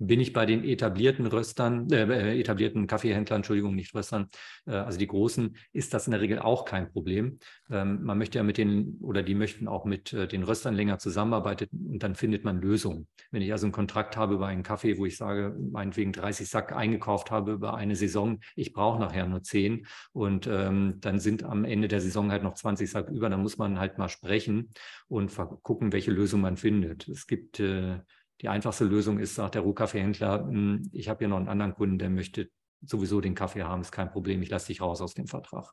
bin 0.00 0.18
ich 0.18 0.32
bei 0.32 0.46
den 0.46 0.64
etablierten 0.64 1.26
Röstern, 1.26 1.90
äh, 1.92 2.04
äh, 2.04 2.40
etablierten 2.40 2.86
Kaffeehändlern, 2.86 3.38
Entschuldigung, 3.38 3.74
nicht 3.74 3.94
Röstern, 3.94 4.28
äh, 4.66 4.72
also 4.72 4.98
die 4.98 5.06
großen, 5.06 5.56
ist 5.72 5.92
das 5.92 6.06
in 6.06 6.12
der 6.12 6.22
Regel 6.22 6.38
auch 6.38 6.64
kein 6.64 6.90
Problem. 6.90 7.38
Ähm, 7.70 8.02
man 8.02 8.16
möchte 8.16 8.38
ja 8.38 8.42
mit 8.42 8.56
den, 8.56 8.98
oder 9.02 9.22
die 9.22 9.34
möchten 9.34 9.68
auch 9.68 9.84
mit 9.84 10.12
äh, 10.14 10.26
den 10.26 10.42
Röstern 10.42 10.74
länger 10.74 10.98
zusammenarbeiten 10.98 11.68
und 11.92 12.02
dann 12.02 12.14
findet 12.14 12.44
man 12.44 12.60
Lösungen. 12.60 13.06
Wenn 13.30 13.42
ich 13.42 13.52
also 13.52 13.66
einen 13.66 13.72
Kontrakt 13.72 14.16
habe 14.16 14.34
über 14.34 14.46
einen 14.46 14.62
Kaffee, 14.62 14.96
wo 14.96 15.04
ich 15.04 15.18
sage, 15.18 15.54
meinetwegen 15.70 16.12
30 16.12 16.48
Sack 16.48 16.72
eingekauft 16.74 17.30
habe 17.30 17.52
über 17.52 17.74
eine 17.74 17.94
Saison, 17.94 18.40
ich 18.56 18.72
brauche 18.72 18.98
nachher 18.98 19.26
nur 19.26 19.42
10 19.42 19.86
und 20.12 20.46
ähm, 20.60 20.98
dann 21.00 21.18
sind 21.18 21.42
am 21.42 21.64
Ende 21.64 21.88
der 21.88 22.00
Saison 22.00 22.30
halt 22.30 22.42
noch 22.42 22.54
20 22.54 22.90
Sack 22.90 23.08
über, 23.10 23.28
dann 23.28 23.42
muss 23.42 23.58
man 23.58 23.78
halt 23.78 23.98
mal 23.98 24.08
sprechen 24.08 24.70
und 25.08 25.34
gucken, 25.62 25.92
welche 25.92 26.10
Lösung 26.10 26.40
man 26.40 26.56
findet. 26.56 27.08
Es 27.08 27.26
gibt 27.26 27.60
äh, 27.60 27.98
die 28.40 28.48
einfachste 28.48 28.84
Lösung 28.84 29.18
ist, 29.18 29.34
sagt 29.34 29.54
der 29.54 29.62
Rohkaffeehändler, 29.62 30.46
hm, 30.46 30.90
ich 30.92 31.08
habe 31.08 31.18
hier 31.20 31.28
noch 31.28 31.36
einen 31.36 31.48
anderen 31.48 31.74
Kunden, 31.74 31.98
der 31.98 32.10
möchte 32.10 32.50
sowieso 32.82 33.20
den 33.20 33.34
Kaffee 33.34 33.62
haben, 33.62 33.82
ist 33.82 33.92
kein 33.92 34.10
Problem, 34.10 34.40
ich 34.42 34.48
lasse 34.48 34.68
dich 34.68 34.80
raus 34.80 35.00
aus 35.02 35.14
dem 35.14 35.26
Vertrag. 35.26 35.72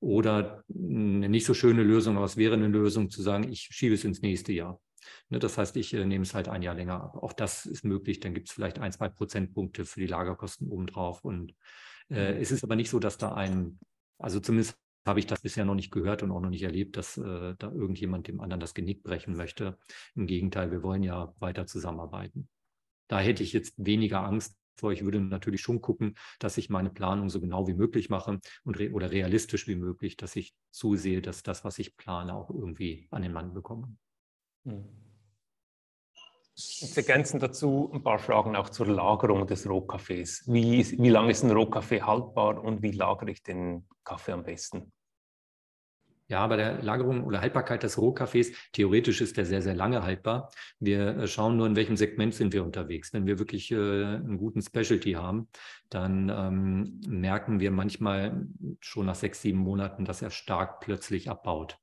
Oder 0.00 0.64
eine 0.70 1.28
nicht 1.28 1.44
so 1.44 1.54
schöne 1.54 1.82
Lösung, 1.82 2.16
aber 2.16 2.24
es 2.24 2.36
wäre 2.36 2.54
eine 2.54 2.68
Lösung 2.68 3.10
zu 3.10 3.22
sagen, 3.22 3.50
ich 3.50 3.68
schiebe 3.70 3.94
es 3.94 4.04
ins 4.04 4.22
nächste 4.22 4.52
Jahr. 4.52 4.80
Ne, 5.28 5.38
das 5.38 5.58
heißt, 5.58 5.76
ich 5.76 5.92
äh, 5.94 6.04
nehme 6.04 6.22
es 6.22 6.34
halt 6.34 6.48
ein 6.48 6.62
Jahr 6.62 6.74
länger 6.74 7.02
ab. 7.02 7.16
Auch 7.16 7.32
das 7.32 7.66
ist 7.66 7.84
möglich. 7.84 8.20
Dann 8.20 8.34
gibt 8.34 8.48
es 8.48 8.54
vielleicht 8.54 8.78
ein, 8.78 8.92
zwei 8.92 9.08
Prozentpunkte 9.08 9.84
für 9.84 10.00
die 10.00 10.06
Lagerkosten 10.06 10.68
obendrauf. 10.68 11.24
Und 11.24 11.54
äh, 12.10 12.34
mhm. 12.34 12.40
es 12.40 12.50
ist 12.50 12.64
aber 12.64 12.76
nicht 12.76 12.90
so, 12.90 12.98
dass 12.98 13.18
da 13.18 13.34
ein, 13.34 13.78
also 14.18 14.40
zumindest 14.40 14.76
habe 15.06 15.20
ich 15.20 15.26
das 15.26 15.40
bisher 15.40 15.64
noch 15.64 15.74
nicht 15.74 15.90
gehört 15.90 16.22
und 16.22 16.30
auch 16.30 16.40
noch 16.40 16.50
nicht 16.50 16.62
erlebt, 16.62 16.96
dass 16.96 17.16
äh, 17.16 17.54
da 17.58 17.72
irgendjemand 17.72 18.28
dem 18.28 18.40
anderen 18.40 18.60
das 18.60 18.74
Genick 18.74 19.02
brechen 19.02 19.36
möchte. 19.36 19.78
Im 20.14 20.26
Gegenteil, 20.26 20.70
wir 20.70 20.82
wollen 20.82 21.02
ja 21.02 21.34
weiter 21.38 21.66
zusammenarbeiten. 21.66 22.48
Da 23.08 23.20
hätte 23.20 23.42
ich 23.42 23.52
jetzt 23.52 23.74
weniger 23.78 24.22
Angst 24.24 24.54
vor. 24.76 24.92
Ich 24.92 25.02
würde 25.02 25.20
natürlich 25.20 25.62
schon 25.62 25.80
gucken, 25.80 26.14
dass 26.38 26.58
ich 26.58 26.68
meine 26.68 26.90
Planung 26.90 27.30
so 27.30 27.40
genau 27.40 27.66
wie 27.66 27.74
möglich 27.74 28.10
mache 28.10 28.38
und 28.64 28.78
re 28.78 28.92
oder 28.92 29.10
realistisch 29.10 29.66
wie 29.66 29.76
möglich, 29.76 30.16
dass 30.16 30.36
ich 30.36 30.54
zusehe, 30.70 31.22
dass 31.22 31.42
das, 31.42 31.64
was 31.64 31.78
ich 31.78 31.96
plane, 31.96 32.34
auch 32.34 32.50
irgendwie 32.50 33.08
an 33.10 33.22
den 33.22 33.32
Mann 33.32 33.54
bekomme. 33.54 33.96
Hm. 34.64 35.07
Jetzt 36.58 36.96
ergänzen 36.96 37.38
dazu 37.38 37.88
ein 37.94 38.02
paar 38.02 38.18
Fragen 38.18 38.56
auch 38.56 38.68
zur 38.68 38.88
Lagerung 38.88 39.46
des 39.46 39.68
Rohkaffees. 39.68 40.42
Wie, 40.48 40.84
wie 40.98 41.08
lange 41.08 41.30
ist 41.30 41.44
ein 41.44 41.52
Rohkaffee 41.52 42.02
haltbar 42.02 42.64
und 42.64 42.82
wie 42.82 42.90
lagere 42.90 43.30
ich 43.30 43.44
den 43.44 43.86
Kaffee 44.02 44.32
am 44.32 44.42
besten? 44.42 44.92
Ja, 46.26 46.44
bei 46.48 46.56
der 46.56 46.82
Lagerung 46.82 47.22
oder 47.22 47.40
Haltbarkeit 47.40 47.84
des 47.84 47.96
Rohkaffees, 47.96 48.52
theoretisch 48.72 49.20
ist 49.20 49.36
der 49.36 49.46
sehr, 49.46 49.62
sehr 49.62 49.76
lange 49.76 50.02
haltbar. 50.02 50.50
Wir 50.80 51.16
äh, 51.16 51.26
schauen 51.28 51.56
nur, 51.56 51.68
in 51.68 51.76
welchem 51.76 51.96
Segment 51.96 52.34
sind 52.34 52.52
wir 52.52 52.64
unterwegs. 52.64 53.12
Wenn 53.12 53.26
wir 53.26 53.38
wirklich 53.38 53.70
äh, 53.70 53.76
einen 53.76 54.36
guten 54.36 54.60
Specialty 54.60 55.12
haben, 55.12 55.48
dann 55.90 56.28
ähm, 56.28 57.00
merken 57.06 57.60
wir 57.60 57.70
manchmal 57.70 58.48
schon 58.80 59.06
nach 59.06 59.14
sechs, 59.14 59.42
sieben 59.42 59.60
Monaten, 59.60 60.04
dass 60.04 60.22
er 60.22 60.30
stark 60.30 60.80
plötzlich 60.80 61.30
abbaut. 61.30 61.78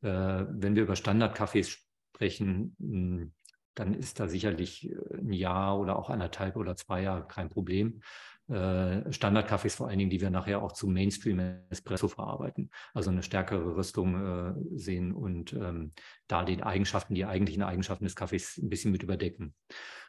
Äh, 0.00 0.08
wenn 0.08 0.74
wir 0.74 0.84
über 0.84 0.96
Standardkaffees 0.96 1.68
sprechen, 2.14 2.74
hm, 2.80 3.32
dann 3.76 3.94
ist 3.94 4.18
da 4.18 4.28
sicherlich 4.28 4.90
äh, 4.90 5.18
ein 5.18 5.32
Jahr 5.32 5.78
oder 5.78 5.96
auch 5.96 6.10
anderthalb 6.10 6.56
oder 6.56 6.74
zwei 6.74 7.02
Jahre 7.02 7.28
kein 7.28 7.48
Problem 7.48 8.00
äh, 8.48 9.12
Standardkaffees 9.12 9.74
vor 9.74 9.88
allen 9.88 9.98
Dingen, 9.98 10.10
die 10.10 10.20
wir 10.20 10.30
nachher 10.30 10.62
auch 10.62 10.72
zum 10.72 10.92
Mainstream-Espresso 10.92 12.06
verarbeiten. 12.06 12.70
Also 12.94 13.10
eine 13.10 13.24
stärkere 13.24 13.74
Rüstung 13.74 14.14
äh, 14.14 14.54
sehen 14.78 15.12
und 15.12 15.52
ähm, 15.52 15.92
da 16.28 16.44
die 16.44 16.62
Eigenschaften, 16.62 17.14
die 17.14 17.24
eigentlichen 17.24 17.64
Eigenschaften 17.64 18.04
des 18.04 18.14
Kaffees 18.14 18.58
ein 18.58 18.68
bisschen 18.68 18.92
mit 18.92 19.02
überdecken. 19.02 19.52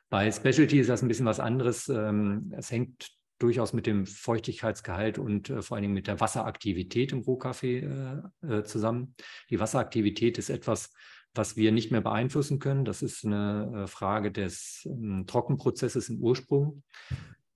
Bei 0.10 0.32
Specialty 0.32 0.80
ist 0.80 0.90
das 0.90 1.02
ein 1.02 1.08
bisschen 1.08 1.26
was 1.26 1.40
anderes. 1.40 1.90
Ähm, 1.90 2.54
es 2.56 2.70
hängt 2.72 3.10
durchaus 3.40 3.74
mit 3.74 3.88
dem 3.88 4.06
Feuchtigkeitsgehalt 4.06 5.18
und 5.18 5.48
vor 5.60 5.76
allen 5.76 5.84
Dingen 5.84 5.94
mit 5.94 6.08
der 6.08 6.20
Wasseraktivität 6.20 7.12
im 7.12 7.20
Rohkaffee 7.20 7.88
zusammen. 8.64 9.14
Die 9.52 9.60
Wasseraktivität 9.60 10.40
ist 10.40 10.50
etwas, 10.50 10.92
was 11.34 11.56
wir 11.56 11.72
nicht 11.72 11.92
mehr 11.92 12.02
beeinflussen 12.02 12.60
können. 12.60 12.86
Das 12.86 13.02
ist 13.02 13.26
eine 13.26 13.84
äh, 13.84 13.88
Frage 13.88 14.32
des 14.32 14.88
ähm, 14.90 15.26
Trockenprozesses 15.28 16.10
im 16.10 16.20
Ursprung 16.20 16.84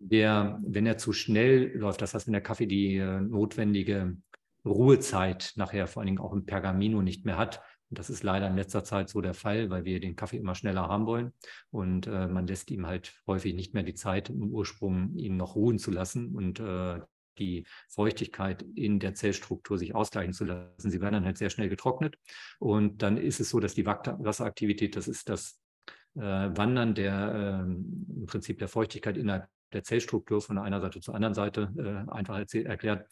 der, 0.01 0.59
wenn 0.65 0.85
er 0.85 0.97
zu 0.97 1.13
schnell 1.13 1.77
läuft, 1.77 2.01
das 2.01 2.13
heißt, 2.13 2.27
wenn 2.27 2.33
der 2.33 2.41
Kaffee 2.41 2.65
die 2.65 2.97
äh, 2.97 3.21
notwendige 3.21 4.17
Ruhezeit 4.65 5.53
nachher 5.55 5.87
vor 5.87 6.01
allen 6.01 6.07
Dingen 6.07 6.19
auch 6.19 6.33
im 6.33 6.45
Pergamino 6.45 7.01
nicht 7.01 7.25
mehr 7.25 7.37
hat. 7.37 7.61
Und 7.89 7.99
das 7.99 8.09
ist 8.09 8.23
leider 8.23 8.47
in 8.47 8.55
letzter 8.55 8.83
Zeit 8.83 9.09
so 9.09 9.21
der 9.21 9.33
Fall, 9.33 9.69
weil 9.69 9.85
wir 9.85 9.99
den 9.99 10.15
Kaffee 10.15 10.37
immer 10.37 10.55
schneller 10.55 10.87
haben 10.87 11.05
wollen. 11.05 11.33
Und 11.71 12.07
äh, 12.07 12.27
man 12.27 12.47
lässt 12.47 12.71
ihm 12.71 12.87
halt 12.87 13.13
häufig 13.27 13.53
nicht 13.53 13.73
mehr 13.73 13.83
die 13.83 13.93
Zeit, 13.93 14.29
im 14.29 14.49
Ursprung 14.51 15.15
ihn 15.15 15.37
noch 15.37 15.55
ruhen 15.55 15.77
zu 15.77 15.91
lassen 15.91 16.33
und 16.33 16.59
äh, 16.59 16.99
die 17.37 17.65
Feuchtigkeit 17.89 18.63
in 18.75 18.99
der 18.99 19.13
Zellstruktur 19.13 19.77
sich 19.77 19.95
ausgleichen 19.95 20.33
zu 20.33 20.45
lassen. 20.45 20.91
Sie 20.91 21.01
werden 21.01 21.13
dann 21.13 21.25
halt 21.25 21.37
sehr 21.37 21.49
schnell 21.49 21.69
getrocknet. 21.69 22.15
Und 22.59 23.01
dann 23.01 23.17
ist 23.17 23.39
es 23.39 23.49
so, 23.49 23.59
dass 23.59 23.73
die 23.73 23.85
Wasseraktivität, 23.85 24.95
das 24.95 25.07
ist 25.07 25.29
das 25.29 25.59
äh, 26.15 26.21
Wandern 26.21 26.93
der 26.95 27.63
äh, 27.65 27.71
im 27.71 28.25
Prinzip 28.27 28.59
der 28.59 28.67
Feuchtigkeit 28.67 29.17
innerhalb 29.17 29.47
der 29.73 29.83
Zellstruktur 29.83 30.41
von 30.41 30.57
einer 30.57 30.81
Seite 30.81 30.99
zur 30.99 31.15
anderen 31.15 31.33
Seite 31.33 31.71
äh, 31.77 32.11
einfach 32.11 32.39
erklärt, 32.53 33.07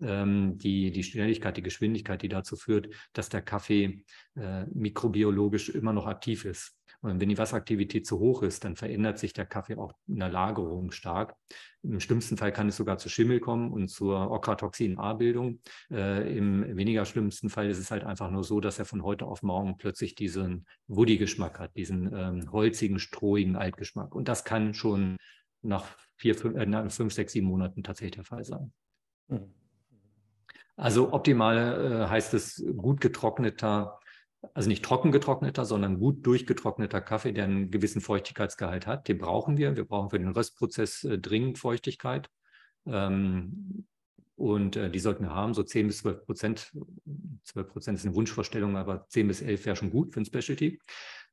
ähm, 0.00 0.56
die, 0.56 0.90
die 0.90 1.02
Schnelligkeit, 1.02 1.56
die 1.56 1.62
Geschwindigkeit, 1.62 2.22
die 2.22 2.28
dazu 2.28 2.56
führt, 2.56 2.88
dass 3.12 3.28
der 3.28 3.42
Kaffee 3.42 4.04
äh, 4.36 4.64
mikrobiologisch 4.72 5.68
immer 5.68 5.92
noch 5.92 6.06
aktiv 6.06 6.44
ist. 6.44 6.77
Und 7.00 7.20
wenn 7.20 7.28
die 7.28 7.38
Wasseraktivität 7.38 8.06
zu 8.06 8.18
hoch 8.18 8.42
ist, 8.42 8.64
dann 8.64 8.74
verändert 8.74 9.18
sich 9.18 9.32
der 9.32 9.46
Kaffee 9.46 9.76
auch 9.76 9.92
in 10.08 10.18
der 10.18 10.30
Lagerung 10.30 10.90
stark. 10.90 11.36
Im 11.82 12.00
schlimmsten 12.00 12.36
Fall 12.36 12.52
kann 12.52 12.68
es 12.68 12.76
sogar 12.76 12.98
zu 12.98 13.08
Schimmel 13.08 13.38
kommen 13.38 13.72
und 13.72 13.88
zur 13.88 14.30
Ochratoxin-A-Bildung. 14.30 15.60
Äh, 15.92 16.36
Im 16.36 16.76
weniger 16.76 17.04
schlimmsten 17.04 17.50
Fall 17.50 17.70
ist 17.70 17.78
es 17.78 17.92
halt 17.92 18.02
einfach 18.02 18.30
nur 18.30 18.42
so, 18.42 18.60
dass 18.60 18.80
er 18.80 18.84
von 18.84 19.04
heute 19.04 19.26
auf 19.26 19.42
morgen 19.42 19.78
plötzlich 19.78 20.16
diesen 20.16 20.66
Woody-Geschmack 20.88 21.60
hat, 21.60 21.76
diesen 21.76 22.12
ähm, 22.12 22.50
holzigen, 22.50 22.98
strohigen 22.98 23.54
Altgeschmack. 23.54 24.14
Und 24.14 24.26
das 24.26 24.44
kann 24.44 24.74
schon 24.74 25.16
nach 25.62 25.86
vier, 26.16 26.34
fünf, 26.34 26.56
äh, 26.56 26.90
fünf, 26.90 27.12
sechs, 27.12 27.32
sieben 27.32 27.46
Monaten 27.46 27.84
tatsächlich 27.84 28.16
der 28.16 28.24
Fall 28.24 28.44
sein. 28.44 28.72
Mhm. 29.28 29.54
Also 30.78 31.12
optimal 31.12 31.56
äh, 31.56 32.08
heißt 32.08 32.34
es 32.34 32.64
gut 32.76 33.00
getrockneter, 33.00 33.98
also 34.54 34.68
nicht 34.68 34.84
trocken 34.84 35.12
getrockneter, 35.12 35.64
sondern 35.64 35.98
gut 35.98 36.26
durchgetrockneter 36.26 37.00
Kaffee, 37.00 37.32
der 37.32 37.44
einen 37.44 37.70
gewissen 37.70 38.00
Feuchtigkeitsgehalt 38.00 38.86
hat. 38.86 39.08
Den 39.08 39.18
brauchen 39.18 39.56
wir. 39.56 39.76
Wir 39.76 39.84
brauchen 39.84 40.10
für 40.10 40.18
den 40.18 40.28
Röstprozess 40.28 41.04
äh, 41.04 41.18
dringend 41.18 41.58
Feuchtigkeit. 41.58 42.30
Ähm, 42.86 43.86
und 44.36 44.76
äh, 44.76 44.90
die 44.90 45.00
sollten 45.00 45.24
wir 45.24 45.34
haben, 45.34 45.54
so 45.54 45.64
10 45.64 45.88
bis 45.88 45.98
12 45.98 46.24
Prozent. 46.24 46.72
12 47.44 47.68
Prozent 47.68 47.98
ist 47.98 48.06
eine 48.06 48.14
Wunschvorstellung, 48.14 48.76
aber 48.76 49.06
10 49.08 49.26
bis 49.26 49.42
11 49.42 49.66
wäre 49.66 49.76
schon 49.76 49.90
gut 49.90 50.14
für 50.14 50.20
ein 50.20 50.24
Specialty. 50.24 50.78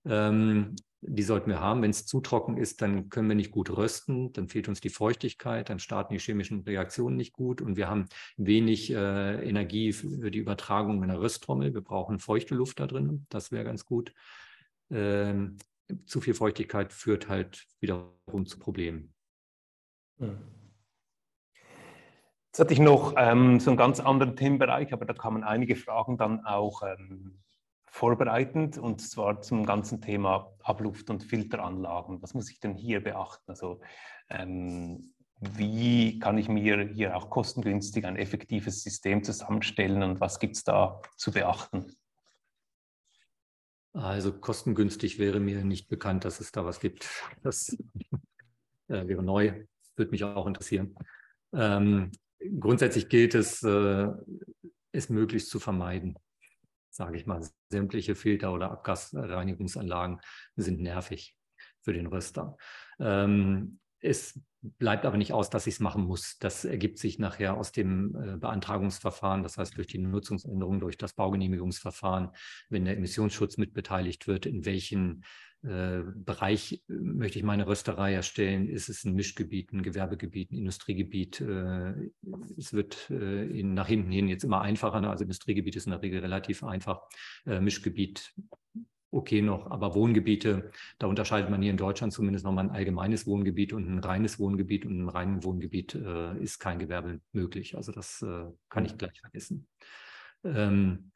Ähm, 0.06 0.76
die 1.08 1.24
sollten 1.24 1.50
wir 1.50 1.60
haben. 1.60 1.82
Wenn 1.82 1.92
es 1.92 2.06
zu 2.06 2.22
trocken 2.22 2.58
ist, 2.58 2.82
dann 2.82 3.10
können 3.10 3.28
wir 3.28 3.36
nicht 3.36 3.52
gut 3.52 3.76
rösten, 3.76 4.34
dann 4.34 4.48
fehlt 4.48 4.68
uns 4.68 4.82
die 4.82 4.90
Feuchtigkeit, 4.90 5.70
dann 5.70 5.80
starten 5.80 6.14
die 6.14 6.20
chemischen 6.20 6.62
Reaktionen 6.62 7.16
nicht 7.16 7.34
gut 7.34 7.62
und 7.62 7.78
wir 7.78 7.88
haben 7.88 8.08
wenig 8.38 8.92
äh, 8.92 9.48
Energie 9.48 9.94
für 9.94 10.32
die 10.32 10.40
Übertragung 10.40 11.02
in 11.04 11.10
der 11.10 11.20
Rösttrommel. 11.20 11.74
Wir 11.74 11.82
brauchen 11.82 12.20
feuchte 12.20 12.56
Luft 12.56 12.80
da 12.80 12.88
drin, 12.88 13.26
das 13.30 13.52
wäre 13.52 13.64
ganz 13.64 13.86
gut. 13.86 14.14
Ähm, 14.90 15.58
zu 16.06 16.22
viel 16.22 16.34
Feuchtigkeit 16.34 16.92
führt 16.92 17.30
halt 17.30 17.66
wiederum 17.80 18.46
zu 18.46 18.58
Problemen. 18.58 19.14
Hm. 20.18 20.38
Jetzt 22.48 22.60
hatte 22.60 22.74
ich 22.74 22.80
noch 22.80 23.14
ähm, 23.18 23.60
so 23.60 23.70
einen 23.70 23.78
ganz 23.78 24.00
anderen 24.00 24.36
Themenbereich, 24.36 24.94
aber 24.94 25.06
da 25.06 25.14
kamen 25.14 25.44
einige 25.44 25.76
Fragen 25.76 26.18
dann 26.18 26.46
auch 26.46 26.84
ähm, 26.84 27.42
vorbereitend 27.96 28.78
und 28.78 29.00
zwar 29.00 29.42
zum 29.42 29.66
ganzen 29.66 30.02
Thema 30.02 30.54
Abluft- 30.64 31.10
und 31.10 31.24
Filteranlagen. 31.24 32.22
Was 32.22 32.34
muss 32.34 32.52
ich 32.52 32.60
denn 32.60 32.76
hier 32.76 33.02
beachten? 33.02 33.50
Also 33.50 33.80
ähm, 34.30 35.14
wie 35.40 36.20
kann 36.20 36.38
ich 36.38 36.50
mir 36.50 36.90
hier 36.90 37.16
auch 37.16 37.30
kostengünstig 37.30 38.06
ein 38.06 38.18
effektives 38.18 38.84
System 38.84 39.24
zusammenstellen 39.24 40.04
und 40.04 40.20
was 40.20 40.40
gibt 40.40 40.58
es 40.58 40.66
da 40.66 41.02
zu 41.16 41.32
beachten? 41.32 41.96
Also 43.94 44.34
kostengünstig 44.34 45.18
wäre 45.18 45.40
mir 45.40 45.64
nicht 45.64 45.88
bekannt, 45.88 46.26
dass 46.26 46.42
es 46.42 46.52
da 46.52 46.66
was 46.66 46.82
gibt. 46.82 47.08
Das 47.44 47.78
äh, 48.90 49.08
wäre 49.08 49.24
neu, 49.24 49.64
würde 49.96 50.12
mich 50.12 50.26
auch 50.26 50.48
interessieren. 50.48 50.98
Ähm, 51.54 52.12
grundsätzlich 52.60 53.08
gilt 53.08 53.36
es, 53.36 53.64
äh, 53.64 54.10
es 54.92 55.08
möglichst 55.10 55.50
zu 55.50 55.62
vermeiden 55.62 56.20
sage 56.96 57.18
ich 57.18 57.26
mal, 57.26 57.46
sämtliche 57.70 58.16
Filter 58.16 58.54
oder 58.54 58.72
Abgasreinigungsanlagen 58.72 60.20
sind 60.56 60.82
nervig 60.82 61.36
für 61.82 61.94
den 61.94 62.08
Röster. 62.08 62.58
Ähm, 63.00 63.80
es 64.00 64.40
bleibt 64.62 65.06
aber 65.06 65.18
nicht 65.18 65.34
aus, 65.34 65.50
dass 65.50 65.68
ich 65.68 65.76
es 65.76 65.80
machen 65.80 66.06
muss. 66.06 66.38
Das 66.40 66.66
ergibt 66.66 66.98
sich 66.98 67.20
nachher 67.20 67.58
aus 67.58 67.72
dem 67.72 68.16
äh, 68.16 68.38
Beantragungsverfahren, 68.38 69.44
das 69.44 69.58
heißt 69.58 69.78
durch 69.78 69.88
die 69.88 70.00
Nutzungsänderung, 70.00 70.80
durch 70.80 70.98
das 70.98 71.14
Baugenehmigungsverfahren, 71.14 72.30
wenn 72.70 72.86
der 72.86 72.98
Emissionsschutz 72.98 73.58
mitbeteiligt 73.58 74.28
wird, 74.28 74.46
in 74.46 74.66
welchen 74.66 75.24
Bereich 75.66 76.84
äh, 76.90 76.94
möchte 76.94 77.40
ich 77.40 77.46
meine 77.46 77.68
Rösterei 77.68 78.14
erstellen? 78.14 78.70
Ist 78.70 78.90
es 78.90 79.04
ein 79.04 79.14
Mischgebiet, 79.14 79.74
ein 79.74 79.84
Gewerbegebiet, 79.84 80.52
ein 80.52 80.58
Industriegebiet? 80.58 81.42
Äh, 81.42 82.12
es 82.58 82.74
wird 82.74 83.10
in, 83.10 83.74
nach 83.74 83.88
hinten 83.88 84.12
hin 84.12 84.28
jetzt 84.28 84.44
immer 84.44 84.62
einfacher. 84.62 85.02
Ne? 85.02 85.10
Also 85.10 85.24
Industriegebiet 85.24 85.76
ist 85.76 85.86
in 85.86 85.92
der 85.92 86.02
Regel 86.02 86.20
relativ 86.22 86.64
einfach. 86.64 87.02
Mischgebiet 87.46 88.34
okay 89.16 89.42
noch, 89.42 89.72
aber 89.72 89.96
Wohngebiete, 89.96 90.72
da 91.00 91.08
unterscheidet 91.08 91.50
man 91.50 91.62
hier 91.62 91.72
in 91.72 91.78
Deutschland 91.78 92.14
zumindest 92.14 92.46
nochmal 92.46 92.66
ein 92.66 92.72
allgemeines 92.72 93.26
Wohngebiet 93.26 93.74
und 93.74 93.88
ein 93.88 94.00
reines 94.00 94.40
Wohngebiet 94.40 94.86
und 94.86 95.00
ein 95.00 95.10
reines 95.10 95.44
Wohngebiet 95.44 95.96
äh, 95.96 96.38
ist 96.40 96.60
kein 96.60 96.80
Gewerbe 96.80 97.22
möglich. 97.32 97.76
Also 97.78 97.92
das 97.92 98.22
äh, 98.22 98.46
kann 98.70 98.86
ich 98.86 98.98
gleich 98.98 99.20
vergessen. 99.22 99.68
Ähm, 100.44 101.12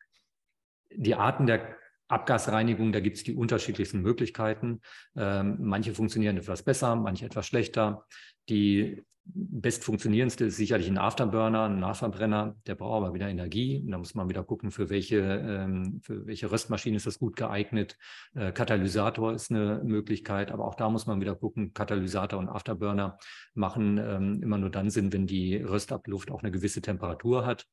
die 0.92 1.16
Arten 1.16 1.46
der 1.46 1.78
Abgasreinigung, 2.10 2.92
da 2.92 3.00
gibt 3.00 3.18
es 3.18 3.24
die 3.24 3.36
unterschiedlichsten 3.36 4.02
Möglichkeiten. 4.02 4.82
Ähm, 5.16 5.58
manche 5.60 5.94
funktionieren 5.94 6.38
etwas 6.38 6.64
besser, 6.64 6.96
manche 6.96 7.26
etwas 7.26 7.46
schlechter. 7.46 8.06
Die 8.50 9.04
best 9.32 9.84
funktionierendste 9.84 10.46
ist 10.46 10.58
sicherlich 10.58 10.88
ein 10.88 10.98
Afterburner, 10.98 11.66
ein 11.66 11.80
Nachverbrenner. 11.80 12.56
Der 12.66 12.76
braucht 12.76 13.04
aber 13.04 13.14
wieder 13.14 13.30
Energie. 13.30 13.84
Da 13.88 13.98
muss 13.98 14.16
man 14.16 14.30
wieder 14.30 14.44
gucken, 14.44 14.72
für 14.72 14.90
welche, 14.90 15.18
ähm, 15.20 16.02
für 16.02 16.26
welche 16.26 16.52
Röstmaschine 16.52 16.98
ist 16.98 17.06
das 17.06 17.20
gut 17.20 17.36
geeignet. 17.36 17.98
Äh, 18.34 18.52
Katalysator 18.52 19.34
ist 19.34 19.52
eine 19.52 19.82
Möglichkeit, 19.84 20.52
aber 20.52 20.66
auch 20.66 20.76
da 20.76 20.90
muss 20.90 21.06
man 21.06 21.22
wieder 21.22 21.36
gucken. 21.36 21.74
Katalysator 21.74 22.40
und 22.40 22.50
Afterburner 22.50 23.18
machen 23.54 23.98
ähm, 23.98 24.42
immer 24.42 24.58
nur 24.58 24.72
dann 24.72 24.90
Sinn, 24.90 25.14
wenn 25.14 25.28
die 25.28 25.58
Röstabluft 25.58 26.32
auch 26.32 26.42
eine 26.42 26.52
gewisse 26.52 26.82
Temperatur 26.82 27.46
hat. 27.46 27.68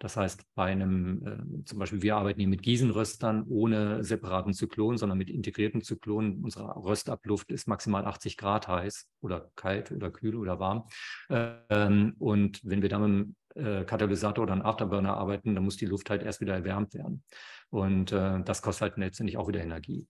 Das 0.00 0.16
heißt, 0.16 0.44
bei 0.54 0.66
einem, 0.72 1.26
äh, 1.60 1.64
zum 1.64 1.78
Beispiel, 1.78 2.00
wir 2.00 2.16
arbeiten 2.16 2.40
hier 2.40 2.48
mit 2.48 2.62
Gießenröstern 2.62 3.44
ohne 3.48 4.02
separaten 4.02 4.54
Zyklon, 4.54 4.96
sondern 4.96 5.18
mit 5.18 5.28
integrierten 5.28 5.82
Zyklonen. 5.82 6.42
Unsere 6.42 6.74
Röstabluft 6.76 7.52
ist 7.52 7.68
maximal 7.68 8.06
80 8.06 8.38
Grad 8.38 8.66
heiß 8.66 9.08
oder 9.20 9.50
kalt 9.56 9.92
oder 9.92 10.10
kühl 10.20 10.36
oder 10.36 10.60
warm. 10.60 10.84
Ähm, 11.28 12.14
und 12.18 12.60
wenn 12.62 12.82
wir 12.82 12.88
dann 12.88 13.02
mit 13.02 13.10
einem 13.56 13.80
äh, 13.80 13.84
Katalysator 13.84 14.44
oder 14.44 14.52
einem 14.52 14.62
Afterburner 14.62 15.16
arbeiten, 15.16 15.54
dann 15.54 15.64
muss 15.64 15.76
die 15.76 15.86
Luft 15.86 16.10
halt 16.10 16.22
erst 16.22 16.40
wieder 16.40 16.54
erwärmt 16.54 16.94
werden. 16.94 17.24
Und 17.70 18.12
äh, 18.12 18.42
das 18.42 18.62
kostet 18.62 18.82
halt 18.82 18.98
letztendlich 18.98 19.36
auch 19.36 19.48
wieder 19.48 19.62
Energie. 19.62 20.06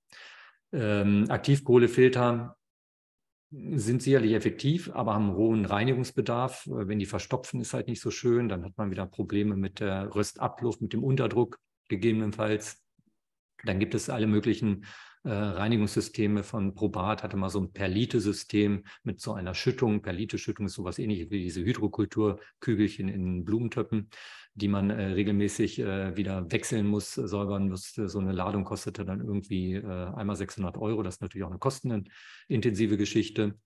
Ähm, 0.73 1.27
Aktivkohlefilter 1.29 2.57
sind 3.51 4.03
sicherlich 4.03 4.33
effektiv, 4.33 4.91
aber 4.95 5.15
haben 5.15 5.35
hohen 5.35 5.65
Reinigungsbedarf. 5.65 6.67
Äh, 6.67 6.89
wenn 6.89 6.99
die 6.99 7.07
verstopfen, 7.07 7.61
ist 7.61 7.75
halt 7.75 7.89
nicht 7.89 8.01
so 8.01 8.11
schön. 8.11 8.49
Dann 8.49 8.65
hat 8.65 8.77
man 8.77 8.91
wieder 8.91 9.07
Probleme 9.07 9.57
mit 9.57 9.81
der 9.81 10.15
Röstabluft, 10.15 10.81
mit 10.81 10.93
dem 10.93 11.05
Unterdruck 11.05 11.59
gegebenenfalls. 11.89 12.83
Dann 13.65 13.79
gibt 13.79 13.95
es 13.95 14.09
alle 14.09 14.27
möglichen 14.27 14.87
äh, 15.23 15.31
Reinigungssysteme 15.31 16.43
von 16.43 16.75
Probat, 16.75 17.23
hatte 17.23 17.37
mal 17.37 17.51
so 17.51 17.61
ein 17.61 17.73
Perlite-System 17.73 18.85
mit 19.03 19.21
so 19.21 19.33
einer 19.35 19.55
Schüttung. 19.55 20.03
Perlite-Schüttung 20.03 20.67
ist 20.67 20.75
sowas 20.75 20.99
ähnliches 20.99 21.31
wie 21.31 21.43
diese 21.43 21.63
Hydrokulturkügelchen 21.63 23.09
in 23.09 23.45
Blumentöpfen 23.45 24.11
die 24.55 24.69
man 24.69 24.91
äh, 24.91 25.07
regelmäßig 25.13 25.79
äh, 25.79 26.17
wieder 26.17 26.51
wechseln 26.51 26.87
muss, 26.87 27.15
säubern 27.15 27.69
muss. 27.69 27.93
So 27.95 28.19
eine 28.19 28.33
Ladung 28.33 28.65
kostete 28.65 29.05
dann 29.05 29.21
irgendwie 29.21 29.75
äh, 29.75 29.85
einmal 29.85 30.37
600 30.37 30.77
Euro. 30.77 31.03
Das 31.03 31.17
ist 31.17 31.23
natürlich 31.23 31.45
auch 31.45 31.51
eine 31.51 31.59
kostenintensive 31.59 32.97
Geschichte. 32.97 33.59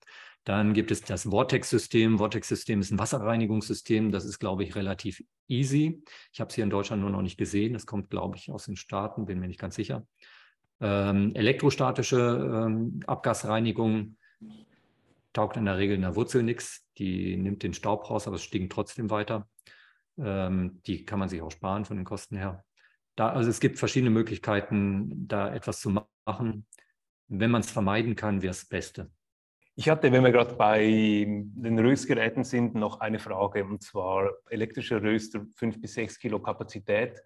Dann 0.45 0.75
gibt 0.75 0.91
es 0.91 1.01
das 1.01 1.23
Vortex-System. 1.23 2.19
Vortex-System 2.19 2.81
ist 2.81 2.91
ein 2.91 2.99
Wasserreinigungssystem. 2.99 4.13
Das 4.13 4.27
ist, 4.27 4.39
glaube 4.39 4.63
ich, 4.63 4.75
relativ 4.75 5.23
easy. 5.49 6.03
Ich 6.33 6.41
habe 6.41 6.49
es 6.49 6.55
hier 6.55 6.65
in 6.65 6.71
Deutschland 6.71 7.01
nur 7.01 7.11
noch 7.11 7.23
nicht 7.23 7.39
gesehen. 7.39 7.73
Das 7.73 7.87
kommt, 7.87 8.11
glaube 8.11 8.37
ich, 8.37 8.51
aus 8.51 8.67
den 8.67 8.77
Staaten, 8.77 9.25
bin 9.25 9.41
mir 9.41 9.49
nicht 9.49 9.61
ganz 9.61 9.75
sicher. 9.75 10.07
Ähm, 10.81 11.35
elektrostatische 11.35 12.67
ähm, 12.67 13.01
Abgasreinigung 13.07 14.17
taugt 15.33 15.57
in 15.57 15.65
der 15.65 15.79
Regel 15.79 15.97
in 15.97 16.03
der 16.03 16.17
Wurzel 16.17 16.43
nichts. 16.43 16.87
Die 16.99 17.37
nimmt 17.37 17.63
den 17.63 17.75
Staub 17.75 18.09
raus, 18.11 18.27
aber 18.27 18.37
es 18.37 18.43
stinkt 18.43 18.73
trotzdem 18.73 19.11
weiter. 19.11 19.49
Ähm, 20.19 20.81
die 20.87 21.05
kann 21.05 21.19
man 21.19 21.29
sich 21.29 21.43
auch 21.43 21.51
sparen 21.51 21.85
von 21.85 21.97
den 21.97 22.05
Kosten 22.05 22.37
her. 22.37 22.65
Da, 23.17 23.31
also 23.31 23.51
es 23.51 23.61
gibt 23.61 23.79
verschiedene 23.79 24.11
Möglichkeiten, 24.11 25.29
da 25.29 25.55
etwas 25.55 25.81
zu 25.81 25.91
machen. 26.27 26.67
Wenn 27.29 27.51
man 27.51 27.61
es 27.61 27.71
vermeiden 27.71 28.17
kann, 28.17 28.43
wäre 28.43 28.51
es 28.51 28.61
das 28.61 28.69
Beste. 28.69 29.11
Ich 29.77 29.89
hatte, 29.89 30.13
wenn 30.13 30.23
wir 30.23 30.31
gerade 30.31 30.55
bei 30.55 31.27
den 31.27 31.79
Röstgeräten 31.79 32.45
sind, 32.45 32.77
noch 32.77 33.01
eine 33.01 33.19
Frage, 33.19 33.65
und 33.65 33.83
zwar 33.83 34.31
elektrische 34.49 35.03
Röster 35.03 35.45
5 35.57 35.81
bis 35.81 35.95
6 35.95 36.19
Kilo 36.19 36.41
Kapazität. 36.41 37.21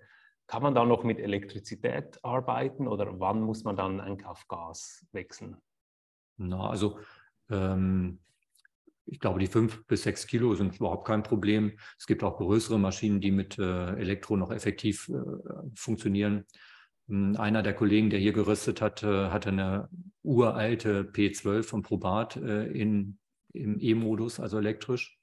Kann 0.49 0.63
man 0.63 0.75
da 0.75 0.85
noch 0.85 1.05
mit 1.05 1.19
Elektrizität 1.19 2.19
arbeiten 2.25 2.89
oder 2.89 3.21
wann 3.21 3.43
muss 3.43 3.65
man 3.65 3.77
dann 3.77 4.01
eigentlich 4.01 4.27
auf 4.27 4.49
Gas 4.49 5.07
wechseln? 5.13 5.59
Na, 6.39 6.71
also 6.71 6.99
ähm, 7.51 8.19
ich 9.05 9.21
glaube, 9.21 9.41
die 9.41 9.47
5 9.47 9.87
bis 9.87 10.05
6 10.05 10.27
Kilo 10.27 10.55
sind 10.55 10.77
überhaupt 10.77 11.07
kein 11.07 11.23
Problem. 11.23 11.79
Es 11.99 12.07
gibt 12.07 12.25
auch 12.25 12.39
größere 12.39 12.79
Maschinen, 12.79 13.21
die 13.21 13.31
mit 13.31 13.59
äh, 13.59 13.95
Elektro 13.97 14.37
noch 14.37 14.51
effektiv 14.51 15.11
äh, 15.11 15.15
funktionieren. 15.75 16.47
Hm, 17.09 17.37
einer 17.37 17.63
der 17.63 17.75
Kollegen, 17.75 18.09
der 18.09 18.19
hier 18.19 18.33
gerüstet 18.33 18.81
hat, 18.81 19.03
äh, 19.03 19.29
hatte 19.29 19.51
eine 19.51 19.91
uralte 20.23 21.05
P12 21.05 21.63
von 21.63 21.83
Probat 21.83 22.37
äh, 22.37 22.67
in, 22.69 23.19
im 23.53 23.79
E-Modus, 23.79 24.41
also 24.41 24.57
elektrisch, 24.57 25.19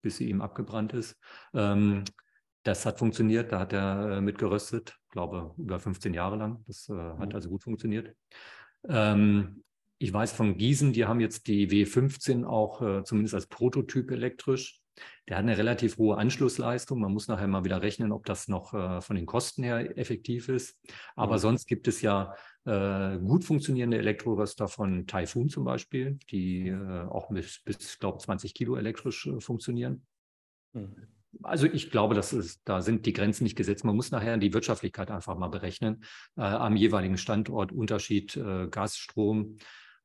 bis 0.00 0.16
sie 0.16 0.30
ihm 0.30 0.40
abgebrannt 0.40 0.94
ist. 0.94 1.18
Ähm, 1.52 2.04
das 2.64 2.84
hat 2.86 2.98
funktioniert, 2.98 3.52
da 3.52 3.60
hat 3.60 3.72
er 3.72 4.16
äh, 4.16 4.20
mitgeröstet, 4.20 4.96
glaube 5.10 5.54
über 5.56 5.78
15 5.78 6.14
Jahre 6.14 6.36
lang. 6.36 6.64
Das 6.66 6.88
hat 6.88 7.28
mhm. 7.28 7.34
also 7.34 7.48
gut 7.48 7.62
funktioniert. 7.62 8.14
Ähm, 8.88 9.62
ich 9.98 10.12
weiß 10.12 10.32
von 10.32 10.58
Gießen, 10.58 10.92
die 10.92 11.04
haben 11.04 11.20
jetzt 11.20 11.46
die 11.46 11.68
W15 11.68 12.44
auch 12.44 13.04
zumindest 13.04 13.34
als 13.34 13.46
Prototyp 13.46 14.10
elektrisch. 14.10 14.82
Der 15.28 15.38
hat 15.38 15.44
eine 15.44 15.56
relativ 15.56 15.96
hohe 15.96 16.16
Anschlussleistung. 16.18 17.00
Man 17.00 17.12
muss 17.12 17.28
nachher 17.28 17.48
mal 17.48 17.64
wieder 17.64 17.82
rechnen, 17.82 18.12
ob 18.12 18.26
das 18.26 18.48
noch 18.48 18.74
äh, 18.74 19.00
von 19.00 19.16
den 19.16 19.26
Kosten 19.26 19.62
her 19.62 19.96
effektiv 19.98 20.48
ist. 20.48 20.78
Aber 21.16 21.34
mhm. 21.34 21.40
sonst 21.40 21.66
gibt 21.66 21.88
es 21.88 22.02
ja 22.02 22.34
äh, 22.64 23.18
gut 23.18 23.44
funktionierende 23.44 23.98
Elektroröster 23.98 24.68
von 24.68 25.06
Typhoon 25.06 25.48
zum 25.48 25.64
Beispiel, 25.64 26.18
die 26.30 26.68
äh, 26.68 27.06
auch 27.08 27.30
bis, 27.30 27.62
bis 27.64 27.98
glaube 27.98 28.18
20 28.18 28.54
Kilo 28.54 28.76
elektrisch 28.76 29.26
äh, 29.26 29.40
funktionieren. 29.40 30.06
Mhm. 30.72 31.08
Also 31.42 31.66
ich 31.66 31.90
glaube, 31.90 32.14
das 32.14 32.32
ist, 32.32 32.62
da 32.64 32.80
sind 32.82 33.06
die 33.06 33.12
Grenzen 33.12 33.44
nicht 33.44 33.56
gesetzt. 33.56 33.84
Man 33.84 33.96
muss 33.96 34.10
nachher 34.10 34.36
die 34.36 34.52
Wirtschaftlichkeit 34.52 35.10
einfach 35.10 35.36
mal 35.36 35.48
berechnen. 35.48 36.04
Äh, 36.36 36.42
am 36.42 36.76
jeweiligen 36.76 37.18
Standort 37.18 37.72
Unterschied 37.72 38.36
äh, 38.36 38.68
Gas, 38.68 38.96
Strom, 38.96 39.56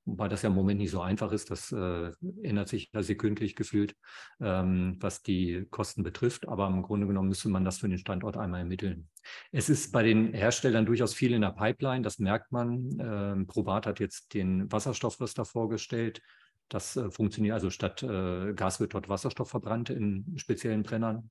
wobei 0.06 0.28
das 0.28 0.42
ja 0.42 0.50
im 0.50 0.56
Moment 0.56 0.80
nicht 0.80 0.92
so 0.92 1.02
einfach 1.02 1.32
ist. 1.32 1.52
Das 1.52 1.72
äh, 1.72 2.12
ändert 2.44 2.70
sich 2.70 2.90
ja 2.94 3.04
sekündlich 3.04 3.56
gefühlt, 3.56 3.96
ähm, 4.42 4.98
was 5.00 5.22
die 5.22 5.68
Kosten 5.70 6.04
betrifft. 6.04 6.48
Aber 6.48 6.68
im 6.68 6.82
Grunde 6.82 7.08
genommen 7.08 7.30
müsste 7.30 7.50
man 7.50 7.66
das 7.66 7.80
für 7.80 7.90
den 7.90 7.98
Standort 7.98 8.38
einmal 8.38 8.62
ermitteln. 8.62 9.10
Es 9.52 9.70
ist 9.70 9.92
bei 9.92 10.04
den 10.04 10.34
Herstellern 10.34 10.86
durchaus 10.86 11.14
viel 11.14 11.34
in 11.34 11.42
der 11.42 11.52
Pipeline, 11.52 12.02
das 12.02 12.20
merkt 12.20 12.52
man. 12.52 12.98
Ähm, 13.00 13.48
Probat 13.48 13.86
hat 13.86 14.00
jetzt 14.00 14.34
den 14.34 14.72
Wasserstoffröster 14.72 15.46
vorgestellt. 15.46 16.22
Das 16.70 16.96
äh, 16.96 17.12
funktioniert, 17.12 17.54
also 17.54 17.70
statt 17.70 18.04
äh, 18.04 18.54
Gas 18.54 18.80
wird 18.80 18.94
dort 18.94 19.10
Wasserstoff 19.10 19.50
verbrannt 19.50 19.90
in 19.90 20.38
speziellen 20.38 20.84
Brennern. 20.84 21.30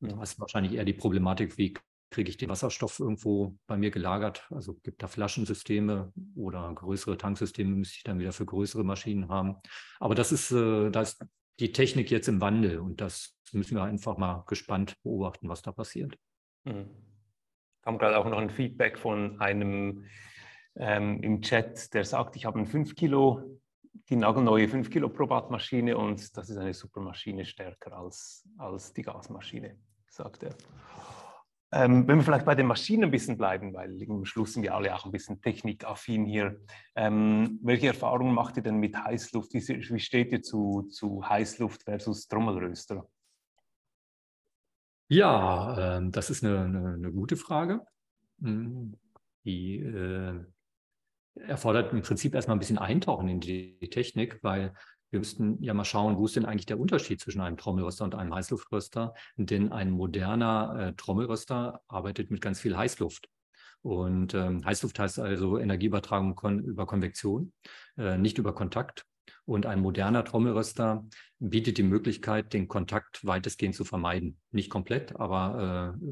Das 0.00 0.32
ist 0.32 0.40
wahrscheinlich 0.40 0.74
eher 0.74 0.84
die 0.84 0.92
Problematik, 0.92 1.58
wie 1.58 1.74
kriege 2.10 2.30
ich 2.30 2.36
den 2.36 2.48
Wasserstoff 2.48 3.00
irgendwo 3.00 3.56
bei 3.66 3.76
mir 3.76 3.90
gelagert. 3.90 4.46
Also 4.50 4.74
gibt 4.74 5.02
da 5.02 5.08
Flaschensysteme 5.08 6.12
oder 6.34 6.72
größere 6.72 7.18
Tanksysteme 7.18 7.74
müsste 7.74 7.96
ich 7.96 8.04
dann 8.04 8.18
wieder 8.18 8.32
für 8.32 8.46
größere 8.46 8.84
Maschinen 8.84 9.28
haben. 9.28 9.56
Aber 9.98 10.14
das 10.14 10.32
ist, 10.32 10.52
äh, 10.52 10.90
da 10.90 11.02
ist 11.02 11.24
die 11.58 11.72
Technik 11.72 12.10
jetzt 12.10 12.28
im 12.28 12.40
Wandel 12.40 12.78
und 12.78 13.00
das 13.00 13.36
müssen 13.52 13.76
wir 13.76 13.84
einfach 13.84 14.18
mal 14.18 14.44
gespannt 14.46 14.96
beobachten, 15.02 15.48
was 15.48 15.62
da 15.62 15.72
passiert. 15.72 16.16
Mhm. 16.64 16.90
Kam 17.82 17.98
gerade 17.98 18.18
auch 18.18 18.28
noch 18.28 18.38
ein 18.38 18.50
Feedback 18.50 18.98
von 18.98 19.40
einem 19.40 20.04
ähm, 20.76 21.22
im 21.22 21.40
Chat, 21.40 21.94
der 21.94 22.04
sagt, 22.04 22.36
ich 22.36 22.44
habe 22.44 22.58
ein 22.58 22.66
5 22.66 22.94
Kilo, 22.94 23.58
die 24.08 24.16
nagelneue 24.16 24.68
5 24.68 24.90
Kilo 24.90 25.08
Probatmaschine 25.08 25.96
und 25.96 26.36
das 26.36 26.50
ist 26.50 26.56
eine 26.56 26.74
super 26.74 27.00
Maschine, 27.00 27.44
stärker 27.44 27.92
als, 27.96 28.48
als 28.58 28.92
die 28.92 29.02
Gasmaschine, 29.02 29.76
sagt 30.08 30.42
er. 30.42 30.54
Ähm, 31.72 32.06
wenn 32.06 32.18
wir 32.18 32.24
vielleicht 32.24 32.46
bei 32.46 32.54
den 32.54 32.66
Maschinen 32.66 33.04
ein 33.04 33.10
bisschen 33.10 33.36
bleiben, 33.36 33.74
weil 33.74 34.00
im 34.00 34.24
Schluss 34.24 34.52
sind 34.52 34.62
wir 34.62 34.74
alle 34.74 34.94
auch 34.94 35.04
ein 35.04 35.10
bisschen 35.10 35.40
technikaffin 35.40 36.24
hier. 36.24 36.60
Ähm, 36.94 37.58
welche 37.62 37.88
Erfahrungen 37.88 38.34
macht 38.34 38.56
ihr 38.56 38.62
denn 38.62 38.78
mit 38.78 38.96
Heißluft? 38.96 39.52
Wie, 39.52 39.60
wie 39.60 40.00
steht 40.00 40.32
ihr 40.32 40.42
zu, 40.42 40.82
zu 40.90 41.28
Heißluft 41.28 41.82
versus 41.82 42.28
Trommelröster? 42.28 43.06
Ja, 45.08 45.98
äh, 45.98 46.10
das 46.10 46.30
ist 46.30 46.44
eine, 46.44 46.60
eine, 46.60 46.94
eine, 46.94 47.12
gute 47.12 47.36
Frage. 47.36 47.84
Hm, 48.40 48.96
die 49.44 49.78
äh, 49.78 50.44
erfordert 51.46 51.92
im 51.92 52.02
Prinzip 52.02 52.34
erstmal 52.34 52.56
ein 52.56 52.60
bisschen 52.60 52.78
Eintauchen 52.78 53.28
in 53.28 53.40
die 53.40 53.78
Technik, 53.90 54.38
weil 54.42 54.72
wir 55.10 55.20
müssten 55.20 55.62
ja 55.62 55.72
mal 55.72 55.84
schauen, 55.84 56.16
wo 56.16 56.26
ist 56.26 56.36
denn 56.36 56.44
eigentlich 56.44 56.66
der 56.66 56.80
Unterschied 56.80 57.20
zwischen 57.20 57.40
einem 57.40 57.56
Trommelröster 57.56 58.04
und 58.04 58.14
einem 58.14 58.34
Heißluftröster? 58.34 59.14
Denn 59.36 59.72
ein 59.72 59.90
moderner 59.90 60.76
äh, 60.78 60.92
Trommelröster 60.94 61.80
arbeitet 61.88 62.30
mit 62.30 62.40
ganz 62.40 62.60
viel 62.60 62.76
Heißluft. 62.76 63.28
Und 63.82 64.34
ähm, 64.34 64.64
Heißluft 64.64 64.98
heißt 64.98 65.20
also 65.20 65.58
Energieübertragung 65.58 66.34
kon 66.34 66.58
über 66.58 66.86
Konvektion, 66.86 67.52
äh, 67.96 68.18
nicht 68.18 68.38
über 68.38 68.52
Kontakt. 68.52 69.04
Und 69.44 69.64
ein 69.64 69.80
moderner 69.80 70.24
Trommelröster 70.24 71.06
bietet 71.38 71.78
die 71.78 71.84
Möglichkeit, 71.84 72.52
den 72.52 72.66
Kontakt 72.66 73.24
weitestgehend 73.24 73.76
zu 73.76 73.84
vermeiden. 73.84 74.38
Nicht 74.50 74.70
komplett, 74.70 75.14
aber 75.14 75.94
äh, 75.94 76.06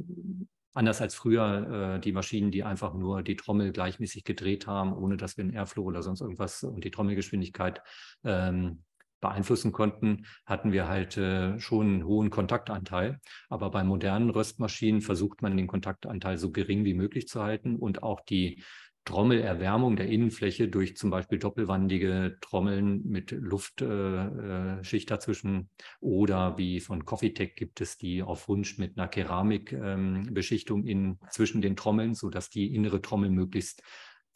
Anders 0.75 1.01
als 1.01 1.15
früher 1.15 1.97
äh, 1.97 2.01
die 2.01 2.13
Maschinen, 2.13 2.51
die 2.51 2.65
einfach 2.65 2.95
nur 2.95 3.23
die 3.23 3.37
Trommel 3.37 3.73
gleichmäßig 3.73 4.25
gedreht 4.25 4.67
haben, 4.67 4.93
ohne 4.93 5.17
dass 5.17 5.37
wir 5.37 5.45
einen 5.45 5.55
Airflow 5.55 5.85
oder 5.85 6.03
sonst 6.03 6.21
irgendwas 6.21 6.65
und 6.65 6.85
die 6.85 6.91
Trommelgeschwindigkeit 6.91 7.81
ähm, 8.25 8.83
beeinflussen 9.21 9.73
konnten, 9.73 10.27
hatten 10.45 10.73
wir 10.73 10.87
halt 10.87 11.17
äh, 11.17 11.59
schon 11.59 11.87
einen 11.87 12.05
hohen 12.05 12.29
Kontaktanteil. 12.29 13.21
Aber 13.49 13.71
bei 13.71 13.83
modernen 13.83 14.29
Röstmaschinen 14.29 15.01
versucht 15.01 15.41
man 15.41 15.57
den 15.57 15.67
Kontaktanteil 15.67 16.37
so 16.37 16.51
gering 16.53 16.85
wie 16.85 16.93
möglich 16.93 17.27
zu 17.27 17.43
halten 17.43 17.77
und 17.77 18.03
auch 18.03 18.21
die 18.21 18.63
Trommelerwärmung 19.05 19.97
der 19.97 20.09
Innenfläche 20.09 20.69
durch 20.69 20.97
zum 20.97 21.11
Beispiel 21.11 21.39
doppelwandige 21.39 22.39
Trommeln 22.41 23.03
mit 23.05 23.33
Luftschicht 23.33 25.11
äh, 25.11 25.15
dazwischen 25.15 25.69
oder 26.01 26.57
wie 26.57 26.81
von 26.81 27.05
Coffeetech 27.05 27.55
gibt 27.55 27.81
es 27.81 27.99
die 27.99 28.23
auf 28.23 28.49
Wunsch 28.49 28.79
mit 28.79 28.97
einer 28.97 29.09
Keramikbeschichtung 29.09 30.87
ähm, 30.87 31.19
zwischen 31.31 31.61
den 31.61 31.77
Trommeln, 31.77 32.15
sodass 32.15 32.49
die 32.49 32.75
innere 32.75 33.03
Trommel 33.03 33.31
möglichst 33.31 33.83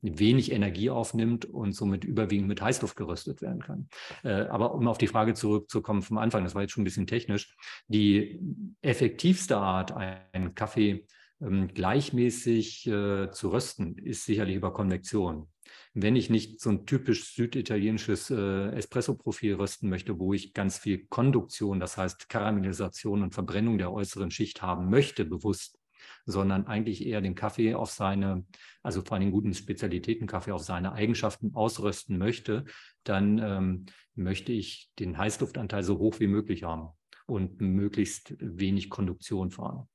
wenig 0.01 0.53
Energie 0.53 0.91
aufnimmt 0.91 1.45
und 1.45 1.73
somit 1.73 2.05
überwiegend 2.05 2.49
mit 2.49 2.63
Heißluft 2.63 2.97
geröstet 2.97 3.43
werden 3.43 3.63
kann. 3.63 3.89
Äh, 4.23 4.47
aber 4.49 4.75
um 4.75 4.87
auf 4.87 4.99
die 4.99 5.09
Frage 5.09 5.35
zurückzukommen 5.35 6.03
vom 6.03 6.19
Anfang, 6.19 6.45
das 6.45 6.55
war 6.55 6.63
jetzt 6.63 6.73
schon 6.73 6.83
ein 6.83 6.85
bisschen 6.85 7.07
technisch, 7.07 7.57
die 7.89 8.39
effektivste 8.81 9.57
Art, 9.57 9.93
einen 9.93 10.55
Kaffee 10.55 11.07
ähm, 11.41 11.69
gleichmäßig 11.69 12.87
äh, 12.87 13.31
zu 13.31 13.51
rösten, 13.51 13.97
ist 13.99 14.25
sicherlich 14.25 14.57
über 14.57 14.73
Konvektion. 14.73 15.49
Wenn 15.95 16.17
ich 16.17 16.31
nicht 16.31 16.61
so 16.61 16.71
ein 16.71 16.87
typisch 16.87 17.35
süditalienisches 17.35 18.31
äh, 18.31 18.71
Espresso-Profil 18.71 19.55
rösten 19.55 19.89
möchte, 19.89 20.19
wo 20.19 20.33
ich 20.33 20.55
ganz 20.55 20.79
viel 20.79 21.07
Konduktion, 21.07 21.81
das 21.81 21.97
heißt 21.97 22.29
Karamellisation 22.29 23.23
und 23.23 23.35
Verbrennung 23.35 23.79
der 23.79 23.93
äußeren 23.93 24.31
Schicht 24.31 24.63
haben 24.63 24.91
möchte, 24.91 25.25
bewusst, 25.25 25.79
sondern 26.25 26.67
eigentlich 26.67 27.07
eher 27.07 27.21
den 27.21 27.35
Kaffee 27.35 27.75
auf 27.75 27.91
seine, 27.91 28.45
also 28.83 29.03
vor 29.03 29.17
allem 29.17 29.31
guten 29.31 29.55
Spezialitätenkaffee 29.55 30.53
auf 30.53 30.63
seine 30.63 30.93
Eigenschaften 30.93 31.55
ausrösten 31.55 32.19
möchte, 32.19 32.65
dann 33.05 33.39
ähm, 33.39 33.87
möchte 34.15 34.53
ich 34.53 34.91
den 34.99 35.17
Heißluftanteil 35.17 35.83
so 35.83 35.99
hoch 35.99 36.21
wie 36.21 36.27
möglich 36.27 36.65
haben 36.65 36.89
und 37.27 37.61
möglichst 37.61 38.35
wenig 38.39 38.91
Konduktion 38.91 39.51
fahren. 39.51 39.89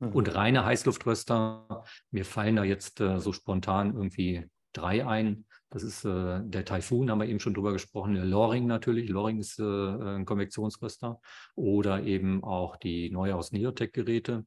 Mhm. 0.00 0.12
Und 0.12 0.34
reine 0.34 0.64
Heißluftröster, 0.64 1.84
mir 2.10 2.24
fallen 2.24 2.56
da 2.56 2.64
jetzt 2.64 3.00
äh, 3.00 3.18
so 3.18 3.32
spontan 3.32 3.94
irgendwie 3.94 4.48
drei 4.72 5.06
ein. 5.06 5.46
Das 5.70 5.82
ist 5.82 6.04
äh, 6.04 6.40
der 6.42 6.64
Typhoon, 6.64 7.10
haben 7.10 7.20
wir 7.20 7.28
eben 7.28 7.40
schon 7.40 7.54
drüber 7.54 7.72
gesprochen. 7.72 8.14
Der 8.14 8.24
Loring 8.24 8.66
natürlich. 8.66 9.08
Loring 9.08 9.38
ist 9.38 9.58
äh, 9.58 9.62
ein 9.62 10.24
Konvektionsröster. 10.24 11.20
Oder 11.56 12.04
eben 12.04 12.42
auch 12.42 12.76
die 12.76 13.10
neue 13.10 13.36
aus 13.36 13.52
Neotech-Geräte. 13.52 14.46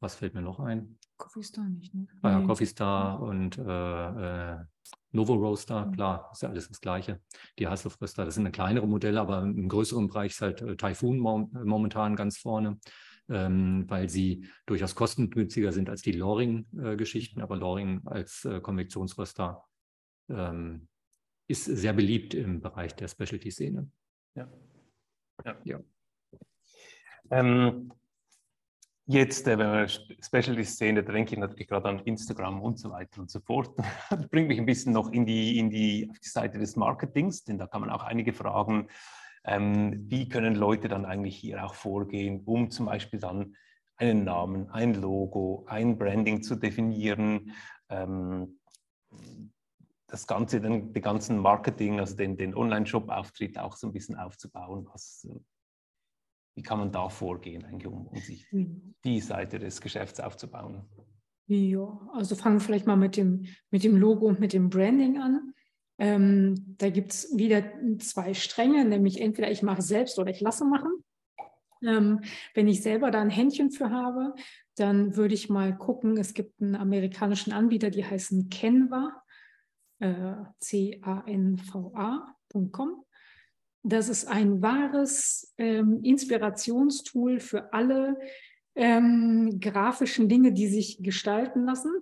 Was 0.00 0.14
fällt 0.14 0.34
mir 0.34 0.42
noch 0.42 0.60
ein? 0.60 0.98
Coffee 1.16 1.42
Star 1.42 1.64
nicht, 1.64 1.94
ne? 1.94 2.06
Ah, 2.22 2.30
ja, 2.30 2.40
Coffee 2.46 2.66
Star 2.66 3.20
und 3.20 3.56
äh, 3.58 4.52
äh, 4.52 4.58
Novo 5.12 5.34
Roaster, 5.34 5.86
mhm. 5.86 5.92
klar, 5.92 6.30
ist 6.32 6.42
ja 6.42 6.50
alles 6.50 6.68
das 6.68 6.80
Gleiche. 6.80 7.20
Die 7.58 7.66
Heißluftröster, 7.66 8.26
das 8.26 8.34
sind 8.34 8.50
kleinere 8.52 8.86
Modelle, 8.86 9.20
aber 9.20 9.42
im 9.42 9.68
größeren 9.68 10.08
Bereich 10.08 10.32
ist 10.32 10.42
halt 10.42 10.60
äh, 10.60 10.76
Typhoon 10.76 11.18
momentan 11.18 12.16
ganz 12.16 12.38
vorne 12.38 12.78
ähm, 13.28 13.84
weil 13.88 14.08
sie 14.08 14.48
durchaus 14.66 14.94
kostengünstiger 14.94 15.72
sind 15.72 15.88
als 15.88 16.02
die 16.02 16.12
Loring-Geschichten. 16.12 17.40
Aber 17.40 17.56
Loring 17.56 18.02
als 18.06 18.44
äh, 18.44 18.60
Konvektionsröster 18.60 19.64
ähm, 20.28 20.88
ist 21.48 21.64
sehr 21.64 21.92
beliebt 21.92 22.34
im 22.34 22.60
Bereich 22.60 22.94
der 22.94 23.08
Specialty-Szene. 23.08 23.90
Ja. 24.34 24.48
ja. 25.44 25.56
ja. 25.64 25.80
Ähm, 27.30 27.92
Jetzt, 29.08 29.46
äh, 29.46 29.56
wenn 29.56 29.70
wir 29.70 29.88
Specialist 29.88 30.78
sehen, 30.78 30.96
da 30.96 31.02
denke 31.02 31.34
ich 31.34 31.38
natürlich 31.38 31.68
gerade 31.68 31.88
an 31.88 32.00
Instagram 32.00 32.60
und 32.60 32.80
so 32.80 32.90
weiter 32.90 33.20
und 33.20 33.30
so 33.30 33.38
fort. 33.38 33.72
Das 34.10 34.28
bringt 34.28 34.48
mich 34.48 34.58
ein 34.58 34.66
bisschen 34.66 34.92
noch 34.92 35.12
in 35.12 35.24
die, 35.24 35.58
in 35.58 35.70
die, 35.70 36.08
auf 36.10 36.18
die 36.18 36.28
Seite 36.28 36.58
des 36.58 36.74
Marketings, 36.74 37.44
denn 37.44 37.56
da 37.56 37.68
kann 37.68 37.82
man 37.82 37.90
auch 37.90 38.02
einige 38.02 38.32
fragen, 38.32 38.88
ähm, 39.46 40.04
wie 40.10 40.28
können 40.28 40.54
Leute 40.54 40.88
dann 40.88 41.04
eigentlich 41.04 41.36
hier 41.36 41.64
auch 41.64 41.74
vorgehen, 41.74 42.42
um 42.44 42.70
zum 42.70 42.86
Beispiel 42.86 43.20
dann 43.20 43.56
einen 43.96 44.24
Namen, 44.24 44.68
ein 44.70 44.94
Logo, 44.94 45.64
ein 45.68 45.96
Branding 45.96 46.42
zu 46.42 46.56
definieren, 46.56 47.52
ähm, 47.88 48.58
das 50.08 50.26
Ganze, 50.26 50.60
den, 50.60 50.92
den 50.92 51.02
ganzen 51.02 51.38
Marketing, 51.38 52.00
also 52.00 52.16
den, 52.16 52.36
den 52.36 52.54
Online-Shop-Auftritt 52.54 53.58
auch 53.58 53.76
so 53.76 53.86
ein 53.86 53.92
bisschen 53.92 54.16
aufzubauen. 54.16 54.86
Was, 54.92 55.26
wie 56.54 56.62
kann 56.62 56.78
man 56.78 56.92
da 56.92 57.08
vorgehen, 57.08 57.64
eigentlich, 57.64 57.86
um, 57.86 58.06
um 58.06 58.18
sich 58.18 58.50
mhm. 58.52 58.94
die 59.04 59.20
Seite 59.20 59.58
des 59.58 59.80
Geschäfts 59.80 60.20
aufzubauen? 60.20 60.84
Ja, 61.46 62.00
also 62.12 62.34
fangen 62.34 62.56
wir 62.56 62.60
vielleicht 62.60 62.86
mal 62.86 62.96
mit 62.96 63.16
dem, 63.16 63.46
mit 63.70 63.84
dem 63.84 63.96
Logo 63.96 64.26
und 64.26 64.40
mit 64.40 64.52
dem 64.52 64.68
Branding 64.68 65.18
an. 65.18 65.54
Ähm, 65.98 66.76
da 66.78 66.90
gibt 66.90 67.12
es 67.12 67.36
wieder 67.36 67.64
zwei 67.98 68.34
Stränge, 68.34 68.84
nämlich 68.84 69.20
entweder 69.20 69.50
ich 69.50 69.62
mache 69.62 69.82
selbst 69.82 70.18
oder 70.18 70.30
ich 70.30 70.40
lasse 70.40 70.64
machen. 70.64 71.04
Ähm, 71.82 72.20
wenn 72.54 72.68
ich 72.68 72.82
selber 72.82 73.10
da 73.10 73.20
ein 73.20 73.30
Händchen 73.30 73.70
für 73.70 73.90
habe, 73.90 74.34
dann 74.76 75.16
würde 75.16 75.34
ich 75.34 75.48
mal 75.48 75.76
gucken, 75.76 76.16
es 76.18 76.34
gibt 76.34 76.60
einen 76.60 76.76
amerikanischen 76.76 77.52
Anbieter, 77.52 77.90
die 77.90 78.04
heißen 78.04 78.50
Canva, 78.50 79.22
äh, 80.00 80.34
C-A-N-V-A.com. 80.60 81.82
Das 83.82 84.08
ist 84.08 84.26
ein 84.26 84.62
wahres 84.62 85.54
ähm, 85.58 86.00
Inspirationstool 86.02 87.38
für 87.40 87.72
alle 87.72 88.18
ähm, 88.74 89.58
grafischen 89.60 90.28
Dinge, 90.28 90.52
die 90.52 90.66
sich 90.66 90.98
gestalten 91.02 91.64
lassen. 91.64 91.92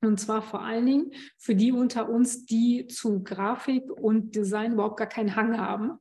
Und 0.00 0.20
zwar 0.20 0.42
vor 0.42 0.62
allen 0.62 0.86
Dingen 0.86 1.12
für 1.36 1.54
die 1.54 1.72
unter 1.72 2.08
uns, 2.08 2.46
die 2.46 2.86
zu 2.86 3.22
Grafik 3.22 3.90
und 3.90 4.34
Design 4.34 4.74
überhaupt 4.74 4.98
gar 4.98 5.08
keinen 5.08 5.34
Hang 5.34 5.58
haben. 5.58 5.98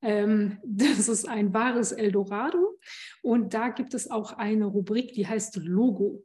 Ähm, 0.00 0.58
das 0.64 1.08
ist 1.08 1.28
ein 1.28 1.52
wahres 1.52 1.92
Eldorado. 1.92 2.78
Und 3.22 3.54
da 3.54 3.68
gibt 3.68 3.94
es 3.94 4.10
auch 4.10 4.32
eine 4.32 4.66
Rubrik, 4.66 5.12
die 5.12 5.26
heißt 5.26 5.56
Logo. 5.56 6.24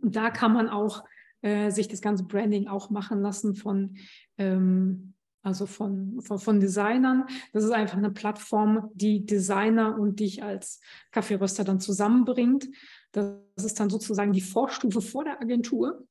Und 0.00 0.16
da 0.16 0.30
kann 0.30 0.52
man 0.52 0.68
auch 0.68 1.04
äh, 1.42 1.70
sich 1.70 1.88
das 1.88 2.00
ganze 2.00 2.24
Branding 2.24 2.68
auch 2.68 2.90
machen 2.90 3.22
lassen 3.22 3.54
von, 3.54 3.96
ähm, 4.38 5.11
also 5.42 5.66
von, 5.66 6.20
von, 6.20 6.38
von, 6.38 6.60
Designern. 6.60 7.24
Das 7.52 7.64
ist 7.64 7.72
einfach 7.72 7.98
eine 7.98 8.10
Plattform, 8.10 8.90
die 8.94 9.26
Designer 9.26 9.98
und 9.98 10.20
dich 10.20 10.42
als 10.42 10.80
Kaffeeröster 11.10 11.64
dann 11.64 11.80
zusammenbringt. 11.80 12.68
Das 13.12 13.34
ist 13.56 13.78
dann 13.78 13.90
sozusagen 13.90 14.32
die 14.32 14.40
Vorstufe 14.40 15.00
vor 15.00 15.24
der 15.24 15.40
Agentur, 15.40 16.06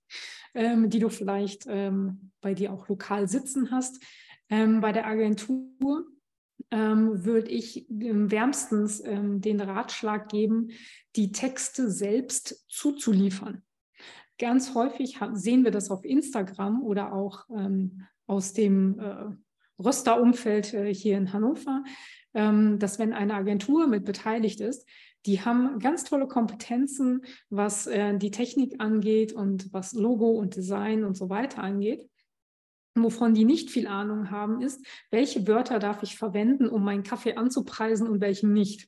ähm, 0.54 0.90
die 0.90 1.00
du 1.00 1.10
vielleicht 1.10 1.66
ähm, 1.68 2.32
bei 2.42 2.54
dir 2.54 2.74
auch 2.74 2.88
lokal 2.88 3.28
sitzen 3.28 3.72
hast. 3.72 4.04
Ähm, 4.50 4.82
bei 4.82 4.92
der 4.92 5.08
Agentur 5.08 6.06
ähm, 6.70 7.26
würde 7.26 7.50
ich 7.50 7.86
wärmstens 7.90 9.02
ähm, 9.04 9.42
den 9.42 9.62
Ratschlag 9.62 10.30
geben, 10.30 10.70
die 11.16 11.32
Texte 11.32 11.90
selbst 11.90 12.66
zuzuniefern. 12.70 13.64
Ganz 14.38 14.74
häufig 14.74 15.20
sehen 15.34 15.64
wir 15.64 15.72
das 15.72 15.92
auf 15.92 16.04
Instagram 16.04 16.82
oder 16.82 17.14
auch 17.14 17.46
ähm, 17.50 18.08
aus 18.32 18.54
dem 18.54 18.98
äh, 18.98 19.84
Rösterumfeld 19.84 20.74
äh, 20.74 20.94
hier 20.94 21.18
in 21.18 21.34
Hannover, 21.34 21.84
ähm, 22.34 22.80
dass 22.80 22.98
wenn 22.98 23.12
eine 23.12 23.34
Agentur 23.34 23.88
mit 23.88 24.06
beteiligt 24.06 24.62
ist, 24.62 24.88
die 25.26 25.42
haben 25.42 25.80
ganz 25.80 26.06
tolle 26.06 26.28
Kompetenzen, 26.28 27.26
was 27.50 27.88
äh, 27.88 28.18
die 28.18 28.32
Technik 28.32 28.80
angeht 28.80 29.34
und 29.34 29.72
was 29.74 29.92
Logo 29.92 30.30
und 30.30 30.56
Design 30.56 31.04
und 31.04 31.16
so 31.16 31.30
weiter 31.30 31.62
angeht. 31.62 32.10
Wovon 32.96 33.34
die 33.34 33.46
nicht 33.46 33.70
viel 33.70 33.88
Ahnung 33.88 34.32
haben, 34.32 34.62
ist, 34.62 34.86
welche 35.12 35.46
Wörter 35.46 35.80
darf 35.80 36.02
ich 36.02 36.18
verwenden, 36.18 36.70
um 36.70 36.86
meinen 36.86 37.04
Kaffee 37.04 37.36
anzupreisen 37.36 38.08
und 38.08 38.22
welchen 38.22 38.54
nicht. 38.54 38.88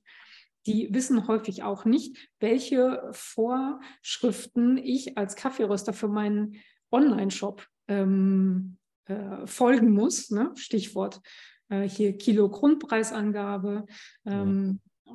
Die 0.68 0.88
wissen 0.94 1.28
häufig 1.28 1.64
auch 1.64 1.84
nicht, 1.84 2.30
welche 2.40 3.10
Vorschriften 3.12 4.78
ich 4.78 5.18
als 5.18 5.36
Kaffeeröster 5.36 5.92
für 5.92 6.08
meinen 6.08 6.56
Online-Shop 6.92 7.68
ähm, 7.90 8.78
äh, 9.06 9.46
folgen 9.46 9.92
muss. 9.92 10.32
Ne? 10.32 10.52
Stichwort 10.56 11.22
äh, 11.70 11.88
hier 11.88 12.18
Kilo 12.18 12.50
Grundpreisangabe 12.50 13.86
ähm, 14.26 14.80
ja. 15.06 15.14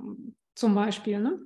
zum 0.55 0.75
Beispiel. 0.75 1.21
Ne? 1.21 1.41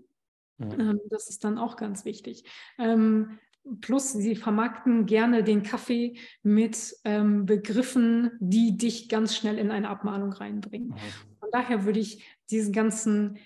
Ja. 0.58 0.72
Ähm, 0.72 1.00
das 1.10 1.28
ist 1.28 1.44
dann 1.44 1.58
auch 1.58 1.76
ganz 1.76 2.04
wichtig. 2.04 2.44
Ähm, 2.78 3.38
Plus, 3.80 4.12
sie 4.12 4.34
vermarkten 4.34 5.06
gerne 5.06 5.44
den 5.44 5.62
Kaffee 5.62 6.18
mit 6.42 6.96
ähm, 7.04 7.46
Begriffen, 7.46 8.32
die 8.40 8.76
dich 8.76 9.08
ganz 9.08 9.36
schnell 9.36 9.56
in 9.56 9.70
eine 9.70 9.88
Abmahnung 9.88 10.32
reinbringen. 10.32 10.88
Mhm. 10.88 11.38
Von 11.38 11.48
daher 11.52 11.84
würde 11.84 12.00
ich 12.00 12.24
diesen 12.50 12.72
ganzen, 12.72 13.38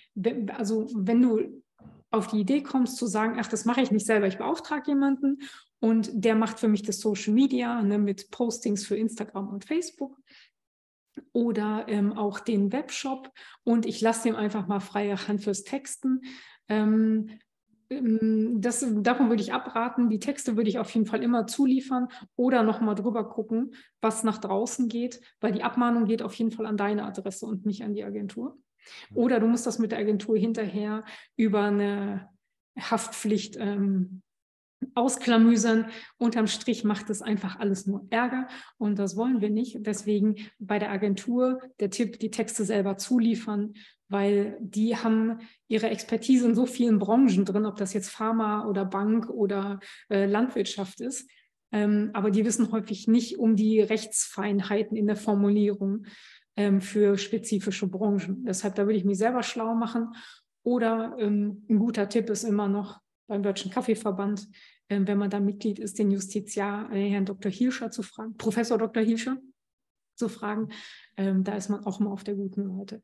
also 0.57 0.89
wenn 0.95 1.21
du 1.21 1.63
auf 2.11 2.29
die 2.29 2.41
Idee 2.41 2.63
kommst 2.63 2.97
zu 2.97 3.07
sagen, 3.07 3.37
ach, 3.39 3.49
das 3.49 3.67
mache 3.67 3.83
ich 3.83 3.91
nicht 3.91 4.07
selber, 4.07 4.27
ich 4.27 4.39
beauftrage 4.39 4.91
jemanden 4.93 5.41
und 5.81 6.11
der 6.13 6.35
macht 6.35 6.59
für 6.59 6.69
mich 6.69 6.83
das 6.83 7.01
Social 7.01 7.33
Media 7.33 7.83
ne, 7.83 7.99
mit 7.99 8.31
Postings 8.31 8.87
für 8.87 8.97
Instagram 8.97 9.49
und 9.49 9.65
Facebook 9.65 10.19
oder 11.33 11.87
ähm, 11.89 12.13
auch 12.13 12.41
den 12.41 12.73
Webshop 12.73 13.31
und 13.65 13.87
ich 13.87 14.01
lasse 14.01 14.29
dem 14.29 14.37
einfach 14.37 14.67
mal 14.67 14.81
freie 14.81 15.29
Hand 15.29 15.43
fürs 15.43 15.65
Texten. 15.65 16.23
Ähm, 16.69 17.31
ähm, 17.91 18.61
das, 18.61 18.85
davon 18.97 19.29
würde 19.29 19.43
ich 19.43 19.53
abraten. 19.53 20.11
Die 20.11 20.19
Texte 20.19 20.57
würde 20.57 20.71
ich 20.71 20.79
auf 20.79 20.91
jeden 20.91 21.07
Fall 21.07 21.23
immer 21.23 21.47
zuliefern 21.47 22.09
oder 22.37 22.63
nochmal 22.63 22.95
drüber 22.95 23.29
gucken, 23.29 23.75
was 24.01 24.25
nach 24.25 24.39
draußen 24.39 24.89
geht, 24.89 25.21
weil 25.41 25.53
die 25.53 25.63
Abmahnung 25.63 26.07
geht 26.07 26.23
auf 26.23 26.35
jeden 26.35 26.51
Fall 26.51 26.67
an 26.67 26.77
deine 26.77 27.05
Adresse 27.05 27.47
und 27.47 27.67
nicht 27.67 27.83
an 27.83 27.95
die 27.95 28.05
Agentur. 28.05 28.59
Mhm. 29.11 29.17
Oder 29.17 29.41
du 29.41 29.47
musst 29.47 29.67
das 29.67 29.79
mit 29.79 29.93
der 29.93 29.99
Agentur 29.99 30.37
hinterher 30.37 31.05
über 31.37 31.63
eine 31.63 32.29
Haftpflicht 32.79 33.57
ähm, 33.59 34.23
ausklamüsern. 34.95 35.87
Unterm 36.19 36.47
Strich 36.47 36.85
macht 36.85 37.11
es 37.11 37.23
einfach 37.23 37.59
alles 37.59 37.87
nur 37.87 38.07
Ärger 38.11 38.49
und 38.79 38.99
das 38.99 39.17
wollen 39.17 39.41
wir 39.41 39.51
nicht. 39.51 39.79
Deswegen 39.81 40.37
bei 40.59 40.79
der 40.79 40.91
Agentur 40.91 41.61
der 41.81 41.91
Tipp, 41.91 42.19
die 42.19 42.31
Texte 42.31 42.65
selber 42.65 42.97
zuliefern, 42.97 43.75
weil 44.09 44.57
die 44.61 44.97
haben 44.97 45.41
ihre 45.69 45.91
Expertise 45.91 46.47
in 46.47 46.55
so 46.55 46.67
vielen 46.67 46.99
Branchen 46.99 47.45
drin, 47.45 47.67
ob 47.67 47.77
das 47.77 47.93
jetzt 47.93 48.11
Pharma 48.11 48.67
oder 48.67 48.85
Bank 48.85 49.29
oder 49.31 49.81
äh, 50.09 50.27
Landwirtschaft 50.27 51.01
ist. 51.01 51.29
Ähm, 51.73 52.11
aber 52.13 52.31
die 52.31 52.45
wissen 52.45 52.71
häufig 52.71 53.09
nicht 53.09 53.39
um 53.39 53.57
die 53.57 53.81
Rechtsfeinheiten 53.81 54.97
in 54.97 55.07
der 55.07 55.17
Formulierung 55.17 56.07
ähm, 56.57 56.81
für 56.81 57.19
spezifische 57.19 57.89
Branchen. 57.89 58.45
Deshalb, 58.45 58.77
da 58.77 58.85
würde 58.87 58.99
ich 58.99 59.05
mich 59.05 59.19
selber 59.19 59.43
schlau 59.43 59.75
machen. 59.75 60.15
Oder 60.63 61.17
ähm, 61.19 61.65
ein 61.69 61.79
guter 61.79 62.09
Tipp 62.09 62.31
ist 62.31 62.45
immer 62.45 62.69
noch 62.69 63.01
beim 63.27 63.43
Deutschen 63.43 63.71
Kaffeeverband, 63.71 64.49
äh, 64.89 65.01
wenn 65.05 65.19
man 65.19 65.31
da 65.31 65.41
Mitglied 65.41 65.79
ist, 65.79 65.99
den 65.99 66.11
Justiziar, 66.11 66.93
äh, 66.93 67.11
Herrn 67.11 67.27
Dr. 67.27 67.51
Hilscher 67.51 67.91
zu 67.91 68.03
fragen, 68.03 68.37
Professor 68.37 68.79
Dr. 68.79 69.03
Hilscher 69.03 69.37
zu 70.17 70.29
fragen. 70.29 70.71
Ähm, 71.17 71.45
da 71.45 71.55
ist 71.55 71.69
man 71.69 71.85
auch 71.85 72.01
mal 72.01 72.11
auf 72.11 72.25
der 72.25 72.35
guten 72.35 72.77
Seite. 72.77 73.03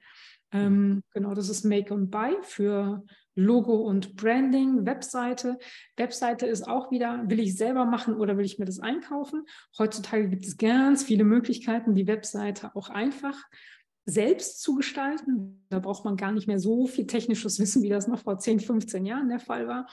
Ähm, 0.51 1.03
genau, 1.13 1.35
das 1.35 1.49
ist 1.49 1.65
Make 1.65 1.95
und 1.95 2.11
Buy 2.11 2.37
für 2.43 3.05
Logo 3.35 3.77
und 3.77 4.17
Branding, 4.17 4.85
Webseite. 4.85 5.59
Webseite 5.97 6.47
ist 6.47 6.69
auch 6.69 6.91
wieder, 6.91 7.25
will 7.29 7.41
ich 7.41 7.57
selber 7.57 7.87
machen 7.87 8.15
oder 8.15 8.37
will 8.37 8.45
ich 8.45 8.59
mir 8.59 8.67
das 8.67 8.81
einkaufen? 8.81 9.45
Heutzutage 9.79 10.29
gibt 10.29 10.45
es 10.45 10.59
ganz 10.59 11.05
viele 11.05 11.25
Möglichkeiten, 11.25 11.95
die 11.95 12.07
Webseite 12.07 12.75
auch 12.77 12.91
einfach 12.91 13.39
selbst 14.05 14.61
zu 14.61 14.75
gestalten. 14.75 15.65
Da 15.69 15.79
braucht 15.79 16.05
man 16.05 16.17
gar 16.17 16.33
nicht 16.33 16.47
mehr 16.47 16.59
so 16.59 16.87
viel 16.87 17.07
technisches 17.07 17.59
Wissen, 17.59 17.83
wie 17.83 17.89
das 17.89 18.09
noch 18.09 18.21
vor 18.21 18.39
10, 18.39 18.61
15 18.61 19.07
Jahren 19.07 19.29
der 19.29 19.41
Fall 19.41 19.69
war. 19.69 19.87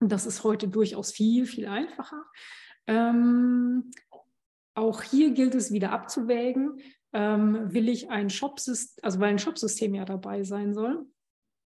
Und 0.00 0.12
das 0.12 0.26
ist 0.26 0.44
heute 0.44 0.68
durchaus 0.68 1.12
viel, 1.12 1.46
viel 1.46 1.66
einfacher. 1.66 2.24
Ähm, 2.86 3.90
auch 4.74 5.02
hier 5.02 5.32
gilt 5.32 5.54
es 5.54 5.72
wieder 5.72 5.92
abzuwägen, 5.92 6.80
ähm, 7.12 7.72
will 7.72 7.88
ich 7.88 8.10
ein 8.10 8.30
Shopsystem, 8.30 9.02
also 9.02 9.18
weil 9.20 9.30
ein 9.30 9.38
Shopsystem 9.38 9.94
ja 9.94 10.04
dabei 10.04 10.44
sein 10.44 10.72
soll, 10.72 11.06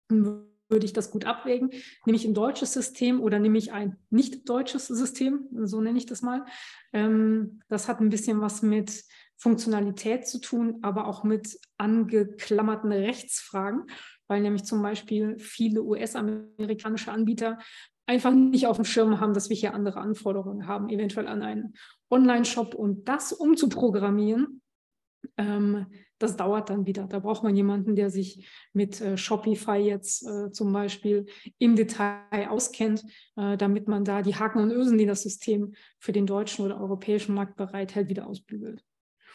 würde 0.10 0.86
ich 0.86 0.94
das 0.94 1.12
gut 1.12 1.26
abwägen. 1.26 1.72
Nehme 2.06 2.18
ich 2.18 2.26
ein 2.26 2.34
deutsches 2.34 2.74
System 2.74 3.22
oder 3.22 3.40
nehme 3.40 3.58
ich 3.58 3.72
ein 3.72 3.98
nicht 4.10 4.50
deutsches 4.50 4.88
System, 4.88 5.48
so 5.64 5.82
nenne 5.82 5.98
ich 5.98 6.06
das 6.06 6.22
mal. 6.22 6.46
Ähm, 6.94 7.62
das 7.70 7.88
hat 7.88 8.02
ein 8.02 8.10
bisschen 8.10 8.42
was 8.42 8.62
mit 8.62 9.06
Funktionalität 9.38 10.28
zu 10.28 10.40
tun, 10.40 10.80
aber 10.82 11.08
auch 11.08 11.24
mit 11.24 11.60
angeklammerten 11.78 12.92
Rechtsfragen, 12.92 13.86
weil 14.28 14.42
nämlich 14.42 14.64
zum 14.64 14.82
Beispiel 14.82 15.38
viele 15.40 15.84
US-amerikanische 15.84 17.12
Anbieter 17.12 17.60
einfach 18.08 18.34
nicht 18.34 18.68
auf 18.68 18.78
dem 18.78 18.86
Schirm 18.86 19.20
haben, 19.20 19.34
dass 19.34 19.50
wir 19.50 19.56
hier 19.56 19.74
andere 19.74 20.00
Anforderungen 20.00 20.68
haben, 20.68 20.90
eventuell 20.90 21.28
an 21.28 21.44
einen 21.44 21.74
Online-Shop 22.10 22.74
und 22.74 23.08
das 23.08 23.34
umzuprogrammieren. 23.34 24.62
Ähm, 25.38 25.88
das 26.20 26.36
dauert 26.36 26.70
dann 26.70 26.88
wieder. 26.88 27.06
Da 27.06 27.20
braucht 27.20 27.44
man 27.44 27.56
jemanden, 27.56 27.96
der 27.96 28.10
sich 28.10 28.48
mit 28.74 29.02
äh, 29.02 29.18
Shopify 29.18 29.78
jetzt 29.78 30.26
äh, 30.26 30.52
zum 30.52 30.74
Beispiel 30.74 31.28
im 31.60 31.76
Detail 31.76 32.50
auskennt, 32.50 33.04
äh, 33.36 33.56
damit 33.58 33.88
man 33.88 34.04
da 34.04 34.22
die 34.22 34.36
Haken 34.36 34.60
und 34.60 34.72
Ösen, 34.72 34.98
die 34.98 35.06
das 35.06 35.22
System 35.22 35.76
für 36.00 36.14
den 36.14 36.26
deutschen 36.26 36.66
oder 36.66 36.80
europäischen 36.80 37.36
Markt 37.36 37.56
bereithält, 37.56 38.10
wieder 38.10 38.28
ausbügelt. 38.28 38.84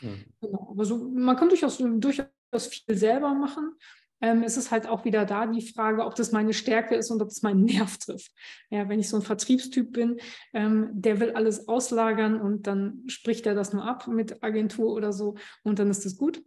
Mhm. 0.02 0.24
Genau. 0.40 0.74
Also 0.78 0.98
man 0.98 1.36
kann 1.36 1.48
durchaus, 1.48 1.78
durchaus 1.78 2.66
viel 2.66 2.96
selber 2.96 3.34
machen. 3.34 3.74
Ähm, 4.20 4.44
es 4.44 4.56
ist 4.56 4.70
halt 4.70 4.86
auch 4.86 5.04
wieder 5.04 5.24
da 5.24 5.46
die 5.46 5.66
Frage, 5.66 6.04
ob 6.04 6.14
das 6.14 6.30
meine 6.30 6.52
Stärke 6.52 6.94
ist 6.94 7.10
und 7.10 7.20
ob 7.20 7.28
es 7.28 7.42
meinen 7.42 7.64
Nerv 7.64 7.98
trifft. 7.98 8.32
Ja, 8.70 8.88
wenn 8.88 9.00
ich 9.00 9.08
so 9.08 9.16
ein 9.16 9.22
Vertriebstyp 9.22 9.92
bin, 9.92 10.18
ähm, 10.54 10.90
der 10.92 11.20
will 11.20 11.32
alles 11.32 11.68
auslagern 11.68 12.40
und 12.40 12.66
dann 12.66 13.02
spricht 13.08 13.46
er 13.46 13.54
das 13.54 13.72
nur 13.72 13.84
ab 13.84 14.06
mit 14.06 14.42
Agentur 14.42 14.92
oder 14.92 15.12
so 15.12 15.34
und 15.64 15.78
dann 15.78 15.90
ist 15.90 16.04
das 16.04 16.16
gut. 16.16 16.42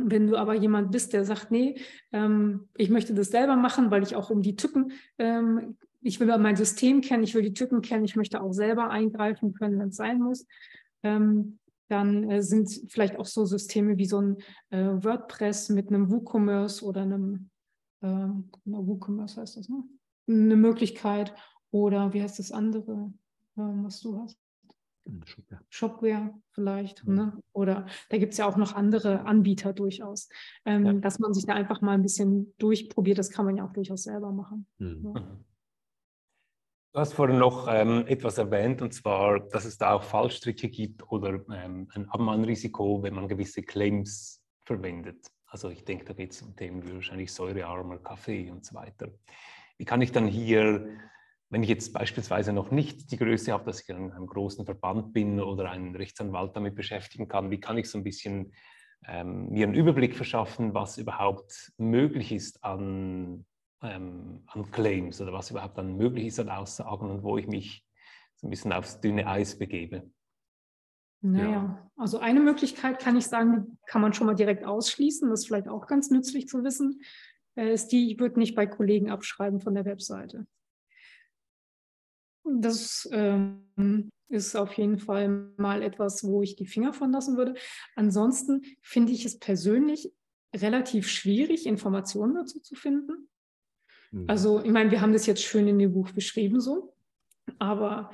Wenn 0.00 0.28
du 0.28 0.36
aber 0.36 0.54
jemand 0.54 0.92
bist, 0.92 1.12
der 1.12 1.24
sagt, 1.24 1.50
nee, 1.50 1.80
ähm, 2.12 2.68
ich 2.76 2.88
möchte 2.88 3.14
das 3.14 3.28
selber 3.28 3.56
machen, 3.56 3.90
weil 3.90 4.04
ich 4.04 4.14
auch 4.14 4.30
um 4.30 4.42
die 4.42 4.54
Tücken, 4.54 4.92
ähm, 5.18 5.76
ich 6.00 6.20
will 6.20 6.38
mein 6.38 6.56
System 6.56 7.00
kennen, 7.00 7.24
ich 7.24 7.34
will 7.34 7.42
die 7.42 7.54
Tücken 7.54 7.80
kennen, 7.80 8.04
ich 8.04 8.14
möchte 8.14 8.40
auch 8.40 8.52
selber 8.52 8.90
eingreifen 8.90 9.54
können, 9.54 9.80
wenn 9.80 9.88
es 9.88 9.96
sein 9.96 10.20
muss, 10.20 10.46
ähm, 11.02 11.58
dann 11.88 12.30
äh, 12.30 12.42
sind 12.42 12.68
vielleicht 12.88 13.18
auch 13.18 13.26
so 13.26 13.44
Systeme 13.44 13.98
wie 13.98 14.06
so 14.06 14.20
ein 14.20 14.36
äh, 14.70 14.78
WordPress 14.78 15.70
mit 15.70 15.88
einem 15.88 16.10
WooCommerce 16.10 16.84
oder 16.84 17.02
einem 17.02 17.50
äh, 18.00 18.28
WooCommerce 18.64 19.40
heißt 19.40 19.56
das, 19.56 19.68
ne? 19.68 19.82
Eine 20.28 20.56
Möglichkeit. 20.56 21.34
Oder 21.70 22.12
wie 22.12 22.22
heißt 22.22 22.38
das 22.38 22.52
andere, 22.52 23.12
äh, 23.56 23.60
was 23.60 24.00
du 24.00 24.18
hast? 24.18 24.38
Shopware. 25.24 25.62
Shopware 25.70 26.34
vielleicht. 26.50 27.04
Ja. 27.06 27.12
Ne? 27.12 27.42
Oder 27.52 27.86
da 28.10 28.18
gibt 28.18 28.32
es 28.32 28.38
ja 28.38 28.46
auch 28.46 28.56
noch 28.56 28.74
andere 28.74 29.24
Anbieter 29.24 29.72
durchaus. 29.72 30.28
Ähm, 30.64 30.84
ja. 30.84 30.92
Dass 30.94 31.18
man 31.18 31.32
sich 31.32 31.46
da 31.46 31.54
einfach 31.54 31.80
mal 31.80 31.92
ein 31.92 32.02
bisschen 32.02 32.54
durchprobiert, 32.58 33.18
das 33.18 33.30
kann 33.30 33.46
man 33.46 33.56
ja 33.56 33.64
auch 33.64 33.72
durchaus 33.72 34.02
selber 34.02 34.32
machen. 34.32 34.66
Mhm. 34.78 35.12
Ja. 35.14 35.38
Du 36.98 37.02
hast 37.02 37.14
vorhin 37.14 37.38
noch 37.38 37.68
ähm, 37.70 38.08
etwas 38.08 38.38
erwähnt, 38.38 38.82
und 38.82 38.92
zwar, 38.92 39.38
dass 39.38 39.64
es 39.64 39.78
da 39.78 39.92
auch 39.92 40.02
Fallstricke 40.02 40.68
gibt 40.68 41.08
oder 41.12 41.34
ähm, 41.54 41.88
ein 41.94 42.08
Abmahnrisiko, 42.08 43.04
wenn 43.04 43.14
man 43.14 43.28
gewisse 43.28 43.62
Claims 43.62 44.44
verwendet. 44.64 45.28
Also 45.46 45.70
ich 45.70 45.84
denke, 45.84 46.04
da 46.06 46.12
geht 46.12 46.32
es 46.32 46.42
um 46.42 46.56
Themen 46.56 46.84
wie 46.84 46.94
wahrscheinlich 46.94 47.32
säurearmer 47.32 47.98
Kaffee 47.98 48.50
und 48.50 48.64
so 48.64 48.74
weiter. 48.74 49.12
Wie 49.76 49.84
kann 49.84 50.02
ich 50.02 50.10
dann 50.10 50.26
hier 50.26 50.88
wenn 51.50 51.62
ich 51.62 51.68
jetzt 51.68 51.92
beispielsweise 51.92 52.52
noch 52.52 52.72
nicht 52.72 53.12
die 53.12 53.16
Größe 53.16 53.52
habe, 53.52 53.66
dass 53.66 53.80
ich 53.80 53.88
in 53.88 54.10
einem 54.10 54.26
großen 54.26 54.64
Verband 54.64 55.12
bin 55.12 55.40
oder 55.40 55.70
einen 55.70 55.94
Rechtsanwalt 55.94 56.56
damit 56.56 56.74
beschäftigen 56.74 57.28
kann, 57.28 57.52
wie 57.52 57.60
kann 57.60 57.78
ich 57.78 57.88
so 57.88 57.96
ein 57.96 58.04
bisschen 58.04 58.52
ähm, 59.06 59.50
mir 59.50 59.66
einen 59.68 59.76
Überblick 59.76 60.16
verschaffen, 60.16 60.74
was 60.74 60.98
überhaupt 60.98 61.72
möglich 61.78 62.32
ist 62.32 62.64
an, 62.64 63.46
ähm, 63.82 64.42
an 64.46 64.70
Claims 64.70 65.20
oder 65.20 65.32
was 65.32 65.50
überhaupt 65.50 65.78
dann 65.78 65.96
möglich 65.96 66.26
ist 66.26 66.40
an 66.40 66.48
Aussagen 66.48 67.10
und 67.10 67.22
wo 67.22 67.38
ich 67.38 67.46
mich 67.46 67.84
so 68.36 68.46
ein 68.46 68.50
bisschen 68.50 68.72
aufs 68.72 69.00
dünne 69.00 69.26
Eis 69.26 69.58
begebe. 69.58 70.10
Naja, 71.20 71.50
ja. 71.50 71.90
also 71.96 72.18
eine 72.18 72.40
Möglichkeit 72.40 73.00
kann 73.00 73.16
ich 73.16 73.26
sagen, 73.26 73.78
kann 73.86 74.00
man 74.00 74.12
schon 74.12 74.26
mal 74.26 74.34
direkt 74.34 74.64
ausschließen, 74.64 75.28
das 75.28 75.40
ist 75.40 75.46
vielleicht 75.46 75.68
auch 75.68 75.86
ganz 75.86 76.10
nützlich 76.10 76.46
zu 76.46 76.62
wissen, 76.62 77.02
äh, 77.56 77.72
ist 77.72 77.88
die, 77.88 78.12
ich 78.12 78.20
würde 78.20 78.38
nicht 78.38 78.54
bei 78.54 78.66
Kollegen 78.66 79.10
abschreiben 79.10 79.60
von 79.60 79.74
der 79.74 79.84
Webseite. 79.84 80.46
Das 82.44 83.08
ähm, 83.12 84.10
ist 84.28 84.56
auf 84.56 84.72
jeden 84.74 84.98
Fall 84.98 85.52
mal 85.56 85.82
etwas, 85.82 86.24
wo 86.24 86.42
ich 86.42 86.56
die 86.56 86.66
Finger 86.66 86.92
von 86.92 87.10
lassen 87.10 87.36
würde. 87.36 87.54
Ansonsten 87.96 88.62
finde 88.80 89.12
ich 89.12 89.24
es 89.24 89.38
persönlich 89.38 90.12
relativ 90.54 91.08
schwierig, 91.08 91.66
Informationen 91.66 92.36
dazu 92.36 92.60
zu 92.60 92.74
finden. 92.74 93.28
Mhm. 94.10 94.24
Also, 94.28 94.62
ich 94.62 94.70
meine, 94.70 94.90
wir 94.90 95.00
haben 95.00 95.12
das 95.12 95.26
jetzt 95.26 95.42
schön 95.42 95.68
in 95.68 95.78
dem 95.78 95.92
Buch 95.92 96.10
beschrieben 96.10 96.60
so, 96.60 96.94
aber 97.58 98.10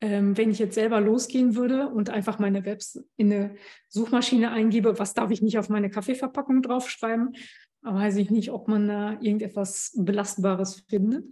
ähm, 0.00 0.36
wenn 0.36 0.50
ich 0.50 0.58
jetzt 0.58 0.74
selber 0.74 1.00
losgehen 1.00 1.56
würde 1.56 1.88
und 1.88 2.10
einfach 2.10 2.38
meine 2.38 2.64
Webs 2.64 3.02
in 3.16 3.32
eine 3.32 3.56
Suchmaschine 3.88 4.50
eingebe, 4.50 4.98
was 4.98 5.14
darf 5.14 5.30
ich 5.30 5.40
nicht 5.40 5.58
auf 5.58 5.68
meine 5.68 5.90
Kaffeeverpackung 5.90 6.62
draufschreiben, 6.62 7.34
weiß 7.82 8.16
ich 8.16 8.30
nicht, 8.30 8.50
ob 8.50 8.68
man 8.68 8.88
da 8.88 9.12
irgendetwas 9.12 9.92
Belastbares 9.96 10.84
findet. 10.88 11.24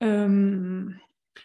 Ähm, 0.00 1.00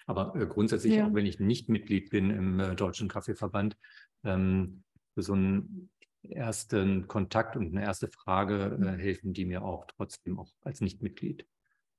aber 0.06 0.36
äh, 0.36 0.46
grundsätzlich, 0.46 0.96
ja. 0.96 1.08
auch 1.08 1.14
wenn 1.14 1.26
ich 1.26 1.40
nicht 1.40 1.70
Mitglied 1.70 2.10
bin 2.10 2.30
im 2.30 2.60
äh, 2.60 2.76
Deutschen 2.76 3.08
Kaffeeverband, 3.08 3.78
ähm, 4.24 4.84
so 5.16 5.34
einen 5.34 5.90
ersten 6.30 7.08
Kontakt 7.08 7.56
und 7.56 7.76
eine 7.76 7.84
erste 7.84 8.08
Frage 8.08 8.78
äh, 8.82 9.02
helfen 9.02 9.34
die 9.34 9.46
mir 9.46 9.64
auch 9.64 9.86
trotzdem 9.88 10.40
auch 10.40 10.50
als 10.62 10.82
Nichtmitglied. 10.82 11.46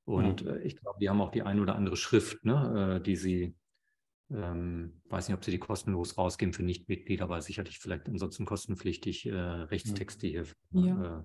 Und 0.04 0.42
ja. 0.42 0.52
Äh, 0.52 0.62
ich 0.62 0.76
glaube, 0.76 0.98
die 1.00 1.08
haben 1.08 1.20
auch 1.20 1.30
die 1.30 1.42
ein 1.42 1.60
oder 1.60 1.76
andere 1.76 1.96
Schrift, 1.96 2.44
ne, 2.44 2.96
äh, 2.96 3.02
die 3.02 3.16
sie, 3.16 3.54
ähm, 4.30 5.00
weiß 5.08 5.28
nicht, 5.28 5.36
ob 5.36 5.44
sie 5.44 5.50
die 5.50 5.58
kostenlos 5.58 6.16
rausgeben 6.18 6.52
für 6.52 6.62
Nichtmitglieder, 6.62 7.24
aber 7.24 7.40
sicherlich 7.42 7.78
vielleicht 7.78 8.08
ansonsten 8.08 8.44
kostenpflichtig 8.44 9.26
äh, 9.26 9.34
Rechtstexte 9.34 10.26
hier. 10.26 10.46
Ja. 10.70 11.24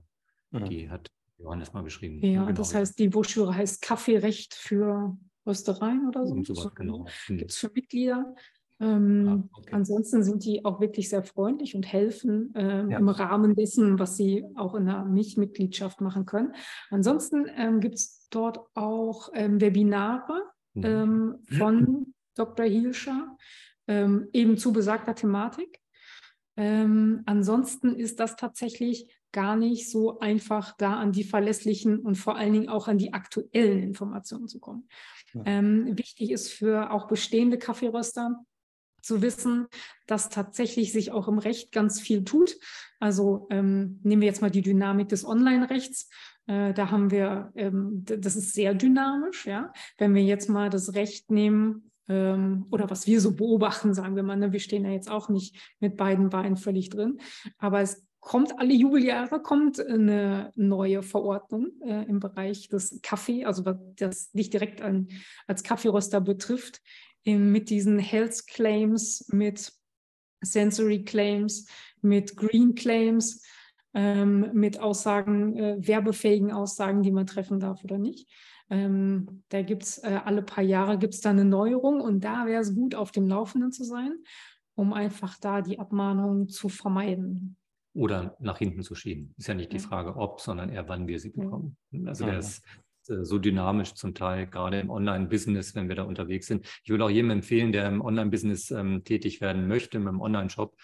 Die 0.51 0.89
hat 0.89 1.11
Johannes 1.37 1.73
mal 1.73 1.83
beschrieben. 1.83 2.23
Ja, 2.25 2.43
genau. 2.43 2.57
das 2.57 2.73
heißt, 2.73 2.97
die 2.99 3.07
Broschüre 3.07 3.55
heißt 3.55 3.81
Kaffeerecht 3.81 4.55
für 4.55 5.15
Röstereien 5.45 6.07
oder 6.07 6.25
so. 6.25 6.33
Und 6.33 6.47
sowas, 6.47 6.73
genau. 6.75 7.05
Gibt 7.27 7.51
es 7.51 7.57
für 7.57 7.71
Mitglieder. 7.73 8.35
Ähm, 8.81 9.27
ah, 9.27 9.57
okay. 9.57 9.73
Ansonsten 9.73 10.23
sind 10.23 10.45
die 10.45 10.63
auch 10.63 10.79
wirklich 10.79 11.09
sehr 11.09 11.23
freundlich 11.23 11.75
und 11.75 11.85
helfen 11.91 12.53
ähm, 12.55 12.91
ja. 12.91 12.97
im 12.97 13.09
Rahmen 13.09 13.55
dessen, 13.55 13.99
was 13.99 14.15
sie 14.15 14.45
auch 14.55 14.73
in 14.75 14.85
der 14.85 15.05
Nicht-Mitgliedschaft 15.05 16.01
machen 16.01 16.25
können. 16.25 16.53
Ansonsten 16.89 17.45
ähm, 17.57 17.81
gibt 17.81 17.95
es 17.95 18.27
dort 18.29 18.59
auch 18.75 19.29
ähm, 19.33 19.59
Webinare 19.59 20.43
mhm. 20.73 20.83
Ähm, 20.85 21.35
von 21.49 22.13
Dr. 22.35 22.65
Hielscher, 22.65 23.35
ähm, 23.87 24.29
eben 24.31 24.57
zu 24.57 24.71
besagter 24.71 25.15
Thematik. 25.15 25.79
ansonsten 26.55 27.95
ist 27.95 28.19
das 28.19 28.35
tatsächlich 28.35 29.07
gar 29.31 29.55
nicht 29.55 29.89
so 29.89 30.19
einfach, 30.19 30.75
da 30.77 30.95
an 30.95 31.13
die 31.13 31.23
verlässlichen 31.23 31.99
und 31.99 32.15
vor 32.15 32.35
allen 32.35 32.51
Dingen 32.51 32.67
auch 32.67 32.89
an 32.89 32.97
die 32.97 33.13
aktuellen 33.13 33.81
Informationen 33.81 34.49
zu 34.49 34.59
kommen. 34.59 34.89
Ähm, 35.45 35.97
wichtig 35.97 36.31
ist 36.31 36.51
für 36.51 36.91
auch 36.91 37.07
bestehende 37.07 37.57
Kaffeeröster 37.57 38.43
zu 39.01 39.21
wissen, 39.21 39.67
dass 40.07 40.29
tatsächlich 40.29 40.91
sich 40.91 41.11
auch 41.11 41.27
im 41.27 41.39
Recht 41.39 41.71
ganz 41.71 41.99
viel 41.99 42.23
tut. 42.23 42.57
Also 42.99 43.47
ähm, 43.49 43.99
nehmen 44.03 44.21
wir 44.21 44.27
jetzt 44.27 44.41
mal 44.41 44.51
die 44.51 44.61
Dynamik 44.61 45.09
des 45.09 45.25
Online-Rechts. 45.25 46.09
Äh, 46.47 46.73
da 46.73 46.91
haben 46.91 47.11
wir, 47.11 47.51
ähm, 47.55 48.03
das 48.05 48.35
ist 48.35 48.53
sehr 48.53 48.73
dynamisch, 48.73 49.45
ja. 49.45 49.71
Wenn 49.97 50.15
wir 50.15 50.23
jetzt 50.23 50.49
mal 50.49 50.69
das 50.69 50.95
Recht 50.95 51.29
nehmen, 51.31 51.91
ähm, 52.07 52.65
oder 52.71 52.89
was 52.89 53.07
wir 53.07 53.21
so 53.21 53.35
beobachten, 53.35 53.93
sagen 53.93 54.15
wir 54.15 54.23
mal, 54.23 54.35
ne, 54.35 54.51
wir 54.51 54.59
stehen 54.59 54.83
ja 54.83 54.91
jetzt 54.91 55.09
auch 55.09 55.29
nicht 55.29 55.55
mit 55.79 55.95
beiden 55.95 56.29
Beinen 56.29 56.57
völlig 56.57 56.89
drin, 56.89 57.19
aber 57.59 57.81
es 57.81 58.05
kommt 58.19 58.59
alle 58.59 58.73
Jubeljahre 58.73 59.41
kommt 59.41 59.79
eine 59.79 60.51
neue 60.55 61.03
Verordnung 61.03 61.67
äh, 61.81 62.03
im 62.03 62.19
Bereich 62.19 62.67
des 62.67 62.99
Kaffee, 63.01 63.45
also 63.45 63.65
was 63.65 63.77
das 63.95 64.33
nicht 64.33 64.51
direkt 64.51 64.81
an, 64.81 65.07
als 65.47 65.63
Kaffeeröster 65.63 66.19
betrifft, 66.19 66.81
in, 67.23 67.51
mit 67.51 67.69
diesen 67.69 67.99
Health 67.99 68.47
Claims, 68.47 69.27
mit 69.31 69.71
Sensory 70.41 71.03
Claims, 71.03 71.67
mit 72.01 72.35
Green 72.35 72.75
Claims, 72.75 73.43
ähm, 73.93 74.51
mit 74.53 74.79
Aussagen, 74.79 75.57
äh, 75.57 75.77
werbefähigen 75.79 76.51
Aussagen, 76.51 77.01
die 77.03 77.11
man 77.11 77.27
treffen 77.27 77.59
darf 77.59 77.83
oder 77.83 77.97
nicht. 77.97 78.29
Ähm, 78.69 79.43
da 79.49 79.63
gibt 79.63 79.83
es 79.83 79.97
äh, 79.99 80.19
alle 80.23 80.43
paar 80.43 80.63
Jahre 80.63 80.99
gibt's 80.99 81.21
da 81.21 81.31
eine 81.31 81.45
Neuerung 81.45 82.01
und 82.01 82.23
da 82.23 82.45
wäre 82.45 82.61
es 82.61 82.75
gut, 82.75 82.93
auf 82.93 83.11
dem 83.11 83.27
Laufenden 83.27 83.71
zu 83.71 83.83
sein, 83.83 84.13
um 84.75 84.93
einfach 84.93 85.37
da 85.39 85.61
die 85.61 85.79
Abmahnung 85.79 86.49
zu 86.49 86.69
vermeiden 86.69 87.57
oder 87.93 88.37
nach 88.39 88.59
hinten 88.59 88.83
zu 88.83 88.95
schieben. 88.95 89.33
Ist 89.37 89.47
ja 89.47 89.55
nicht 89.55 89.73
die 89.73 89.79
Frage, 89.79 90.15
ob, 90.15 90.39
sondern 90.39 90.69
eher, 90.69 90.87
wann 90.87 91.07
wir 91.07 91.19
sie 91.19 91.31
bekommen. 91.31 91.75
Also 92.05 92.25
äh, 92.27 92.43
so 93.23 93.39
dynamisch 93.39 93.93
zum 93.95 94.13
Teil, 94.13 94.47
gerade 94.47 94.79
im 94.79 94.89
Online-Business, 94.89 95.75
wenn 95.75 95.89
wir 95.89 95.95
da 95.95 96.03
unterwegs 96.03 96.47
sind. 96.47 96.65
Ich 96.83 96.89
würde 96.89 97.05
auch 97.05 97.09
jedem 97.09 97.31
empfehlen, 97.31 97.71
der 97.71 97.87
im 97.87 98.01
Online-Business 98.01 98.71
ähm, 98.71 99.03
tätig 99.03 99.41
werden 99.41 99.67
möchte, 99.67 99.99
mit 99.99 100.07
einem 100.07 100.21
Online-Shop, 100.21 100.75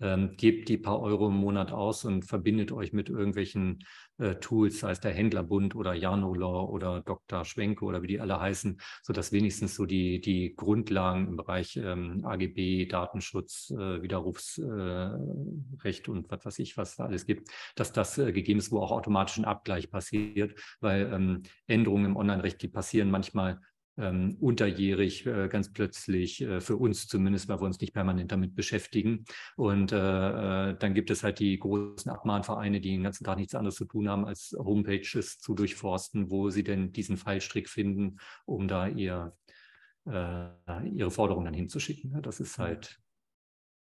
ähm, 0.00 0.36
gebt 0.36 0.68
die 0.68 0.78
paar 0.78 1.00
Euro 1.00 1.28
im 1.28 1.36
Monat 1.36 1.72
aus 1.72 2.04
und 2.04 2.24
verbindet 2.24 2.72
euch 2.72 2.92
mit 2.92 3.08
irgendwelchen 3.08 3.78
äh, 4.11 4.11
Tools, 4.40 4.80
sei 4.80 4.92
es 4.92 5.00
der 5.00 5.12
Händlerbund 5.12 5.74
oder 5.74 5.94
Janolaw 5.94 6.70
oder 6.70 7.00
Dr. 7.00 7.44
Schwenke 7.44 7.84
oder 7.84 8.02
wie 8.02 8.06
die 8.06 8.20
alle 8.20 8.40
heißen, 8.40 8.80
sodass 9.02 9.32
wenigstens 9.32 9.74
so 9.74 9.86
die, 9.86 10.20
die 10.20 10.54
Grundlagen 10.54 11.28
im 11.28 11.36
Bereich 11.36 11.76
ähm, 11.76 12.24
AGB, 12.24 12.86
Datenschutz, 12.86 13.70
äh, 13.70 14.02
Widerrufsrecht 14.02 16.08
äh, 16.08 16.10
und 16.10 16.30
was 16.30 16.44
weiß 16.44 16.58
ich, 16.60 16.76
was 16.76 16.96
da 16.96 17.04
alles 17.04 17.26
gibt, 17.26 17.48
dass 17.74 17.92
das 17.92 18.18
äh, 18.18 18.32
gegeben 18.32 18.58
ist, 18.58 18.72
wo 18.72 18.80
auch 18.80 18.92
automatisch 18.92 19.38
ein 19.38 19.44
Abgleich 19.44 19.90
passiert, 19.90 20.58
weil 20.80 21.10
ähm, 21.12 21.42
Änderungen 21.66 22.06
im 22.06 22.16
Online-Recht, 22.16 22.62
die 22.62 22.68
passieren 22.68 23.10
manchmal 23.10 23.60
ähm, 23.98 24.36
unterjährig 24.40 25.26
äh, 25.26 25.48
ganz 25.48 25.72
plötzlich, 25.72 26.40
äh, 26.40 26.60
für 26.60 26.76
uns 26.76 27.06
zumindest, 27.06 27.48
weil 27.48 27.60
wir 27.60 27.66
uns 27.66 27.80
nicht 27.80 27.92
permanent 27.92 28.32
damit 28.32 28.54
beschäftigen. 28.54 29.24
Und 29.56 29.92
äh, 29.92 30.70
äh, 30.70 30.76
dann 30.78 30.94
gibt 30.94 31.10
es 31.10 31.22
halt 31.22 31.38
die 31.38 31.58
großen 31.58 32.10
Abmahnvereine, 32.10 32.80
die 32.80 32.90
den 32.90 33.02
ganzen 33.02 33.24
Tag 33.24 33.38
nichts 33.38 33.54
anderes 33.54 33.76
zu 33.76 33.84
tun 33.84 34.08
haben, 34.08 34.24
als 34.24 34.56
Homepages 34.58 35.38
zu 35.38 35.54
durchforsten, 35.54 36.30
wo 36.30 36.50
sie 36.50 36.64
denn 36.64 36.92
diesen 36.92 37.16
Fallstrick 37.16 37.68
finden, 37.68 38.18
um 38.46 38.66
da 38.66 38.88
ihr, 38.88 39.36
äh, 40.06 40.48
ihre 40.88 41.10
Forderungen 41.10 41.46
dann 41.46 41.54
hinzuschicken. 41.54 42.12
Ja, 42.12 42.20
das 42.20 42.40
ist 42.40 42.58
halt, 42.58 42.98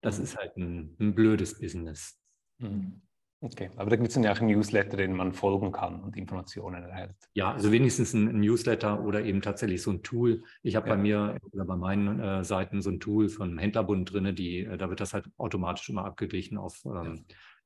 das 0.00 0.18
ist 0.18 0.36
halt 0.36 0.56
ein, 0.56 0.96
ein 0.98 1.14
blödes 1.14 1.58
Business. 1.58 2.18
Mhm. 2.58 3.02
Okay, 3.42 3.70
aber 3.76 3.88
da 3.88 3.96
gibt 3.96 4.08
es 4.08 4.22
ja 4.22 4.32
auch 4.32 4.40
einen 4.40 4.50
Newsletter, 4.50 4.98
den 4.98 5.14
man 5.14 5.32
folgen 5.32 5.72
kann 5.72 6.02
und 6.02 6.14
Informationen 6.14 6.84
erhält. 6.84 7.14
Ja, 7.32 7.52
also 7.52 7.72
wenigstens 7.72 8.12
ein 8.12 8.38
Newsletter 8.38 9.02
oder 9.02 9.24
eben 9.24 9.40
tatsächlich 9.40 9.80
so 9.80 9.90
ein 9.92 10.02
Tool. 10.02 10.42
Ich 10.62 10.76
habe 10.76 10.90
ja. 10.90 10.94
bei 10.94 11.00
mir 11.00 11.38
oder 11.52 11.64
bei 11.64 11.76
meinen 11.76 12.20
äh, 12.20 12.44
Seiten 12.44 12.82
so 12.82 12.90
ein 12.90 13.00
Tool 13.00 13.30
von 13.30 13.56
Händlerbund 13.56 14.12
drin, 14.12 14.34
die, 14.34 14.64
äh, 14.64 14.76
da 14.76 14.90
wird 14.90 15.00
das 15.00 15.14
halt 15.14 15.26
automatisch 15.38 15.88
immer 15.88 16.04
abgeglichen 16.04 16.58
auf 16.58 16.84
ähm, 16.84 17.24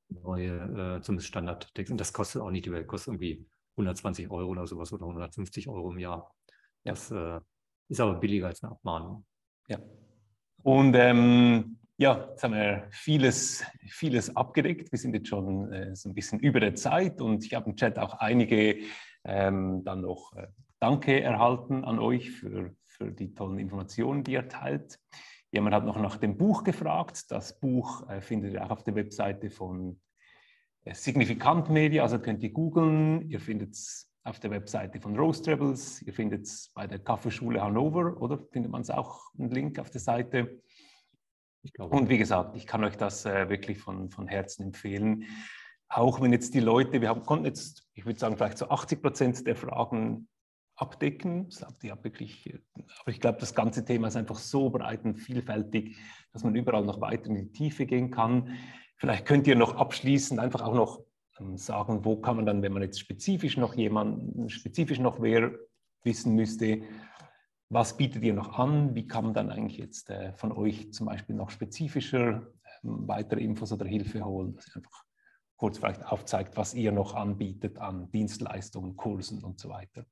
neue, 0.09 0.99
äh, 0.99 1.01
zumindest 1.03 1.27
Standardtext. 1.27 1.91
Und 1.91 2.01
das 2.01 2.13
kostet 2.13 2.41
auch 2.43 2.53
nicht 2.53 2.67
die 2.67 2.73
Welt, 2.73 2.87
kostet 2.87 3.15
irgendwie 3.15 3.45
120 3.73 4.31
Euro 4.31 4.51
oder 4.51 4.69
sowas 4.69 4.93
oder 4.93 5.07
150 5.07 5.69
Euro 5.69 5.91
im 5.91 5.99
Jahr. 5.99 6.33
Das 6.85 7.11
äh, 7.11 7.41
ist 7.89 8.01
aber 8.01 8.15
billiger 8.15 8.47
als 8.47 8.63
eine 8.63 8.71
Abmahnung. 8.71 9.25
Ja. 9.67 9.79
Und 10.63 10.95
ähm, 10.95 11.79
ja, 11.97 12.29
jetzt 12.31 12.43
haben 12.43 12.55
wir 12.55 12.87
vieles, 12.91 13.65
vieles 13.89 14.35
abgedeckt. 14.35 14.91
Wir 14.91 14.99
sind 14.99 15.15
jetzt 15.15 15.29
schon 15.29 15.73
äh, 15.73 15.95
so 15.95 16.09
ein 16.09 16.15
bisschen 16.15 16.41
über 16.41 16.61
der 16.61 16.75
Zeit 16.75 17.21
und 17.21 17.45
ich 17.45 17.55
habe 17.55 17.71
im 17.71 17.77
Chat 17.77 17.99
auch 17.99 18.15
einige 18.15 18.81
ähm, 19.25 19.83
dann 19.85 20.01
noch 20.01 20.35
äh, 20.37 20.49
Danke 20.81 21.23
erhalten 21.23 21.85
an 21.85 21.99
euch 21.99 22.31
für, 22.31 22.75
für 22.83 23.11
die 23.11 23.33
tollen 23.33 23.59
Informationen, 23.59 24.23
die 24.23 24.33
ihr 24.33 24.49
teilt. 24.49 24.99
Jemand 25.51 25.75
hat 25.75 25.87
noch 25.87 25.99
nach 25.99 26.17
dem 26.17 26.37
Buch 26.37 26.65
gefragt. 26.65 27.31
Das 27.31 27.59
Buch 27.59 28.09
äh, 28.11 28.21
findet 28.21 28.53
ihr 28.53 28.65
auch 28.65 28.71
auf 28.71 28.85
der 28.85 28.97
Webseite 28.97 29.49
von 29.51 30.01
äh, 30.85 30.95
Signifikant 30.95 31.71
Media, 31.71 32.03
also 32.03 32.19
könnt 32.19 32.43
ihr 32.43 32.51
googeln. 32.51 33.31
Ihr 33.31 33.41
findet 33.41 33.75
es 33.75 34.11
auf 34.25 34.41
der 34.41 34.51
Webseite 34.51 35.01
von 35.01 35.17
Rose 35.17 35.43
Travels. 35.43 36.03
Ihr 36.03 36.13
findet 36.13 36.43
es 36.43 36.71
bei 36.75 36.87
der 36.87 36.99
Kaffeeschule 36.99 37.63
Hannover, 37.63 38.21
oder 38.21 38.39
findet 38.51 38.73
man 38.73 38.83
es 38.83 38.91
auch 38.91 39.21
einen 39.39 39.51
Link 39.51 39.79
auf 39.79 39.91
der 39.91 40.01
Seite. 40.01 40.61
Und 41.79 42.09
wie 42.09 42.19
gesagt, 42.19 42.57
ich 42.57 42.67
kann 42.67 42.85
euch 42.85 42.97
das 42.97 43.25
äh, 43.25 43.49
wirklich 43.49 43.79
von, 43.79 44.11
von 44.11 44.27
Herzen 44.27 44.65
empfehlen. 44.65 45.25
Auch 45.89 46.21
wenn 46.21 46.33
jetzt 46.33 46.55
die 46.55 46.61
Leute, 46.61 47.01
wir 47.01 47.09
haben, 47.09 47.25
konnten 47.25 47.47
jetzt, 47.47 47.89
ich 47.95 48.05
würde 48.05 48.19
sagen, 48.19 48.37
vielleicht 48.37 48.59
so 48.59 48.69
80 48.69 49.03
Prozent 49.03 49.47
der 49.47 49.57
Fragen 49.57 50.29
abdecken. 50.77 51.49
Habe 51.63 52.05
wirklich, 52.05 52.59
aber 53.01 53.11
ich 53.11 53.21
glaube, 53.21 53.39
das 53.39 53.55
ganze 53.55 53.85
Thema 53.85 54.09
ist 54.09 54.17
einfach 54.17 54.39
so 54.39 54.71
breit 54.71 55.05
und 55.05 55.17
vielfältig, 55.17 55.97
dass 56.33 56.45
man 56.45 56.55
überall 56.55 56.85
noch 56.85 57.01
weiter 57.01 57.27
in 57.27 57.37
die 57.37 57.53
Tiefe 57.53 57.87
gehen 57.87 58.11
kann. 58.11 58.57
Vielleicht 58.97 59.27
könnt 59.27 59.47
ihr 59.47 59.57
noch 59.57 59.77
abschließend 59.77 60.41
einfach 60.41 60.63
auch 60.63 60.75
noch 60.75 61.05
ähm, 61.39 61.57
sagen, 61.57 62.05
wo 62.05 62.17
kann 62.17 62.37
man 62.37 62.47
dann, 62.47 62.63
wenn 62.63 62.73
man 62.73 62.83
jetzt 62.83 63.01
spezifisch 63.01 63.57
noch 63.57 63.75
jemanden, 63.75 64.49
spezifisch 64.49 64.99
noch 64.99 65.21
wer 65.21 65.53
wissen 66.03 66.35
müsste, 66.35 66.83
was 67.69 67.97
bietet 67.97 68.23
ihr 68.23 68.35
noch 68.35 68.59
an? 68.59 68.95
Wie 68.95 69.07
kann 69.07 69.25
man 69.25 69.35
dann 69.35 69.51
eigentlich 69.51 69.79
jetzt 69.79 70.11
äh, 70.11 70.33
von 70.35 70.53
euch 70.53 70.93
zum 70.93 71.07
Beispiel 71.07 71.35
noch 71.35 71.51
spezifischer 71.51 72.47
ähm, 72.83 73.09
weitere 73.09 73.41
Infos 73.41 73.73
oder 73.73 73.87
Hilfe 73.87 74.25
holen, 74.25 74.55
dass 74.55 74.69
ihr 74.69 74.77
einfach 74.77 75.05
kurz 75.57 75.79
vielleicht 75.79 76.05
aufzeigt, 76.05 76.57
was 76.57 76.75
ihr 76.75 76.93
noch 76.93 77.15
anbietet 77.15 77.79
an 77.79 78.11
Dienstleistungen, 78.11 78.97
Kursen 78.97 79.43
und 79.43 79.59
so 79.59 79.69
weiter? 79.71 80.05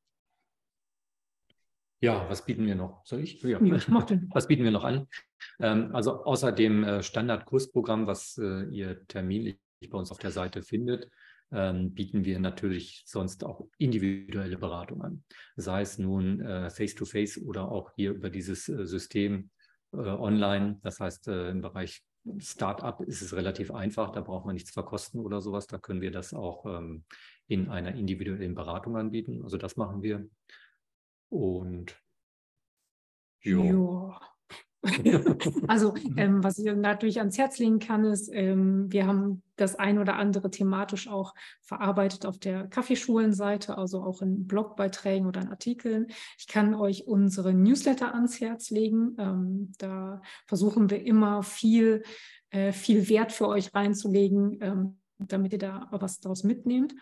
Ja, 2.00 2.28
was 2.28 2.44
bieten 2.44 2.66
wir 2.66 2.74
noch? 2.74 3.04
Soll 3.06 3.20
ich? 3.20 3.40
Ja. 3.42 3.62
ja 3.62 3.86
was 4.30 4.48
bieten 4.48 4.64
wir 4.64 4.72
noch 4.72 4.84
an? 4.84 5.06
Ähm, 5.60 5.94
also 5.94 6.24
außer 6.24 6.50
dem 6.50 6.82
äh, 6.82 7.02
Standardkursprogramm, 7.02 8.06
was 8.08 8.38
äh, 8.38 8.64
ihr 8.70 9.06
terminlich 9.06 9.58
bei 9.88 9.98
uns 9.98 10.10
auf 10.10 10.18
der 10.18 10.32
Seite 10.32 10.62
findet, 10.62 11.10
ähm, 11.52 11.92
bieten 11.92 12.24
wir 12.24 12.38
natürlich 12.38 13.02
sonst 13.06 13.44
auch 13.44 13.66
individuelle 13.78 14.58
Beratung 14.58 15.02
an. 15.02 15.24
Sei 15.56 15.82
es 15.82 15.98
nun 15.98 16.40
äh, 16.40 16.70
face-to-face 16.70 17.38
-face 17.38 17.44
oder 17.44 17.70
auch 17.70 17.92
hier 17.94 18.12
über 18.12 18.30
dieses 18.30 18.68
äh, 18.68 18.86
System 18.86 19.50
äh, 19.92 19.98
online. 19.98 20.78
Das 20.82 21.00
heißt, 21.00 21.28
äh, 21.28 21.50
im 21.50 21.60
Bereich 21.60 22.02
Startup 22.38 23.00
ist 23.00 23.20
es 23.20 23.34
relativ 23.34 23.72
einfach, 23.72 24.10
da 24.12 24.20
braucht 24.20 24.46
man 24.46 24.54
nichts 24.54 24.70
verkosten 24.70 25.20
oder 25.20 25.40
sowas. 25.40 25.66
Da 25.66 25.78
können 25.78 26.00
wir 26.00 26.12
das 26.12 26.32
auch 26.32 26.64
ähm, 26.66 27.04
in 27.48 27.68
einer 27.68 27.94
individuellen 27.94 28.54
Beratung 28.54 28.96
anbieten. 28.96 29.42
Also 29.42 29.58
das 29.58 29.76
machen 29.76 30.02
wir. 30.02 30.28
Und 31.28 32.00
jo. 33.40 34.14
also 35.68 35.94
ähm, 36.16 36.42
was 36.42 36.58
ich 36.58 36.64
natürlich 36.74 37.20
ans 37.20 37.38
Herz 37.38 37.58
legen 37.58 37.78
kann, 37.78 38.04
ist, 38.04 38.28
ähm, 38.32 38.90
wir 38.90 39.06
haben 39.06 39.42
das 39.54 39.76
ein 39.76 39.98
oder 39.98 40.16
andere 40.16 40.50
thematisch 40.50 41.06
auch 41.06 41.34
verarbeitet 41.60 42.26
auf 42.26 42.38
der 42.38 42.66
Kaffeeschulenseite, 42.66 43.78
also 43.78 44.02
auch 44.02 44.22
in 44.22 44.48
Blogbeiträgen 44.48 45.28
oder 45.28 45.40
in 45.40 45.48
Artikeln. 45.48 46.08
Ich 46.36 46.48
kann 46.48 46.74
euch 46.74 47.06
unsere 47.06 47.54
Newsletter 47.54 48.12
ans 48.12 48.40
Herz 48.40 48.70
legen. 48.70 49.14
Ähm, 49.18 49.72
da 49.78 50.20
versuchen 50.48 50.90
wir 50.90 51.06
immer 51.06 51.44
viel, 51.44 52.02
äh, 52.50 52.72
viel 52.72 53.08
Wert 53.08 53.30
für 53.30 53.46
euch 53.46 53.72
reinzulegen, 53.72 54.58
ähm, 54.60 54.98
damit 55.18 55.52
ihr 55.52 55.60
da 55.60 55.86
was 55.92 56.18
daraus 56.18 56.42
mitnehmt. 56.42 56.92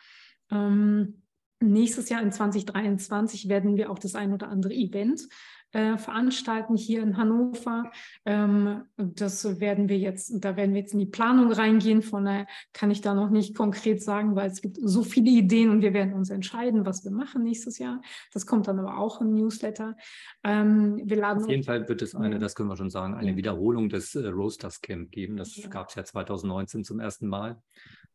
Ähm, 0.51 1.23
nächstes 1.61 2.11
Jahr 2.11 2.21
in 2.21 2.33
2023 2.33 3.49
werden 3.49 3.77
wir 3.77 3.91
auch 3.91 3.99
das 3.99 4.15
ein 4.15 4.35
oder 4.35 4.49
andere 4.49 4.75
Event 4.75 5.29
äh, 5.73 5.97
veranstalten 5.97 6.77
hier 6.77 7.03
in 7.03 7.17
Hannover. 7.17 7.91
Ähm, 8.25 8.85
das 8.97 9.61
werden 9.61 9.89
wir 9.89 9.99
jetzt, 9.99 10.33
da 10.45 10.57
werden 10.57 10.75
wir 10.75 10.81
jetzt 10.81 10.93
in 10.93 10.99
die 10.99 11.07
Planung 11.07 11.53
reingehen. 11.53 12.03
Von 12.03 12.25
daher 12.25 12.47
kann 12.73 12.91
ich 12.91 13.01
da 13.01 13.15
noch 13.15 13.31
nicht 13.31 13.57
konkret 13.57 14.03
sagen, 14.03 14.37
weil 14.37 14.51
es 14.51 14.61
gibt 14.61 14.79
so 14.81 15.03
viele 15.03 15.31
Ideen 15.31 15.71
und 15.71 15.83
wir 15.83 15.95
werden 15.95 16.15
uns 16.15 16.31
entscheiden, 16.31 16.87
was 16.87 17.05
wir 17.05 17.11
machen 17.11 17.45
nächstes 17.45 17.79
Jahr. 17.79 18.01
Das 18.33 18.47
kommt 18.47 18.69
dann 18.69 18.79
aber 18.79 18.99
auch 18.99 19.21
im 19.21 19.33
Newsletter. 19.35 19.97
Ähm, 20.45 21.01
wir 21.05 21.17
laden 21.17 21.45
Auf 21.45 21.51
jeden 21.51 21.65
Fall 21.65 21.89
wird 21.89 22.03
es 22.03 22.15
eine, 22.15 22.39
das 22.39 22.55
können 22.55 22.69
wir 22.69 22.77
schon 22.77 22.91
sagen, 22.91 23.15
eine 23.15 23.37
Wiederholung 23.37 23.89
des 23.89 24.15
äh, 24.15 24.27
Roasters 24.27 24.81
Camp 24.81 25.11
geben. 25.11 25.37
Das 25.37 25.57
ja. 25.57 25.69
gab 25.69 25.89
es 25.89 25.95
ja 25.95 26.05
2019 26.05 26.85
zum 26.85 27.01
ersten 27.01 27.29
Mal. 27.29 27.63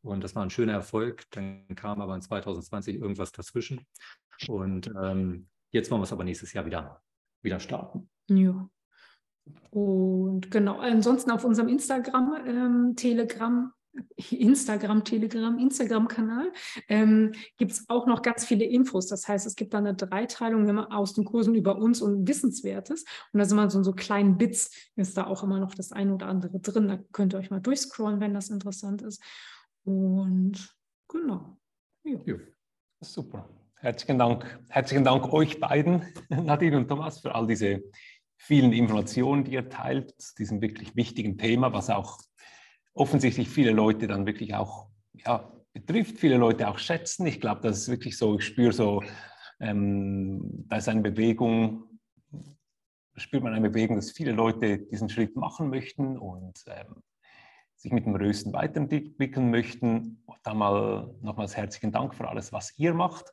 Und 0.02 0.24
das 0.24 0.36
war 0.36 0.44
ein 0.44 0.50
schöner 0.50 0.74
Erfolg. 0.74 1.24
Dann 1.32 1.66
kam 1.76 2.00
aber 2.02 2.16
in 2.16 2.22
2020 2.22 2.96
irgendwas 2.96 3.32
dazwischen. 3.32 3.86
Und 4.48 4.92
ähm, 5.02 5.48
jetzt 5.72 5.90
wollen 5.90 6.02
wir 6.02 6.06
es 6.06 6.14
aber 6.14 6.24
nächstes 6.24 6.54
Jahr 6.54 6.66
wieder 6.66 7.02
wieder 7.46 7.60
starten. 7.60 8.10
Ja. 8.28 8.70
Und 9.72 10.50
genau, 10.52 10.80
ansonsten 10.80 11.32
auf 11.32 11.46
unserem 11.46 11.70
Instagram, 11.70 12.36
ähm, 12.46 12.94
Telegram, 12.96 13.72
Instagram, 14.18 15.04
Telegram, 15.04 15.58
Instagram-Kanal 15.58 16.52
ähm, 16.90 17.34
gibt 17.58 17.72
es 17.72 17.86
auch 17.90 18.08
noch 18.08 18.22
ganz 18.22 18.46
viele 18.46 18.66
Infos. 18.66 19.08
Das 19.08 19.28
heißt, 19.28 19.46
es 19.46 19.56
gibt 19.56 19.74
da 19.74 19.78
eine 19.78 19.96
Dreiteilung 19.96 20.68
immer 20.68 20.92
aus 20.92 21.14
den 21.14 21.26
Kursen 21.26 21.56
über 21.56 21.78
uns 21.78 22.02
und 22.02 22.28
Wissenswertes. 22.28 23.06
Und 23.32 23.40
da 23.40 23.46
sind 23.46 23.58
mal 23.58 23.70
so, 23.70 23.84
so 23.84 23.94
kleinen 23.94 24.38
Bits, 24.38 24.72
ist 24.96 25.18
da 25.18 25.28
auch 25.28 25.44
immer 25.44 25.60
noch 25.60 25.76
das 25.76 25.92
eine 25.92 26.14
oder 26.14 26.28
andere 26.28 26.60
drin. 26.60 26.88
Da 26.88 26.98
könnt 27.12 27.34
ihr 27.34 27.40
euch 27.40 27.52
mal 27.52 27.62
durchscrollen, 27.62 28.20
wenn 28.20 28.34
das 28.34 28.50
interessant 28.50 29.02
ist. 29.02 29.22
Und 29.84 30.76
genau. 31.08 31.58
Ja. 32.04 32.20
ja 32.26 32.36
super. 33.02 33.48
Herzlichen 33.86 34.18
Dank, 34.18 34.60
herzlichen 34.70 35.04
Dank 35.04 35.32
euch 35.32 35.60
beiden, 35.60 36.02
Nadine 36.30 36.78
und 36.78 36.88
Thomas, 36.88 37.20
für 37.20 37.36
all 37.36 37.46
diese 37.46 37.84
vielen 38.36 38.74
Informationen, 38.74 39.44
die 39.44 39.52
ihr 39.52 39.70
teilt, 39.70 40.20
zu 40.20 40.34
diesem 40.34 40.60
wirklich 40.60 40.96
wichtigen 40.96 41.38
Thema, 41.38 41.72
was 41.72 41.92
auch 41.92 42.18
offensichtlich 42.96 43.48
viele 43.48 43.70
Leute 43.70 44.08
dann 44.08 44.26
wirklich 44.26 44.56
auch 44.56 44.88
ja, 45.14 45.54
betrifft, 45.72 46.18
viele 46.18 46.38
Leute 46.38 46.68
auch 46.68 46.80
schätzen. 46.80 47.28
Ich 47.28 47.40
glaube, 47.40 47.62
das 47.62 47.78
ist 47.78 47.88
wirklich 47.88 48.18
so, 48.18 48.40
ich 48.40 48.46
spüre 48.46 48.72
so, 48.72 49.04
ähm, 49.60 50.66
da 50.68 50.78
ist 50.78 50.90
eine 50.90 51.02
Bewegung, 51.02 51.84
spürt 53.18 53.44
man 53.44 53.54
eine 53.54 53.70
Bewegung, 53.70 53.98
dass 53.98 54.10
viele 54.10 54.32
Leute 54.32 54.80
diesen 54.80 55.10
Schritt 55.10 55.36
machen 55.36 55.70
möchten 55.70 56.18
und 56.18 56.60
ähm, 56.66 57.04
sich 57.76 57.92
mit 57.92 58.08
dem 58.08 58.16
Rösten 58.16 58.52
weiterentwickeln 58.52 59.52
möchten, 59.52 60.24
dann 60.42 60.58
mal 60.58 61.14
nochmals 61.22 61.56
herzlichen 61.56 61.92
Dank 61.92 62.16
für 62.16 62.28
alles, 62.28 62.52
was 62.52 62.76
ihr 62.80 62.96
macht. 62.96 63.32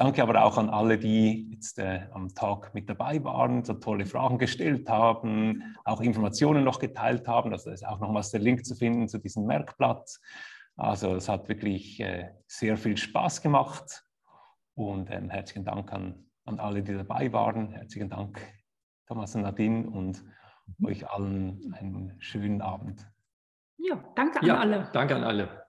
Danke 0.00 0.22
aber 0.22 0.42
auch 0.44 0.56
an 0.56 0.70
alle, 0.70 0.96
die 0.96 1.50
jetzt 1.52 1.78
äh, 1.78 2.06
am 2.14 2.34
Tag 2.34 2.72
mit 2.72 2.88
dabei 2.88 3.22
waren, 3.22 3.66
so 3.66 3.74
tolle 3.74 4.06
Fragen 4.06 4.38
gestellt 4.38 4.88
haben, 4.88 5.76
auch 5.84 6.00
Informationen 6.00 6.64
noch 6.64 6.78
geteilt 6.78 7.28
haben. 7.28 7.52
Also 7.52 7.68
da 7.68 7.74
ist 7.74 7.86
auch 7.86 8.00
nochmals 8.00 8.30
der 8.30 8.40
Link 8.40 8.64
zu 8.64 8.74
finden 8.74 9.08
zu 9.08 9.18
diesem 9.18 9.44
Merkblatt. 9.44 10.18
Also 10.78 11.16
es 11.16 11.28
hat 11.28 11.50
wirklich 11.50 12.00
äh, 12.00 12.30
sehr 12.46 12.78
viel 12.78 12.96
Spaß 12.96 13.42
gemacht 13.42 14.06
und 14.74 15.10
ähm, 15.10 15.28
herzlichen 15.28 15.66
Dank 15.66 15.92
an, 15.92 16.24
an 16.46 16.60
alle, 16.60 16.82
die 16.82 16.94
dabei 16.94 17.30
waren. 17.34 17.72
Herzlichen 17.72 18.08
Dank, 18.08 18.40
Thomas 19.06 19.34
und 19.34 19.42
Nadine 19.42 19.86
und 19.86 20.24
euch 20.82 21.10
allen 21.10 21.74
einen 21.78 22.16
schönen 22.20 22.62
Abend. 22.62 23.06
Ja, 23.76 24.02
danke 24.14 24.40
an 24.40 24.46
ja, 24.46 24.58
alle. 24.60 24.88
Danke 24.94 25.16
an 25.16 25.24
alle. 25.24 25.59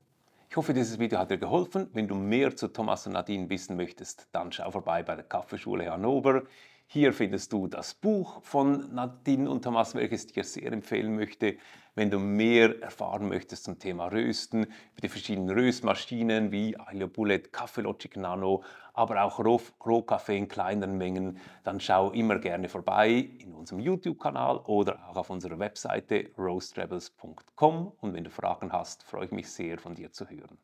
Ich 0.51 0.57
hoffe, 0.57 0.73
dieses 0.73 0.99
Video 0.99 1.17
hat 1.17 1.31
dir 1.31 1.37
geholfen. 1.37 1.89
Wenn 1.93 2.09
du 2.09 2.15
mehr 2.15 2.53
zu 2.53 2.67
Thomas 2.67 3.07
und 3.07 3.13
Nadine 3.13 3.49
wissen 3.49 3.77
möchtest, 3.77 4.27
dann 4.33 4.51
schau 4.51 4.69
vorbei 4.69 5.01
bei 5.01 5.15
der 5.15 5.23
Kaffeeschule 5.23 5.89
Hannover. 5.89 6.43
Hier 6.87 7.13
findest 7.13 7.53
du 7.53 7.67
das 7.67 7.93
Buch 7.93 8.43
von 8.43 8.93
Nadine 8.93 9.49
und 9.49 9.61
Thomas, 9.63 9.95
welches 9.95 10.25
ich 10.25 10.33
dir 10.33 10.43
sehr 10.43 10.73
empfehlen 10.73 11.15
möchte. 11.15 11.55
Wenn 11.93 12.09
du 12.09 12.19
mehr 12.19 12.81
erfahren 12.81 13.27
möchtest 13.27 13.65
zum 13.65 13.77
Thema 13.77 14.07
Rösten, 14.07 14.63
über 14.63 15.01
die 15.03 15.09
verschiedenen 15.09 15.49
Röstmaschinen 15.49 16.49
wie 16.51 16.79
Ailo 16.79 17.09
Bullet, 17.09 17.51
Kaffee 17.51 17.81
Logic 17.81 18.15
Nano, 18.15 18.63
aber 18.93 19.21
auch 19.23 19.39
Rohkaffee 19.39 20.37
in 20.37 20.47
kleineren 20.47 20.97
Mengen, 20.97 21.37
dann 21.65 21.81
schau 21.81 22.11
immer 22.11 22.39
gerne 22.39 22.69
vorbei 22.69 23.09
in 23.39 23.53
unserem 23.53 23.81
YouTube-Kanal 23.81 24.59
oder 24.59 25.09
auch 25.09 25.17
auf 25.17 25.29
unserer 25.29 25.59
Webseite 25.59 26.31
roastrebels.com. 26.37 27.91
Und 27.99 28.13
wenn 28.13 28.23
du 28.23 28.29
Fragen 28.29 28.71
hast, 28.71 29.03
freue 29.03 29.25
ich 29.25 29.31
mich 29.31 29.51
sehr, 29.51 29.77
von 29.77 29.93
dir 29.93 30.13
zu 30.13 30.29
hören. 30.29 30.57